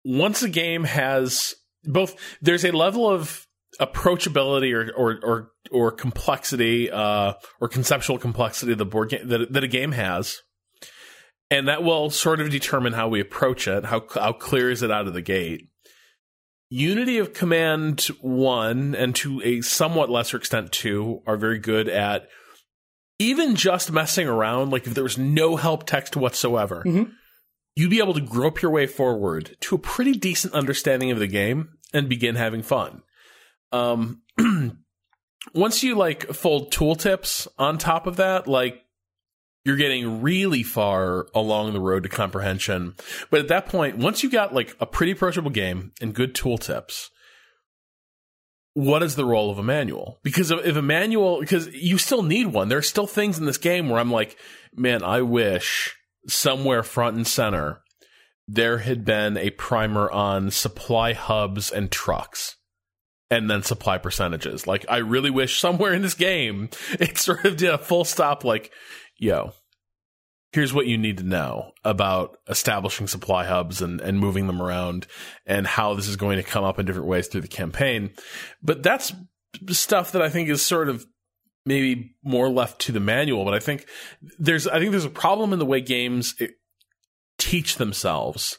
once 0.02 0.42
a 0.42 0.48
game 0.48 0.84
has 0.84 1.54
both, 1.84 2.16
there's 2.40 2.64
a 2.64 2.72
level 2.72 3.06
of 3.06 3.46
approachability 3.78 4.74
or 4.74 4.90
or 4.96 5.18
or, 5.22 5.50
or 5.70 5.92
complexity 5.92 6.90
uh, 6.90 7.34
or 7.60 7.68
conceptual 7.68 8.18
complexity 8.18 8.74
the 8.74 8.84
board 8.84 9.10
game 9.10 9.28
that, 9.28 9.52
that 9.52 9.64
a 9.64 9.68
game 9.68 9.92
has 9.92 10.40
and 11.50 11.68
that 11.68 11.82
will 11.82 12.10
sort 12.10 12.40
of 12.40 12.50
determine 12.50 12.92
how 12.92 13.08
we 13.08 13.20
approach 13.20 13.66
it. 13.66 13.84
How 13.84 14.06
how 14.14 14.32
clear 14.32 14.70
is 14.70 14.82
it 14.82 14.90
out 14.90 15.06
of 15.06 15.14
the 15.14 15.22
gate? 15.22 15.68
Unity 16.70 17.18
of 17.18 17.34
Command 17.34 18.02
one 18.20 18.94
and 18.94 19.14
to 19.16 19.42
a 19.42 19.60
somewhat 19.60 20.08
lesser 20.08 20.36
extent 20.36 20.70
two 20.70 21.22
are 21.26 21.36
very 21.36 21.58
good 21.58 21.88
at 21.88 22.28
even 23.18 23.56
just 23.56 23.90
messing 23.90 24.28
around. 24.28 24.70
Like 24.70 24.86
if 24.86 24.94
there 24.94 25.04
was 25.04 25.18
no 25.18 25.56
help 25.56 25.84
text 25.84 26.16
whatsoever, 26.16 26.84
mm-hmm. 26.86 27.10
you'd 27.74 27.90
be 27.90 27.98
able 27.98 28.14
to 28.14 28.20
grope 28.20 28.62
your 28.62 28.70
way 28.70 28.86
forward 28.86 29.56
to 29.60 29.74
a 29.74 29.78
pretty 29.78 30.12
decent 30.12 30.54
understanding 30.54 31.10
of 31.10 31.18
the 31.18 31.26
game 31.26 31.70
and 31.92 32.08
begin 32.08 32.36
having 32.36 32.62
fun. 32.62 33.02
Um, 33.72 34.22
once 35.54 35.82
you 35.82 35.96
like 35.96 36.32
fold 36.32 36.72
tooltips 36.72 37.48
on 37.58 37.78
top 37.78 38.06
of 38.06 38.16
that, 38.16 38.46
like 38.46 38.84
you're 39.64 39.76
getting 39.76 40.22
really 40.22 40.62
far 40.62 41.26
along 41.34 41.72
the 41.72 41.80
road 41.80 42.04
to 42.04 42.08
comprehension. 42.08 42.94
But 43.30 43.40
at 43.40 43.48
that 43.48 43.66
point, 43.66 43.98
once 43.98 44.22
you 44.22 44.30
got 44.30 44.54
like 44.54 44.74
a 44.80 44.86
pretty 44.86 45.12
approachable 45.12 45.50
game 45.50 45.92
and 46.00 46.14
good 46.14 46.34
tooltips, 46.34 47.08
what 48.74 49.02
is 49.02 49.16
the 49.16 49.24
role 49.24 49.50
of 49.50 49.58
a 49.58 49.62
manual? 49.62 50.20
Because 50.22 50.50
if 50.50 50.76
a 50.76 50.82
manual, 50.82 51.40
because 51.40 51.68
you 51.74 51.98
still 51.98 52.22
need 52.22 52.46
one. 52.46 52.68
There 52.68 52.78
are 52.78 52.82
still 52.82 53.06
things 53.06 53.38
in 53.38 53.44
this 53.44 53.58
game 53.58 53.88
where 53.88 54.00
I'm 54.00 54.10
like, 54.10 54.36
man, 54.74 55.02
I 55.02 55.22
wish 55.22 55.96
somewhere 56.26 56.82
front 56.82 57.16
and 57.16 57.26
center 57.26 57.82
there 58.52 58.78
had 58.78 59.04
been 59.04 59.36
a 59.36 59.50
primer 59.50 60.10
on 60.10 60.50
supply 60.50 61.12
hubs 61.12 61.70
and 61.70 61.90
trucks 61.90 62.56
and 63.30 63.48
then 63.48 63.62
supply 63.62 63.96
percentages. 63.96 64.66
Like, 64.66 64.84
I 64.88 64.98
really 64.98 65.30
wish 65.30 65.60
somewhere 65.60 65.94
in 65.94 66.02
this 66.02 66.14
game 66.14 66.68
it 66.98 67.16
sort 67.16 67.44
of 67.44 67.56
did 67.56 67.70
a 67.70 67.78
full 67.78 68.04
stop, 68.04 68.44
like, 68.44 68.72
yo, 69.20 69.52
here's 70.52 70.74
what 70.74 70.86
you 70.86 70.98
need 70.98 71.18
to 71.18 71.22
know 71.22 71.70
about 71.84 72.38
establishing 72.48 73.06
supply 73.06 73.44
hubs 73.44 73.80
and, 73.80 74.00
and 74.00 74.18
moving 74.18 74.48
them 74.48 74.60
around 74.60 75.06
and 75.46 75.66
how 75.66 75.94
this 75.94 76.08
is 76.08 76.16
going 76.16 76.36
to 76.38 76.42
come 76.42 76.64
up 76.64 76.78
in 76.78 76.86
different 76.86 77.06
ways 77.06 77.28
through 77.28 77.42
the 77.42 77.48
campaign. 77.48 78.10
But 78.60 78.82
that's 78.82 79.12
stuff 79.68 80.12
that 80.12 80.22
I 80.22 80.28
think 80.28 80.48
is 80.48 80.62
sort 80.62 80.88
of 80.88 81.06
maybe 81.64 82.16
more 82.24 82.48
left 82.48 82.80
to 82.80 82.92
the 82.92 83.00
manual. 83.00 83.44
But 83.44 83.54
I 83.54 83.60
think 83.60 83.86
there's, 84.38 84.66
I 84.66 84.80
think 84.80 84.90
there's 84.90 85.04
a 85.04 85.10
problem 85.10 85.52
in 85.52 85.60
the 85.60 85.66
way 85.66 85.80
games 85.80 86.34
eh, 86.40 86.48
teach 87.38 87.76
themselves 87.76 88.58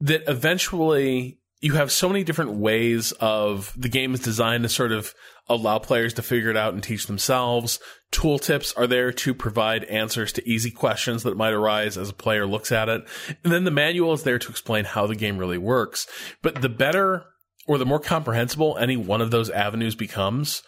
that 0.00 0.22
eventually 0.26 1.38
you 1.60 1.74
have 1.74 1.92
so 1.92 2.08
many 2.08 2.24
different 2.24 2.52
ways 2.52 3.12
of 3.12 3.72
the 3.76 3.88
game 3.88 4.14
is 4.14 4.20
designed 4.20 4.62
to 4.62 4.68
sort 4.68 4.92
of 4.92 5.14
allow 5.48 5.78
players 5.78 6.14
to 6.14 6.22
figure 6.22 6.50
it 6.50 6.56
out 6.56 6.74
and 6.74 6.82
teach 6.82 7.06
themselves. 7.06 7.78
Tooltips 8.12 8.72
are 8.76 8.86
there 8.86 9.10
to 9.10 9.34
provide 9.34 9.84
answers 9.84 10.32
to 10.32 10.48
easy 10.48 10.70
questions 10.70 11.22
that 11.22 11.36
might 11.36 11.52
arise 11.52 11.96
as 11.98 12.10
a 12.10 12.14
player 12.14 12.46
looks 12.46 12.70
at 12.70 12.88
it. 12.88 13.04
And 13.42 13.52
then 13.52 13.64
the 13.64 13.70
manual 13.70 14.12
is 14.12 14.22
there 14.22 14.38
to 14.38 14.50
explain 14.50 14.84
how 14.84 15.06
the 15.06 15.16
game 15.16 15.38
really 15.38 15.58
works. 15.58 16.06
But 16.42 16.62
the 16.62 16.68
better 16.68 17.24
or 17.66 17.78
the 17.78 17.86
more 17.86 18.00
comprehensible 18.00 18.76
any 18.76 18.96
one 18.96 19.20
of 19.20 19.30
those 19.30 19.50
avenues 19.50 19.94
becomes, 19.94 20.62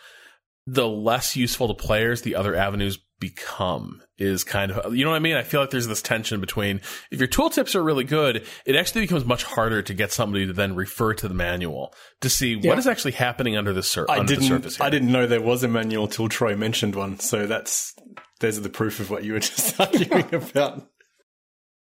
the 0.66 0.88
less 0.88 1.36
useful 1.36 1.68
to 1.68 1.74
players 1.74 2.22
the 2.22 2.34
other 2.34 2.54
avenues 2.54 2.98
become 3.28 4.02
is 4.18 4.44
kind 4.44 4.70
of 4.70 4.94
you 4.94 5.02
know 5.02 5.10
what 5.10 5.16
I 5.16 5.20
mean? 5.20 5.34
I 5.34 5.42
feel 5.42 5.60
like 5.60 5.70
there's 5.70 5.86
this 5.86 6.02
tension 6.02 6.40
between 6.40 6.82
if 7.10 7.18
your 7.18 7.28
tooltips 7.28 7.74
are 7.74 7.82
really 7.82 8.04
good, 8.04 8.44
it 8.66 8.76
actually 8.76 9.00
becomes 9.00 9.24
much 9.24 9.44
harder 9.44 9.80
to 9.80 9.94
get 9.94 10.12
somebody 10.12 10.46
to 10.46 10.52
then 10.52 10.74
refer 10.74 11.14
to 11.14 11.26
the 11.26 11.34
manual 11.34 11.94
to 12.20 12.28
see 12.28 12.54
yeah. 12.54 12.68
what 12.68 12.78
is 12.78 12.86
actually 12.86 13.12
happening 13.12 13.56
under 13.56 13.72
the, 13.72 13.82
sur- 13.82 14.06
I 14.08 14.18
under 14.18 14.34
didn't, 14.34 14.42
the 14.42 14.48
surface. 14.48 14.76
Here. 14.76 14.86
I 14.86 14.90
didn't 14.90 15.10
know 15.10 15.26
there 15.26 15.40
was 15.40 15.64
a 15.64 15.68
manual 15.68 16.06
till 16.06 16.28
Troy 16.28 16.54
mentioned 16.54 16.94
one, 16.94 17.18
so 17.18 17.46
that's 17.46 17.94
there's 18.40 18.60
the 18.60 18.68
proof 18.68 19.00
of 19.00 19.08
what 19.08 19.24
you 19.24 19.32
were 19.32 19.40
just 19.52 19.80
arguing 19.80 20.34
about. 20.34 20.86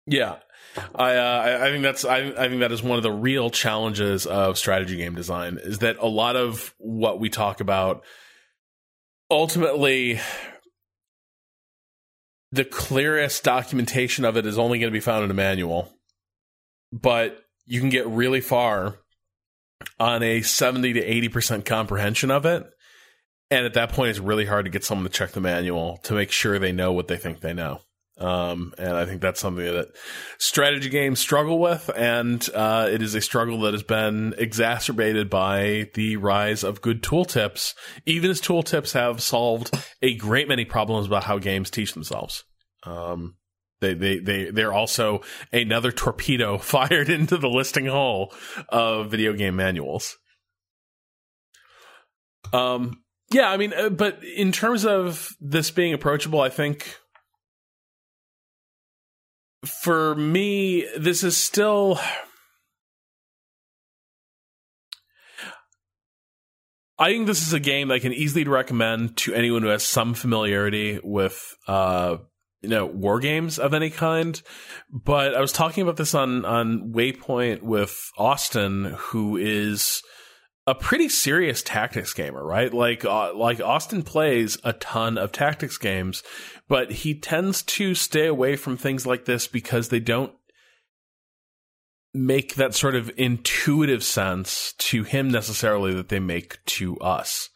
Yeah. 0.07 0.37
I, 0.95 1.17
uh, 1.17 1.59
I 1.63 1.71
think 1.71 1.83
that's 1.83 2.05
I, 2.05 2.19
I 2.19 2.49
think 2.49 2.61
that 2.61 2.73
is 2.73 2.83
one 2.83 2.97
of 2.97 3.03
the 3.03 3.13
real 3.13 3.51
challenges 3.51 4.27
of 4.27 4.59
strategy 4.59 4.97
game 4.97 5.15
design 5.15 5.59
is 5.63 5.79
that 5.79 5.97
a 5.99 6.07
lot 6.07 6.37
of 6.37 6.75
what 6.79 7.19
we 7.19 7.29
talk 7.29 7.61
about 7.61 8.05
ultimately 9.31 10.21
the 12.53 12.65
clearest 12.65 13.45
documentation 13.45 14.25
of 14.25 14.37
it 14.37 14.47
is 14.47 14.59
only 14.59 14.79
going 14.79 14.91
to 14.91 14.97
be 14.97 15.01
found 15.01 15.25
in 15.25 15.31
a 15.31 15.35
manual, 15.35 15.93
but 16.93 17.39
you 17.67 17.81
can 17.81 17.91
get 17.91 18.07
really 18.07 18.41
far 18.41 18.99
on 19.99 20.23
a 20.23 20.43
70 20.43 20.95
to 20.95 21.29
80% 21.31 21.65
comprehension 21.65 22.31
of 22.31 22.45
it. 22.47 22.67
And 23.51 23.67
at 23.67 23.75
that 23.75 23.93
point, 23.93 24.11
it's 24.11 24.19
really 24.19 24.47
hard 24.47 24.65
to 24.65 24.71
get 24.71 24.85
someone 24.85 25.05
to 25.05 25.11
check 25.11 25.33
the 25.33 25.41
manual 25.41 25.99
to 26.05 26.15
make 26.15 26.31
sure 26.31 26.59
they 26.59 26.73
know 26.73 26.93
what 26.93 27.09
they 27.09 27.17
think 27.17 27.41
they 27.41 27.53
know. 27.53 27.81
Um, 28.21 28.75
and 28.77 28.95
I 28.95 29.07
think 29.07 29.23
that's 29.23 29.41
something 29.41 29.65
that 29.65 29.89
strategy 30.39 30.91
games 30.91 31.21
struggle 31.21 31.59
with, 31.59 31.91
and 31.97 32.47
uh, 32.55 32.87
it 32.91 33.01
is 33.01 33.15
a 33.15 33.21
struggle 33.23 33.61
that 33.61 33.73
has 33.73 33.83
been 33.83 34.35
exacerbated 34.37 35.31
by 35.31 35.89
the 35.95 36.17
rise 36.17 36.63
of 36.63 36.83
good 36.83 37.03
tooltips. 37.03 37.75
Even 38.05 38.31
as 38.31 38.41
tooltips 38.41 38.93
have 38.93 39.23
solved 39.23 39.75
a 40.03 40.15
great 40.17 40.49
many 40.49 40.67
problems 40.67 41.07
about 41.07 41.25
how 41.25 41.39
games 41.39 41.71
teach 41.71 41.95
themselves. 41.95 42.45
Um, 42.85 43.37
they, 43.81 43.95
they, 43.95 44.19
they, 44.19 44.51
they're 44.51 44.73
also 44.73 45.23
another 45.51 45.91
torpedo 45.91 46.59
fired 46.59 47.09
into 47.09 47.39
the 47.39 47.49
listing 47.49 47.87
hole 47.87 48.35
of 48.69 49.11
video 49.11 49.33
game 49.33 49.57
manuals. 49.57 50.19
Um, 52.53 53.03
yeah, 53.31 53.51
I 53.51 53.57
mean, 53.57 53.73
uh, 53.73 53.89
but 53.89 54.23
in 54.25 54.53
terms 54.53 54.85
of 54.85 55.31
this 55.41 55.71
being 55.71 55.95
approachable, 55.95 56.41
I 56.41 56.51
think 56.51 56.97
for 59.67 60.15
me, 60.15 60.87
this 60.97 61.23
is 61.23 61.37
still. 61.37 61.99
I 66.99 67.11
think 67.11 67.27
this 67.27 67.47
is 67.47 67.55
a 67.55 67.61
game 67.61 67.89
that 67.89 67.95
I 67.95 67.99
can 67.99 68.13
easily 68.13 68.45
recommend 68.45 69.17
to 69.19 69.33
anyone 69.33 69.63
who 69.63 69.69
has 69.69 69.83
some 69.83 70.13
familiarity 70.13 71.01
with, 71.03 71.57
uh, 71.67 72.19
you 72.61 72.69
know, 72.69 72.85
war 72.85 73.21
games 73.21 73.59
of 73.59 73.73
any 73.73 73.89
kind. 73.89 74.41
But 74.91 75.35
I 75.35 75.41
was 75.41 75.53
talking 75.53 75.83
about 75.83 75.97
this 75.97 76.15
on 76.15 76.45
on 76.45 76.93
Waypoint 76.93 77.63
with 77.63 77.99
Austin, 78.19 78.97
who 78.99 79.37
is 79.37 80.03
a 80.67 80.75
pretty 80.75 81.09
serious 81.09 81.63
tactics 81.63 82.13
gamer, 82.13 82.45
right? 82.45 82.73
Like 82.73 83.05
uh, 83.05 83.35
like 83.35 83.61
Austin 83.61 84.03
plays 84.03 84.59
a 84.63 84.73
ton 84.75 85.19
of 85.19 85.33
tactics 85.33 85.79
games, 85.79 86.23
but 86.69 86.91
he 86.91 87.19
tends 87.19 87.63
to 87.63 87.95
stay 87.95 88.27
away 88.27 88.57
from 88.57 88.77
things 88.77 89.07
like 89.07 89.25
this 89.25 89.47
because 89.47 89.89
they 89.89 90.01
don't 90.01 90.33
make 92.13 92.57
that 92.57 92.75
sort 92.75 92.95
of 92.95 93.11
intuitive 93.17 94.03
sense 94.03 94.75
to 94.79 95.05
him 95.05 95.31
necessarily 95.31 95.95
that 95.95 96.09
they 96.09 96.19
make 96.19 96.65
to 96.67 96.99
us. 96.99 97.51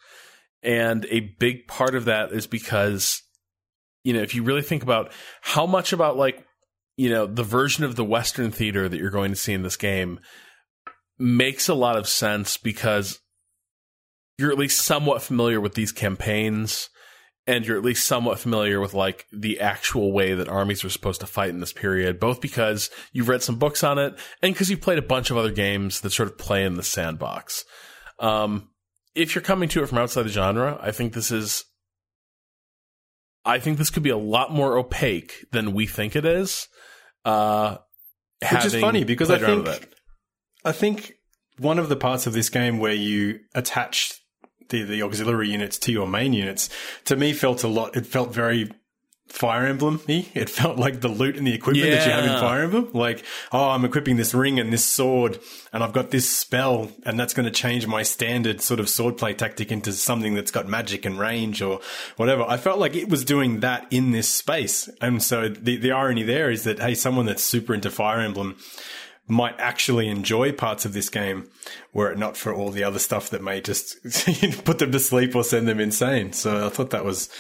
And 0.63 1.05
a 1.11 1.21
big 1.21 1.67
part 1.67 1.95
of 1.95 2.07
that 2.07 2.33
is 2.33 2.47
because 2.47 3.23
you 4.03 4.13
know, 4.13 4.21
if 4.21 4.35
you 4.35 4.43
really 4.43 4.63
think 4.63 4.83
about 4.83 5.13
how 5.41 5.67
much 5.67 5.93
about 5.93 6.17
like 6.17 6.45
you 6.97 7.11
know, 7.11 7.27
the 7.27 7.43
version 7.43 7.85
of 7.85 7.97
the 7.97 8.05
western 8.05 8.51
theater 8.53 8.89
that 8.89 8.99
you're 8.99 9.11
going 9.11 9.33
to 9.33 9.37
see 9.37 9.53
in 9.53 9.63
this 9.63 9.77
game 9.77 10.21
makes 11.19 11.69
a 11.69 11.75
lot 11.75 11.97
of 11.97 12.09
sense 12.09 12.57
because 12.57 13.21
you're 14.39 14.51
at 14.51 14.59
least 14.59 14.81
somewhat 14.81 15.23
familiar 15.23 15.61
with 15.61 15.75
these 15.75 15.93
campaigns 15.93 16.91
and 17.47 17.67
you're 17.67 17.77
at 17.77 17.85
least 17.85 18.07
somewhat 18.07 18.39
familiar 18.39 18.81
with 18.81 18.95
like 18.95 19.27
the 19.33 19.61
actual 19.61 20.13
way 20.13 20.35
that 20.35 20.49
armies 20.49 20.83
were 20.83 20.91
supposed 20.91 21.21
to 21.21 21.27
fight 21.27 21.51
in 21.51 21.61
this 21.61 21.73
period 21.73 22.19
both 22.19 22.41
because 22.41 22.91
you've 23.13 23.29
read 23.29 23.43
some 23.43 23.59
books 23.59 23.85
on 23.85 23.99
it 23.99 24.15
and 24.43 24.55
because 24.55 24.71
you've 24.71 24.81
played 24.81 24.99
a 24.99 25.03
bunch 25.03 25.31
of 25.31 25.37
other 25.37 25.53
games 25.53 26.01
that 26.01 26.11
sort 26.11 26.29
of 26.29 26.39
play 26.39 26.65
in 26.65 26.75
the 26.75 26.83
sandbox. 26.83 27.65
Um, 28.19 28.71
if 29.15 29.35
you're 29.35 29.43
coming 29.43 29.69
to 29.71 29.83
it 29.83 29.89
from 29.89 29.99
outside 29.99 30.25
the 30.25 30.29
genre 30.29 30.79
i 30.83 30.91
think 30.91 31.13
this 31.13 31.31
is 31.31 31.65
i 33.45 33.59
think 33.59 33.79
this 33.79 33.91
could 33.91 34.03
be 34.03 34.11
a 34.11 34.17
lot 34.17 34.53
more 34.53 34.77
opaque 34.77 35.45
than 35.53 35.73
we 35.73 35.87
think 35.87 36.17
it 36.17 36.25
is 36.25 36.69
uh, 37.25 37.77
which 38.53 38.65
is 38.67 38.75
funny 38.77 39.05
because 39.05 39.31
i 39.31 39.39
think 39.39 39.94
I 40.65 40.73
think 40.73 41.15
one 41.59 41.79
of 41.79 41.89
the 41.89 41.97
parts 41.97 42.27
of 42.27 42.33
this 42.33 42.49
game 42.49 42.79
where 42.79 42.93
you 42.93 43.41
attach 43.55 44.21
the, 44.71 44.83
the 44.83 45.03
auxiliary 45.03 45.51
units 45.51 45.79
to 45.81 45.93
your 45.93 46.07
main 46.07 46.33
units, 46.33 46.71
to 47.05 47.17
me 47.17 47.33
felt 47.33 47.63
a 47.63 47.69
lot, 47.69 47.97
it 47.97 48.07
felt 48.07 48.33
very 48.33 48.71
Fire 49.29 49.65
Emblem 49.65 50.01
me. 50.07 50.29
It 50.35 50.51
felt 50.51 50.79
like 50.79 51.01
the 51.01 51.09
loot 51.09 51.37
and 51.37 51.47
the 51.47 51.55
equipment 51.55 51.89
yeah. 51.89 51.97
that 51.97 52.07
you 52.07 52.13
have 52.13 52.25
in 52.25 52.41
Fire 52.41 52.63
Emblem. 52.63 52.91
Like, 52.93 53.25
oh, 53.53 53.71
I'm 53.71 53.85
equipping 53.85 54.17
this 54.17 54.35
ring 54.35 54.61
and 54.61 54.73
this 54.73 54.85
sword, 54.85 55.41
and 55.73 55.83
I've 55.83 55.95
got 55.95 56.11
this 56.11 56.29
spell, 56.29 56.93
and 57.05 57.19
that's 57.19 57.33
going 57.33 57.47
to 57.47 57.51
change 57.51 57.87
my 57.87 58.03
standard 58.03 58.61
sort 58.61 58.81
of 58.81 58.87
swordplay 58.87 59.37
tactic 59.37 59.73
into 59.73 59.93
something 59.93 60.35
that's 60.35 60.51
got 60.51 60.69
magic 60.69 61.07
and 61.07 61.19
range 61.19 61.63
or 61.63 61.81
whatever. 62.17 62.43
I 62.43 62.59
felt 62.59 62.79
like 62.79 62.95
it 62.95 63.09
was 63.09 63.25
doing 63.25 63.61
that 63.61 63.87
in 63.91 64.13
this 64.13 64.29
space. 64.29 64.91
And 65.01 65.23
so 65.23 65.49
the, 65.49 65.79
the 65.79 65.91
irony 65.91 66.23
there 66.23 66.51
is 66.51 66.65
that, 66.65 66.79
hey, 66.79 66.95
someone 66.95 67.25
that's 67.27 67.43
super 67.43 67.75
into 67.75 67.91
Fire 67.91 68.21
Emblem 68.21 68.57
might 69.27 69.59
actually 69.59 70.09
enjoy 70.09 70.53
parts 70.53 70.85
of 70.85 70.93
this 70.93 71.09
game 71.09 71.49
were 71.93 72.13
it 72.13 72.19
not 72.19 72.37
for 72.37 72.53
all 72.53 72.71
the 72.71 72.85
other 72.85 72.99
stuff 72.99 73.31
that 73.31 73.43
may 73.43 73.61
just 73.61 73.97
put 74.65 74.79
them 74.79 74.93
to 74.93 75.01
sleep 75.01 75.35
or 75.35 75.43
send 75.43 75.67
them 75.67 75.81
insane. 75.81 76.33
So 76.33 76.67
I 76.67 76.69
thought 76.69 76.91
that 76.91 77.05
was, 77.05 77.31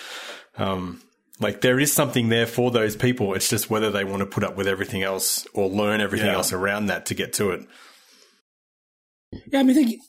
um, 0.56 1.02
like 1.40 1.60
there 1.60 1.78
is 1.78 1.92
something 1.92 2.28
there 2.28 2.46
for 2.46 2.70
those 2.70 2.96
people. 2.96 3.34
It's 3.34 3.50
just 3.50 3.68
whether 3.68 3.90
they 3.90 4.04
want 4.04 4.20
to 4.20 4.26
put 4.26 4.44
up 4.44 4.56
with 4.56 4.66
everything 4.66 5.02
else 5.02 5.46
or 5.52 5.68
learn 5.68 6.00
everything 6.00 6.28
yeah. 6.28 6.34
else 6.34 6.52
around 6.52 6.86
that 6.86 7.06
to 7.06 7.14
get 7.14 7.34
to 7.34 7.50
it. 7.50 7.66
Yeah, 9.48 9.60
I 9.60 9.62
mean, 9.64 9.70
I 9.70 9.74
think 9.74 10.00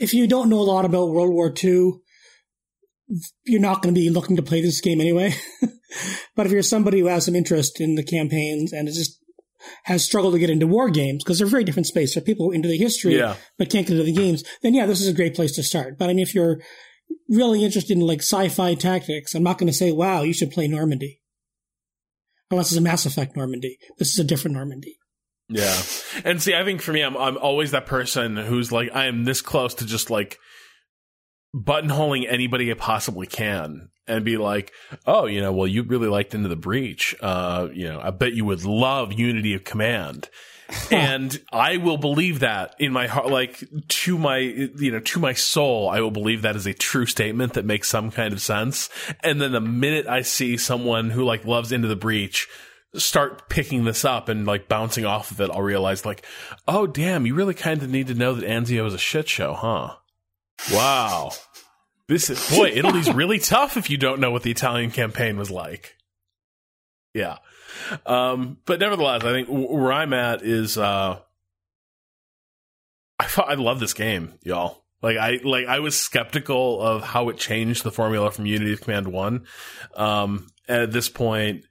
if 0.00 0.14
you 0.14 0.26
don't 0.26 0.48
know 0.48 0.60
a 0.60 0.62
lot 0.62 0.84
about 0.84 1.10
World 1.10 1.30
War 1.30 1.52
II, 1.62 1.92
you're 3.44 3.60
not 3.60 3.82
going 3.82 3.94
to 3.94 4.00
be 4.00 4.10
looking 4.10 4.36
to 4.36 4.42
play 4.42 4.62
this 4.62 4.80
game 4.80 5.00
anyway. 5.00 5.34
but 6.34 6.46
if 6.46 6.52
you're 6.52 6.62
somebody 6.62 7.00
who 7.00 7.06
has 7.06 7.26
some 7.26 7.36
interest 7.36 7.80
in 7.80 7.94
the 7.94 8.02
campaigns 8.02 8.72
and 8.72 8.88
is 8.88 8.96
just 8.96 9.21
has 9.84 10.04
struggled 10.04 10.34
to 10.34 10.38
get 10.38 10.50
into 10.50 10.66
war 10.66 10.90
games 10.90 11.22
because 11.22 11.38
they're 11.38 11.46
very 11.46 11.64
different 11.64 11.86
space. 11.86 12.14
There 12.14 12.22
are 12.22 12.24
people 12.24 12.50
into 12.50 12.68
the 12.68 12.78
history 12.78 13.16
yeah. 13.16 13.36
but 13.58 13.70
can't 13.70 13.86
get 13.86 13.96
into 13.96 14.04
the 14.04 14.12
games. 14.12 14.44
Then 14.62 14.74
yeah, 14.74 14.86
this 14.86 15.00
is 15.00 15.08
a 15.08 15.12
great 15.12 15.34
place 15.34 15.54
to 15.56 15.62
start. 15.62 15.98
But 15.98 16.06
I 16.10 16.14
mean, 16.14 16.22
if 16.22 16.34
you're 16.34 16.60
really 17.28 17.64
interested 17.64 17.96
in 17.96 18.06
like 18.06 18.20
sci-fi 18.20 18.74
tactics, 18.74 19.34
I'm 19.34 19.42
not 19.42 19.58
going 19.58 19.68
to 19.68 19.72
say, 19.72 19.92
wow, 19.92 20.22
you 20.22 20.32
should 20.32 20.50
play 20.50 20.68
Normandy. 20.68 21.20
Unless 22.50 22.70
it's 22.70 22.78
a 22.78 22.82
Mass 22.82 23.06
Effect 23.06 23.36
Normandy. 23.36 23.78
This 23.98 24.12
is 24.12 24.18
a 24.18 24.24
different 24.24 24.56
Normandy. 24.56 24.98
Yeah. 25.48 25.80
And 26.24 26.40
see, 26.40 26.54
I 26.54 26.64
think 26.64 26.82
for 26.82 26.92
me, 26.92 27.02
I'm, 27.02 27.16
I'm 27.16 27.38
always 27.38 27.70
that 27.70 27.86
person 27.86 28.36
who's 28.36 28.70
like, 28.70 28.90
I 28.94 29.06
am 29.06 29.24
this 29.24 29.40
close 29.40 29.74
to 29.76 29.86
just 29.86 30.10
like 30.10 30.38
buttonholing 31.54 32.26
anybody 32.28 32.70
I 32.70 32.74
possibly 32.74 33.26
can 33.26 33.88
and 34.06 34.24
be 34.24 34.36
like, 34.36 34.72
oh, 35.06 35.26
you 35.26 35.40
know, 35.40 35.52
well, 35.52 35.66
you 35.66 35.82
really 35.82 36.08
liked 36.08 36.34
Into 36.34 36.48
the 36.48 36.56
Breach. 36.56 37.14
Uh, 37.20 37.68
you 37.72 37.88
know, 37.88 38.00
I 38.02 38.10
bet 38.10 38.32
you 38.32 38.44
would 38.44 38.64
love 38.64 39.12
Unity 39.12 39.54
of 39.54 39.64
Command. 39.64 40.28
and 40.90 41.40
I 41.52 41.76
will 41.76 41.98
believe 41.98 42.40
that 42.40 42.74
in 42.78 42.92
my 42.92 43.06
heart, 43.06 43.28
like 43.28 43.62
to 43.88 44.18
my, 44.18 44.38
you 44.38 44.90
know, 44.90 45.00
to 45.00 45.20
my 45.20 45.34
soul, 45.34 45.88
I 45.88 46.00
will 46.00 46.10
believe 46.10 46.42
that 46.42 46.56
is 46.56 46.66
a 46.66 46.72
true 46.72 47.06
statement 47.06 47.54
that 47.54 47.64
makes 47.64 47.88
some 47.88 48.10
kind 48.10 48.32
of 48.32 48.40
sense. 48.40 48.88
And 49.20 49.40
then 49.40 49.52
the 49.52 49.60
minute 49.60 50.06
I 50.06 50.22
see 50.22 50.56
someone 50.56 51.10
who 51.10 51.24
like 51.24 51.44
loves 51.44 51.72
Into 51.72 51.88
the 51.88 51.96
Breach 51.96 52.48
start 52.94 53.48
picking 53.48 53.84
this 53.84 54.04
up 54.04 54.28
and 54.28 54.46
like 54.46 54.68
bouncing 54.68 55.04
off 55.04 55.30
of 55.30 55.40
it, 55.40 55.50
I'll 55.50 55.62
realize 55.62 56.06
like, 56.06 56.24
oh 56.66 56.86
damn, 56.86 57.26
you 57.26 57.34
really 57.34 57.54
kind 57.54 57.82
of 57.82 57.90
need 57.90 58.06
to 58.08 58.14
know 58.14 58.34
that 58.34 58.48
Anzio 58.48 58.86
is 58.86 58.94
a 58.94 58.98
shit 58.98 59.28
show, 59.28 59.54
huh? 59.54 59.96
Wow. 60.72 61.32
This 62.08 62.30
is, 62.30 62.50
boy, 62.50 62.66
Italy's 62.74 63.12
really 63.12 63.38
tough 63.38 63.76
if 63.76 63.90
you 63.90 63.96
don't 63.96 64.20
know 64.20 64.30
what 64.30 64.42
the 64.42 64.50
Italian 64.50 64.90
campaign 64.90 65.36
was 65.36 65.50
like. 65.50 65.96
Yeah. 67.14 67.38
Um, 68.06 68.58
but 68.64 68.80
nevertheless, 68.80 69.24
I 69.24 69.32
think 69.32 69.48
where 69.48 69.92
I'm 69.92 70.12
at 70.12 70.42
is, 70.42 70.78
uh, 70.78 71.18
I 73.18 73.42
I 73.46 73.54
love 73.54 73.80
this 73.80 73.94
game, 73.94 74.34
y'all. 74.42 74.82
Like 75.02 75.16
I 75.16 75.40
like 75.42 75.66
I 75.66 75.80
was 75.80 76.00
skeptical 76.00 76.80
of 76.80 77.02
how 77.02 77.28
it 77.28 77.36
changed 77.36 77.82
the 77.82 77.90
formula 77.90 78.30
from 78.30 78.46
Unity 78.46 78.72
of 78.72 78.80
Command 78.80 79.08
One. 79.08 79.46
Um, 79.94 80.46
at 80.68 80.92
this 80.92 81.08
point, 81.08 81.64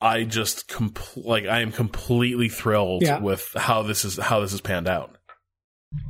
I 0.00 0.24
just 0.24 0.68
compl- 0.68 1.24
like 1.24 1.46
I 1.46 1.60
am 1.60 1.72
completely 1.72 2.48
thrilled 2.48 3.02
yeah. 3.02 3.18
with 3.18 3.48
how 3.56 3.82
this 3.82 4.04
is 4.04 4.18
how 4.18 4.40
this 4.40 4.50
has 4.50 4.60
panned 4.60 4.88
out. 4.88 5.16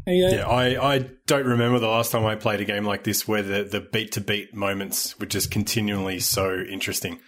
Yeah, 0.06 0.46
I, 0.46 0.94
I 0.94 0.98
don't 1.26 1.46
remember 1.46 1.78
the 1.78 1.88
last 1.88 2.12
time 2.12 2.26
I 2.26 2.34
played 2.34 2.60
a 2.60 2.64
game 2.64 2.84
like 2.84 3.04
this 3.04 3.26
where 3.26 3.42
the, 3.42 3.64
the 3.64 3.80
beat 3.80 4.12
to 4.12 4.20
beat 4.20 4.54
moments 4.54 5.18
were 5.18 5.26
just 5.26 5.50
continually 5.50 6.20
so 6.20 6.58
interesting. 6.58 7.20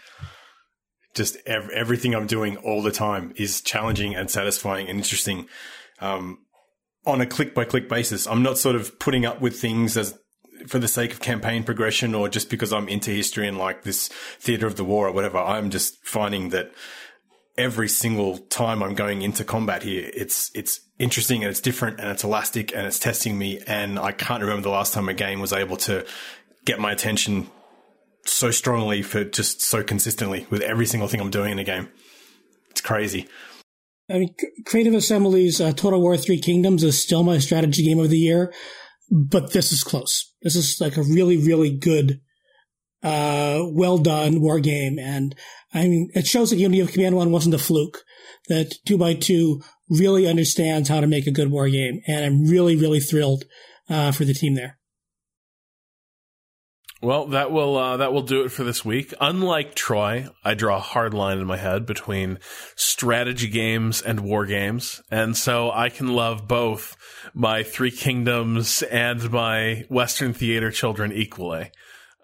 Just 1.14 1.36
ev- 1.46 1.70
everything 1.70 2.14
I'm 2.14 2.26
doing 2.26 2.56
all 2.58 2.82
the 2.82 2.92
time 2.92 3.32
is 3.36 3.60
challenging 3.60 4.14
and 4.14 4.30
satisfying 4.30 4.88
and 4.88 4.98
interesting 4.98 5.46
um, 6.00 6.38
on 7.06 7.20
a 7.20 7.26
click 7.26 7.54
by 7.54 7.64
click 7.64 7.88
basis. 7.88 8.26
I'm 8.26 8.42
not 8.42 8.58
sort 8.58 8.76
of 8.76 8.98
putting 8.98 9.24
up 9.24 9.40
with 9.40 9.58
things 9.58 9.96
as 9.96 10.18
for 10.66 10.78
the 10.78 10.88
sake 10.88 11.12
of 11.12 11.20
campaign 11.20 11.64
progression 11.64 12.14
or 12.14 12.28
just 12.28 12.50
because 12.50 12.72
I'm 12.72 12.88
into 12.88 13.10
history 13.10 13.48
and 13.48 13.58
like 13.58 13.82
this 13.82 14.08
theater 14.38 14.66
of 14.66 14.76
the 14.76 14.84
war 14.84 15.08
or 15.08 15.12
whatever. 15.12 15.38
I'm 15.38 15.70
just 15.70 15.96
finding 16.04 16.50
that 16.50 16.72
every 17.58 17.88
single 17.88 18.38
time 18.38 18.82
I'm 18.82 18.94
going 18.94 19.22
into 19.22 19.44
combat 19.44 19.82
here, 19.82 20.10
it's 20.14 20.50
it's 20.54 20.80
interesting 21.02 21.42
and 21.42 21.50
it's 21.50 21.60
different 21.60 21.98
and 21.98 22.08
it's 22.08 22.22
elastic 22.22 22.74
and 22.74 22.86
it's 22.86 22.98
testing 22.98 23.36
me. 23.36 23.60
And 23.66 23.98
I 23.98 24.12
can't 24.12 24.40
remember 24.40 24.62
the 24.62 24.70
last 24.70 24.94
time 24.94 25.08
a 25.08 25.14
game 25.14 25.40
was 25.40 25.52
able 25.52 25.76
to 25.78 26.06
get 26.64 26.78
my 26.78 26.92
attention 26.92 27.48
so 28.24 28.52
strongly 28.52 29.02
for 29.02 29.24
just 29.24 29.60
so 29.60 29.82
consistently 29.82 30.46
with 30.48 30.62
every 30.62 30.86
single 30.86 31.08
thing 31.08 31.20
I'm 31.20 31.30
doing 31.30 31.52
in 31.52 31.58
a 31.58 31.64
game. 31.64 31.88
It's 32.70 32.80
crazy. 32.80 33.28
I 34.08 34.18
mean, 34.18 34.34
Creative 34.64 34.94
Assembly's 34.94 35.60
uh, 35.60 35.72
Total 35.72 36.00
War 36.00 36.16
Three 36.16 36.40
Kingdoms 36.40 36.84
is 36.84 37.02
still 37.02 37.24
my 37.24 37.38
strategy 37.38 37.84
game 37.84 37.98
of 37.98 38.10
the 38.10 38.18
year, 38.18 38.52
but 39.10 39.52
this 39.52 39.72
is 39.72 39.82
close. 39.82 40.32
This 40.42 40.54
is 40.54 40.80
like 40.80 40.96
a 40.96 41.02
really, 41.02 41.36
really 41.36 41.76
good, 41.76 42.20
uh, 43.02 43.62
well 43.64 43.98
done 43.98 44.40
war 44.40 44.60
game. 44.60 44.98
And 44.98 45.34
I 45.74 45.88
mean, 45.88 46.10
it 46.14 46.26
shows 46.26 46.50
that 46.50 46.56
Unity 46.56 46.80
of 46.80 46.92
Command 46.92 47.16
1 47.16 47.30
wasn't 47.30 47.54
a 47.54 47.58
fluke, 47.58 48.02
that 48.48 48.74
2x2 48.86 49.64
really 49.98 50.26
understands 50.26 50.88
how 50.88 51.00
to 51.00 51.06
make 51.06 51.26
a 51.26 51.32
good 51.32 51.50
war 51.50 51.68
game. 51.68 52.00
And 52.06 52.24
I'm 52.24 52.44
really, 52.44 52.76
really 52.76 53.00
thrilled, 53.00 53.44
uh, 53.88 54.12
for 54.12 54.24
the 54.24 54.34
team 54.34 54.54
there. 54.54 54.78
Well, 57.02 57.26
that 57.26 57.50
will 57.50 57.76
uh, 57.76 57.96
that 57.96 58.12
will 58.12 58.22
do 58.22 58.44
it 58.44 58.50
for 58.50 58.62
this 58.62 58.84
week. 58.84 59.12
Unlike 59.20 59.74
Troy, 59.74 60.28
I 60.44 60.54
draw 60.54 60.76
a 60.76 60.80
hard 60.80 61.12
line 61.12 61.38
in 61.38 61.46
my 61.46 61.56
head 61.56 61.84
between 61.84 62.38
strategy 62.76 63.48
games 63.48 64.00
and 64.00 64.20
war 64.20 64.46
games, 64.46 65.02
and 65.10 65.36
so 65.36 65.72
I 65.72 65.88
can 65.88 66.14
love 66.14 66.46
both 66.46 66.96
my 67.34 67.64
Three 67.64 67.90
Kingdoms 67.90 68.82
and 68.82 69.32
my 69.32 69.84
Western 69.88 70.32
Theater 70.32 70.70
Children 70.70 71.10
equally. 71.12 71.72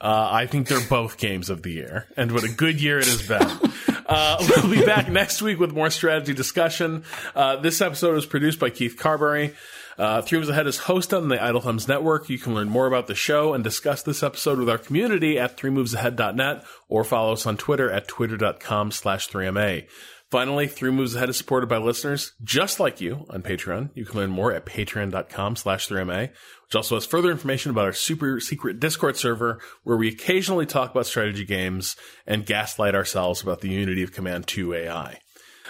Uh, 0.00 0.28
I 0.30 0.46
think 0.46 0.68
they're 0.68 0.86
both 0.88 1.16
games 1.18 1.50
of 1.50 1.62
the 1.62 1.72
year, 1.72 2.06
and 2.16 2.30
what 2.32 2.44
a 2.44 2.48
good 2.48 2.80
year 2.80 2.98
it 2.98 3.06
has 3.06 3.26
been. 3.26 3.72
Uh, 4.06 4.36
we'll 4.48 4.70
be 4.70 4.84
back 4.86 5.08
next 5.10 5.42
week 5.42 5.58
with 5.58 5.72
more 5.72 5.90
strategy 5.90 6.32
discussion. 6.32 7.04
Uh, 7.34 7.56
this 7.56 7.80
episode 7.80 8.14
was 8.14 8.24
produced 8.26 8.58
by 8.58 8.70
Keith 8.70 8.96
Carberry. 8.96 9.54
Uh, 9.98 10.22
Three 10.22 10.38
Moves 10.38 10.48
Ahead 10.48 10.68
is 10.68 10.78
hosted 10.78 11.20
on 11.20 11.28
the 11.28 11.42
Idle 11.42 11.60
Thumbs 11.60 11.88
Network. 11.88 12.28
You 12.30 12.38
can 12.38 12.54
learn 12.54 12.68
more 12.68 12.86
about 12.86 13.08
the 13.08 13.16
show 13.16 13.52
and 13.52 13.64
discuss 13.64 14.02
this 14.02 14.22
episode 14.22 14.58
with 14.60 14.70
our 14.70 14.78
community 14.78 15.38
at 15.38 15.56
threemovesahead.net 15.56 16.64
or 16.88 17.02
follow 17.02 17.32
us 17.32 17.46
on 17.46 17.56
Twitter 17.56 17.90
at 17.90 18.06
twitter.com 18.06 18.92
slash 18.92 19.28
3MA. 19.28 19.88
Finally, 20.30 20.68
Three 20.68 20.90
Moves 20.90 21.16
Ahead 21.16 21.30
is 21.30 21.36
supported 21.36 21.68
by 21.68 21.78
listeners 21.78 22.32
just 22.44 22.78
like 22.78 23.00
you 23.00 23.26
on 23.30 23.42
Patreon. 23.42 23.90
You 23.94 24.04
can 24.04 24.20
learn 24.20 24.30
more 24.30 24.52
at 24.52 24.66
patreon.com 24.66 25.56
slash 25.56 25.88
3MA, 25.88 26.30
which 26.68 26.76
also 26.76 26.96
has 26.96 27.06
further 27.06 27.30
information 27.30 27.70
about 27.70 27.86
our 27.86 27.92
super 27.92 28.40
secret 28.40 28.78
Discord 28.78 29.16
server 29.16 29.58
where 29.84 29.96
we 29.96 30.08
occasionally 30.08 30.66
talk 30.66 30.90
about 30.90 31.06
strategy 31.06 31.46
games 31.46 31.96
and 32.26 32.44
gaslight 32.44 32.94
ourselves 32.94 33.42
about 33.42 33.62
the 33.62 33.70
Unity 33.70 34.02
of 34.02 34.12
Command 34.12 34.46
2 34.46 34.74
AI. 34.74 35.18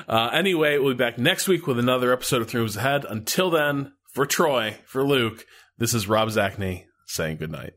Uh, 0.08 0.30
anyway, 0.32 0.78
we'll 0.78 0.94
be 0.94 0.98
back 0.98 1.16
next 1.16 1.46
week 1.46 1.66
with 1.68 1.78
another 1.78 2.12
episode 2.12 2.42
of 2.42 2.48
Three 2.48 2.60
Moves 2.60 2.76
Ahead. 2.76 3.04
Until 3.08 3.50
then, 3.50 3.92
for 4.12 4.26
Troy, 4.26 4.76
for 4.86 5.04
Luke, 5.04 5.44
this 5.76 5.94
is 5.94 6.08
Rob 6.08 6.30
Zacny 6.30 6.86
saying 7.06 7.36
goodnight. 7.36 7.74